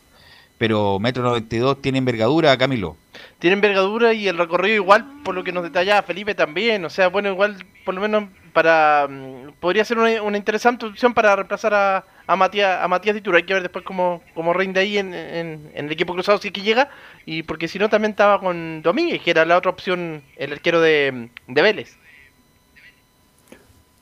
Pero 0.59 0.99
metro 0.99 1.23
92 1.23 1.81
tiene 1.81 1.97
envergadura, 1.97 2.55
Camilo. 2.57 2.95
Tiene 3.39 3.55
envergadura 3.55 4.13
y 4.13 4.27
el 4.27 4.37
recorrido 4.37 4.75
igual, 4.75 5.05
por 5.23 5.33
lo 5.33 5.43
que 5.43 5.51
nos 5.51 5.63
detallaba 5.63 6.03
Felipe 6.03 6.35
también. 6.35 6.85
O 6.85 6.89
sea, 6.91 7.07
bueno, 7.07 7.29
igual 7.29 7.55
por 7.85 7.95
lo 7.95 8.01
menos 8.01 8.25
para... 8.53 9.07
mm, 9.09 9.53
podría 9.59 9.83
ser 9.85 9.97
una, 9.97 10.21
una 10.21 10.37
interesante 10.37 10.85
opción 10.85 11.13
para 11.13 11.35
reemplazar 11.35 11.73
a, 11.73 12.05
a 12.27 12.35
Matías 12.35 12.83
a 12.83 12.87
Matías. 12.87 13.15
Hay 13.15 13.43
que 13.43 13.53
ver 13.53 13.63
después 13.63 13.83
cómo, 13.85 14.21
cómo 14.35 14.53
rinde 14.53 14.81
ahí 14.81 14.97
en, 14.97 15.13
en- 15.13 15.71
en 15.73 15.85
el 15.85 15.91
equipo 15.91 16.13
cruzado 16.13 16.37
si 16.37 16.49
es 16.49 16.53
que 16.53 16.61
llega. 16.61 16.89
Y 17.25 17.43
porque 17.43 17.67
si 17.67 17.79
no 17.79 17.89
también 17.89 18.11
estaba 18.11 18.39
con 18.39 18.81
Domínguez, 18.81 19.21
que 19.21 19.31
era 19.31 19.45
la 19.45 19.57
otra 19.57 19.71
opción, 19.71 20.21
el 20.35 20.51
arquero 20.53 20.81
de, 20.81 21.29
de 21.47 21.61
Vélez. 21.61 21.97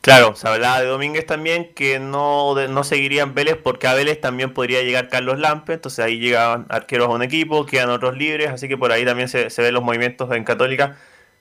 Claro, 0.08 0.36
se 0.38 0.48
hablaba 0.48 0.80
de 0.80 0.88
Domínguez 0.88 1.26
también 1.26 1.74
que 1.74 2.00
no, 2.00 2.56
seguirían 2.86 3.34
Vélez 3.34 3.58
porque 3.62 3.88
a 3.88 3.94
Vélez 3.94 4.22
también 4.22 4.54
podría 4.54 4.82
llegar 4.82 5.10
Carlos 5.10 5.38
Lampe, 5.38 5.74
entonces 5.74 6.00
ahí 6.00 6.18
llegaban 6.18 6.66
arqueros 6.70 7.10
a 7.10 7.12
un 7.12 7.24
equipo, 7.24 7.66
quedan 7.66 7.90
otros 7.90 8.16
libres, 8.16 8.48
así 8.50 8.70
que 8.70 8.78
por 8.78 8.94
ahí 8.94 9.04
también 9.04 9.28
se, 9.28 9.50
se 9.50 9.62
ven 9.62 9.74
los 9.74 9.84
movimientos 9.84 10.32
en 10.34 10.46
Católica. 10.46 10.96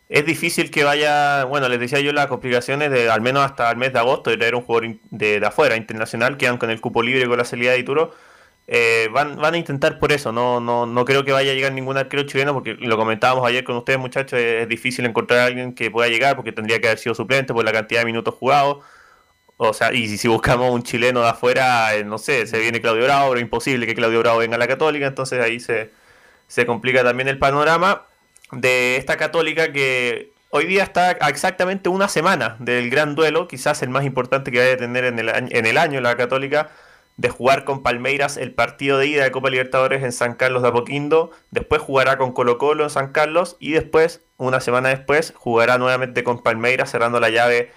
Es 0.09 0.27
difícil 0.27 0.73
que 0.73 0.83
vaya, 0.83 1.45
bueno, 1.45 1.69
les 1.69 1.79
decía 1.79 2.01
yo 2.01 2.13
las 2.13 2.27
complicaciones 2.27 2.91
de 2.91 3.09
al 3.09 3.21
menos 3.21 3.45
hasta 3.45 3.71
el 3.71 3.77
mes 3.77 3.93
de 3.93 4.01
agosto 4.01 4.31
de 4.31 4.37
traer 4.37 4.57
un 4.57 4.63
jugador 4.63 4.97
de, 5.11 5.39
de 5.39 5.47
afuera, 5.47 5.77
internacional, 5.77 6.37
quedan 6.37 6.59
con 6.59 6.71
el 6.71 6.81
cupo 6.81 7.05
libre 7.05 7.29
con 7.29 7.39
la 7.39 7.45
salida 7.45 7.71
de 7.71 7.79
Ituro. 7.79 8.15
Eh, 8.69 9.09
van, 9.13 9.37
van 9.37 9.55
a 9.55 9.59
intentar 9.59 10.01
por 10.01 10.11
eso, 10.11 10.33
no, 10.33 10.59
no, 10.59 10.87
no 10.87 11.05
creo 11.05 11.25
que 11.25 11.31
vaya 11.31 11.53
a 11.53 11.55
llegar 11.55 11.73
ningún 11.73 11.97
arquero 11.97 12.25
chileno, 12.25 12.53
porque 12.53 12.75
lo 12.75 12.97
comentábamos 12.97 13.47
ayer 13.47 13.63
con 13.63 13.77
ustedes 13.77 13.99
muchachos, 13.99 14.39
es, 14.41 14.69
difícil 14.69 15.07
encontrar 15.07 15.41
a 15.41 15.45
alguien 15.45 15.73
que 15.73 15.91
pueda 15.91 16.09
llegar 16.09 16.35
porque 16.35 16.51
tendría 16.51 16.81
que 16.81 16.89
haber 16.89 16.99
sido 16.99 17.15
suplente 17.15 17.55
por 17.55 17.65
la 17.65 17.73
cantidad 17.73 18.01
de 18.01 18.07
minutos 18.07 18.35
jugados. 18.35 18.85
O 19.59 19.73
sea, 19.73 19.93
y 19.93 20.09
si, 20.19 20.29
buscamos 20.29 20.71
un 20.73 20.83
chileno 20.83 21.23
de 21.23 21.29
afuera, 21.29 21.95
eh, 21.95 22.05
no 22.05 22.19
sé, 22.19 22.47
se 22.47 22.59
viene 22.59 22.81
Claudio 22.81 23.05
Bravo, 23.05 23.31
pero 23.31 23.41
imposible 23.41 23.87
que 23.87 23.95
Claudio 23.95 24.21
Bravo 24.21 24.39
venga 24.39 24.57
a 24.57 24.59
la 24.59 24.69
Católica, 24.69 25.07
entonces 25.07 25.41
ahí 25.43 25.61
se, 25.61 25.93
se 26.49 26.67
complica 26.67 27.05
también 27.05 27.29
el 27.29 27.39
panorama 27.39 28.07
de 28.53 28.97
esta 28.97 29.17
Católica 29.17 29.73
que 29.73 30.33
hoy 30.51 30.67
día 30.67 30.83
está 30.83 31.17
a 31.21 31.29
exactamente 31.31 31.89
una 31.89 32.09
semana 32.09 32.57
del 32.59 32.91
gran 32.91 33.15
duelo, 33.15 33.49
quizás 33.49 33.83
el 33.83 33.91
más 33.91 34.05
importante 34.05 34.51
que 34.51 34.59
vaya 34.59 34.75
a 34.75 34.77
tener 34.77 35.05
en 35.05 35.19
el, 35.19 35.29
en 35.31 35.67
el 35.67 35.79
año 35.79 36.01
la 36.01 36.17
Católica, 36.17 36.71
de 37.17 37.29
jugar 37.31 37.65
con 37.65 37.83
Palmeiras 37.83 38.37
el 38.37 38.53
partido 38.53 38.99
de 38.99 39.07
ida 39.07 39.25
de 39.25 39.31
Copa 39.31 39.51
Libertadores 39.51 40.03
en 40.03 40.13
San 40.13 40.35
Carlos 40.35 40.63
de 40.63 40.69
Apoquindo, 40.69 41.31
después 41.51 41.81
jugará 41.81 42.19
con 42.19 42.33
Colo 42.33 42.59
Colo 42.59 42.85
en 42.85 42.91
San 42.91 43.13
Carlos 43.13 43.57
y 43.59 43.73
después, 43.73 44.23
una 44.37 44.61
semana 44.61 44.91
después, 44.91 45.33
jugará 45.37 45.79
nuevamente 45.79 46.25
con 46.25 46.43
Palmeiras 46.43 46.91
cerrando 46.91 47.21
la 47.21 47.31
llave 47.31 47.71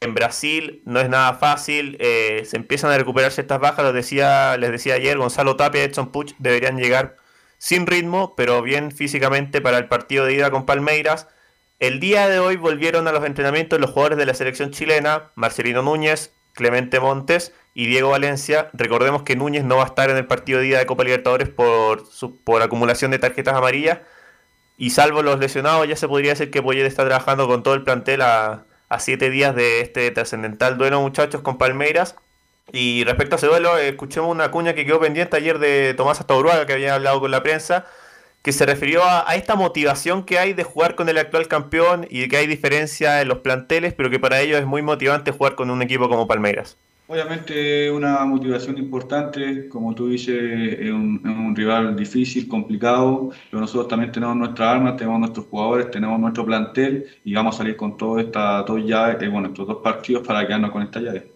en 0.00 0.14
Brasil 0.14 0.82
no 0.84 1.00
es 1.00 1.08
nada 1.08 1.34
fácil, 1.34 1.96
eh, 2.00 2.42
se 2.44 2.56
empiezan 2.56 2.90
a 2.90 2.98
recuperar 2.98 3.32
ciertas 3.32 3.60
bajas, 3.60 3.84
les 3.86 3.94
decía, 3.94 4.56
les 4.56 4.70
decía 4.70 4.94
ayer, 4.94 5.16
Gonzalo 5.18 5.56
Tapia 5.56 5.82
y 5.82 5.84
Edson 5.84 6.12
Puch 6.12 6.34
deberían 6.38 6.78
llegar 6.78 7.16
sin 7.58 7.86
ritmo, 7.86 8.34
pero 8.36 8.62
bien 8.62 8.92
físicamente 8.92 9.60
para 9.60 9.78
el 9.78 9.88
partido 9.88 10.26
de 10.26 10.34
ida 10.34 10.50
con 10.50 10.66
Palmeiras. 10.66 11.28
El 11.80 12.00
día 12.00 12.28
de 12.28 12.38
hoy 12.38 12.56
volvieron 12.56 13.08
a 13.08 13.12
los 13.12 13.24
entrenamientos 13.24 13.80
los 13.80 13.90
jugadores 13.90 14.18
de 14.18 14.26
la 14.26 14.34
selección 14.34 14.70
chilena, 14.70 15.30
Marcelino 15.34 15.82
Núñez, 15.82 16.32
Clemente 16.54 17.00
Montes 17.00 17.52
y 17.74 17.86
Diego 17.86 18.10
Valencia. 18.10 18.70
Recordemos 18.72 19.22
que 19.22 19.36
Núñez 19.36 19.64
no 19.64 19.76
va 19.76 19.84
a 19.84 19.86
estar 19.86 20.08
en 20.10 20.16
el 20.16 20.26
partido 20.26 20.60
de 20.60 20.68
ida 20.68 20.78
de 20.78 20.86
Copa 20.86 21.04
Libertadores 21.04 21.48
por, 21.48 22.06
su- 22.06 22.36
por 22.42 22.62
acumulación 22.62 23.10
de 23.10 23.18
tarjetas 23.18 23.54
amarillas. 23.54 23.98
Y 24.76 24.90
salvo 24.90 25.22
los 25.22 25.38
lesionados, 25.38 25.86
ya 25.86 25.96
se 25.96 26.08
podría 26.08 26.30
decir 26.30 26.50
que 26.50 26.62
Poyet 26.62 26.86
está 26.86 27.04
trabajando 27.04 27.46
con 27.46 27.62
todo 27.62 27.74
el 27.74 27.82
plantel 27.84 28.22
a, 28.22 28.64
a 28.88 28.98
siete 29.00 29.30
días 29.30 29.54
de 29.54 29.80
este 29.80 30.10
trascendental 30.10 30.78
duelo, 30.78 31.00
muchachos, 31.00 31.42
con 31.42 31.58
Palmeiras. 31.58 32.16
Y 32.72 33.04
respecto 33.04 33.36
a 33.36 33.38
ese 33.38 33.46
duelo, 33.46 33.76
escuchemos 33.78 34.30
una 34.30 34.50
cuña 34.50 34.74
que 34.74 34.84
quedó 34.86 34.98
pendiente 34.98 35.36
ayer 35.36 35.58
de 35.60 35.94
Tomás 35.94 36.18
Astauruaga, 36.20 36.66
que 36.66 36.72
había 36.72 36.94
hablado 36.94 37.20
con 37.20 37.30
la 37.30 37.42
prensa, 37.42 37.86
que 38.44 38.52
se 38.52 38.66
refirió 38.66 39.02
a, 39.02 39.28
a 39.28 39.36
esta 39.36 39.56
motivación 39.56 40.22
que 40.22 40.38
hay 40.38 40.52
de 40.52 40.64
jugar 40.64 40.96
con 40.96 41.08
el 41.08 41.16
actual 41.16 41.48
campeón 41.48 42.06
y 42.10 42.28
que 42.28 42.36
hay 42.36 42.46
diferencia 42.46 43.22
en 43.22 43.28
los 43.28 43.38
planteles, 43.38 43.94
pero 43.94 44.10
que 44.10 44.20
para 44.20 44.38
ellos 44.42 44.60
es 44.60 44.66
muy 44.66 44.82
motivante 44.82 45.30
jugar 45.30 45.54
con 45.54 45.70
un 45.70 45.80
equipo 45.80 46.10
como 46.10 46.28
Palmeiras. 46.28 46.76
Obviamente 47.06 47.90
una 47.90 48.22
motivación 48.26 48.76
importante, 48.76 49.66
como 49.70 49.94
tú 49.94 50.08
dices, 50.08 50.36
es 50.78 50.90
un, 50.90 51.22
es 51.24 51.30
un 51.30 51.56
rival 51.56 51.96
difícil, 51.96 52.46
complicado, 52.46 53.30
pero 53.50 53.62
nosotros 53.62 53.88
también 53.88 54.12
tenemos 54.12 54.36
nuestras 54.36 54.68
armas, 54.68 54.98
tenemos 54.98 55.20
nuestros 55.20 55.46
jugadores, 55.46 55.90
tenemos 55.90 56.20
nuestro 56.20 56.44
plantel 56.44 57.06
y 57.24 57.34
vamos 57.34 57.54
a 57.54 57.58
salir 57.58 57.76
con 57.76 57.96
todo 57.96 58.18
estas 58.18 58.66
dos 58.66 58.78
llaves, 58.84 59.22
eh, 59.22 59.28
bueno, 59.28 59.48
estos 59.48 59.66
dos 59.66 59.78
partidos 59.82 60.26
para 60.26 60.46
quedarnos 60.46 60.70
con 60.70 60.82
esta 60.82 61.00
llave. 61.00 61.26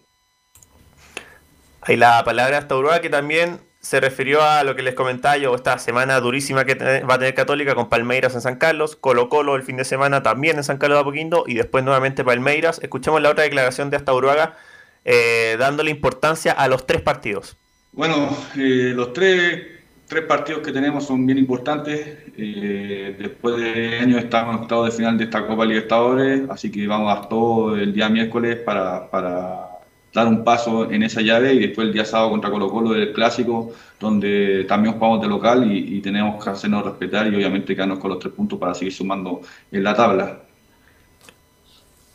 Hay 1.80 1.96
la 1.96 2.22
palabra 2.22 2.52
de 2.52 2.58
Astauroa 2.58 3.00
que 3.00 3.08
también 3.08 3.66
se 3.80 4.00
refirió 4.00 4.42
a 4.42 4.64
lo 4.64 4.74
que 4.74 4.82
les 4.82 4.94
comentaba 4.94 5.36
yo, 5.36 5.54
esta 5.54 5.78
semana 5.78 6.18
durísima 6.20 6.64
que 6.64 6.74
va 6.74 7.14
a 7.14 7.18
tener 7.18 7.34
Católica 7.34 7.74
con 7.74 7.88
Palmeiras 7.88 8.34
en 8.34 8.40
San 8.40 8.56
Carlos, 8.56 8.96
Colo 8.96 9.28
Colo 9.28 9.54
el 9.54 9.62
fin 9.62 9.76
de 9.76 9.84
semana 9.84 10.22
también 10.22 10.56
en 10.56 10.64
San 10.64 10.78
Carlos 10.78 10.96
de 10.96 11.00
Apoquindo 11.02 11.44
y 11.46 11.54
después 11.54 11.84
nuevamente 11.84 12.24
Palmeiras. 12.24 12.80
Escuchemos 12.82 13.22
la 13.22 13.30
otra 13.30 13.44
declaración 13.44 13.90
de 13.90 13.96
Astauroaga 13.96 14.56
eh, 15.04 15.56
dándole 15.58 15.90
importancia 15.90 16.52
a 16.52 16.66
los 16.68 16.86
tres 16.86 17.02
partidos. 17.02 17.56
Bueno, 17.92 18.36
eh, 18.56 18.92
los 18.94 19.12
tres, 19.12 19.62
tres 20.06 20.24
partidos 20.24 20.62
que 20.62 20.72
tenemos 20.72 21.06
son 21.06 21.24
bien 21.24 21.38
importantes. 21.38 22.18
Eh, 22.36 23.16
después 23.18 23.56
de 23.56 24.00
años 24.00 24.24
estamos 24.24 24.56
en 24.56 24.62
octavos 24.62 24.90
de 24.90 24.96
final 24.96 25.16
de 25.16 25.24
esta 25.24 25.46
Copa 25.46 25.64
Libertadores, 25.64 26.42
así 26.50 26.70
que 26.70 26.86
vamos 26.86 27.16
a 27.16 27.28
todo 27.28 27.76
el 27.76 27.92
día 27.92 28.08
miércoles 28.08 28.56
para, 28.56 29.08
para 29.08 29.67
dar 30.14 30.26
un 30.26 30.42
paso 30.44 30.90
en 30.90 31.02
esa 31.02 31.20
llave 31.20 31.52
y 31.54 31.58
después 31.60 31.86
el 31.88 31.92
día 31.92 32.04
sábado 32.04 32.30
contra 32.30 32.50
Colo 32.50 32.70
Colo 32.70 32.94
el 32.94 33.12
clásico, 33.12 33.72
donde 34.00 34.64
también 34.68 34.94
jugamos 34.94 35.20
de 35.20 35.28
local 35.28 35.70
y, 35.70 35.96
y 35.98 36.00
tenemos 36.00 36.42
que 36.42 36.50
hacernos 36.50 36.84
respetar 36.84 37.26
y 37.32 37.36
obviamente 37.36 37.74
quedarnos 37.74 37.98
con 37.98 38.10
los 38.10 38.18
tres 38.18 38.32
puntos 38.32 38.58
para 38.58 38.74
seguir 38.74 38.92
sumando 38.92 39.40
en 39.70 39.84
la 39.84 39.94
tabla. 39.94 40.40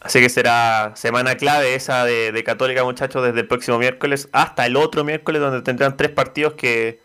Así 0.02 0.20
que 0.20 0.28
será 0.28 0.91
semana 0.95 1.36
clave 1.36 1.76
esa 1.76 2.03
de, 2.03 2.34
de 2.34 2.44
Católica, 2.44 2.84
muchachos, 2.84 3.24
desde 3.24 3.40
el 3.41 3.48
próximo 3.48 3.78
miércoles 3.80 4.28
hasta 4.34 4.65
el 4.65 4.76
otro 4.76 5.06
miércoles, 5.06 5.41
donde 5.41 5.61
tendrán 5.61 5.95
tres 5.95 6.11
partidos 6.11 6.53
que 6.56 6.99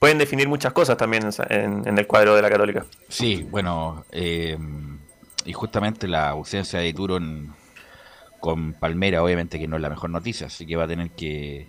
pueden 0.00 0.18
definir 0.18 0.48
muchas 0.48 0.72
cosas 0.72 0.96
también 0.96 1.24
en, 1.24 1.32
en- 1.56 1.86
en 1.88 1.98
el 1.98 2.06
cuadro 2.08 2.34
de 2.34 2.42
la 2.42 2.50
Católica. 2.50 2.86
Sí, 3.08 3.46
bueno, 3.48 4.04
eh, 4.10 4.58
y 5.44 5.52
justamente 5.52 6.08
la 6.08 6.30
ausencia 6.30 6.80
de 6.80 6.88
Ituro 6.88 7.18
en- 7.18 7.52
con 8.40 8.72
Palmera, 8.72 9.22
obviamente 9.22 9.58
que 9.58 9.68
no 9.68 9.76
es 9.76 9.82
la 9.82 9.90
mejor 9.90 10.10
noticia, 10.10 10.46
así 10.48 10.66
que 10.66 10.76
va 10.76 10.84
a 10.84 10.88
tener 10.88 11.10
que 11.10 11.68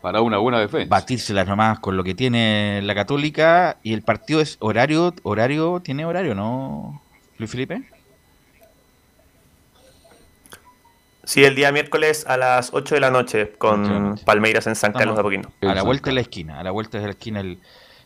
para 0.00 0.22
una 0.22 0.38
buena 0.38 0.58
defensa. 0.60 0.88
Batírselas 0.88 1.46
nomás 1.46 1.78
con 1.80 1.96
lo 1.96 2.02
que 2.04 2.14
tiene 2.14 2.80
la 2.82 2.94
Católica 2.94 3.76
y 3.82 3.92
el 3.92 4.02
partido 4.02 4.40
es 4.40 4.56
horario, 4.60 5.14
horario, 5.24 5.80
tiene 5.80 6.04
horario, 6.06 6.34
¿no, 6.34 7.02
Luis 7.38 7.50
Felipe? 7.50 7.82
Sí, 11.24 11.44
el 11.44 11.54
día 11.54 11.70
miércoles 11.70 12.24
a 12.26 12.36
las 12.36 12.70
8 12.72 12.94
de 12.94 13.00
la 13.00 13.10
noche 13.10 13.52
con. 13.58 14.18
Palmeiras 14.24 14.66
en 14.66 14.74
San 14.74 14.92
Carlos 14.92 15.14
de 15.16 15.20
Apoquindo. 15.20 15.52
A 15.62 15.74
la 15.74 15.82
vuelta 15.82 16.10
de 16.10 16.14
la 16.14 16.20
esquina, 16.22 16.58
a 16.60 16.64
la 16.64 16.70
vuelta 16.70 16.98
de 16.98 17.04
la 17.04 17.10
esquina 17.10 17.40
el- 17.40 17.58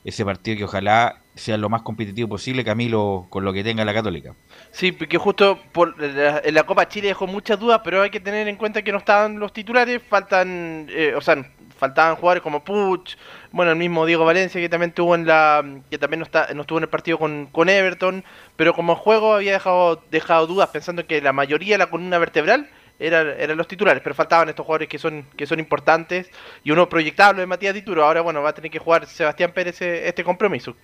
ese 0.05 0.25
partido 0.25 0.57
que 0.59 0.65
ojalá 0.65 1.23
sea 1.35 1.57
lo 1.57 1.69
más 1.69 1.83
competitivo 1.83 2.29
posible, 2.29 2.65
Camilo, 2.65 3.27
con 3.31 3.45
lo 3.45 3.53
que 3.53 3.65
tenga 3.65 3.85
la 3.85 3.95
Católica. 3.95 4.35
Sí, 4.71 4.93
porque 4.93 5.19
justo 5.19 5.59
por 5.73 5.99
la- 6.01 6.41
en 6.45 6.55
la 6.55 6.65
Copa 6.65 6.87
Chile 6.89 7.09
dejó 7.09 7.27
muchas 7.27 7.59
dudas, 7.59 7.81
pero 7.83 8.03
hay 8.03 8.11
que 8.11 8.21
tener 8.21 8.47
en 8.49 8.57
cuenta 8.57 8.83
que 8.83 8.93
no 8.93 8.99
estaban 8.99 9.39
los 9.39 9.53
titulares, 9.53 10.03
faltan, 10.03 10.87
eh, 10.91 11.15
o 11.17 11.21
sea, 11.21 11.37
faltaban 11.77 12.17
jugadores 12.17 12.43
como 12.43 12.63
Puch, 12.65 13.17
bueno, 13.51 13.73
el 13.73 13.79
mismo 13.79 14.07
Diego 14.07 14.25
Valencia 14.25 14.61
que 14.61 14.69
también 14.69 14.93
tuvo 14.93 15.15
en 15.15 15.27
la, 15.27 15.65
que 15.91 15.99
también 15.99 16.21
no, 16.21 16.25
está, 16.25 16.49
no 16.55 16.61
estuvo 16.63 16.79
en 16.79 16.85
el 16.85 16.91
partido 16.91 17.19
con, 17.19 17.47
con 17.47 17.69
Everton, 17.69 18.25
pero 18.57 18.75
como 18.75 18.95
juego 18.97 19.35
había 19.35 19.53
dejado, 19.53 20.03
dejado 20.11 20.47
dudas 20.47 20.69
pensando 20.71 21.07
que 21.07 21.21
la 21.21 21.33
mayoría 21.33 21.75
de 21.75 21.79
la 21.79 21.91
columna 21.91 22.19
vertebral 22.19 22.69
era- 22.99 23.35
eran 23.37 23.57
los 23.57 23.67
titulares, 23.69 24.03
pero 24.03 24.15
faltaban 24.15 24.49
estos 24.49 24.65
jugadores 24.65 24.89
que 24.89 24.99
son, 24.99 25.27
que 25.37 25.47
son 25.47 25.59
importantes 25.61 26.31
y 26.63 26.71
uno 26.71 26.89
proyectable 26.89 27.41
de 27.41 27.47
Matías 27.47 27.75
Dituro, 27.75 28.05
ahora 28.05 28.21
bueno, 28.21 28.43
va 28.43 28.51
a 28.51 28.55
tener 28.55 28.71
que 28.71 28.79
jugar 28.79 29.07
Sebastián 29.07 29.53
Pérez 29.53 29.81
eh, 29.83 30.09
este 30.09 30.23
compromiso. 30.25 30.77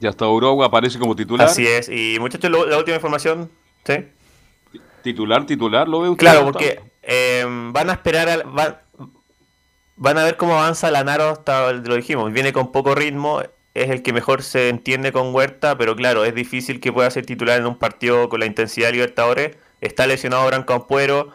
Y 0.00 0.06
hasta 0.06 0.26
Uruguay 0.28 0.66
aparece 0.66 0.98
como 0.98 1.16
titular. 1.16 1.46
Así 1.46 1.66
es, 1.66 1.88
y 1.88 2.18
muchachos, 2.20 2.50
lo- 2.50 2.66
la 2.66 2.78
última 2.78 2.96
información, 2.96 3.50
¿sí? 3.84 3.94
Titular, 5.02 5.46
titular, 5.46 5.88
lo 5.88 6.00
veo 6.00 6.12
usted. 6.12 6.20
Claro, 6.26 6.44
porque 6.46 6.80
eh, 7.02 7.44
van 7.46 7.90
a 7.90 7.92
esperar, 7.92 8.28
al- 8.28 8.42
van, 8.44 8.78
van 9.96 10.18
a 10.18 10.24
ver 10.24 10.36
cómo 10.36 10.54
avanza 10.58 10.90
Lanaro, 10.90 11.30
hasta, 11.30 11.72
lo 11.72 11.94
dijimos, 11.94 12.32
viene 12.32 12.52
con 12.52 12.72
poco 12.72 12.94
ritmo, 12.94 13.40
es 13.74 13.90
el 13.90 14.02
que 14.02 14.12
mejor 14.12 14.42
se 14.42 14.68
entiende 14.68 15.12
con 15.12 15.34
Huerta, 15.34 15.78
pero 15.78 15.94
claro, 15.94 16.24
es 16.24 16.34
difícil 16.34 16.80
que 16.80 16.92
pueda 16.92 17.10
ser 17.10 17.24
titular 17.24 17.60
en 17.60 17.66
un 17.66 17.78
partido 17.78 18.28
con 18.28 18.40
la 18.40 18.46
intensidad 18.46 18.88
de 18.88 18.92
Libertadores. 18.94 19.56
Está 19.86 20.06
lesionado 20.06 20.46
Branco 20.46 20.74
Ampuero, 20.74 21.32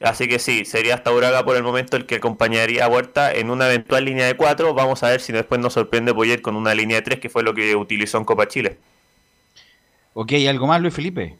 así 0.00 0.28
que 0.28 0.38
sí, 0.38 0.64
sería 0.64 0.94
hasta 0.94 1.12
Uraga 1.12 1.44
por 1.44 1.56
el 1.56 1.62
momento 1.62 1.96
el 1.96 2.06
que 2.06 2.16
acompañaría 2.16 2.84
a 2.84 2.88
Huerta 2.88 3.32
en 3.32 3.50
una 3.50 3.66
eventual 3.66 4.04
línea 4.04 4.26
de 4.26 4.36
4. 4.36 4.72
Vamos 4.74 5.02
a 5.02 5.08
ver 5.08 5.20
si 5.20 5.32
después 5.32 5.60
nos 5.60 5.72
sorprende 5.72 6.14
Poyet 6.14 6.40
con 6.40 6.56
una 6.56 6.74
línea 6.74 6.98
de 6.98 7.02
3, 7.02 7.20
que 7.20 7.28
fue 7.28 7.42
lo 7.42 7.54
que 7.54 7.74
utilizó 7.76 8.18
en 8.18 8.24
Copa 8.24 8.48
Chile. 8.48 8.78
Ok, 10.14 10.32
¿algo 10.48 10.66
más, 10.66 10.80
Luis 10.80 10.94
Felipe? 10.94 11.36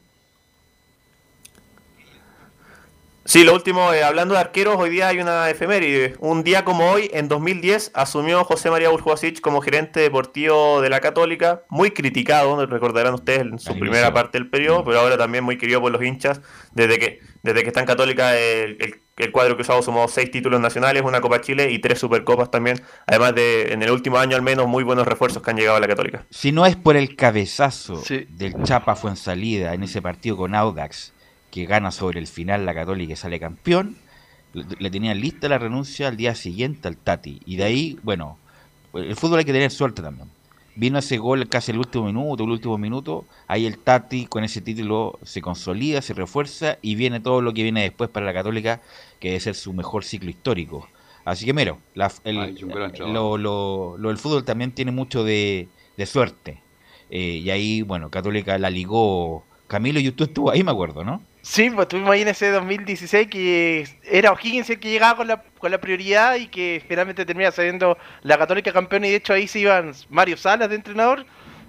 Sí, 3.29 3.45
lo 3.45 3.53
último, 3.53 3.93
eh, 3.93 4.03
hablando 4.03 4.33
de 4.33 4.41
arqueros, 4.41 4.77
hoy 4.79 4.89
día 4.89 5.09
hay 5.09 5.19
una 5.19 5.51
efeméride. 5.51 6.15
Un 6.19 6.43
día 6.45 6.65
como 6.65 6.91
hoy, 6.91 7.11
en 7.13 7.29
2010, 7.29 7.91
asumió 7.93 8.43
José 8.45 8.71
María 8.71 8.89
Burjovasic 8.89 9.43
como 9.43 9.61
gerente 9.61 10.01
deportivo 10.01 10.81
de 10.81 10.89
la 10.89 11.01
Católica, 11.01 11.61
muy 11.69 11.91
criticado, 11.91 12.65
recordarán 12.65 13.13
ustedes 13.13 13.41
en 13.41 13.59
su 13.59 13.79
primera 13.79 14.15
parte 14.15 14.39
del 14.39 14.49
periodo, 14.49 14.83
pero 14.83 15.01
ahora 15.01 15.19
también 15.19 15.45
muy 15.45 15.59
querido 15.59 15.79
por 15.83 15.93
los 15.93 16.03
hinchas. 16.03 16.41
Desde 16.73 16.99
que, 16.99 17.21
desde 17.43 17.61
que 17.61 17.67
está 17.69 17.81
en 17.81 17.87
Católica, 17.87 18.35
el, 18.35 18.79
el- 18.81 19.03
el 19.19 19.33
cuadro 19.33 19.57
cruzado 19.57 19.83
sumó 19.83 20.07
seis 20.07 20.31
títulos 20.31 20.61
nacionales, 20.61 21.03
una 21.03 21.21
Copa 21.21 21.41
Chile 21.41 21.73
y 21.73 21.81
tres 21.81 21.99
Supercopas 21.99 22.53
también. 22.53 22.81
Además 23.05 23.35
de, 23.35 23.73
en 23.73 23.83
el 23.83 23.91
último 23.91 24.17
año 24.17 24.37
al 24.37 24.43
menos, 24.43 24.69
muy 24.69 24.85
buenos 24.85 25.09
refuerzos 25.09 25.43
que 25.43 25.51
han 25.51 25.57
llegado 25.57 25.77
a 25.77 25.81
la 25.81 25.89
Católica. 25.89 26.25
Si 26.31 26.53
no 26.53 26.65
es 26.67 26.77
por 26.77 26.97
el 26.97 27.17
cabezazo 27.17 28.01
del 28.29 28.63
Chapa 28.63 28.95
Fuensalida 28.95 29.75
en 29.75 29.83
ese 29.83 30.01
partido 30.01 30.37
con 30.37 30.55
Audax, 30.55 31.13
que 31.51 31.67
gana 31.67 31.91
sobre 31.91 32.21
el 32.21 32.27
final 32.27 32.67
la 32.67 32.75
Católica 32.75 33.13
y 33.13 33.17
sale 33.17 33.41
campeón, 33.41 33.97
le, 34.53 34.65
le 34.79 34.91
tenían 34.91 35.21
lista 35.21 35.49
la 35.49 35.59
renuncia 35.59 36.09
al 36.09 36.17
día 36.17 36.35
siguiente 36.35 36.89
al 36.89 36.97
Tati. 36.97 37.41
Y 37.47 37.57
de 37.57 37.65
ahí, 37.65 37.99
bueno, 38.03 38.39
el 38.95 39.17
fútbol 39.17 39.39
hay 39.41 39.45
que 39.45 39.53
tener 39.53 39.71
suerte 39.71 40.03
también. 40.03 40.29
Vino 40.75 40.99
ese 41.01 41.19
gol 41.19 41.49
casi 41.49 41.73
el 41.73 41.79
último 41.79 42.05
minuto, 42.05 42.45
el 42.45 42.51
último 42.51 42.79
minuto, 42.79 43.25
ahí 43.49 43.67
el 43.67 43.79
Tati 43.79 44.27
con 44.27 44.45
ese 44.45 44.61
título 44.61 45.19
se 45.25 45.41
consolida, 45.43 46.01
se 46.03 46.15
refuerza 46.15 46.79
y 46.83 46.95
viene 46.95 47.19
todo 47.19 47.43
lo 47.43 47.53
que 47.53 47.65
viene 47.65 47.83
después 47.83 48.09
para 48.11 48.27
la 48.27 48.33
Católica, 48.33 48.81
que 49.19 49.29
debe 49.29 49.41
ser 49.41 49.55
su 49.57 49.73
mejor 49.73 50.05
ciclo 50.05 50.31
histórico. 50.31 50.89
Así 51.25 51.45
que 51.45 51.53
mira, 51.53 51.77
la- 51.95 52.13
el- 52.25 52.37
lo, 53.13 53.37
lo- 53.39 53.97
lo 53.99 54.09
del 54.09 54.19
fútbol 54.19 54.45
también 54.45 54.71
tiene 54.73 54.93
mucho 54.93 55.25
de, 55.25 55.69
de 55.97 56.07
suerte. 56.07 56.61
Eh, 57.11 57.41
y 57.43 57.51
ahí, 57.51 57.83
bueno, 57.83 58.09
Católica 58.11 58.57
la 58.59 58.71
ligó 58.71 59.45
Camilo 59.67 59.99
y 59.99 60.11
tú 60.13 60.25
estuvo 60.25 60.51
ahí, 60.51 60.63
me 60.63 60.71
acuerdo, 60.71 61.03
¿no? 61.05 61.23
Sí, 61.51 61.71
pues 61.71 61.87
estuvimos 61.87 62.11
ahí 62.11 62.21
en 62.21 62.29
ese 62.29 62.51
2016 62.51 63.27
que 63.29 63.89
era 64.05 64.33
O'Higgins 64.33 64.69
el 64.69 64.79
que 64.79 64.91
llegaba 64.91 65.17
con 65.17 65.29
la, 65.29 65.43
con 65.59 65.71
la 65.71 65.81
prioridad 65.81 66.37
y 66.37 66.49
que 66.49 66.85
finalmente 66.87 67.25
termina 67.25 67.51
saliendo 67.51 67.97
la 68.23 68.37
Católica 68.37 68.71
campeón 68.71 69.07
y 69.07 69.09
de 69.09 69.17
hecho 69.17 69.33
ahí 69.33 69.49
se 69.49 69.61
iban 69.61 69.93
Mario 70.11 70.37
Salas 70.37 70.69
de 70.69 70.75
entrenador, 70.75 71.25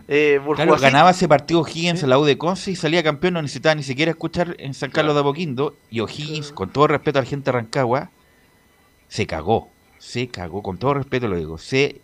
eh, 0.09 0.41
Claro, 0.55 0.75
ganaba 0.75 1.11
ese 1.11 1.29
partido 1.29 1.61
O'Higgins 1.61 2.03
a 2.03 2.07
la 2.07 2.19
U 2.19 2.25
de 2.25 2.37
Conce 2.37 2.71
y 2.71 2.75
salía 2.75 3.01
campeón, 3.03 3.35
no 3.35 3.41
necesitaba 3.41 3.73
ni 3.73 3.83
siquiera 3.83 4.11
escuchar 4.11 4.57
en 4.59 4.73
San 4.73 4.91
Carlos 4.91 5.15
de 5.15 5.21
Apoquindo. 5.21 5.77
Y 5.89 6.01
O'Higgins, 6.01 6.51
con 6.51 6.71
todo 6.71 6.87
respeto 6.87 7.19
a 7.19 7.21
la 7.21 7.29
gente 7.29 7.45
de 7.45 7.51
Rancagua, 7.53 8.11
se 9.07 9.27
cagó. 9.27 9.69
Se 9.97 10.27
cagó, 10.27 10.61
con 10.61 10.77
todo 10.77 10.95
respeto 10.95 11.29
lo 11.29 11.37
digo. 11.37 11.57
Se 11.57 12.01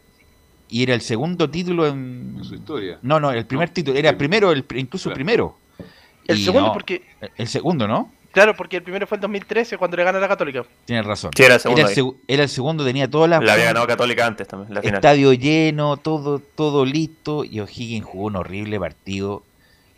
y 0.70 0.84
era 0.84 0.94
el 0.94 1.02
segundo 1.02 1.50
título 1.50 1.88
en 1.88 2.38
su 2.42 2.56
historia. 2.56 3.00
No, 3.02 3.20
no, 3.20 3.32
el 3.32 3.46
primer 3.46 3.70
título, 3.70 3.98
era 3.98 4.12
el 4.12 4.18
primero, 4.18 4.52
el, 4.52 4.66
incluso 4.76 5.10
el 5.10 5.16
primero. 5.16 5.58
El 6.28 6.40
Y 6.40 6.44
segundo 6.44 6.68
no, 6.68 6.74
porque- 6.74 7.04
el 7.38 7.48
segundo, 7.48 7.88
¿no? 7.88 8.12
Claro, 8.32 8.54
porque 8.54 8.76
el 8.78 8.84
primero 8.84 9.08
fue 9.08 9.16
en 9.16 9.22
2013 9.22 9.78
cuando 9.78 9.96
le 9.96 10.04
gana 10.04 10.20
la 10.20 10.28
Católica. 10.28 10.66
Tienes 10.84 11.06
razón. 11.06 11.32
Sí, 11.38 11.44
era 11.44 11.56
el 11.56 11.62
segundo 11.62 11.82
Era 11.88 11.90
el, 11.90 12.14
era 12.28 12.48
segundo, 12.50 12.84
tenía 12.84 13.10
todas 13.10 13.30
las 13.30 13.42
La 13.42 13.54
había 13.54 13.66
ganado 13.66 13.88
Católica 13.88 14.26
antes 14.28 14.46
también, 14.46 14.74
la 14.74 14.82
final. 14.82 14.96
Estadio 14.96 15.32
lleno, 15.32 15.96
todo, 15.96 16.40
todo 16.40 16.84
listo. 16.84 17.46
Y 17.46 17.62
O'Higgins 17.62 18.04
jugó 18.06 18.26
un 18.26 18.36
horrible 18.36 18.78
partido 18.78 19.44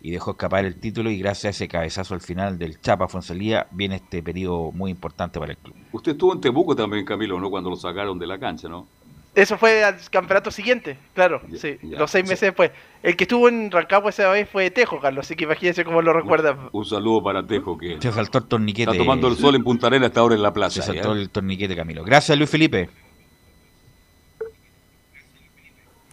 y 0.03 0.11
dejó 0.11 0.31
escapar 0.31 0.65
el 0.65 0.75
título. 0.79 1.09
Y 1.09 1.17
gracias 1.17 1.45
a 1.45 1.49
ese 1.49 1.67
cabezazo 1.67 2.13
al 2.13 2.21
final 2.21 2.59
del 2.59 2.79
Chapa 2.79 3.07
Fonsalía, 3.07 3.65
viene 3.71 3.95
este 3.95 4.21
periodo 4.21 4.71
muy 4.71 4.91
importante 4.91 5.39
para 5.39 5.53
el 5.53 5.57
club. 5.57 5.75
Usted 5.91 6.11
estuvo 6.11 6.31
en 6.33 6.39
Temuco 6.41 6.75
también, 6.75 7.05
Camilo, 7.05 7.39
¿no? 7.39 7.49
Cuando 7.49 7.71
lo 7.71 7.75
sacaron 7.75 8.19
de 8.19 8.27
la 8.27 8.37
cancha, 8.37 8.69
¿no? 8.69 8.85
Eso 9.35 9.55
fue 9.59 9.83
al 9.83 9.97
campeonato 10.09 10.49
siguiente, 10.49 10.97
claro, 11.13 11.41
sí, 11.59 11.77
los 11.83 12.09
seis 12.09 12.23
meses 12.23 12.41
después. 12.41 12.71
El 13.03 13.15
que 13.15 13.25
estuvo 13.25 13.47
en 13.47 13.69
Rancagua 13.69 14.09
esa 14.09 14.27
vez 14.31 14.49
fue 14.49 14.71
Tejo, 14.71 14.99
Carlos, 14.99 15.27
así 15.27 15.35
que 15.35 15.43
imagínense 15.43 15.85
cómo 15.85 16.01
lo 16.01 16.11
recuerda. 16.11 16.57
Un 16.71 16.85
saludo 16.85 17.21
para 17.23 17.45
Tejo, 17.45 17.77
que 17.77 18.01
Se 18.01 18.11
saltó 18.11 18.39
el 18.39 18.45
torniquete. 18.45 18.89
está 18.91 18.97
tomando 19.03 19.27
el 19.27 19.35
sol 19.35 19.53
en 19.53 19.63
Punta 19.63 19.87
Arenas 19.87 20.07
hasta 20.07 20.21
ahora 20.21 20.33
en 20.33 20.41
la 20.41 20.51
plaza. 20.53 20.81
Se 20.81 20.87
saltó 20.91 21.15
¿eh? 21.15 21.21
el 21.21 21.29
torniquete, 21.29 21.75
Camilo. 21.75 22.03
Gracias, 22.03 22.35
Luis 22.35 22.49
Felipe. 22.49 22.89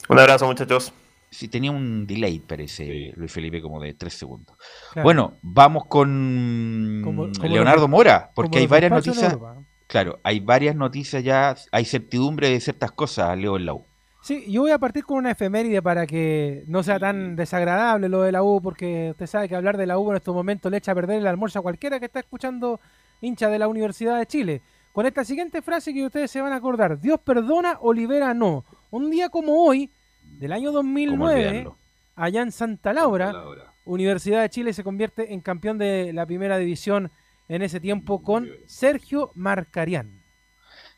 Un 0.09 0.19
abrazo, 0.19 0.47
muchachos. 0.47 0.93
Sí, 1.31 1.49
tenía 1.49 1.71
un 1.73 2.07
delay, 2.07 2.39
parece, 2.39 3.13
Luis 3.17 3.33
Felipe, 3.33 3.61
como 3.61 3.81
de 3.81 3.95
tres 3.95 4.15
segundos. 4.15 4.57
Claro. 4.93 5.05
Bueno, 5.05 5.33
vamos 5.43 5.85
con 5.87 7.01
Como- 7.03 7.29
como 7.33 7.49
Leonardo 7.49 7.89
Mora, 7.89 8.31
porque 8.35 8.59
hay 8.59 8.67
varias 8.67 8.93
noticias. 8.93 9.37
Claro, 9.87 10.19
hay 10.23 10.41
varias 10.41 10.75
noticias 10.77 11.23
ya, 11.23 11.55
hay 11.71 11.85
certidumbre 11.85 12.51
de 12.51 12.61
ciertas 12.61 12.93
cosas, 12.93 13.37
Leo 13.39 13.57
en 13.57 13.67
la 13.67 13.75
U. 13.75 13.85
Sí, 14.23 14.51
yo 14.51 14.63
voy 14.63 14.71
a 14.71 14.79
partir 14.79 15.05
con 15.05 15.19
una 15.19 15.33
efeméride 15.33 15.83
para 15.83 16.07
que 16.07 16.65
no 16.67 16.83
sea 16.83 16.99
tan 16.99 17.37
desagradable 17.37 18.09
lo 18.09 18.23
de 18.23 18.33
la 18.33 18.43
U, 18.43 18.63
porque 18.63 19.11
usted 19.11 19.27
sabe 19.27 19.51
que 19.51 19.55
hablar 19.55 19.77
de 19.77 19.87
la 19.87 19.99
U 19.99 20.11
en 20.11 20.17
estos 20.17 20.35
momentos 20.35 20.73
le 20.73 20.79
echa 20.79 20.93
a 20.93 20.95
perder 20.95 21.19
el 21.19 21.27
almuerzo 21.27 21.59
a 21.59 21.63
cualquiera 21.63 22.01
que 22.01 22.07
está 22.07 22.21
escuchando 22.21 22.81
hincha 23.21 23.51
de 23.51 23.59
la 23.59 23.69
Universidad 23.69 24.19
de 24.19 24.25
Chile. 24.25 24.63
Con 24.95 25.05
esta 25.05 25.25
siguiente 25.25 25.61
frase 25.61 25.93
que 25.93 26.07
ustedes 26.07 26.31
se 26.31 26.41
van 26.41 26.55
a 26.55 26.57
acordar, 26.57 26.99
Dios 26.99 27.21
perdona, 27.21 27.79
Olivera 27.83 28.33
no. 28.33 28.65
Un 28.91 29.11
día 29.11 29.29
como 29.29 29.63
hoy, 29.63 29.91
del 30.39 30.53
año 30.53 30.73
2009, 30.73 31.47
olvidarlo? 31.47 31.77
allá 32.17 32.41
en 32.41 32.53
Santa 32.53 32.95
Laura, 32.95 33.35
Universidad 33.85 34.41
de 34.41 34.49
Chile 34.49 34.73
se 34.73 34.85
convierte 34.85 35.35
en 35.35 35.41
campeón 35.41 35.77
de 35.77 36.15
la 36.15 36.25
primera 36.25 36.57
división 36.57 37.11
en 37.49 37.63
ese 37.63 37.81
tiempo 37.81 38.23
con 38.23 38.49
Sergio 38.67 39.31
Marcarián. 39.35 40.23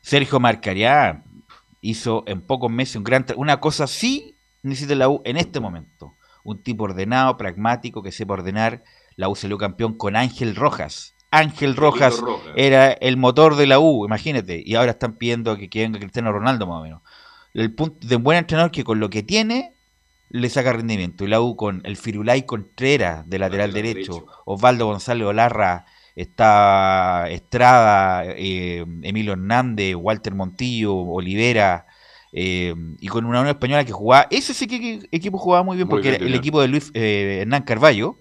Sergio 0.01 0.39
Marcarián 0.39 1.23
hizo 1.81 2.23
en 2.27 2.41
pocos 2.41 2.71
meses 2.71 2.95
un 2.95 3.03
gran 3.03 3.25
una 3.35 3.59
cosa 3.59 3.83
así 3.85 4.37
necesita 4.63 4.95
la 4.95 5.09
U 5.09 5.21
en 5.25 5.37
este 5.37 5.59
momento. 5.59 6.15
Un 6.43 6.63
tipo 6.63 6.85
ordenado, 6.85 7.37
pragmático, 7.37 8.03
que 8.03 8.11
sepa 8.11 8.33
ordenar. 8.33 8.83
La 9.15 9.29
U 9.29 9.35
salió 9.35 9.57
campeón 9.57 9.97
con 9.97 10.15
Ángel 10.15 10.55
Rojas. 10.55 11.15
Ángel 11.31 11.75
Rojas 11.75 12.19
Rojas. 12.19 12.53
era 12.55 12.91
el 12.91 13.17
motor 13.17 13.55
de 13.55 13.67
la 13.67 13.79
U, 13.79 14.05
imagínate. 14.05 14.61
Y 14.65 14.75
ahora 14.75 14.91
están 14.91 15.17
pidiendo 15.17 15.57
que, 15.57 15.69
que 15.69 15.81
venga 15.81 15.99
Cristiano 15.99 16.31
Ronaldo 16.31 16.67
más 16.67 16.79
o 16.79 16.83
menos. 16.83 17.01
El 17.53 17.73
punto 17.73 18.07
de 18.07 18.15
un 18.15 18.23
buen 18.23 18.37
entrenador 18.37 18.71
que 18.71 18.83
con 18.83 18.99
lo 18.99 19.09
que 19.09 19.23
tiene 19.23 19.73
le 20.29 20.49
saca 20.49 20.73
rendimiento. 20.73 21.25
Y 21.25 21.27
la 21.27 21.41
U 21.41 21.55
con 21.55 21.81
el 21.83 21.97
Firulay 21.97 22.45
Contreras 22.45 23.27
de 23.27 23.39
lateral 23.39 23.69
Lateral 23.69 23.93
derecho, 23.93 24.13
derecho. 24.13 24.41
Osvaldo 24.45 24.85
González 24.85 25.27
Olarra, 25.27 25.85
está 26.17 27.29
Estrada, 27.29 28.25
eh, 28.25 28.83
Emilio 29.03 29.33
Hernández, 29.33 29.95
Walter 29.95 30.33
Montillo, 30.33 30.95
Olivera, 30.95 31.85
eh, 32.33 32.73
y 32.99 33.07
con 33.07 33.25
una 33.25 33.39
Unión 33.39 33.55
Española 33.55 33.85
que 33.85 33.91
jugaba, 33.91 34.27
ese 34.31 34.55
sí 34.55 34.65
que 34.65 34.79
que 34.79 35.07
equipo 35.11 35.37
jugaba 35.37 35.63
muy 35.63 35.77
bien, 35.77 35.87
Muy 35.87 35.95
porque 35.95 36.17
bien, 36.17 36.23
el 36.23 36.33
equipo 36.33 36.59
de 36.59 36.69
Luis 36.69 36.89
eh, 36.95 37.39
Hernán 37.41 37.63
Carballo, 37.63 38.17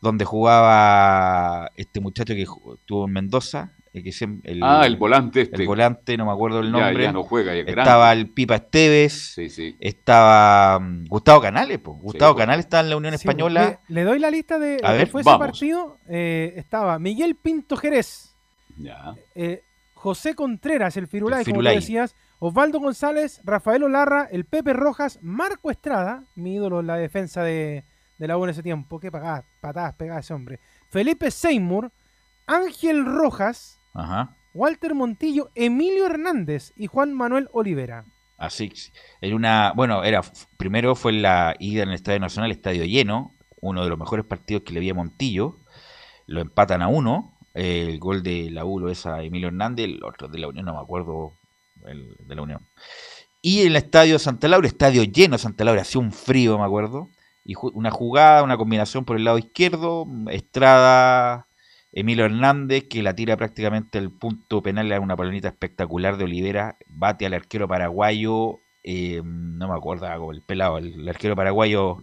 donde 0.00 0.24
jugaba 0.24 1.70
este 1.76 2.00
muchacho 2.00 2.34
que 2.34 2.42
estuvo 2.42 3.06
en 3.06 3.12
Mendoza, 3.12 3.74
eh, 3.92 4.02
que 4.02 4.10
el, 4.44 4.60
Ah, 4.62 4.82
el 4.86 4.96
volante 4.96 5.40
este. 5.42 5.60
el 5.62 5.66
volante, 5.66 6.16
no 6.16 6.26
me 6.26 6.32
acuerdo 6.32 6.60
el 6.60 6.70
nombre. 6.70 7.02
ya 7.04 7.12
no 7.12 7.22
juega, 7.24 7.52
ya 7.54 7.60
es 7.60 7.66
grande. 7.66 7.82
estaba 7.82 8.12
el 8.12 8.30
Pipa 8.30 8.54
Esteves, 8.56 9.32
Sí, 9.34 9.48
sí. 9.48 9.76
estaba 9.80 10.78
mm, 10.78 11.06
Gustavo 11.08 11.40
Canales, 11.40 11.78
po. 11.78 11.94
Gustavo. 11.94 12.34
Canales 12.36 12.66
estaba 12.66 12.82
en 12.82 12.90
la 12.90 12.96
Unión 12.96 13.12
Sí, 13.18 13.26
Española. 13.28 13.80
Le, 13.88 13.94
le 13.94 14.04
doy 14.04 14.18
la 14.18 14.30
lista 14.30 14.58
de 14.58 14.78
A 14.82 14.88
lo 14.88 14.92
que 14.92 14.98
ver, 14.98 15.08
fue 15.08 15.22
vamos. 15.22 15.40
ese 15.40 15.46
partido. 15.52 15.96
Eh, 16.08 16.52
estaba 16.56 16.98
Miguel 16.98 17.34
Pinto 17.36 17.76
Jerez, 17.76 18.36
Ya. 18.76 19.14
eh, 19.34 19.62
José 19.94 20.34
Contreras, 20.34 20.96
el 20.96 21.06
Firulay, 21.08 21.40
El 21.40 21.44
como 21.46 21.54
tú 21.56 21.58
Firulay. 21.60 21.76
decías, 21.76 22.14
Osvaldo 22.38 22.80
González, 22.80 23.40
Rafael 23.44 23.82
Olarra, 23.82 24.28
el 24.32 24.46
Pepe 24.46 24.72
Rojas, 24.72 25.18
Marco 25.20 25.70
Estrada, 25.70 26.24
mi 26.36 26.54
ídolo 26.54 26.80
en 26.80 26.86
la 26.86 26.96
defensa 26.96 27.42
de, 27.42 27.84
de 28.18 28.26
la 28.28 28.38
U 28.38 28.44
en 28.44 28.50
ese 28.50 28.62
tiempo. 28.62 28.98
Qué 28.98 29.10
pagadas, 29.10 29.44
patadas 29.60 29.94
pegadas 29.96 30.24
ese 30.24 30.32
hombre. 30.32 30.58
Felipe 30.88 31.30
Seymour, 31.30 31.90
Ángel 32.46 33.04
Rojas, 33.04 33.79
Ajá. 33.92 34.36
Walter 34.54 34.94
Montillo, 34.94 35.50
Emilio 35.54 36.06
Hernández 36.06 36.72
y 36.76 36.86
Juan 36.86 37.12
Manuel 37.12 37.48
Olivera. 37.52 38.04
Así, 38.36 38.72
en 39.20 39.34
una, 39.34 39.72
bueno, 39.76 40.02
era 40.02 40.22
primero 40.56 40.94
fue 40.94 41.12
la 41.12 41.54
ida 41.58 41.82
en 41.82 41.90
el 41.90 41.94
Estadio 41.94 42.20
Nacional, 42.20 42.50
estadio 42.50 42.84
lleno, 42.84 43.34
uno 43.60 43.82
de 43.84 43.90
los 43.90 43.98
mejores 43.98 44.24
partidos 44.24 44.62
que 44.62 44.72
le 44.72 44.80
vi 44.80 44.88
a 44.88 44.94
Montillo, 44.94 45.58
lo 46.26 46.40
empatan 46.40 46.80
a 46.80 46.88
uno, 46.88 47.36
el 47.52 47.98
gol 47.98 48.22
de 48.22 48.50
la 48.50 48.64
U 48.64 48.80
lo 48.80 48.88
es 48.88 49.04
a 49.04 49.22
Emilio 49.22 49.48
Hernández, 49.48 49.86
el 49.86 50.02
otro 50.02 50.28
de 50.28 50.38
la 50.38 50.48
Unión, 50.48 50.64
no 50.64 50.74
me 50.74 50.80
acuerdo, 50.80 51.32
el 51.84 52.16
de 52.26 52.34
la 52.34 52.42
Unión. 52.42 52.66
Y 53.42 53.60
en 53.60 53.68
el 53.68 53.76
estadio 53.76 54.18
Santa 54.18 54.48
Laura, 54.48 54.66
estadio 54.66 55.02
lleno 55.04 55.34
de 55.34 55.42
Santa 55.42 55.64
Laura, 55.64 55.82
hacía 55.82 56.00
un 56.00 56.12
frío, 56.12 56.58
me 56.58 56.64
acuerdo, 56.64 57.08
y 57.44 57.54
una 57.74 57.90
jugada, 57.90 58.42
una 58.42 58.56
combinación 58.56 59.04
por 59.04 59.16
el 59.16 59.24
lado 59.24 59.36
izquierdo, 59.36 60.06
Estrada, 60.30 61.46
Emilio 61.92 62.24
Hernández, 62.24 62.84
que 62.88 63.02
la 63.02 63.14
tira 63.14 63.36
prácticamente 63.36 63.98
el 63.98 64.10
punto 64.10 64.62
penal 64.62 64.92
a 64.92 65.00
una 65.00 65.16
palonita 65.16 65.48
espectacular 65.48 66.16
de 66.16 66.24
Olivera, 66.24 66.76
bate 66.86 67.26
al 67.26 67.34
arquero 67.34 67.66
paraguayo, 67.66 68.60
eh, 68.84 69.20
no 69.24 69.68
me 69.68 69.74
acuerdo, 69.74 70.06
como 70.18 70.32
el 70.32 70.42
pelado, 70.42 70.78
el, 70.78 71.00
el 71.00 71.08
arquero 71.08 71.34
paraguayo, 71.34 72.02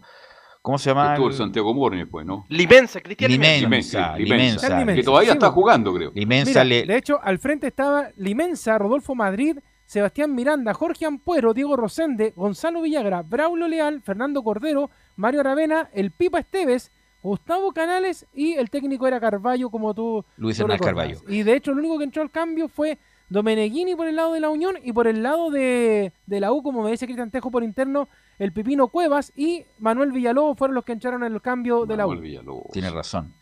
¿cómo 0.62 0.78
se 0.78 0.90
llama? 0.90 1.14
Estuvo 1.14 1.30
el 1.30 1.34
Santiago 1.34 1.74
Morning 1.74 2.00
después, 2.00 2.26
¿no? 2.26 2.46
Limensa, 2.50 3.00
Cristian 3.00 3.32
Limensa. 3.32 3.60
Limensa, 3.62 4.18
Limensa, 4.18 4.70
Limensa, 4.80 4.96
Que 4.96 5.04
todavía 5.04 5.32
Sí, 5.32 5.38
está 5.38 5.52
jugando, 5.52 5.94
creo. 5.94 6.12
Limensa 6.14 6.50
Mira, 6.50 6.64
le- 6.66 6.86
de 6.86 6.98
hecho, 6.98 7.20
al 7.24 7.40
frente 7.40 7.68
estaba 7.68 8.10
Limensa, 8.18 8.78
Rodolfo 8.78 9.16
Madrid, 9.16 9.58
Sebastián 9.86 10.36
Miranda, 10.36 10.74
Jorge 10.74 11.06
Ampuero, 11.06 11.54
Diego 11.54 11.78
Rosende, 11.78 12.34
Gonzalo 12.36 12.82
Villagra, 12.82 13.22
Braulio 13.22 13.70
Leal, 13.70 14.02
Fernando 14.02 14.44
Cordero, 14.44 14.90
Mario 15.16 15.40
Aravena, 15.40 15.90
el 15.94 16.12
Pipa 16.12 16.40
Esteves, 16.40 16.92
Gustavo 17.22 17.72
Canales 17.72 18.26
y 18.34 18.54
el 18.54 18.70
técnico 18.70 19.08
era 19.08 19.20
Carballo, 19.20 19.70
como 19.70 19.94
tú. 19.94 20.24
Luis 20.38 20.60
Hernán. 20.60 20.80
Carballo. 20.80 21.20
Y 21.28 21.44
de 21.44 21.56
hecho, 21.56 21.72
el 21.72 21.80
único 21.80 21.98
que 21.98 22.06
entró 22.06 22.22
al 22.22 22.32
cambio 22.32 22.68
fue 22.68 22.98
Domeneghini 23.30 23.96
por 23.96 24.08
el 24.08 24.16
lado 24.16 24.34
de 24.34 24.40
la 24.40 24.50
Unión 24.50 24.76
y 24.84 24.94
por 24.94 25.08
el 25.08 25.24
lado 25.24 25.50
de, 25.50 26.14
de 26.26 26.40
la 26.40 26.52
U, 26.52 26.64
como 26.64 26.84
me 26.84 26.92
dice 26.92 27.06
Cristian 27.06 27.32
Tejo 27.32 27.52
por 27.52 27.64
interno, 27.64 28.08
el 28.40 28.54
Pipino 28.54 28.88
Cuevas 28.88 29.34
y 29.36 29.66
Manuel 29.80 30.12
Villalobos 30.12 30.58
fueron 30.58 30.76
los 30.76 30.86
que 30.86 30.94
entraron 30.94 31.24
en 31.24 31.34
el 31.34 31.42
cambio 31.42 31.86
de 31.86 31.98
la 31.98 32.08
U. 32.08 32.70
Tiene 32.72 32.90
razón. 32.90 33.34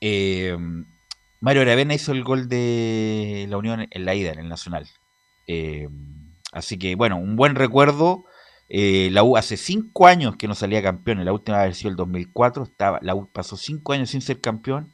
Eh, 0.00 0.56
Mario 1.40 1.62
Aravena 1.62 1.94
hizo 1.94 2.12
el 2.12 2.24
gol 2.24 2.48
de 2.48 3.46
la 3.48 3.56
Unión 3.58 3.86
en 3.90 4.04
la 4.04 4.14
ida, 4.14 4.32
en 4.32 4.40
el 4.40 4.48
Nacional. 4.48 4.86
Eh, 5.46 5.88
así 6.52 6.78
que, 6.78 6.94
bueno, 6.96 7.16
un 7.16 7.36
buen 7.36 7.54
recuerdo. 7.54 8.24
Eh, 8.72 9.08
la 9.10 9.24
U 9.24 9.36
hace 9.36 9.56
cinco 9.56 10.06
años 10.06 10.36
que 10.36 10.46
no 10.46 10.54
salía 10.54 10.80
campeón. 10.82 11.18
En 11.18 11.24
la 11.24 11.32
última 11.32 11.62
vez 11.64 11.76
sido 11.76 11.90
el 11.90 11.96
2004. 11.96 12.62
Estaba, 12.62 12.98
la 13.02 13.14
U 13.16 13.28
pasó 13.30 13.56
cinco 13.56 13.92
años 13.92 14.10
sin 14.10 14.20
ser 14.20 14.40
campeón. 14.40 14.92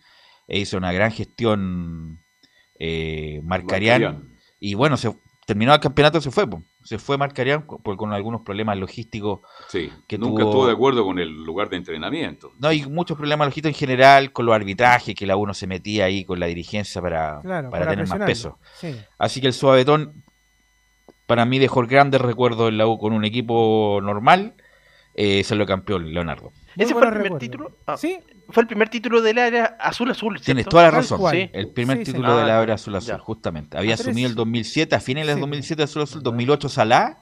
E 0.49 0.59
hizo 0.61 0.79
una 0.79 0.93
gran 0.93 1.13
gestión 1.13 2.21
eh. 2.79 3.41
Marcarián. 3.45 4.37
Y 4.61 4.75
bueno, 4.75 4.97
se 4.97 5.15
terminó 5.47 5.75
el 5.75 5.81
campeonato, 5.81 6.21
se 6.21 6.31
fue. 6.31 6.49
po. 6.49 6.63
Se 6.83 6.99
fue 6.99 7.19
Marcarián 7.19 7.63
con, 7.63 7.83
por- 7.83 7.97
con 7.97 8.13
algunos 8.13 8.43
problemas 8.43 8.79
logísticos. 8.79 9.41
Sí, 9.69 9.91
que 10.07 10.19
nunca 10.19 10.43
tuvo- 10.43 10.51
estuvo 10.51 10.67
de 10.69 10.73
acuerdo 10.73 11.05
con 11.05 11.19
el 11.19 11.31
lugar 11.45 11.69
de 11.69 11.77
entrenamiento. 11.77 12.53
No, 12.59 12.69
hay 12.69 12.87
muchos 12.87 13.17
problemas 13.17 13.49
logísticos 13.49 13.71
en 13.75 13.79
general 13.79 14.33
con 14.33 14.47
los 14.47 14.55
arbitrajes, 14.55 15.15
que 15.15 15.27
la 15.27 15.37
uno 15.37 15.53
se 15.53 15.67
metía 15.67 16.05
ahí 16.05 16.25
con 16.25 16.39
la 16.41 16.47
dirigencia 16.47 17.03
para, 17.03 17.41
Claro, 17.43 17.71
para 17.71 17.85
para 17.87 17.91
tener 17.91 18.09
más 18.09 18.21
peso. 18.27 18.59
Sí. 18.77 18.95
Así 19.19 19.41
que 19.41 19.49
el 19.49 19.53
suavetón, 19.53 20.23
para 21.27 21.45
mí, 21.45 21.59
dejó 21.59 21.83
grandes 21.87 22.21
recuerdos 22.21 22.69
en 22.69 22.79
la 22.79 22.87
U 22.87 22.99
con 22.99 23.13
un 23.13 23.25
equipo 23.25 24.01
normal. 24.03 24.55
Eh, 25.19 25.43
salió 25.45 25.65
campeón 25.65 26.13
Leonardo. 26.13 26.53
¿Ese 26.77 26.93
fue 26.93 27.07
el 27.07 27.13
primer 27.15 27.39
título? 27.39 27.73
Ah, 27.87 27.97
Fue 27.97 28.63
el 28.63 28.67
primer 28.67 28.91
título 28.91 29.23
de 29.23 29.33
la 29.33 29.47
era 29.47 29.65
azul 29.81 30.11
azul. 30.11 30.39
Tienes 30.43 30.67
toda 30.67 30.85
la 30.85 30.91
razón. 30.91 31.19
Sí. 31.31 31.49
El 31.55 31.69
primer 31.71 31.97
Sí, 31.99 32.05
sí. 32.05 32.13
título 32.13 32.37
de 32.37 32.43
Ah, 32.43 32.47
la 32.47 32.63
era 32.63 32.75
azul 32.75 32.95
azul, 32.95 33.09
ya. 33.15 33.19
justamente. 33.19 33.79
Había 33.79 33.95
A 33.95 33.97
tres. 33.97 34.09
asumido 34.09 34.29
el 34.29 34.35
2007, 34.35 34.95
a 34.95 35.01
finales 35.01 35.29
del 35.29 35.37
Sí. 35.37 35.41
2007 35.41 35.83
azul 35.85 36.03
azul, 36.03 36.23
2008 36.23 36.69
Salá, 36.69 37.19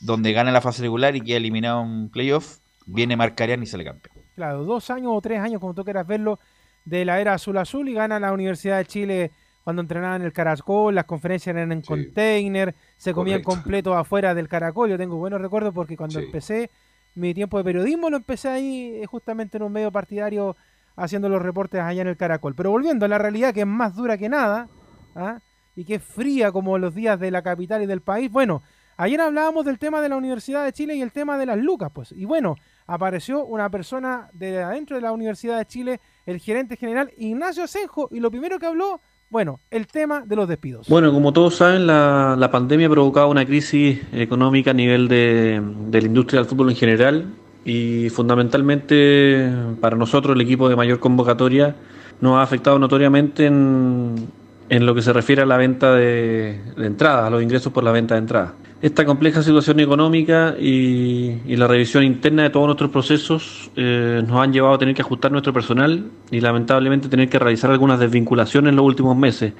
donde 0.00 0.32
gana 0.32 0.50
la 0.50 0.60
fase 0.60 0.82
regular 0.82 1.14
y 1.14 1.20
queda 1.20 1.36
eliminado 1.36 1.82
en 1.82 2.08
playoff. 2.08 2.58
Viene 2.86 3.16
Marcarián 3.16 3.62
y 3.62 3.66
sale 3.66 3.84
campeón. 3.84 4.16
Claro, 4.34 4.64
dos 4.64 4.90
años 4.90 5.12
o 5.14 5.20
tres 5.20 5.38
años, 5.38 5.60
como 5.60 5.74
tú 5.74 5.84
quieras 5.84 6.04
verlo, 6.06 6.40
de 6.84 7.04
la 7.04 7.20
era 7.20 7.34
azul 7.34 7.56
azul 7.58 7.88
y 7.88 7.92
gana 7.94 8.18
la 8.18 8.32
Universidad 8.32 8.78
de 8.78 8.86
Chile 8.86 9.30
cuando 9.64 9.82
entrenaban 9.82 10.20
en 10.22 10.26
el 10.26 10.32
Caracol, 10.32 10.94
las 10.94 11.04
conferencias 11.04 11.54
eran 11.54 11.70
en 11.72 11.82
container, 11.82 12.74
se 12.96 13.12
comían 13.14 13.42
completo 13.42 13.94
afuera 13.94 14.34
del 14.34 14.48
Caracol. 14.48 14.90
Yo 14.90 14.98
tengo 14.98 15.16
buenos 15.16 15.40
recuerdos 15.40 15.72
porque 15.72 15.96
cuando 15.96 16.18
Sí. 16.18 16.26
empecé 16.26 16.70
mi 17.14 17.34
tiempo 17.34 17.58
de 17.58 17.64
periodismo 17.64 18.10
lo 18.10 18.16
empecé 18.16 18.48
ahí 18.48 19.00
eh, 19.02 19.06
justamente 19.06 19.58
en 19.58 19.62
un 19.64 19.72
medio 19.72 19.92
partidario 19.92 20.56
haciendo 20.96 21.28
los 21.28 21.40
reportes 21.42 21.80
allá 21.80 22.02
en 22.02 22.08
el 22.08 22.16
Caracol. 22.16 22.54
Pero 22.54 22.70
volviendo 22.70 23.04
a 23.04 23.08
la 23.08 23.18
realidad 23.18 23.54
que 23.54 23.60
es 23.60 23.66
más 23.66 23.94
dura 23.94 24.16
que 24.18 24.28
nada 24.28 24.68
¿ah? 25.14 25.38
y 25.76 25.84
que 25.84 25.96
es 25.96 26.02
fría 26.02 26.50
como 26.52 26.76
los 26.78 26.94
días 26.94 27.20
de 27.20 27.30
la 27.30 27.42
capital 27.42 27.82
y 27.82 27.86
del 27.86 28.00
país. 28.00 28.30
Bueno, 28.32 28.62
ayer 28.96 29.20
hablábamos 29.20 29.64
del 29.64 29.78
tema 29.78 30.00
de 30.00 30.08
la 30.08 30.16
Universidad 30.16 30.64
de 30.64 30.72
Chile 30.72 30.94
y 30.96 31.02
el 31.02 31.12
tema 31.12 31.38
de 31.38 31.46
las 31.46 31.58
lucas, 31.58 31.90
pues. 31.94 32.12
Y 32.12 32.24
bueno, 32.24 32.56
apareció 32.86 33.44
una 33.44 33.70
persona 33.70 34.28
de 34.32 34.62
adentro 34.62 34.96
de 34.96 35.02
la 35.02 35.12
Universidad 35.12 35.56
de 35.58 35.66
Chile, 35.66 36.00
el 36.26 36.38
gerente 36.40 36.76
general 36.76 37.12
Ignacio 37.16 37.64
Asenjo, 37.64 38.08
y 38.10 38.20
lo 38.20 38.30
primero 38.30 38.58
que 38.58 38.66
habló, 38.66 39.00
bueno, 39.32 39.60
el 39.70 39.86
tema 39.86 40.24
de 40.26 40.36
los 40.36 40.46
despidos. 40.46 40.86
Bueno, 40.88 41.10
como 41.10 41.32
todos 41.32 41.56
saben, 41.56 41.86
la, 41.86 42.48
pandemia 42.52 42.86
ha 42.86 42.90
provocado 42.90 43.28
una 43.30 43.46
crisis 43.46 43.98
económica 44.12 44.72
a 44.72 44.74
nivel 44.74 45.08
de, 45.08 45.58
de 45.88 46.00
la 46.02 46.06
industria 46.06 46.40
del 46.40 46.48
fútbol 46.50 46.68
en 46.68 46.76
general 46.76 47.26
y 47.64 48.10
fundamentalmente 48.10 49.50
para 49.80 49.96
nosotros 49.96 50.36
el 50.36 50.42
equipo 50.42 50.68
de 50.68 50.76
mayor 50.76 50.98
convocatoria 51.00 51.74
nos 52.20 52.34
ha 52.34 52.42
afectado 52.42 52.78
notoriamente 52.78 53.46
en, 53.46 54.28
en 54.68 54.84
lo 54.84 54.94
que 54.94 55.00
se 55.00 55.14
refiere 55.14 55.40
a 55.40 55.46
la 55.46 55.56
venta 55.56 55.94
de, 55.94 56.60
de 56.76 56.86
entradas, 56.86 57.24
a 57.24 57.30
los 57.30 57.42
ingresos 57.42 57.72
por 57.72 57.84
la 57.84 57.90
venta 57.90 58.16
de 58.16 58.20
entradas. 58.20 58.52
Esta 58.82 59.04
compleja 59.04 59.44
situación 59.44 59.78
económica 59.78 60.56
y, 60.58 61.54
la 61.54 61.68
revisión 61.68 62.02
interna 62.02 62.42
de 62.42 62.50
todos 62.50 62.66
nuestros 62.66 62.90
procesos 62.90 63.70
eh, 63.76 64.24
nos 64.26 64.42
han 64.42 64.52
llevado 64.52 64.74
a 64.74 64.78
tener 64.78 64.92
que 64.92 65.02
ajustar 65.02 65.30
nuestro 65.30 65.52
personal 65.52 66.10
y 66.32 66.40
lamentablemente 66.40 67.08
tener 67.08 67.28
que 67.28 67.38
realizar 67.38 67.70
algunas 67.70 68.00
desvinculaciones 68.00 68.70
en 68.70 68.76
los 68.76 68.84
últimos 68.84 69.16
meses. 69.16 69.52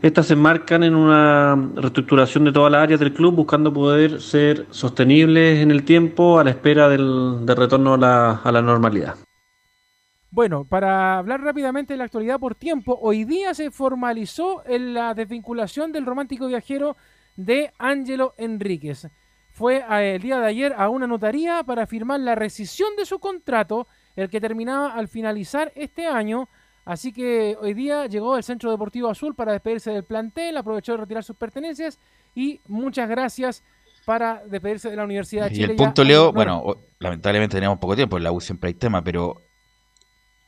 Estas 0.00 0.28
se 0.28 0.32
enmarcan 0.32 0.82
en 0.82 0.94
una 0.94 1.56
reestructuración 1.74 2.44
de 2.44 2.52
todas 2.52 2.72
las 2.72 2.82
áreas 2.82 3.00
del 3.00 3.12
club 3.12 3.34
buscando 3.34 3.70
poder 3.70 4.18
ser 4.22 4.64
sostenibles 4.70 5.58
en 5.58 5.70
el 5.70 5.82
tiempo 5.84 6.38
a 6.38 6.44
la 6.44 6.48
espera 6.48 6.88
del, 6.88 7.44
del 7.44 7.56
retorno 7.58 7.92
a 7.92 7.98
la, 7.98 8.30
a 8.42 8.50
la 8.50 8.62
normalidad. 8.62 9.16
Bueno, 10.30 10.64
para 10.64 11.18
hablar 11.18 11.42
rápidamente 11.42 11.92
de 11.92 11.98
la 11.98 12.04
actualidad 12.04 12.40
por 12.40 12.54
tiempo, 12.54 12.98
hoy 13.02 13.24
día 13.24 13.52
se 13.52 13.70
formalizó 13.70 14.62
en 14.64 14.94
la 14.94 15.12
desvinculación 15.12 15.92
del 15.92 16.06
romántico 16.06 16.46
viajero 16.46 16.96
de 17.44 17.72
Ángelo 17.78 18.34
Enríquez. 18.36 19.08
Fue 19.50 19.78
eh, 19.78 20.14
el 20.16 20.22
día 20.22 20.38
de 20.38 20.46
ayer 20.46 20.74
a 20.76 20.88
una 20.88 21.06
notaría 21.06 21.62
para 21.64 21.86
firmar 21.86 22.20
la 22.20 22.34
rescisión 22.34 22.94
de 22.96 23.04
su 23.04 23.18
contrato, 23.18 23.86
el 24.16 24.28
que 24.28 24.40
terminaba 24.40 24.92
al 24.92 25.08
finalizar 25.08 25.72
este 25.74 26.06
año. 26.06 26.48
Así 26.84 27.12
que 27.12 27.56
hoy 27.60 27.74
día 27.74 28.06
llegó 28.06 28.36
el 28.36 28.42
Centro 28.42 28.70
Deportivo 28.70 29.08
Azul 29.08 29.34
para 29.34 29.52
despedirse 29.52 29.90
del 29.90 30.04
plantel, 30.04 30.56
aprovechó 30.56 30.92
de 30.92 30.98
retirar 30.98 31.24
sus 31.24 31.36
pertenencias 31.36 31.98
y 32.34 32.60
muchas 32.68 33.08
gracias 33.08 33.62
para 34.04 34.42
despedirse 34.46 34.90
de 34.90 34.96
la 34.96 35.04
Universidad 35.04 35.46
de 35.46 35.52
Y 35.52 35.54
Chile. 35.56 35.72
el 35.72 35.78
Ya 35.78 35.84
punto, 35.84 36.04
Leo, 36.04 36.26
no, 36.26 36.32
bueno, 36.32 36.76
lamentablemente 36.98 37.56
tenemos 37.56 37.78
poco 37.78 37.96
tiempo, 37.96 38.16
en 38.16 38.24
la 38.24 38.32
U 38.32 38.40
siempre 38.40 38.68
hay 38.68 38.74
tema, 38.74 39.02
pero 39.04 39.42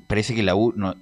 parece 0.08 0.34
que 0.34 0.42
la 0.42 0.54
U 0.54 0.72
no, 0.74 0.94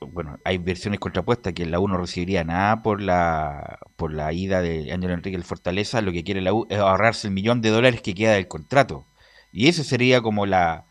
bueno, 0.00 0.38
hay 0.44 0.58
versiones 0.58 1.00
contrapuestas 1.00 1.52
que 1.54 1.66
la 1.66 1.80
U 1.80 1.88
no 1.88 1.96
recibiría 1.96 2.44
nada 2.44 2.82
por 2.82 3.00
la 3.00 3.78
por 3.96 4.12
la 4.12 4.32
ida 4.32 4.60
de 4.60 4.92
Ángelo 4.92 5.14
Enrique 5.14 5.36
el 5.36 5.44
Fortaleza, 5.44 6.02
lo 6.02 6.12
que 6.12 6.24
quiere 6.24 6.42
la 6.42 6.52
U 6.52 6.66
es 6.68 6.78
ahorrarse 6.78 7.28
el 7.28 7.34
millón 7.34 7.60
de 7.60 7.70
dólares 7.70 8.02
que 8.02 8.14
queda 8.14 8.32
del 8.32 8.48
contrato. 8.48 9.06
Y 9.52 9.68
eso 9.68 9.84
sería 9.84 10.20
como 10.20 10.46
la, 10.46 10.86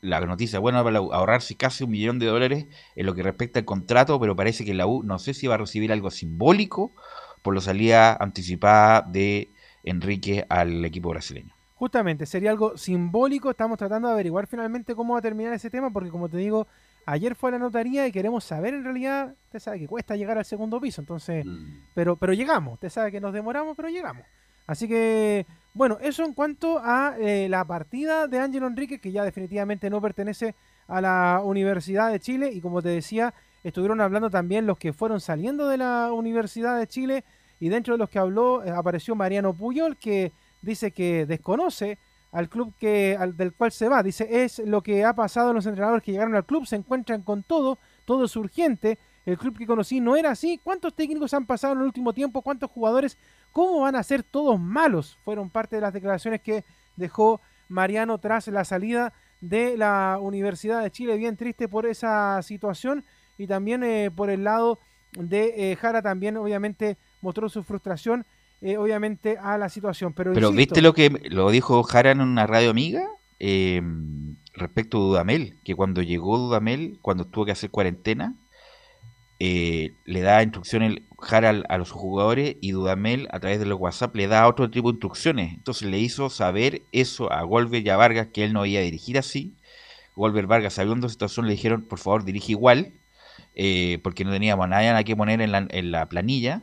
la 0.00 0.20
noticia 0.20 0.58
buena 0.58 0.78
para 0.82 0.94
la 0.94 1.00
U, 1.02 1.12
ahorrarse 1.12 1.56
casi 1.56 1.84
un 1.84 1.90
millón 1.90 2.18
de 2.18 2.26
dólares 2.26 2.66
en 2.96 3.06
lo 3.06 3.14
que 3.14 3.22
respecta 3.22 3.58
al 3.58 3.64
contrato, 3.64 4.18
pero 4.20 4.36
parece 4.36 4.64
que 4.64 4.74
la 4.74 4.86
U 4.86 5.02
no 5.02 5.18
sé 5.18 5.34
si 5.34 5.46
va 5.46 5.56
a 5.56 5.58
recibir 5.58 5.92
algo 5.92 6.10
simbólico 6.10 6.92
por 7.42 7.54
la 7.54 7.60
salida 7.60 8.16
anticipada 8.18 9.02
de 9.02 9.50
Enrique 9.82 10.46
al 10.48 10.84
equipo 10.84 11.10
brasileño. 11.10 11.54
Justamente, 11.74 12.24
sería 12.24 12.50
algo 12.50 12.78
simbólico. 12.78 13.50
Estamos 13.50 13.76
tratando 13.76 14.08
de 14.08 14.14
averiguar 14.14 14.46
finalmente 14.46 14.94
cómo 14.94 15.14
va 15.14 15.18
a 15.18 15.22
terminar 15.22 15.52
ese 15.52 15.68
tema, 15.68 15.90
porque 15.90 16.08
como 16.08 16.28
te 16.28 16.38
digo, 16.38 16.66
ayer 17.06 17.34
fue 17.34 17.50
a 17.50 17.52
la 17.52 17.58
notaría 17.58 18.06
y 18.06 18.12
queremos 18.12 18.44
saber 18.44 18.74
en 18.74 18.84
realidad, 18.84 19.34
usted 19.46 19.58
sabe 19.58 19.78
que 19.80 19.88
cuesta 19.88 20.16
llegar 20.16 20.38
al 20.38 20.44
segundo 20.44 20.80
piso, 20.80 21.00
entonces, 21.00 21.44
pero, 21.94 22.16
pero 22.16 22.32
llegamos, 22.32 22.74
usted 22.74 22.88
sabe 22.88 23.12
que 23.12 23.20
nos 23.20 23.32
demoramos, 23.32 23.76
pero 23.76 23.88
llegamos. 23.88 24.24
Así 24.66 24.88
que, 24.88 25.46
bueno, 25.74 25.98
eso 26.00 26.24
en 26.24 26.32
cuanto 26.32 26.78
a 26.78 27.16
eh, 27.18 27.48
la 27.50 27.64
partida 27.64 28.26
de 28.26 28.38
Ángelo 28.38 28.66
Enrique, 28.66 28.98
que 28.98 29.12
ya 29.12 29.22
definitivamente 29.22 29.90
no 29.90 30.00
pertenece 30.00 30.54
a 30.88 31.00
la 31.00 31.42
Universidad 31.44 32.10
de 32.10 32.20
Chile, 32.20 32.50
y 32.52 32.60
como 32.60 32.80
te 32.80 32.88
decía, 32.88 33.34
estuvieron 33.62 34.00
hablando 34.00 34.30
también 34.30 34.66
los 34.66 34.78
que 34.78 34.92
fueron 34.92 35.20
saliendo 35.20 35.68
de 35.68 35.76
la 35.76 36.10
Universidad 36.12 36.78
de 36.78 36.86
Chile, 36.86 37.24
y 37.60 37.68
dentro 37.68 37.94
de 37.94 37.98
los 37.98 38.08
que 38.08 38.18
habló 38.18 38.64
eh, 38.64 38.70
apareció 38.70 39.14
Mariano 39.14 39.52
Puyol, 39.52 39.96
que 39.98 40.32
dice 40.62 40.92
que 40.92 41.26
desconoce 41.26 41.98
al 42.34 42.48
club 42.48 42.74
que 42.78 43.16
del 43.36 43.54
cual 43.54 43.70
se 43.70 43.88
va. 43.88 44.02
Dice, 44.02 44.44
es 44.44 44.58
lo 44.58 44.82
que 44.82 45.04
ha 45.04 45.14
pasado 45.14 45.50
en 45.50 45.54
los 45.54 45.66
entrenadores 45.66 46.02
que 46.02 46.10
llegaron 46.10 46.34
al 46.34 46.44
club, 46.44 46.66
se 46.66 46.74
encuentran 46.74 47.22
con 47.22 47.44
todo, 47.44 47.78
todo 48.04 48.24
es 48.24 48.34
urgente. 48.34 48.98
El 49.24 49.38
club 49.38 49.56
que 49.56 49.66
conocí 49.66 50.00
no 50.00 50.16
era 50.16 50.32
así. 50.32 50.60
¿Cuántos 50.62 50.94
técnicos 50.94 51.32
han 51.32 51.46
pasado 51.46 51.74
en 51.74 51.78
el 51.78 51.86
último 51.86 52.12
tiempo? 52.12 52.42
¿Cuántos 52.42 52.70
jugadores? 52.72 53.16
¿Cómo 53.52 53.80
van 53.80 53.94
a 53.94 54.02
ser 54.02 54.24
todos 54.24 54.58
malos? 54.58 55.16
Fueron 55.24 55.48
parte 55.48 55.76
de 55.76 55.82
las 55.82 55.92
declaraciones 55.92 56.42
que 56.42 56.64
dejó 56.96 57.40
Mariano 57.68 58.18
tras 58.18 58.48
la 58.48 58.64
salida 58.64 59.12
de 59.40 59.76
la 59.76 60.18
Universidad 60.20 60.82
de 60.82 60.90
Chile. 60.90 61.16
Bien 61.16 61.36
triste 61.36 61.68
por 61.68 61.86
esa 61.86 62.42
situación 62.42 63.04
y 63.38 63.46
también 63.46 63.84
eh, 63.84 64.10
por 64.10 64.28
el 64.28 64.42
lado 64.42 64.80
de 65.12 65.70
eh, 65.70 65.76
Jara 65.76 66.02
también 66.02 66.36
obviamente 66.36 66.98
mostró 67.20 67.48
su 67.48 67.62
frustración 67.62 68.26
eh, 68.64 68.78
obviamente 68.78 69.36
a 69.38 69.58
la 69.58 69.68
situación. 69.68 70.14
Pero, 70.14 70.32
Pero 70.32 70.48
insisto, 70.48 70.58
¿viste 70.74 70.82
lo 70.82 70.94
que 70.94 71.10
lo 71.30 71.50
dijo 71.50 71.82
Jara 71.82 72.12
en 72.12 72.22
una 72.22 72.46
radio 72.46 72.70
amiga? 72.70 73.06
Eh, 73.38 73.82
respecto 74.54 74.96
a 74.96 75.00
Dudamel, 75.00 75.56
que 75.64 75.74
cuando 75.74 76.00
llegó 76.00 76.38
Dudamel, 76.38 76.98
cuando 77.02 77.26
tuvo 77.26 77.44
que 77.44 77.52
hacer 77.52 77.68
cuarentena, 77.68 78.34
eh, 79.38 79.92
le 80.06 80.20
da 80.22 80.42
instrucciones 80.42 81.00
Jara 81.18 81.62
a 81.68 81.76
los 81.76 81.90
jugadores 81.90 82.56
y 82.62 82.70
Dudamel 82.70 83.28
a 83.32 83.40
través 83.40 83.58
de 83.58 83.66
los 83.66 83.78
WhatsApp 83.78 84.16
le 84.16 84.28
da 84.28 84.48
otro 84.48 84.70
tipo 84.70 84.88
de 84.88 84.94
instrucciones. 84.94 85.52
Entonces 85.52 85.86
le 85.90 85.98
hizo 85.98 86.30
saber 86.30 86.82
eso 86.92 87.30
a 87.30 87.42
Golver 87.42 87.86
y 87.86 87.90
a 87.90 87.98
Vargas 87.98 88.28
que 88.32 88.44
él 88.44 88.54
no 88.54 88.64
iba 88.64 88.80
a 88.80 88.84
dirigir 88.84 89.18
así. 89.18 89.52
Golver 90.16 90.46
Vargas, 90.46 90.72
sabiendo 90.72 91.06
la 91.06 91.10
situación, 91.10 91.46
le 91.46 91.52
dijeron, 91.52 91.82
por 91.82 91.98
favor, 91.98 92.24
dirige 92.24 92.52
igual, 92.52 92.94
eh, 93.54 93.98
porque 94.02 94.24
no 94.24 94.30
teníamos 94.30 94.66
nada 94.68 95.04
que 95.04 95.14
poner 95.14 95.42
en 95.42 95.52
la, 95.52 95.66
en 95.68 95.90
la 95.90 96.08
planilla. 96.08 96.62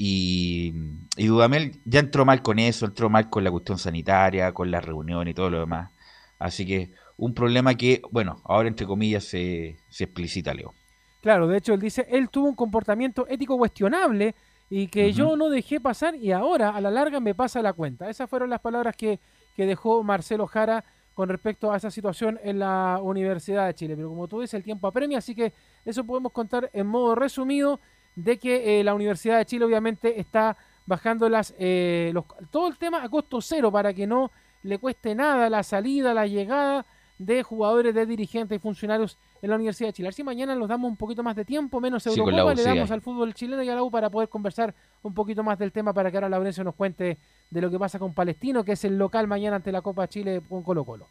Y, 0.00 0.72
y 1.16 1.26
Dudamel 1.26 1.80
ya 1.84 1.98
entró 1.98 2.24
mal 2.24 2.40
con 2.40 2.60
eso, 2.60 2.86
entró 2.86 3.10
mal 3.10 3.28
con 3.28 3.42
la 3.42 3.50
cuestión 3.50 3.78
sanitaria, 3.78 4.54
con 4.54 4.70
la 4.70 4.80
reunión 4.80 5.26
y 5.26 5.34
todo 5.34 5.50
lo 5.50 5.58
demás. 5.58 5.90
Así 6.38 6.64
que 6.64 6.92
un 7.16 7.34
problema 7.34 7.74
que, 7.74 8.00
bueno, 8.12 8.40
ahora 8.44 8.68
entre 8.68 8.86
comillas 8.86 9.24
se, 9.24 9.76
se 9.88 10.04
explicita, 10.04 10.54
Leo. 10.54 10.72
Claro, 11.20 11.48
de 11.48 11.58
hecho 11.58 11.74
él 11.74 11.80
dice, 11.80 12.06
él 12.08 12.30
tuvo 12.30 12.46
un 12.46 12.54
comportamiento 12.54 13.26
ético 13.28 13.58
cuestionable 13.58 14.36
y 14.70 14.86
que 14.86 15.12
yo 15.12 15.36
no 15.36 15.50
dejé 15.50 15.80
pasar 15.80 16.14
y 16.14 16.30
ahora 16.30 16.70
a 16.70 16.80
la 16.80 16.92
larga 16.92 17.18
me 17.18 17.34
pasa 17.34 17.60
la 17.60 17.72
cuenta. 17.72 18.08
Esas 18.08 18.30
fueron 18.30 18.50
las 18.50 18.60
palabras 18.60 18.94
que, 18.94 19.18
que 19.56 19.66
dejó 19.66 20.04
Marcelo 20.04 20.46
Jara 20.46 20.84
con 21.12 21.28
respecto 21.28 21.72
a 21.72 21.76
esa 21.76 21.90
situación 21.90 22.38
en 22.44 22.60
la 22.60 23.00
Universidad 23.02 23.66
de 23.66 23.74
Chile. 23.74 23.96
Pero 23.96 24.10
como 24.10 24.28
tú 24.28 24.40
dices, 24.40 24.54
el 24.54 24.62
tiempo 24.62 24.86
apremia, 24.86 25.18
así 25.18 25.34
que 25.34 25.52
eso 25.84 26.04
podemos 26.04 26.30
contar 26.30 26.70
en 26.72 26.86
modo 26.86 27.16
resumido 27.16 27.80
de 28.18 28.36
que 28.38 28.80
eh, 28.80 28.84
la 28.84 28.94
Universidad 28.94 29.38
de 29.38 29.46
Chile 29.46 29.64
obviamente 29.64 30.18
está 30.18 30.56
bajando 30.86 31.28
las, 31.28 31.54
eh, 31.58 32.10
los, 32.12 32.24
todo 32.50 32.66
el 32.66 32.76
tema 32.76 33.04
a 33.04 33.08
costo 33.08 33.40
cero 33.40 33.70
para 33.70 33.94
que 33.94 34.06
no 34.06 34.32
le 34.64 34.78
cueste 34.78 35.14
nada 35.14 35.48
la 35.48 35.62
salida, 35.62 36.12
la 36.12 36.26
llegada 36.26 36.84
de 37.18 37.42
jugadores, 37.44 37.94
de 37.94 38.06
dirigentes 38.06 38.56
y 38.56 38.58
funcionarios 38.58 39.18
en 39.40 39.50
la 39.50 39.56
Universidad 39.56 39.90
de 39.90 39.92
Chile. 39.92 40.08
Así 40.08 40.24
mañana 40.24 40.54
nos 40.56 40.68
damos 40.68 40.90
un 40.90 40.96
poquito 40.96 41.22
más 41.22 41.36
de 41.36 41.44
tiempo, 41.44 41.80
menos 41.80 42.02
Sí, 42.02 42.20
U, 42.20 42.28
le 42.28 42.62
damos 42.62 42.90
al 42.90 43.02
fútbol 43.02 43.34
chileno 43.34 43.62
y 43.62 43.68
a 43.68 43.74
la 43.76 43.84
U 43.84 43.90
para 43.90 44.10
poder 44.10 44.28
conversar 44.28 44.74
un 45.02 45.14
poquito 45.14 45.44
más 45.44 45.58
del 45.58 45.70
tema 45.70 45.92
para 45.92 46.10
que 46.10 46.16
ahora 46.16 46.28
Laurencio 46.28 46.64
nos 46.64 46.74
cuente 46.74 47.18
de 47.50 47.60
lo 47.60 47.70
que 47.70 47.78
pasa 47.78 48.00
con 48.00 48.14
Palestino, 48.14 48.64
que 48.64 48.72
es 48.72 48.84
el 48.84 48.98
local 48.98 49.28
mañana 49.28 49.56
ante 49.56 49.70
la 49.70 49.80
Copa 49.80 50.08
Chile 50.08 50.42
con 50.48 50.64
Colo 50.64 50.84
Colo. 50.84 51.06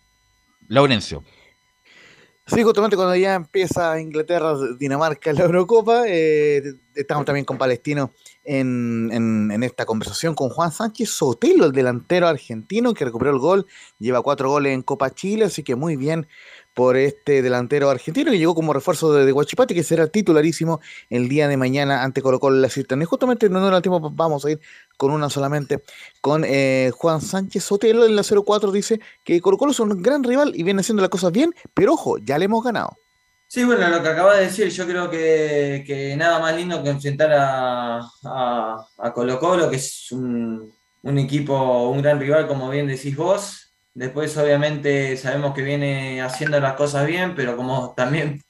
Laurencio. 0.68 1.24
Sí, 2.49 2.64
justamente 2.64 2.95
cuando 2.95 3.14
ya 3.15 3.36
empieza 3.36 3.99
Inglaterra, 3.99 4.53
Dinamarca, 4.80 5.34
la 5.34 5.44
Eurocopa, 5.44 6.03
eh, 6.07 6.64
estamos 6.95 7.26
también 7.26 7.44
con 7.44 7.57
Palestino 7.57 8.11
en, 8.45 9.10
en- 9.11 9.52
en 9.52 9.64
esta 9.64 9.86
conversación 9.86 10.34
con 10.34 10.48
Juan 10.49 10.72
Sánchez 10.72 11.10
Sotelo, 11.10 11.65
el 11.65 11.74
delantero 11.74 12.26
argentino 12.26 12.94
que 12.94 13.03
recuperó 13.03 13.32
el 13.32 13.40
gol, 13.40 13.65
lleva 13.99 14.22
cuatro 14.24 14.49
goles 14.49 14.74
en 14.74 14.82
Copa 14.82 15.10
Chile, 15.14 15.44
así 15.45 15.61
que 15.61 15.76
muy 15.76 15.98
bien 15.98 16.26
por 16.78 16.95
este 16.95 17.41
delantero 17.41 17.90
argentino 17.90 18.30
que 18.30 18.38
llegó 18.38 18.54
como 18.54 18.72
refuerzo 18.72 19.12
de, 19.12 19.34
Huachipati, 19.34 19.74
que 19.74 19.84
será 19.84 20.06
titularísimo 20.06 20.80
el 21.10 21.28
día 21.28 21.48
de 21.48 21.58
mañana 21.58 22.04
ante 22.04 22.22
Colo 22.22 22.40
Colo 22.40 22.58
la 22.58 22.70
Cisterna. 22.70 23.04
Y 23.04 23.08
justamente 23.08 23.49
no 23.49 23.60
nos 23.60 23.72
da 23.72 23.82
tiempo, 23.82 24.12
vamos 24.12 24.45
a 24.45 24.52
ir 24.52 24.60
con 24.95 25.10
una 25.10 25.28
solamente, 25.32 25.82
con 26.22 26.44
eh, 26.45 26.91
Juan 26.95 27.20
Sánchez 27.20 27.64
Sotelo 27.64 28.06
en 28.06 28.16
la 28.16 28.22
04 28.22 28.72
dice 28.72 28.99
que 29.24 29.41
Colo 29.41 29.58
Colo 29.58 29.72
es 29.72 29.80
un 29.80 30.04
gran 30.04 30.24
rival 30.24 30.52
y 30.54 30.62
viene 30.62 30.82
haciendo 30.82 31.02
las 31.02 31.10
cosas 31.10 31.32
bien, 31.32 31.52
pero 31.74 31.94
ojo, 31.94 32.20
ya 32.20 32.38
le 32.38 32.45
hemos 32.45 32.64
ganado. 32.64 32.95
Sí, 33.48 33.64
bueno, 33.64 33.90
lo 33.90 34.04
que 34.04 34.10
acaba 34.10 34.36
de 34.36 34.45
decir, 34.45 34.70
yo 34.70 34.86
creo 34.86 35.10
que, 35.10 35.84
que 35.88 36.16
nada 36.16 36.38
más 36.38 36.56
lindo 36.56 36.84
que 36.84 36.90
enfrentar 36.91 37.32
a, 37.34 38.02
a, 38.24 38.88
a 38.99 39.14
Colo 39.14 39.40
Colo, 39.40 39.68
que 39.68 39.78
es 39.78 40.12
un, 40.12 40.72
un 41.02 41.18
equipo, 41.18 41.90
un 41.90 42.04
gran 42.04 42.20
rival, 42.20 42.48
como 42.48 42.70
bien 42.70 42.86
decís 42.86 43.16
vos. 43.16 43.66
Después, 43.98 44.38
obviamente, 44.38 45.18
sabemos 45.18 45.56
que 45.56 45.64
viene 45.64 46.22
haciendo 46.22 46.60
las 46.60 46.76
cosas 46.76 47.07
bien, 47.07 47.34
pero 47.36 47.57
como 47.57 47.94
también 47.98 48.44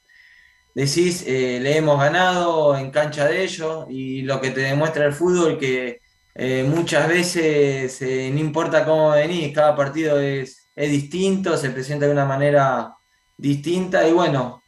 decís, 0.75 1.23
eh, 1.25 1.59
le 1.61 1.77
hemos 1.77 1.97
ganado 1.99 2.77
en 2.77 2.91
cancha 2.91 3.25
de 3.25 3.43
ellos 3.43 3.85
y 3.89 4.23
lo 4.23 4.41
que 4.41 4.51
te 4.51 4.59
demuestra 4.61 5.05
el 5.05 5.13
fútbol, 5.13 5.57
que 5.57 6.01
eh, 6.35 6.65
muchas 6.67 7.07
veces 7.07 8.01
eh, 8.01 8.29
no 8.33 8.39
importa 8.41 8.83
cómo 8.85 9.11
venís, 9.11 9.53
cada 9.55 9.73
partido 9.73 10.19
es, 10.19 10.69
es 10.75 10.91
distinto, 10.91 11.55
se 11.55 11.69
presenta 11.69 12.07
de 12.07 12.11
una 12.11 12.25
manera 12.25 12.93
distinta 13.37 14.05
y 14.07 14.11
bueno, 14.11 14.63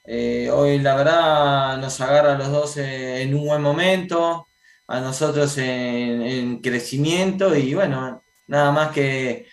hoy 0.53 0.79
la 0.79 0.95
verdad 0.95 1.77
nos 1.77 1.99
agarra 2.01 2.35
a 2.35 2.37
los 2.37 2.51
dos 2.51 2.77
en 2.77 3.33
un 3.35 3.45
buen 3.45 3.61
momento, 3.61 4.47
a 4.87 4.99
nosotros 5.01 5.57
en 5.57 6.61
crecimiento 6.61 7.55
y 7.55 7.73
bueno, 7.73 8.23
nada 8.47 8.71
más 8.71 8.91
que 8.91 9.45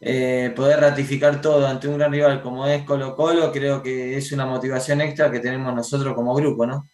eh, 0.00 0.52
poder 0.54 0.80
ratificar 0.80 1.40
todo 1.40 1.66
ante 1.66 1.88
un 1.88 1.98
gran 1.98 2.12
rival 2.12 2.42
como 2.42 2.66
es 2.66 2.84
Colo 2.84 3.16
Colo, 3.16 3.52
creo 3.52 3.82
que 3.82 4.16
es 4.16 4.32
una 4.32 4.46
motivación 4.46 5.00
extra 5.00 5.30
que 5.30 5.40
tenemos 5.40 5.74
nosotros 5.74 6.14
como 6.14 6.34
grupo, 6.34 6.66
¿no? 6.66 6.88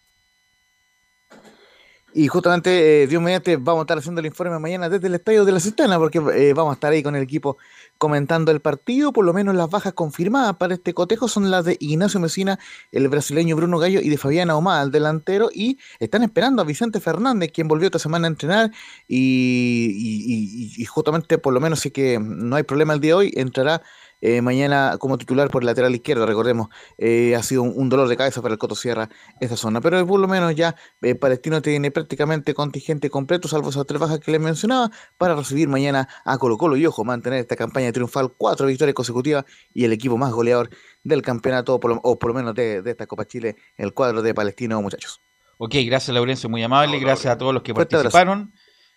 Y 2.16 2.28
justamente, 2.28 3.02
eh, 3.02 3.06
Dios 3.08 3.20
mediante, 3.20 3.56
vamos 3.56 3.80
a 3.80 3.82
estar 3.82 3.98
haciendo 3.98 4.20
el 4.20 4.26
informe 4.26 4.56
mañana 4.60 4.88
desde 4.88 5.08
el 5.08 5.16
estadio 5.16 5.44
de 5.44 5.50
la 5.50 5.58
Cisterna, 5.58 5.98
porque 5.98 6.18
eh, 6.32 6.52
vamos 6.54 6.70
a 6.70 6.74
estar 6.74 6.92
ahí 6.92 7.02
con 7.02 7.16
el 7.16 7.24
equipo 7.24 7.56
comentando 7.98 8.52
el 8.52 8.60
partido. 8.60 9.12
Por 9.12 9.24
lo 9.24 9.32
menos 9.32 9.52
las 9.56 9.68
bajas 9.68 9.94
confirmadas 9.94 10.54
para 10.56 10.74
este 10.74 10.94
cotejo 10.94 11.26
son 11.26 11.50
las 11.50 11.64
de 11.64 11.76
Ignacio 11.80 12.20
Mesina, 12.20 12.60
el 12.92 13.08
brasileño 13.08 13.56
Bruno 13.56 13.80
Gallo 13.80 14.00
y 14.00 14.10
de 14.10 14.16
Fabiana 14.16 14.54
Omar, 14.56 14.84
el 14.84 14.92
delantero. 14.92 15.50
Y 15.52 15.76
están 15.98 16.22
esperando 16.22 16.62
a 16.62 16.64
Vicente 16.64 17.00
Fernández, 17.00 17.50
quien 17.52 17.66
volvió 17.66 17.86
esta 17.86 17.98
semana 17.98 18.28
a 18.28 18.30
entrenar. 18.30 18.70
Y, 19.08 19.90
y- 19.92 20.72
y- 20.78 20.82
y 20.82 20.84
justamente, 20.84 21.38
por 21.38 21.52
lo 21.52 21.60
menos, 21.60 21.80
si 21.80 21.90
que 21.90 22.20
no 22.20 22.54
hay 22.54 22.62
problema 22.62 22.94
el 22.94 23.00
día 23.00 23.10
de 23.10 23.14
hoy, 23.14 23.32
entrará. 23.36 23.82
Eh, 24.26 24.40
mañana 24.40 24.96
como 24.98 25.18
titular 25.18 25.48
por 25.50 25.62
el 25.62 25.66
lateral 25.66 25.94
izquierdo, 25.94 26.24
recordemos, 26.24 26.68
eh, 26.96 27.34
ha 27.36 27.42
sido 27.42 27.62
un, 27.62 27.72
un 27.76 27.88
dolor 27.90 28.08
de 28.08 28.16
cabeza 28.16 28.40
para 28.40 28.52
el 28.54 28.58
Coto 28.58 28.74
Sierra 28.74 29.08
esta 29.40 29.56
zona, 29.56 29.80
pero 29.82 30.06
por 30.06 30.18
lo 30.18 30.26
menos 30.26 30.54
ya 30.54 30.74
eh, 31.02 31.14
Palestino 31.14 31.60
tiene 31.60 31.90
prácticamente 31.90 32.54
contingente 32.54 33.10
completo, 33.10 33.48
salvo 33.48 33.68
esas 33.68 33.84
tres 33.86 34.00
bajas 34.00 34.18
que 34.20 34.30
les 34.32 34.40
mencionaba, 34.40 34.90
para 35.18 35.34
recibir 35.36 35.68
mañana 35.68 36.08
a 36.24 36.38
Colo 36.38 36.56
Colo 36.56 36.76
y 36.76 36.86
ojo, 36.86 37.04
mantener 37.04 37.40
esta 37.40 37.54
campaña 37.56 37.92
triunfal, 37.92 38.32
cuatro 38.36 38.66
victorias 38.66 38.94
consecutivas 38.94 39.44
y 39.72 39.84
el 39.84 39.92
equipo 39.92 40.16
más 40.16 40.32
goleador 40.32 40.70
del 41.02 41.20
campeonato, 41.20 41.78
por 41.78 41.90
lo- 41.94 42.00
o 42.02 42.18
por 42.18 42.28
lo 42.30 42.34
menos 42.34 42.54
de, 42.54 42.80
de 42.82 42.90
esta 42.92 43.06
Copa 43.06 43.26
Chile, 43.26 43.56
el 43.76 43.92
cuadro 43.92 44.22
de 44.22 44.32
Palestino, 44.32 44.80
muchachos. 44.80 45.20
Ok, 45.58 45.74
gracias 45.86 46.14
Laurencio, 46.14 46.48
muy 46.48 46.62
amable. 46.62 46.98
gracias 46.98 47.32
a 47.32 47.38
todos 47.38 47.52
los 47.54 47.62
que 47.62 47.74
participaron. 47.74 48.52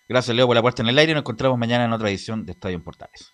Gracias 0.10 0.34
Leo 0.36 0.48
por 0.48 0.56
la 0.56 0.62
puerta 0.62 0.82
en 0.82 0.88
el 0.88 0.98
aire. 0.98 1.14
Nos 1.14 1.22
encontramos 1.22 1.60
mañana 1.60 1.84
en 1.84 1.92
otra 1.92 2.10
edición 2.10 2.46
de 2.46 2.54
Estadio 2.54 2.78
en 2.78 2.84
Portales. 2.84 3.34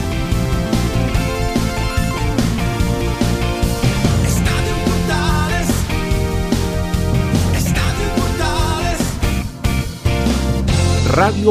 Radio 11.21 11.49